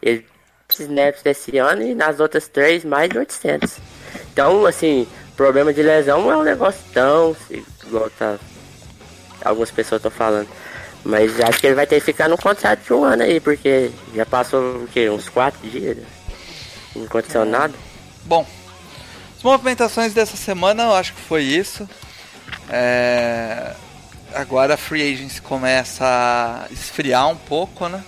Ele 0.02 0.26
snaps 0.70 1.22
desse 1.22 1.58
ano 1.58 1.82
e 1.82 1.96
nas 1.96 2.20
outras 2.20 2.48
três 2.48 2.84
mais 2.84 3.10
de 3.10 3.18
800. 3.18 3.78
Então, 4.32 4.66
assim, 4.66 5.08
problema 5.36 5.74
de 5.74 5.82
lesão 5.82 6.24
não 6.24 6.32
é 6.32 6.38
um 6.38 6.44
negócio 6.44 6.82
tão 6.94 7.36
igual 7.86 8.10
tá, 8.10 8.38
algumas 9.44 9.72
pessoas 9.72 10.00
estão 10.00 10.12
falando. 10.12 10.48
Mas 11.04 11.40
acho 11.40 11.60
que 11.60 11.68
ele 11.68 11.76
vai 11.76 11.88
ter 11.88 12.00
que 12.00 12.06
ficar 12.06 12.28
no 12.28 12.38
contrato 12.38 12.84
de 12.84 12.92
um 12.92 13.04
ano 13.04 13.24
aí, 13.24 13.40
porque 13.40 13.92
já 14.14 14.26
passou 14.26 14.84
o 14.84 14.88
quê? 14.88 15.10
Uns 15.10 15.30
quatro 15.30 15.66
dias. 15.70 15.98
Não 16.96 17.06
aconteceu 17.06 17.46
nada. 17.46 17.74
Bom, 18.26 18.46
as 19.38 19.44
movimentações 19.44 20.14
dessa 20.14 20.36
semana 20.36 20.84
eu 20.84 20.94
acho 20.94 21.14
que 21.14 21.22
foi 21.22 21.44
isso. 21.44 21.88
É, 22.70 23.76
Agora 24.34 24.76
a 24.76 24.78
free 24.78 25.14
agency 25.14 25.42
começa 25.42 26.06
a 26.06 26.72
esfriar 26.72 27.28
um 27.28 27.36
pouco, 27.36 27.88
né? 27.88 28.04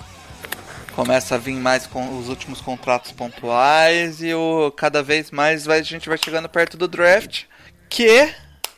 Começa 0.93 1.35
a 1.35 1.37
vir 1.37 1.55
mais 1.55 1.87
com 1.87 2.19
os 2.19 2.27
últimos 2.27 2.59
contratos 2.59 3.11
pontuais 3.11 4.21
e 4.21 4.33
o 4.33 4.71
cada 4.71 5.01
vez 5.01 5.31
mais 5.31 5.65
vai, 5.65 5.79
a 5.79 5.83
gente 5.83 6.09
vai 6.09 6.17
chegando 6.17 6.49
perto 6.49 6.75
do 6.77 6.87
draft, 6.87 7.45
que 7.89 8.31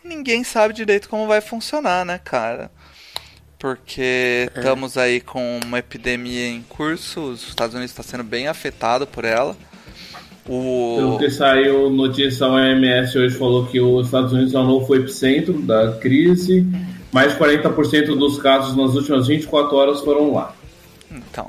ninguém 0.03 0.43
sabe 0.43 0.73
direito 0.73 1.09
como 1.09 1.27
vai 1.27 1.41
funcionar, 1.41 2.05
né, 2.05 2.19
cara? 2.23 2.71
Porque 3.57 4.49
estamos 4.55 4.97
aí 4.97 5.19
com 5.19 5.59
uma 5.65 5.79
epidemia 5.79 6.47
em 6.47 6.61
curso, 6.63 7.21
os 7.21 7.47
Estados 7.47 7.75
Unidos 7.75 7.91
está 7.91 8.03
sendo 8.03 8.23
bem 8.23 8.47
afetado 8.47 9.07
por 9.07 9.25
ela. 9.25 9.57
Pelo 10.51 11.15
O... 11.15 11.17
que 11.17 11.29
saiu 11.29 11.89
notícia, 11.89 12.45
a 12.45 12.49
OMS 12.49 13.17
hoje 13.17 13.37
falou 13.37 13.67
que 13.67 13.79
os 13.79 14.07
Estados 14.07 14.33
Unidos 14.33 14.53
é 14.53 14.59
o 14.59 14.63
novo 14.63 14.93
epicentro 14.93 15.53
da 15.61 15.93
crise. 15.93 16.67
Mais 17.11 17.33
de 17.33 17.39
40% 17.39 18.17
dos 18.17 18.37
casos 18.37 18.75
nas 18.75 18.93
últimas 18.93 19.27
24 19.27 19.75
horas 19.75 20.01
foram 20.01 20.33
lá. 20.33 20.53
Então. 21.09 21.47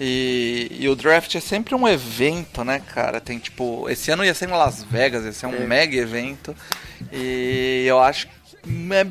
E, 0.00 0.68
e 0.80 0.88
o 0.88 0.96
draft 0.96 1.32
é 1.36 1.40
sempre 1.40 1.74
um 1.74 1.86
evento, 1.86 2.64
né, 2.64 2.80
cara? 2.80 3.20
Tem 3.20 3.38
tipo. 3.38 3.88
Esse 3.88 4.10
ano 4.10 4.24
ia 4.24 4.34
ser 4.34 4.48
em 4.48 4.52
Las 4.52 4.82
Vegas, 4.82 5.24
ia 5.24 5.32
ser 5.32 5.46
um 5.46 5.66
mega 5.66 5.96
evento. 5.96 6.54
E 7.12 7.84
eu 7.86 8.00
acho 8.00 8.26
que 8.26 8.32
é 8.92 9.04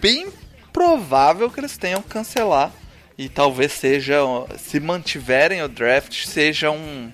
bem 0.00 0.28
provável 0.72 1.50
que 1.50 1.58
eles 1.58 1.76
tenham 1.76 2.00
que 2.00 2.08
cancelar. 2.08 2.72
E 3.16 3.28
talvez 3.28 3.72
seja. 3.72 4.18
Se 4.56 4.78
mantiverem 4.78 5.62
o 5.62 5.68
draft, 5.68 6.26
seja 6.26 6.70
um. 6.70 7.10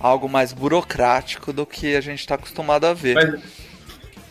Algo 0.00 0.28
mais 0.28 0.52
burocrático 0.52 1.52
do 1.52 1.66
que 1.66 1.94
a 1.94 2.00
gente 2.00 2.20
está 2.20 2.34
acostumado 2.34 2.86
a 2.86 2.94
ver. 2.94 3.14
Vai, 3.14 3.42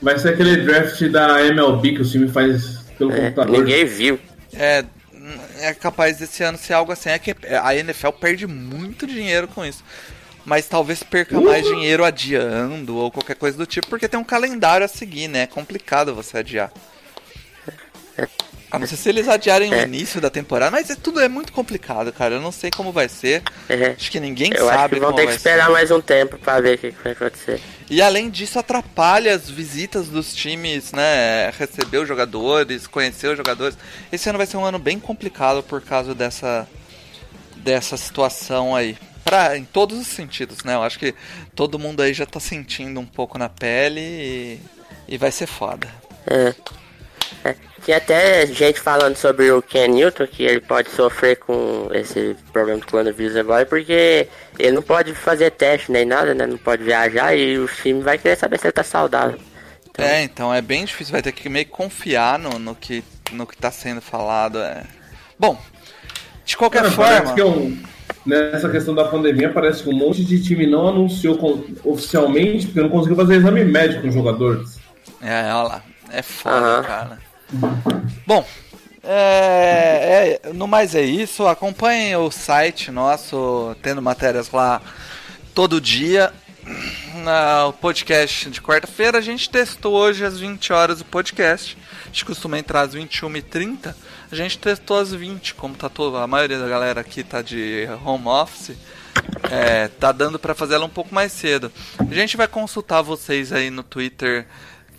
vai 0.01 0.19
ser 0.19 0.29
aquele 0.29 0.57
draft 0.65 1.01
da 1.09 1.45
MLB 1.45 1.93
que 1.93 2.01
o 2.01 2.09
time 2.09 2.27
faz 2.27 2.79
pelo 2.97 3.11
É, 3.11 3.21
computador. 3.25 3.57
ninguém 3.59 3.85
viu. 3.85 4.19
É, 4.53 4.83
é 5.59 5.73
capaz 5.73 6.17
desse 6.17 6.41
ano 6.43 6.57
ser 6.57 6.73
algo 6.73 6.91
assim. 6.91 7.09
É 7.09 7.19
que 7.19 7.35
a 7.61 7.75
NFL 7.75 8.09
perde 8.19 8.47
muito 8.47 9.05
dinheiro 9.05 9.47
com 9.47 9.63
isso. 9.63 9.83
Mas 10.45 10.67
talvez 10.67 11.03
perca 11.03 11.39
mais 11.39 11.63
dinheiro 11.63 12.03
adiando 12.03 12.95
ou 12.97 13.11
qualquer 13.11 13.35
coisa 13.35 13.55
do 13.55 13.67
tipo, 13.67 13.87
porque 13.87 14.07
tem 14.07 14.19
um 14.19 14.23
calendário 14.23 14.83
a 14.85 14.89
seguir, 14.89 15.27
né? 15.27 15.41
É 15.43 15.47
complicado 15.47 16.15
você 16.15 16.39
adiar. 16.39 16.71
A 18.71 18.77
não 18.77 18.85
ser 18.85 18.97
se 18.97 19.09
eles 19.09 19.27
adiarem 19.27 19.71
o 19.71 19.73
É. 19.73 19.83
início 19.83 20.21
da 20.21 20.29
temporada, 20.29 20.69
mas 20.69 20.89
é, 20.91 20.95
tudo 20.95 21.19
é 21.19 21.27
muito 21.27 21.51
complicado, 21.51 22.13
cara. 22.13 22.35
Eu 22.35 22.41
não 22.41 22.51
sei 22.51 22.69
como 22.69 22.91
vai 22.91 23.09
ser. 23.09 23.41
É. 23.67 23.95
Acho 23.97 24.11
que 24.11 24.19
ninguém 24.19 24.51
Eu 24.53 24.69
acho 24.69 24.77
sabe 24.79 24.95
que 24.95 25.01
vão 25.01 25.13
ter 25.13 25.25
que 25.25 25.33
esperar 25.33 25.65
ser. 25.65 25.71
mais 25.71 25.89
um 25.89 25.99
tempo 25.99 26.37
pra 26.37 26.61
ver 26.61 26.75
o 26.75 26.77
que, 26.77 26.91
que 26.91 27.03
vai 27.03 27.13
acontecer. 27.13 27.59
E 27.89 27.99
além 28.01 28.29
disso, 28.29 28.59
atrapalha 28.59 29.33
as 29.33 29.49
visitas 29.49 30.07
dos 30.07 30.35
times, 30.35 30.91
né? 30.91 31.49
Receber 31.57 31.97
os 31.97 32.07
jogadores, 32.07 32.85
conhecer 32.85 33.29
os 33.31 33.37
jogadores. 33.37 33.75
Esse 34.11 34.29
ano 34.29 34.37
vai 34.37 34.45
ser 34.45 34.57
um 34.57 34.65
ano 34.65 34.77
bem 34.77 34.99
complicado 34.99 35.63
por 35.63 35.81
causa 35.81 36.13
dessa, 36.13 36.67
dessa 37.57 37.97
situação 37.97 38.75
aí. 38.75 38.95
Pra, 39.25 39.57
em 39.57 39.63
todos 39.65 39.99
os 39.99 40.07
sentidos, 40.07 40.63
né? 40.63 40.75
Eu 40.75 40.83
acho 40.83 40.97
que 40.99 41.13
todo 41.55 41.79
mundo 41.79 42.01
aí 42.01 42.13
já 42.13 42.25
tá 42.25 42.39
sentindo 42.39 42.99
um 42.99 43.05
pouco 43.05 43.37
na 43.37 43.49
pele 43.49 43.99
e, 43.99 44.59
e 45.07 45.17
vai 45.17 45.31
ser 45.31 45.47
foda. 45.47 45.87
É. 46.27 46.53
É. 47.43 47.55
Tinha 47.89 47.97
até 47.97 48.45
gente 48.45 48.79
falando 48.79 49.15
sobre 49.15 49.49
o 49.51 49.63
Ken 49.63 49.87
Newton, 49.87 50.27
que 50.27 50.43
ele 50.43 50.61
pode 50.61 50.91
sofrer 50.91 51.37
com 51.37 51.87
esse 51.91 52.35
problema 52.53 52.79
do 52.79 52.85
coronavírus 52.85 53.35
agora, 53.35 53.65
porque 53.65 54.27
ele 54.59 54.73
não 54.73 54.83
pode 54.83 55.15
fazer 55.15 55.49
teste 55.49 55.91
nem 55.91 56.05
nada, 56.05 56.35
né? 56.35 56.45
Não 56.45 56.55
pode 56.59 56.83
viajar 56.83 57.35
e 57.35 57.57
o 57.57 57.67
time 57.67 58.01
vai 58.03 58.19
querer 58.19 58.35
saber 58.35 58.59
se 58.59 58.67
ele 58.67 58.73
tá 58.73 58.83
saudável. 58.83 59.39
Então, 59.89 60.05
É, 60.05 60.21
então 60.21 60.53
é 60.53 60.61
bem 60.61 60.85
difícil, 60.85 61.13
vai 61.13 61.23
ter 61.23 61.31
que 61.31 61.49
meio 61.49 61.65
que 61.65 61.71
confiar 61.71 62.37
no, 62.37 62.59
no, 62.59 62.75
que, 62.75 63.03
no 63.31 63.47
que 63.47 63.57
tá 63.57 63.71
sendo 63.71 64.01
falado. 64.01 64.59
É. 64.59 64.83
Bom, 65.39 65.59
de 66.45 66.55
qualquer 66.55 66.83
Cara, 66.83 66.91
forma. 66.91 67.11
parece 67.11 67.33
que 67.33 67.41
é 67.41 67.45
um- 67.45 67.75
nessa 68.23 68.69
questão 68.69 68.93
da 68.93 69.05
pandemia, 69.05 69.51
parece 69.51 69.81
que 69.81 69.89
um 69.89 69.97
monte 69.97 70.23
de 70.23 70.43
time 70.43 70.67
não 70.67 70.89
anunciou 70.89 71.39
com- 71.39 71.63
oficialmente 71.83 72.67
porque 72.67 72.81
não 72.81 72.89
conseguiu 72.89 73.15
fazer 73.17 73.37
exame 73.37 73.65
médico 73.65 74.03
com 74.03 74.09
os 74.09 74.13
jogadores. 74.13 74.77
É, 75.23 75.51
olha 75.51 75.63
lá. 75.69 75.83
É 76.11 76.21
foda, 76.21 76.55
Aham. 76.55 76.83
cara. 76.83 77.28
Bom, 78.25 78.45
é, 79.03 80.39
é- 80.43 80.53
no 80.53 80.67
mais 80.67 80.93
é 80.93 81.01
isso. 81.01 81.47
Acompanhem 81.47 82.15
o 82.15 82.29
site 82.29 82.91
nosso, 82.91 83.75
tendo 83.81 84.01
matérias 84.01 84.51
lá 84.51 84.81
todo 85.53 85.81
dia. 85.81 86.31
Na, 87.23 87.65
o 87.65 87.73
podcast 87.73 88.49
de 88.49 88.61
quarta-feira, 88.61 89.17
a 89.17 89.21
gente 89.21 89.49
testou 89.49 89.93
hoje 89.95 90.23
às 90.23 90.39
20 90.39 90.71
horas 90.71 91.01
o 91.01 91.05
podcast. 91.05 91.75
A 92.03 92.07
gente 92.07 92.25
costuma 92.25 92.59
entrar 92.59 92.81
às 92.81 92.93
21h30. 92.93 93.95
A 94.31 94.35
gente 94.35 94.59
testou 94.59 94.99
às 94.99 95.11
20, 95.11 95.55
como 95.55 95.73
tá 95.73 95.89
toda, 95.89 96.21
a 96.21 96.27
maioria 96.27 96.59
da 96.59 96.67
galera 96.67 97.01
aqui 97.01 97.23
tá 97.23 97.41
de 97.41 97.87
home 98.05 98.27
office. 98.27 98.77
É, 99.49 99.87
tá 99.87 100.11
dando 100.11 100.37
pra 100.37 100.53
fazer 100.53 100.75
ela 100.75 100.85
um 100.85 100.89
pouco 100.89 101.13
mais 101.13 101.31
cedo. 101.31 101.71
A 101.99 102.13
gente 102.13 102.37
vai 102.37 102.47
consultar 102.47 103.01
vocês 103.01 103.51
aí 103.51 103.71
no 103.71 103.81
Twitter 103.81 104.45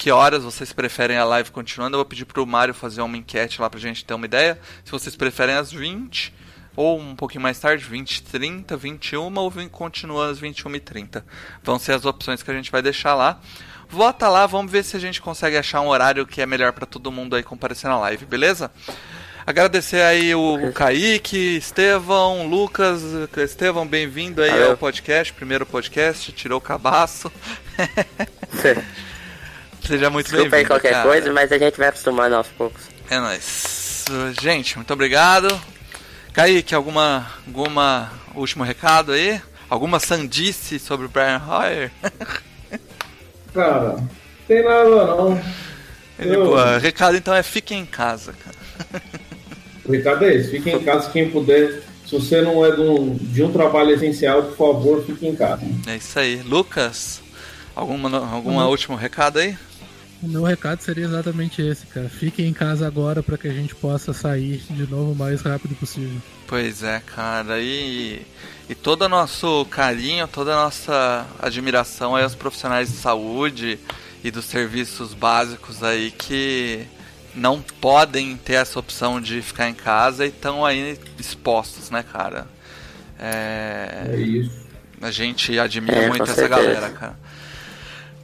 que 0.00 0.10
horas 0.10 0.42
vocês 0.42 0.72
preferem 0.72 1.18
a 1.18 1.24
live 1.24 1.50
continuando. 1.50 1.94
Eu 1.94 1.98
vou 1.98 2.06
pedir 2.06 2.24
pro 2.24 2.46
Mário 2.46 2.72
fazer 2.72 3.02
uma 3.02 3.18
enquete 3.18 3.60
lá 3.60 3.68
pra 3.68 3.78
gente 3.78 4.02
ter 4.02 4.14
uma 4.14 4.24
ideia. 4.24 4.58
Se 4.82 4.90
vocês 4.90 5.14
preferem 5.14 5.54
às 5.54 5.70
20 5.70 6.32
ou 6.74 6.98
um 6.98 7.14
pouquinho 7.14 7.42
mais 7.42 7.58
tarde, 7.58 7.84
20, 7.84 8.22
30, 8.22 8.78
21 8.78 9.36
ou 9.38 9.50
vim- 9.50 9.68
continua 9.68 10.30
às 10.30 10.38
21 10.38 10.74
e 10.74 10.80
30. 10.80 11.22
Vão 11.62 11.78
ser 11.78 11.92
as 11.92 12.06
opções 12.06 12.42
que 12.42 12.50
a 12.50 12.54
gente 12.54 12.72
vai 12.72 12.80
deixar 12.80 13.14
lá. 13.14 13.40
Vota 13.90 14.26
lá, 14.26 14.46
vamos 14.46 14.72
ver 14.72 14.84
se 14.84 14.96
a 14.96 15.00
gente 15.00 15.20
consegue 15.20 15.58
achar 15.58 15.82
um 15.82 15.88
horário 15.88 16.26
que 16.26 16.40
é 16.40 16.46
melhor 16.46 16.72
pra 16.72 16.86
todo 16.86 17.12
mundo 17.12 17.36
aí 17.36 17.42
comparecer 17.42 17.90
na 17.90 17.98
live, 17.98 18.24
beleza? 18.24 18.70
Agradecer 19.46 20.00
aí 20.00 20.34
o, 20.34 20.68
o 20.68 20.72
Kaique, 20.72 21.56
Estevão, 21.58 22.46
Lucas. 22.46 23.02
Estevão, 23.36 23.86
bem-vindo 23.86 24.42
aí 24.42 24.62
ao 24.62 24.78
podcast, 24.78 25.30
primeiro 25.34 25.66
podcast, 25.66 26.32
tirou 26.32 26.56
o 26.56 26.60
cabaço. 26.62 27.30
Seja 29.90 30.08
muito 30.08 30.26
Desculpa 30.26 30.44
aí 30.44 30.62
bem-vindo. 30.62 30.68
qualquer 30.68 30.92
cara. 30.92 31.08
coisa, 31.08 31.32
mas 31.32 31.50
a 31.50 31.58
gente 31.58 31.76
vai 31.76 31.88
acostumando 31.88 32.36
aos 32.36 32.46
poucos. 32.46 32.80
É 33.10 33.18
nóis. 33.18 34.04
Gente, 34.40 34.76
muito 34.76 34.92
obrigado. 34.92 35.48
Kaique, 36.32 36.76
alguma, 36.76 37.26
alguma 37.44 38.12
último 38.36 38.62
recado 38.62 39.10
aí? 39.10 39.42
Alguma 39.68 39.98
sandice 39.98 40.78
sobre 40.78 41.06
o 41.06 41.08
Brian 41.08 41.42
Hoyer? 41.44 41.90
Cara, 43.52 43.96
não 43.96 44.08
tem 44.46 44.62
nada 44.62 44.84
não. 44.88 45.42
Ele, 46.16 46.36
Eu- 46.36 46.44
pô, 46.44 46.54
recado 46.78 47.16
então 47.16 47.34
é 47.34 47.42
fiquem 47.42 47.80
em 47.80 47.86
casa, 47.86 48.32
cara. 48.32 49.02
O 49.84 49.90
recado 49.92 50.24
é 50.24 50.34
esse, 50.36 50.52
fique 50.52 50.70
em 50.70 50.84
casa 50.84 51.10
quem 51.10 51.30
puder. 51.30 51.82
Se 52.06 52.12
você 52.16 52.40
não 52.42 52.64
é 52.64 52.70
de 52.70 52.80
um, 52.80 53.16
de 53.16 53.42
um 53.42 53.50
trabalho 53.50 53.90
essencial, 53.90 54.44
por 54.44 54.56
favor, 54.56 55.04
fique 55.04 55.26
em 55.26 55.34
casa. 55.34 55.62
É 55.88 55.96
isso 55.96 56.16
aí. 56.16 56.36
Lucas, 56.42 57.20
alguma, 57.74 58.16
alguma 58.32 58.68
último 58.68 58.94
recado 58.94 59.40
aí? 59.40 59.56
O 60.22 60.28
meu 60.28 60.42
recado 60.42 60.80
seria 60.82 61.04
exatamente 61.06 61.62
esse, 61.62 61.86
cara. 61.86 62.08
Fiquem 62.08 62.46
em 62.48 62.52
casa 62.52 62.86
agora 62.86 63.22
para 63.22 63.38
que 63.38 63.48
a 63.48 63.52
gente 63.52 63.74
possa 63.74 64.12
sair 64.12 64.62
de 64.68 64.86
novo 64.86 65.12
o 65.12 65.14
mais 65.16 65.40
rápido 65.40 65.74
possível. 65.76 66.20
Pois 66.46 66.82
é, 66.82 67.00
cara. 67.00 67.58
E, 67.60 68.20
e 68.68 68.74
todo 68.74 69.02
o 69.02 69.08
nosso 69.08 69.64
carinho, 69.70 70.28
toda 70.28 70.52
a 70.52 70.64
nossa 70.64 71.26
admiração 71.40 72.14
aí 72.14 72.22
aos 72.22 72.34
profissionais 72.34 72.90
de 72.90 72.96
saúde 72.98 73.78
e 74.22 74.30
dos 74.30 74.44
serviços 74.44 75.14
básicos 75.14 75.82
aí 75.82 76.10
que 76.10 76.84
não 77.34 77.62
podem 77.62 78.36
ter 78.36 78.54
essa 78.54 78.78
opção 78.78 79.20
de 79.20 79.40
ficar 79.40 79.70
em 79.70 79.74
casa 79.74 80.26
e 80.26 80.28
estão 80.28 80.66
aí 80.66 80.98
expostos, 81.18 81.88
né, 81.88 82.02
cara? 82.02 82.46
É, 83.18 84.06
É 84.12 84.16
isso. 84.20 84.66
a 85.00 85.10
gente 85.10 85.58
admira 85.58 85.96
É, 86.02 86.08
muito 86.08 86.24
essa 86.24 86.34
certeza. 86.34 86.60
galera, 86.60 86.90
cara. 86.90 87.18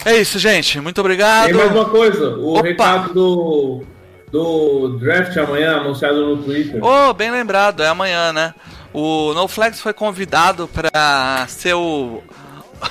É 0.05 0.17
isso, 0.17 0.39
gente. 0.39 0.81
Muito 0.81 0.97
Tem 0.97 1.03
obrigado. 1.03 1.55
mais 1.55 1.73
uma 1.73 1.89
coisa, 1.89 2.37
o 2.37 2.55
Opa! 2.55 2.69
recado 2.69 3.13
do, 3.13 3.85
do 4.31 4.99
draft 4.99 5.37
amanhã 5.37 5.79
anunciado 5.79 6.37
no 6.37 6.43
Twitter. 6.43 6.81
Oh, 6.85 7.13
bem 7.13 7.31
lembrado, 7.31 7.83
é 7.83 7.89
amanhã, 7.89 8.33
né? 8.33 8.55
O 8.93 9.35
NoFlex 9.35 9.81
foi 9.81 9.93
convidado 9.93 10.69
para 10.69 11.47
ser 11.49 11.75
o, 11.75 12.23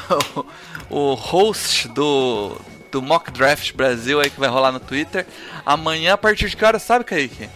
o 0.89 1.13
host 1.13 1.87
do, 1.89 2.57
do 2.91 3.01
Mock 3.01 3.31
Draft 3.31 3.73
Brasil 3.73 4.19
aí 4.19 4.29
que 4.29 4.39
vai 4.39 4.49
rolar 4.49 4.71
no 4.71 4.79
Twitter. 4.79 5.25
Amanhã, 5.65 6.13
a 6.13 6.17
partir 6.17 6.49
de 6.49 6.55
que 6.55 6.65
hora, 6.65 6.79
sabe, 6.79 7.05
Kaique? 7.05 7.49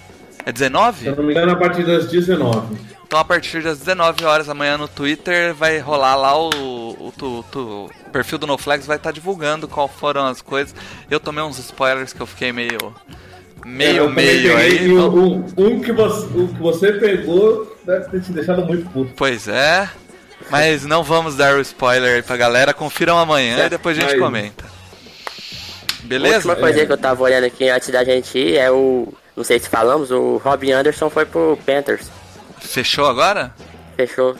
É 0.49 0.51
19? 0.51 0.97
Se 0.99 1.05
eu 1.07 1.15
não 1.15 1.23
me 1.23 1.31
engano, 1.34 1.51
a 1.51 1.55
partir 1.55 1.84
das 1.85 2.07
19. 2.07 2.76
Então, 3.05 3.19
a 3.19 3.23
partir 3.23 3.61
das 3.61 3.77
19 3.80 4.26
horas 4.26 4.49
amanhã 4.49 4.77
no 4.77 4.88
Twitter 4.88 5.53
vai 5.53 5.77
rolar 5.80 6.15
lá 6.15 6.35
o, 6.39 6.49
o, 6.49 7.13
tu- 7.17 7.45
o 7.55 7.89
perfil 8.11 8.38
do 8.39 8.47
NoFlex 8.47 8.85
vai 8.88 8.97
estar 8.97 9.11
divulgando 9.11 9.67
qual 9.67 9.88
foram 9.88 10.26
as 10.26 10.41
coisas. 10.41 10.73
Eu 11.09 11.19
tomei 11.19 11.43
uns 11.43 11.57
spoilers 11.59 12.13
que 12.13 12.21
eu 12.21 12.26
fiquei 12.27 12.51
meio. 12.51 12.93
É, 13.63 13.67
Meio, 13.67 13.97
eu 13.97 14.07
também 14.07 14.26
meio 14.26 14.57
aí. 14.57 14.85
e 14.88 14.91
o- 14.93 15.13
um, 15.15 15.45
um 15.57 15.80
que 15.81 15.91
você, 15.91 16.26
o 16.38 16.47
que 16.47 16.59
você 16.61 16.93
pegou 16.93 17.76
deve 17.85 18.09
ter 18.09 18.21
te 18.21 18.31
deixado 18.31 18.65
muito 18.65 18.89
puto. 18.89 19.11
Pois 19.15 19.47
é. 19.47 19.88
Mas 20.49 20.85
não 20.85 21.03
vamos 21.03 21.35
dar 21.35 21.55
o 21.57 21.61
spoiler 21.61 22.15
aí 22.15 22.21
pra 22.23 22.38
galera. 22.38 22.73
Confiram 22.73 23.17
amanhã 23.19 23.65
e 23.65 23.69
depois 23.69 23.97
a 23.97 24.01
gente 24.01 24.13
Aí. 24.13 24.19
comenta. 24.19 24.65
A 24.65 26.07
Beleza? 26.07 26.35
última 26.38 26.55
coisa 26.55 26.85
que 26.85 26.91
eu 26.91 26.97
tava 26.97 27.21
olhando 27.23 27.43
aqui 27.45 27.69
antes 27.69 27.89
da 27.89 28.03
gente 28.03 28.38
ir 28.38 28.55
é 28.57 28.71
o. 28.71 29.13
Não 29.40 29.45
sei 29.45 29.57
se 29.57 29.70
falamos, 29.70 30.11
o 30.11 30.36
Robin 30.44 30.74
Anderson 30.74 31.10
foi 31.10 31.26
pro 31.26 31.57
Panthers. 31.66 32.11
Fechou 32.60 33.06
agora? 33.07 33.53
Fechou. 33.95 34.36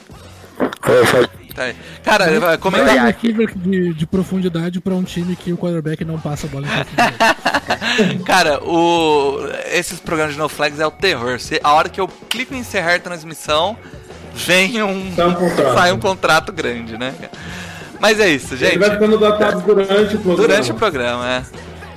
Tá 1.56 1.64
aí. 1.64 1.76
Cara, 2.04 2.38
vai 2.38 2.58
comentar. 2.58 2.88
Vai. 2.96 3.00
Um 3.00 3.06
receiver 3.14 3.58
de, 3.58 3.94
de 3.94 4.06
profundidade 4.06 4.82
pra 4.82 4.94
um 4.94 5.02
time 5.04 5.38
que 5.38 5.54
o 5.54 5.58
quarterback 5.58 6.04
não 6.04 6.20
passa 6.20 6.48
a 6.48 6.50
bola 6.50 6.68
em. 6.68 8.20
Cara, 8.24 8.62
o... 8.62 9.38
esses 9.72 10.02
programas 10.02 10.34
de 10.34 10.40
no 10.40 10.50
flags 10.50 10.82
é 10.82 10.86
o 10.86 10.92
terror. 10.92 11.40
Se- 11.40 11.62
A 11.64 11.72
hora 11.76 11.88
que 11.88 12.02
eu 12.02 12.10
clico 12.28 12.54
em 12.54 12.58
encerrar 12.60 12.96
a 12.96 13.00
transmissão, 13.00 13.78
vem 14.36 14.84
um. 14.84 15.16
Sai 15.16 15.28
um 15.28 15.34
contrato. 15.34 15.74
sai 15.76 15.92
um 15.94 16.00
contrato 16.00 16.52
grande, 16.52 16.98
né? 16.98 17.14
Mas 18.02 18.20
é 18.20 18.28
isso, 18.28 18.54
Ele 18.56 18.66
gente. 18.66 18.80
vai 18.80 18.92
ficando 18.92 19.18
datado 19.18 19.62
durante 19.62 20.16
o 20.16 20.20
programa. 20.20 20.36
Durante 20.48 20.72
o 20.72 20.76
programa, 20.76 21.30
é. 21.30 21.44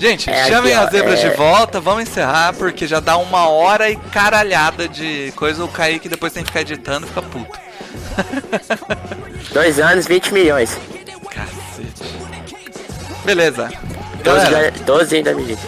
Gente, 0.03 0.29
É, 0.29 0.49
chamem 0.49 0.74
aqui, 0.74 0.85
as 0.85 0.91
zebras 0.91 1.20
é. 1.20 1.29
de 1.29 1.37
volta, 1.37 1.79
vamos 1.81 2.03
encerrar, 2.03 2.53
porque 2.55 2.89
já 2.89 2.99
dá 2.99 3.16
uma 3.19 3.47
hora 3.49 3.89
e 3.89 3.95
caralhada 3.95 4.89
de 4.89 5.33
coisa. 5.37 5.65
O 5.65 5.69
Kaique 5.69 6.09
depois 6.09 6.33
tem 6.33 6.43
que 6.43 6.49
ficar 6.49 6.62
editando 6.62 7.07
e 7.07 7.09
fica 7.09 7.23
puto. 7.23 7.57
Dois 9.55 9.79
anos, 9.79 10.05
20 10.05 10.35
milhões. 10.35 10.77
Cacete. 11.31 12.03
Beleza. 13.24 13.70
12, 14.24 14.45
Galera, 14.51 14.70
ganha- 14.73 14.85
12 14.85 15.16
ainda 15.16 15.35
me 15.35 15.45
diz. 15.45 15.59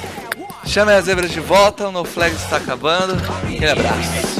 chamem 0.67 0.97
as 0.97 1.05
zebras 1.05 1.31
de 1.31 1.39
volta, 1.39 1.87
o 1.87 1.93
No 1.93 2.05
Flag 2.05 2.35
está 2.35 2.57
acabando. 2.57 3.15
Aquele 3.45 3.71
abraço. 3.71 4.35